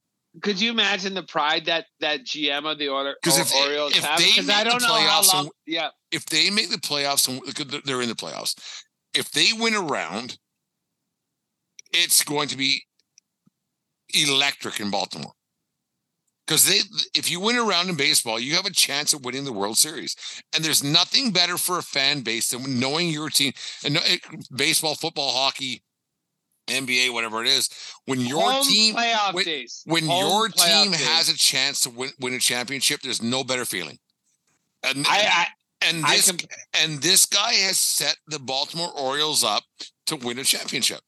Could 0.42 0.60
you 0.62 0.72
imagine 0.72 1.14
the 1.14 1.24
pride 1.24 1.66
that 1.66 1.86
that 2.00 2.26
GM 2.26 2.66
of 2.70 2.78
the 2.80 2.88
Order, 2.90 3.16
'Cause 3.24 3.38
if- 3.38 3.54
Orioles 3.54 3.96
if 3.96 4.04
have? 4.04 4.18
they 4.20 4.26
Because 4.28 4.50
I 4.50 4.64
make 4.64 4.64
the 4.66 4.70
don't 4.72 4.82
know 4.82 4.88
how 5.08 5.22
playoffs 5.22 5.34
long. 5.34 5.46
and- 5.46 5.54
yeah, 5.68 5.90
if 6.12 6.26
they 6.26 6.50
make 6.50 6.70
the 6.72 6.78
playoffs 6.78 7.28
and 7.28 7.42
they're 7.86 8.02
in 8.02 8.10
the 8.10 8.16
playoffs, 8.16 8.56
if 9.14 9.30
they 9.32 9.54
win 9.54 9.76
a 9.76 9.82
round, 9.82 10.38
it's 11.94 12.24
going 12.24 12.48
to 12.50 12.58
be 12.58 12.86
electric 14.14 14.80
in 14.80 14.90
Baltimore. 14.90 15.34
Because 16.48 16.66
they, 16.68 16.80
if 17.14 17.30
you 17.32 17.40
win 17.40 17.56
a 17.56 17.64
round 17.64 17.90
in 17.90 17.96
baseball, 17.96 18.40
you 18.40 18.56
have 18.56 18.66
a 18.66 18.72
chance 18.72 19.14
of 19.14 19.24
winning 19.24 19.46
the 19.46 19.54
World 19.54 19.78
Series, 19.78 20.16
and 20.54 20.64
there's 20.66 20.84
nothing 20.84 21.32
better 21.32 21.58
for 21.58 21.78
a 21.78 21.84
fan 21.84 22.22
base 22.22 22.50
than 22.50 22.80
knowing 22.80 23.10
your 23.10 23.30
team 23.30 23.54
and 23.86 23.98
eh, 23.98 24.18
baseball, 24.56 24.96
football, 24.96 25.32
hockey, 25.32 25.82
NBA, 26.68 27.14
whatever 27.14 27.42
it 27.42 27.48
is. 27.48 27.70
When 28.06 28.20
your 28.22 28.42
Home 28.52 28.66
team, 28.66 28.96
playoff 28.96 29.34
when- 29.34 29.46
days. 29.46 29.84
when 29.86 30.06
your 30.10 30.50
team 30.50 30.92
days. 30.92 31.08
has 31.08 31.30
a 31.30 31.38
chance 31.38 31.82
to 31.82 31.90
win, 31.90 32.10
win 32.20 32.34
a 32.34 32.40
championship, 32.40 33.02
there's 33.02 33.22
no 33.22 33.44
better 33.44 33.64
feeling. 33.66 34.00
And 34.84 35.06
I, 35.08 35.46
and 35.88 36.04
I, 36.06 36.10
I 36.10 36.16
this 36.18 36.32
can, 36.32 36.50
and 36.82 37.02
this 37.02 37.26
guy 37.28 37.54
has 37.54 37.78
set 37.78 38.18
the 38.28 38.40
Baltimore 38.40 38.92
Orioles 38.98 39.44
up 39.44 39.64
to 40.08 40.16
win 40.16 40.40
a 40.40 40.44
championship. 40.44 41.02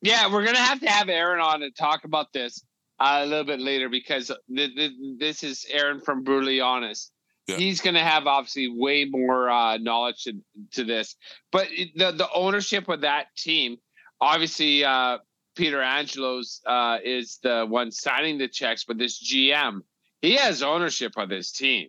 yeah, 0.00 0.30
we're 0.32 0.44
gonna 0.44 0.58
have 0.58 0.80
to 0.80 0.88
have 0.88 1.08
Aaron 1.08 1.40
on 1.40 1.60
to 1.60 1.70
talk 1.70 2.04
about 2.04 2.32
this 2.32 2.64
uh, 2.98 3.20
a 3.22 3.26
little 3.26 3.44
bit 3.44 3.60
later 3.60 3.88
because 3.88 4.30
th- 4.54 4.74
th- 4.74 4.92
this 5.18 5.42
is 5.42 5.66
Aaron 5.70 6.00
from 6.00 6.22
Brutally 6.24 6.60
Honest. 6.60 7.12
Yeah. 7.46 7.56
He's 7.58 7.80
gonna 7.80 8.02
have 8.02 8.26
obviously 8.26 8.68
way 8.68 9.04
more 9.04 9.48
uh, 9.48 9.76
knowledge 9.78 10.24
to, 10.24 10.32
to 10.72 10.84
this, 10.84 11.16
but 11.52 11.68
it- 11.70 11.96
the 11.96 12.12
the 12.12 12.28
ownership 12.32 12.88
of 12.88 13.02
that 13.02 13.26
team, 13.36 13.76
obviously, 14.20 14.84
uh, 14.84 15.18
Peter 15.54 15.80
Angelos 15.80 16.60
uh, 16.66 16.98
is 17.04 17.38
the 17.42 17.64
one 17.68 17.90
signing 17.90 18.38
the 18.38 18.48
checks, 18.48 18.84
but 18.84 18.98
this 18.98 19.22
GM, 19.22 19.80
he 20.22 20.34
has 20.34 20.62
ownership 20.62 21.12
of 21.16 21.28
this 21.28 21.52
team. 21.52 21.88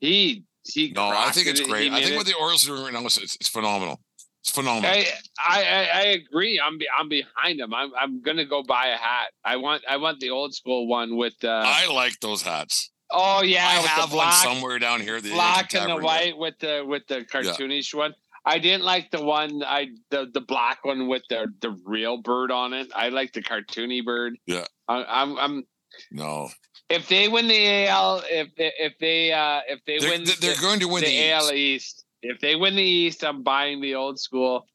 He 0.00 0.44
he. 0.64 0.92
No, 0.94 1.08
I 1.08 1.30
think 1.30 1.48
it's 1.48 1.60
it, 1.60 1.68
great. 1.68 1.92
I 1.92 2.00
think 2.00 2.12
it. 2.12 2.16
what 2.16 2.26
the 2.26 2.34
Orioles 2.34 2.64
are 2.68 2.76
doing 2.76 2.84
right 2.84 2.92
now 2.92 3.04
is 3.06 3.16
it's 3.18 3.48
phenomenal. 3.48 4.00
It's 4.42 4.50
phenomenal. 4.50 4.90
I, 4.90 5.06
I 5.38 5.88
I 5.94 6.02
agree. 6.06 6.60
I'm 6.60 6.76
be, 6.76 6.88
I'm 6.98 7.08
behind 7.08 7.60
him. 7.60 7.72
I'm 7.72 7.92
I'm 7.96 8.22
gonna 8.22 8.44
go 8.44 8.64
buy 8.64 8.88
a 8.88 8.96
hat. 8.96 9.28
I 9.44 9.56
want 9.56 9.84
I 9.88 9.98
want 9.98 10.18
the 10.18 10.30
old 10.30 10.52
school 10.52 10.88
one 10.88 11.16
with 11.16 11.38
the. 11.40 11.48
I 11.50 11.86
like 11.92 12.18
those 12.18 12.42
hats. 12.42 12.90
oh 13.12 13.42
yeah, 13.44 13.64
I 13.64 13.74
have 13.74 14.10
the 14.10 14.16
one 14.16 14.26
black, 14.26 14.42
somewhere 14.42 14.80
down 14.80 15.00
here. 15.00 15.20
The 15.20 15.30
black 15.30 15.72
and 15.74 15.88
the 15.88 15.96
white 15.96 16.36
with 16.36 16.58
the 16.58 16.84
with 16.84 17.06
the 17.06 17.20
cartoonish 17.20 17.94
one. 17.94 18.14
I 18.44 18.58
didn't 18.58 18.82
like 18.82 19.12
the 19.12 19.22
one 19.22 19.62
I 19.62 19.90
the 20.10 20.28
the 20.34 20.40
black 20.40 20.84
one 20.84 21.06
with 21.06 21.22
the 21.30 21.46
the 21.60 21.78
real 21.84 22.16
bird 22.16 22.50
on 22.50 22.72
it. 22.72 22.90
I 22.96 23.10
like 23.10 23.32
the 23.32 23.42
cartoony 23.42 24.04
bird. 24.04 24.36
Yeah. 24.46 24.64
I, 24.88 25.04
I'm 25.04 25.38
I'm 25.38 25.64
No, 26.10 26.50
if 26.88 27.08
they 27.08 27.28
win 27.28 27.46
the 27.46 27.86
AL 27.86 28.22
if 28.28 28.48
they, 28.56 28.72
if 28.78 28.98
they 28.98 29.32
uh 29.32 29.60
if 29.68 29.84
they 29.86 29.98
they're, 29.98 30.10
win 30.10 30.24
they're 30.24 30.54
the, 30.54 30.60
going 30.60 30.80
to 30.80 30.88
win 30.88 31.04
the, 31.04 31.10
the, 31.10 31.30
AL 31.30 31.52
East. 31.52 31.54
East. 31.54 32.01
If 32.22 32.40
they 32.40 32.56
win 32.56 32.76
the 32.76 32.82
East, 32.82 33.24
I'm 33.24 33.42
buying 33.42 33.80
the 33.80 33.94
old 33.96 34.18
school. 34.18 34.66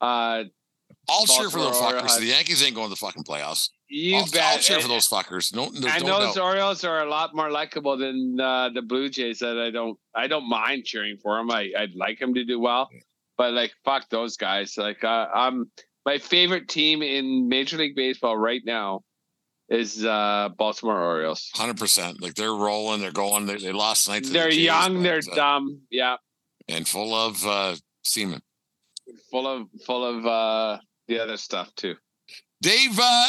Uh, 0.00 0.44
I'll 1.08 1.26
cheer 1.26 1.48
for 1.50 1.58
those 1.60 1.76
fuckers. 1.76 1.92
Orioles. 1.94 2.18
The 2.18 2.26
Yankees 2.26 2.62
ain't 2.62 2.74
going 2.74 2.86
to 2.86 2.90
the 2.90 2.96
fucking 2.96 3.24
playoffs. 3.24 3.70
you 3.88 4.16
I'll, 4.16 4.26
bet. 4.30 4.42
I'll 4.42 4.58
cheer 4.58 4.76
And- 4.76 4.82
for 4.82 4.88
those 4.88 5.08
fuckers. 5.08 5.54
No, 5.54 5.70
there's 5.70 5.94
and 5.96 6.04
no 6.04 6.20
those. 6.20 6.36
Orioles 6.36 6.84
are 6.84 7.00
a 7.02 7.08
lot 7.08 7.34
more 7.34 7.50
likable 7.50 7.96
than 7.96 8.38
uh, 8.40 8.70
the 8.70 8.82
Blue 8.82 9.08
Jays. 9.08 9.38
That 9.38 9.58
I 9.58 9.70
don't, 9.70 9.98
I 10.14 10.26
don't 10.26 10.48
mind 10.48 10.84
cheering 10.84 11.16
for 11.22 11.36
them. 11.36 11.50
I, 11.50 11.70
I'd 11.78 11.94
like 11.94 12.18
them 12.18 12.34
to 12.34 12.44
do 12.44 12.58
well, 12.60 12.88
but 13.36 13.52
like 13.52 13.72
fuck 13.84 14.08
those 14.10 14.36
guys. 14.36 14.76
Like 14.76 15.02
uh, 15.04 15.28
I'm 15.34 15.70
my 16.04 16.18
favorite 16.18 16.68
team 16.68 17.02
in 17.02 17.48
Major 17.48 17.76
League 17.78 17.96
Baseball 17.96 18.36
right 18.36 18.62
now 18.64 19.02
is 19.70 20.04
uh, 20.04 20.48
Baltimore 20.56 20.98
Orioles. 21.02 21.50
Hundred 21.54 21.78
percent. 21.78 22.20
Like 22.22 22.34
they're 22.34 22.54
rolling. 22.54 23.00
They're 23.00 23.12
going. 23.12 23.46
They, 23.46 23.56
they 23.56 23.72
lost 23.72 24.06
tonight. 24.06 24.24
to 24.24 24.28
the 24.28 24.32
They're 24.32 24.50
Jays, 24.50 24.58
young. 24.64 25.02
They're 25.02 25.18
uh, 25.32 25.34
dumb. 25.34 25.80
Yeah, 25.90 26.16
and 26.68 26.86
full 26.86 27.14
of 27.14 27.44
uh, 27.46 27.76
semen. 28.02 28.40
full 29.30 29.46
of 29.46 29.68
full 29.84 30.04
of 30.04 30.26
uh, 30.26 30.78
the 31.06 31.18
other 31.20 31.36
stuff 31.36 31.74
too. 31.74 31.94
Dave, 32.60 32.98
uh, 33.00 33.26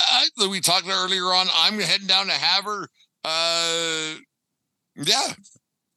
we 0.50 0.60
talked 0.60 0.88
earlier 0.90 1.26
on. 1.26 1.48
I'm 1.56 1.80
heading 1.80 2.08
down 2.08 2.28
to 2.28 2.34
Havre. 2.34 2.90
Uh, 3.24 4.16
yeah, 4.96 5.34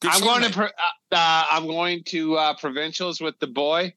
I'm 0.04 0.20
going 0.20 0.50
to 0.50 0.64
uh, 0.64 0.68
uh, 1.12 1.44
I'm 1.50 1.66
going 1.66 2.02
to 2.04 2.36
uh, 2.36 2.54
provincials 2.56 3.20
with 3.20 3.38
the 3.38 3.46
boy 3.46 3.94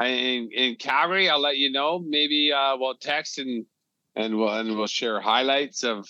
in, 0.00 0.50
in 0.52 0.76
Calgary. 0.76 1.28
I'll 1.28 1.40
let 1.40 1.56
you 1.56 1.72
know. 1.72 1.98
Maybe 1.98 2.52
uh, 2.52 2.76
we'll 2.76 2.96
text 2.96 3.38
and 3.38 3.66
and 4.14 4.36
we'll 4.36 4.52
and 4.52 4.76
we'll 4.76 4.86
share 4.86 5.20
highlights 5.20 5.84
of 5.84 6.08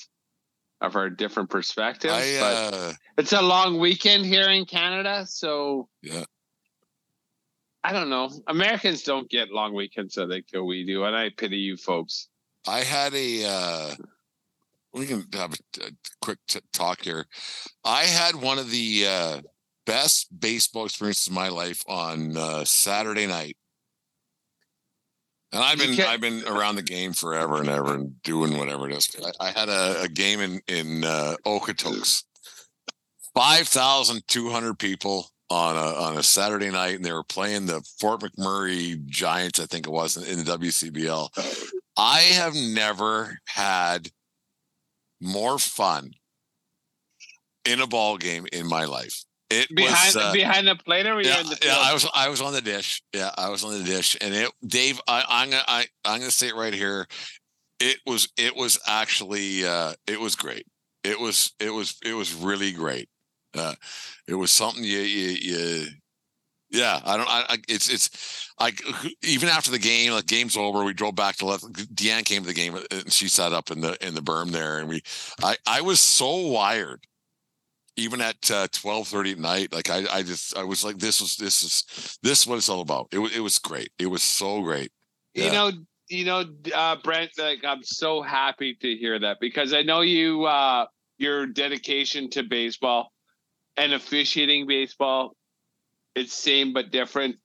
of 0.80 0.96
our 0.96 1.08
different 1.08 1.50
perspectives. 1.50 2.12
I, 2.12 2.38
but 2.38 2.74
uh, 2.74 2.92
it's 3.16 3.32
a 3.32 3.42
long 3.42 3.78
weekend 3.78 4.26
here 4.26 4.50
in 4.50 4.64
Canada, 4.66 5.24
so 5.26 5.88
Yeah. 6.02 6.24
I 7.86 7.92
don't 7.92 8.10
know. 8.10 8.28
Americans 8.48 9.04
don't 9.04 9.30
get 9.30 9.52
long 9.52 9.72
weekends 9.72 10.16
like 10.16 10.46
we 10.52 10.84
do, 10.84 11.04
and 11.04 11.14
I 11.14 11.30
pity 11.30 11.58
you 11.58 11.76
folks. 11.76 12.26
I 12.66 12.80
had 12.80 13.14
a. 13.14 13.44
Uh, 13.46 13.94
we 14.92 15.06
can 15.06 15.24
have 15.34 15.52
a, 15.52 15.84
a 15.84 15.90
quick 16.20 16.38
t- 16.48 16.58
talk 16.72 17.02
here. 17.02 17.26
I 17.84 18.02
had 18.02 18.34
one 18.34 18.58
of 18.58 18.72
the 18.72 19.04
uh, 19.08 19.40
best 19.84 20.40
baseball 20.40 20.86
experiences 20.86 21.28
of 21.28 21.34
my 21.34 21.48
life 21.48 21.84
on 21.86 22.36
uh, 22.36 22.64
Saturday 22.64 23.28
night. 23.28 23.56
And 25.52 25.62
I've 25.62 25.78
been 25.78 26.00
I've 26.00 26.20
been 26.20 26.42
around 26.44 26.74
the 26.74 26.82
game 26.82 27.12
forever 27.12 27.60
and 27.60 27.68
ever 27.68 27.94
and 27.94 28.20
doing 28.24 28.58
whatever 28.58 28.90
it 28.90 28.96
is. 28.96 29.14
I, 29.40 29.46
I 29.46 29.50
had 29.52 29.68
a, 29.68 30.02
a 30.02 30.08
game 30.08 30.40
in 30.40 30.60
in 30.66 31.04
uh, 31.04 31.36
Okotoks, 31.46 32.24
five 33.32 33.68
thousand 33.68 34.26
two 34.26 34.50
hundred 34.50 34.76
people 34.80 35.30
on 35.51 35.77
a 35.77 36.01
on 36.01 36.18
a 36.18 36.23
Saturday 36.23 36.70
night, 36.70 36.97
and 36.97 37.05
they 37.05 37.12
were 37.12 37.23
playing 37.23 37.66
the 37.66 37.82
Fort 38.01 38.20
McMurray 38.20 39.05
Giants. 39.06 39.60
I 39.60 39.66
think 39.66 39.86
it 39.86 39.93
was 39.93 40.16
in, 40.16 40.44
the 40.44 40.59
WCBL. 40.59 41.74
I 41.97 42.20
have 42.20 42.55
never 42.55 43.39
had 43.47 44.10
more 45.20 45.59
fun 45.59 46.10
in 47.64 47.81
a 47.81 47.86
ball 47.86 48.16
game 48.16 48.47
in 48.52 48.66
my 48.68 48.85
life. 48.85 49.24
It 49.48 49.68
behind 49.74 50.14
was 50.14 50.16
uh, 50.16 50.32
behind 50.32 50.66
the 50.66 50.74
plate, 50.74 51.06
or 51.06 51.20
yeah, 51.20 51.40
in 51.40 51.47
the 51.47 51.59
yeah. 51.64 51.77
I 51.78 51.93
was 51.93 52.09
I 52.12 52.28
was 52.28 52.40
on 52.40 52.52
the 52.52 52.60
dish. 52.60 53.02
Yeah, 53.12 53.31
I 53.36 53.48
was 53.48 53.62
on 53.62 53.78
the 53.78 53.85
dish, 53.85 54.16
and 54.20 54.35
it, 54.35 54.51
Dave, 54.66 55.01
I, 55.06 55.24
I'm 55.28 55.51
gonna 55.51 55.62
I, 55.68 55.86
I'm 56.05 56.18
gonna 56.18 56.32
say 56.32 56.48
it 56.48 56.56
right 56.56 56.74
here. 56.74 57.06
It 57.78 57.98
was 58.06 58.28
it 58.36 58.56
was 58.56 58.81
actually 58.86 59.64
uh, 59.64 59.93
it 60.09 60.20
was 60.20 60.35
great. 60.35 60.66
It 61.05 61.20
was 61.20 61.52
it 61.60 61.70
was 61.70 61.97
it 62.05 62.14
was 62.14 62.35
really 62.35 62.73
great. 62.73 63.09
Uh, 63.58 63.74
it 64.26 64.34
was 64.34 64.50
something 64.50 64.84
you 64.84 64.98
you, 64.98 65.28
you 65.28 65.86
yeah. 66.70 67.00
I 67.04 67.16
don't. 67.16 67.28
I, 67.28 67.44
I 67.48 67.56
it's 67.68 67.88
it's 67.88 68.50
like 68.60 68.82
even 69.22 69.48
after 69.48 69.70
the 69.70 69.78
game, 69.78 70.12
like 70.12 70.26
game's 70.26 70.56
over, 70.56 70.84
we 70.84 70.92
drove 70.92 71.14
back 71.14 71.36
to 71.36 71.46
left. 71.46 71.64
Deanne 71.94 72.24
came 72.24 72.42
to 72.42 72.48
the 72.48 72.54
game 72.54 72.76
and 72.90 73.12
she 73.12 73.28
sat 73.28 73.52
up 73.52 73.70
in 73.70 73.80
the 73.80 73.96
in 74.06 74.14
the 74.14 74.22
berm 74.22 74.50
there, 74.50 74.78
and 74.78 74.88
we 74.88 75.02
I 75.42 75.56
I 75.66 75.80
was 75.80 76.00
so 76.00 76.36
wired 76.48 77.04
even 77.98 78.20
at 78.20 78.50
uh, 78.50 78.68
12:30 78.68 79.32
at 79.32 79.38
night 79.38 79.72
like 79.72 79.88
I 79.88 80.04
I 80.12 80.22
just 80.22 80.54
I 80.54 80.64
was 80.64 80.84
like 80.84 80.98
this 80.98 81.18
was 81.20 81.36
this 81.36 81.62
is 81.62 82.18
this 82.22 82.40
is 82.40 82.46
what 82.46 82.56
it's 82.56 82.68
all 82.68 82.82
about 82.82 83.08
it 83.10 83.18
was 83.18 83.34
it 83.34 83.40
was 83.40 83.58
great 83.58 83.90
it 83.98 84.06
was 84.06 84.22
so 84.22 84.60
great 84.62 84.92
You 85.44 85.52
know, 85.52 85.70
you 86.08 86.24
know, 86.24 86.44
uh, 86.74 86.96
Brent. 87.02 87.32
Like, 87.38 87.62
I'm 87.64 87.82
so 87.82 88.22
happy 88.22 88.74
to 88.80 88.96
hear 88.96 89.18
that 89.18 89.36
because 89.38 89.74
I 89.74 89.82
know 89.82 90.00
you, 90.00 90.44
uh, 90.44 90.86
your 91.18 91.46
dedication 91.46 92.30
to 92.30 92.42
baseball 92.42 93.12
and 93.77 93.93
officiating 93.93 94.66
baseball, 94.66 95.36
it's 96.15 96.32
same 96.32 96.73
but 96.73 96.90
different. 96.90 97.36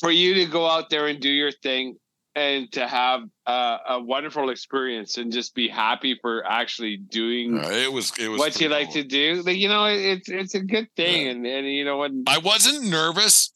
For 0.00 0.10
you 0.10 0.34
to 0.34 0.46
go 0.46 0.66
out 0.66 0.88
there 0.90 1.06
and 1.08 1.20
do 1.20 1.28
your 1.28 1.52
thing 1.52 1.96
and 2.36 2.70
to 2.72 2.86
have 2.86 3.22
uh, 3.46 3.78
a 3.88 4.00
wonderful 4.00 4.50
experience 4.50 5.18
and 5.18 5.32
just 5.32 5.54
be 5.54 5.68
happy 5.68 6.16
for 6.22 6.46
actually 6.46 6.96
doing 6.96 7.58
Uh, 7.58 7.68
it 7.70 7.92
was 7.92 8.12
it 8.18 8.28
was 8.28 8.38
what 8.38 8.60
you 8.60 8.68
pretty 8.68 8.84
like 8.84 8.92
to 8.94 9.02
do, 9.02 9.42
like, 9.44 9.56
you 9.56 9.68
know, 9.68 9.86
it's 9.86 10.28
it's 10.28 10.54
a 10.54 10.60
good 10.60 10.88
thing, 10.96 11.24
Yeah. 11.24 11.30
and 11.32 11.46
and 11.46 11.66
you 11.66 11.84
know 11.84 11.98
when 11.98 12.24
I 12.26 12.38
wasn't 12.38 12.84
nervous. 12.84 13.52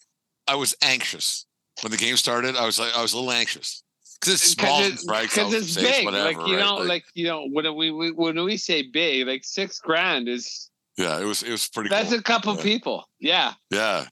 I 0.47 0.57
was 0.57 0.75
anxious. 0.83 1.47
When 1.83 1.91
the 1.93 1.97
game 1.97 2.17
started 2.17 2.57
I 2.57 2.67
was 2.67 2.79
like 2.79 2.95
I 2.95 3.01
was 3.01 3.13
a 3.13 3.17
little 3.17 3.31
anxious 3.33 3.84
because 4.27 4.41
it's 4.41 4.51
small 4.53 4.83
it's, 4.83 5.03
strikes 5.03 5.35
because 5.35 5.55
out, 5.55 5.61
it's 5.61 5.75
big. 5.77 6.05
whatever, 6.05 6.25
like 6.41 6.47
you 6.49 6.57
right? 6.57 6.65
know, 6.65 6.77
like, 6.77 7.05
you 7.15 7.27
know, 7.27 7.47
when 7.53 7.75
we, 7.77 7.91
we 7.91 8.11
when 8.13 8.43
we 8.45 8.57
say 8.57 8.83
big, 8.83 9.27
like 9.27 9.45
six 9.45 9.79
grand 9.81 10.29
is 10.29 10.71
yeah 10.97 11.21
it 11.21 11.25
was 11.25 11.43
it 11.43 11.51
was 11.51 11.69
pretty 11.69 11.89
that's 11.91 12.11
cool 12.11 12.19
a 12.19 12.23
couple 12.23 12.55
Yeah. 12.57 12.63
people. 12.63 13.05
Yeah. 13.21 13.53
yeah 13.71 14.07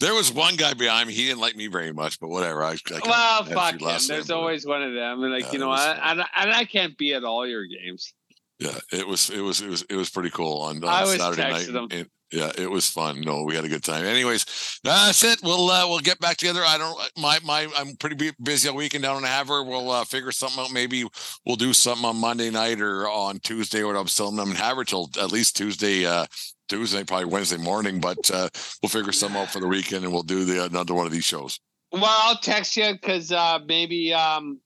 there 0.00 0.12
was 0.14 0.32
one 0.32 0.56
guy 0.56 0.74
behind 0.74 1.08
me 1.08 1.14
he 1.14 1.24
didn't 1.26 1.40
like 1.40 1.56
me 1.56 1.66
very 1.68 1.92
much 1.92 2.18
but 2.20 2.28
whatever 2.28 2.62
I, 2.64 2.72
I 2.72 3.00
Well, 3.04 3.44
fuck 3.44 3.74
him. 3.74 3.78
There's 3.88 4.06
there, 4.08 4.20
but- 4.22 4.30
always 4.30 4.66
one 4.66 4.82
of 4.82 4.92
them, 4.94 5.22
and 5.22 5.32
like 5.32 5.44
Yeah, 5.44 5.52
you 5.52 5.58
know, 5.58 5.68
was 5.68 5.80
I, 5.80 5.94
fun. 5.96 6.18
and 6.20 6.28
and 6.36 6.52
I 6.52 6.64
can't 6.64 6.96
be 6.98 7.14
at 7.14 7.24
all 7.24 7.46
your 7.46 7.64
games. 7.66 8.12
yeah 8.58 8.78
it 8.92 9.06
was 9.06 9.30
it 9.30 9.40
was 9.40 9.60
it 9.60 9.68
was 9.68 9.82
it 9.90 9.96
was 9.96 10.10
pretty 10.10 10.30
cool 10.30 10.58
on, 10.62 10.82
on 10.82 10.88
I 10.88 11.02
always 11.02 11.20
saturday 11.20 11.50
night 11.50 11.68
and- 11.92 12.08
yeah 12.32 12.50
it 12.56 12.70
was 12.70 12.88
fun. 12.88 13.20
No 13.20 13.42
we 13.42 13.54
had 13.54 13.64
a 13.64 13.68
good 13.68 13.84
time. 13.84 14.04
Anyways 14.04 14.80
that's 14.82 15.22
it. 15.24 15.40
We'll 15.42 15.70
uh, 15.70 15.88
we'll 15.88 16.00
get 16.00 16.20
back 16.20 16.36
together. 16.36 16.62
I 16.66 16.78
don't 16.78 16.98
my 17.16 17.38
my 17.44 17.68
i'm 17.76 17.96
pretty 17.96 18.32
busy 18.42 18.68
all 18.68 18.76
weekend 18.76 19.04
down 19.04 19.18
in 19.18 19.24
Havre. 19.24 19.64
we'll 19.64 19.90
uh, 19.90 20.04
figure 20.04 20.32
something 20.32 20.62
out. 20.62 20.72
Maybe 20.72 21.04
we'll 21.46 21.56
do 21.56 21.72
something 21.72 22.04
on 22.04 22.16
monday 22.16 22.50
night 22.50 22.80
or 22.80 23.08
on 23.08 23.38
tuesday 23.40 23.82
or 23.82 23.94
i'm 23.96 24.08
still 24.08 24.28
i'm 24.28 24.50
in 24.50 24.56
Havre 24.56 24.84
till 24.84 25.10
at 25.20 25.32
least 25.32 25.56
tuesday 25.56 26.04
uh 26.06 26.26
tuesday 26.68 27.04
probably 27.04 27.26
wednesday 27.26 27.56
morning 27.56 28.00
but 28.00 28.30
uh 28.30 28.48
we'll 28.82 28.88
figure 28.88 29.12
something 29.12 29.40
out 29.40 29.50
for 29.50 29.60
the 29.60 29.66
weekend 29.66 30.04
and 30.04 30.12
we'll 30.12 30.22
do 30.22 30.44
the 30.44 30.64
another 30.64 30.94
one 30.94 31.06
of 31.06 31.12
these 31.12 31.24
shows. 31.24 31.60
Well, 31.92 32.04
I'll 32.06 32.38
text 32.38 32.76
you 32.76 32.92
because 32.92 33.30
uh, 33.30 33.60
maybe 33.66 34.12
um, 34.12 34.60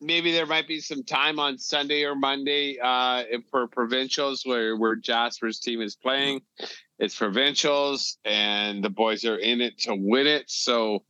maybe 0.00 0.32
there 0.32 0.46
might 0.46 0.68
be 0.68 0.80
some 0.80 1.02
time 1.04 1.38
on 1.38 1.58
Sunday 1.58 2.04
or 2.04 2.14
Monday 2.14 2.78
uh, 2.82 3.24
for 3.50 3.66
provincials 3.68 4.42
where 4.44 4.76
where 4.76 4.96
Jasper's 4.96 5.58
team 5.60 5.80
is 5.80 5.96
playing. 5.96 6.40
It's 6.98 7.16
provincials, 7.16 8.18
and 8.24 8.82
the 8.82 8.90
boys 8.90 9.24
are 9.24 9.36
in 9.38 9.60
it 9.60 9.78
to 9.80 9.94
win 9.94 10.26
it. 10.26 10.44
So 10.50 11.04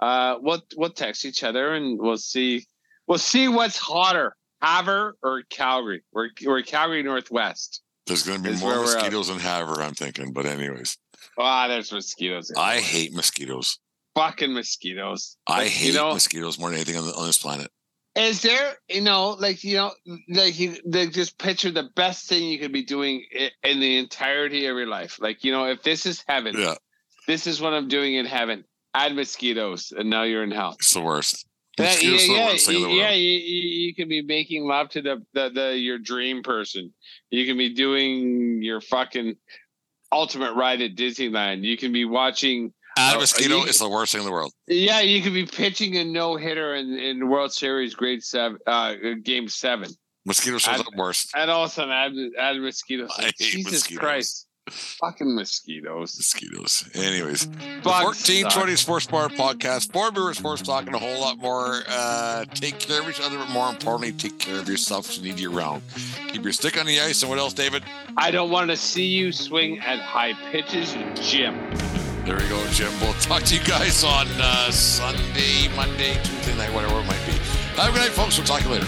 uh, 0.00 0.36
we'll 0.40 0.62
we'll 0.76 0.90
text 0.90 1.24
each 1.24 1.42
other 1.44 1.74
and 1.74 1.98
we'll 1.98 2.16
see 2.18 2.66
we'll 3.06 3.18
see 3.18 3.48
what's 3.48 3.76
hotter, 3.78 4.34
Havre 4.62 5.14
or 5.22 5.42
Calgary. 5.50 6.02
We're 6.12 6.30
we're 6.44 6.62
Calgary 6.62 7.02
Northwest. 7.02 7.82
there's 8.06 8.22
going 8.24 8.42
to 8.42 8.50
be 8.50 8.56
more 8.58 8.70
where 8.70 8.78
we're 8.80 8.90
at. 8.90 8.94
mosquitoes 8.94 9.28
in 9.28 9.38
Havre, 9.38 9.82
i'm 9.82 9.94
thinking 9.94 10.32
but 10.32 10.46
anyways 10.46 10.96
Ah, 11.38 11.68
there's 11.68 11.92
mosquitoes. 11.92 12.50
i 12.56 12.78
hate 12.80 13.12
mosquitoes 13.14 13.78
fucking 14.14 14.52
mosquitoes. 14.54 15.36
i 15.46 15.58
Like, 15.64 15.68
hate 15.68 15.88
you 15.88 15.94
know, 15.94 16.14
mosquitoes 16.14 16.58
more 16.58 16.70
than 16.70 16.76
anything 16.76 16.96
on, 16.96 17.06
the, 17.06 17.12
on 17.14 17.26
this 17.26 17.38
planet 17.38 17.70
Is 18.18 18.42
there, 18.42 18.74
you 18.88 19.00
know, 19.00 19.30
like 19.38 19.64
you 19.64 19.76
know, 19.76 19.92
like 20.28 20.58
you, 20.58 20.76
they 20.84 21.06
just 21.08 21.38
picture 21.38 21.70
the 21.70 21.88
best 21.96 22.28
thing 22.28 22.44
you 22.44 22.58
could 22.58 22.72
be 22.72 22.84
doing 22.84 23.24
in 23.62 23.80
the 23.80 23.98
entirety 23.98 24.66
of 24.66 24.76
your 24.76 24.86
life. 24.86 25.18
Like 25.20 25.44
you 25.44 25.52
know, 25.52 25.64
if 25.66 25.82
this 25.82 26.04
is 26.06 26.24
heaven, 26.26 26.54
yeah 26.58 26.74
this 27.28 27.46
is 27.46 27.60
what 27.60 27.74
I'm 27.74 27.86
doing 27.86 28.14
in 28.14 28.26
heaven. 28.26 28.64
Add 28.94 29.14
mosquitoes, 29.14 29.92
and 29.96 30.10
now 30.10 30.22
you're 30.24 30.42
in 30.42 30.50
hell. 30.50 30.74
it's 30.78 30.94
the 30.94 31.02
worst 31.02 31.46
Yeah, 31.78 31.84
yeah, 31.84 32.16
the 32.16 32.26
yeah, 32.26 32.46
worst 32.46 32.66
thing 32.66 32.76
in 32.76 32.82
the 32.82 32.88
world. 32.88 32.98
yeah. 32.98 33.10
You, 33.12 33.30
you, 33.30 33.86
you 33.86 33.94
can 33.94 34.08
be 34.08 34.22
making 34.22 34.64
love 34.66 34.88
to 34.90 35.02
the, 35.02 35.22
the 35.34 35.50
the 35.54 35.78
your 35.78 35.98
dream 35.98 36.42
person. 36.42 36.92
You 37.30 37.46
can 37.46 37.56
be 37.58 37.74
doing 37.74 38.62
your 38.62 38.80
fucking 38.80 39.36
ultimate 40.10 40.54
ride 40.54 40.80
at 40.80 40.96
Disneyland. 40.96 41.62
You 41.64 41.76
can 41.76 41.92
be 41.92 42.04
watching. 42.06 42.72
Add 42.98 43.14
Oh, 43.14 43.18
a 43.18 43.20
mosquito 43.20 43.62
is 43.64 43.78
the 43.78 43.88
worst 43.88 44.12
thing 44.12 44.20
in 44.22 44.26
the 44.26 44.32
world. 44.32 44.52
Yeah, 44.66 45.00
you 45.00 45.22
could 45.22 45.32
be 45.34 45.46
pitching 45.46 45.96
a 45.96 46.04
no 46.04 46.36
hitter 46.36 46.74
in 46.74 46.98
in 46.98 47.28
World 47.28 47.52
Series 47.52 47.94
Grade 47.94 48.22
Seven, 48.22 48.58
uh, 48.66 48.94
Game 49.22 49.48
Seven. 49.48 49.90
Mosquito 50.26 50.58
shows 50.58 50.74
Add- 50.74 50.80
up 50.80 50.94
worst. 50.96 51.30
And 51.36 51.50
also 51.50 51.88
add 51.88 52.12
add 52.38 52.56
mosquitoes. 52.58 53.10
I 53.16 53.22
hate 53.24 53.36
Jesus 53.36 53.72
mosquitoes. 53.72 54.00
Christ. 54.00 54.44
Fucking 54.70 55.34
mosquitoes. 55.34 56.14
Mosquitoes. 56.18 56.90
Anyways, 56.94 57.46
the 57.46 57.88
1420. 57.88 58.76
Sports 58.76 59.06
Bar 59.06 59.30
podcast, 59.30 59.90
Four 59.94 60.10
Beer 60.10 60.34
Sports 60.34 60.60
Talk, 60.60 60.84
and 60.86 60.94
a 60.94 60.98
whole 60.98 61.18
lot 61.20 61.38
more. 61.38 61.82
Uh, 61.88 62.44
take 62.52 62.78
care 62.78 63.00
of 63.00 63.08
each 63.08 63.18
other, 63.20 63.38
but 63.38 63.48
more 63.48 63.70
importantly, 63.70 64.12
take 64.12 64.38
care 64.38 64.58
of 64.58 64.68
yourself 64.68 65.16
you 65.16 65.22
need 65.22 65.40
you 65.40 65.56
around. 65.56 65.82
Keep 66.28 66.42
your 66.42 66.52
stick 66.52 66.78
on 66.78 66.84
the 66.84 67.00
ice. 67.00 67.22
And 67.22 67.30
what 67.30 67.38
else, 67.38 67.54
David? 67.54 67.82
I 68.18 68.30
don't 68.30 68.50
want 68.50 68.68
to 68.68 68.76
see 68.76 69.06
you 69.06 69.32
swing 69.32 69.78
at 69.78 70.00
high 70.00 70.34
pitches, 70.50 70.94
Jim. 71.14 71.56
There 72.28 72.36
we 72.36 72.46
go, 72.46 72.62
Jim. 72.72 72.92
We'll 73.00 73.14
talk 73.14 73.42
to 73.44 73.54
you 73.56 73.64
guys 73.64 74.04
on 74.04 74.26
uh, 74.38 74.70
Sunday, 74.70 75.66
Monday, 75.74 76.12
Tuesday 76.22 76.54
night, 76.58 76.70
whatever 76.74 77.00
it 77.00 77.06
might 77.06 77.24
be. 77.24 77.32
Have 77.80 77.88
a 77.88 77.92
good 77.92 78.00
night, 78.00 78.10
folks. 78.10 78.36
We'll 78.36 78.46
talk 78.46 78.60
to 78.60 78.68
you 78.68 78.74
later. 78.74 78.86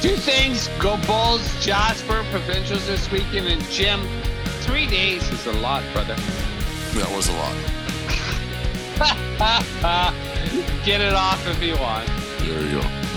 Two 0.00 0.14
things. 0.14 0.68
Go 0.78 0.96
Bulls, 1.04 1.42
Jasper, 1.60 2.24
Provincials 2.30 2.86
this 2.86 3.10
weekend, 3.10 3.48
and 3.48 3.60
Jim. 3.64 4.00
Three 4.60 4.86
days 4.86 5.28
is 5.28 5.44
a 5.46 5.54
lot, 5.54 5.82
brother. 5.92 6.14
That 6.94 7.10
was 7.10 7.28
a 7.28 7.32
lot. 7.32 7.56
Get 10.84 11.00
it 11.00 11.14
off 11.14 11.44
if 11.48 11.60
you 11.60 11.76
want. 11.78 12.08
There 12.46 12.62
you 12.62 12.80
go. 12.80 13.07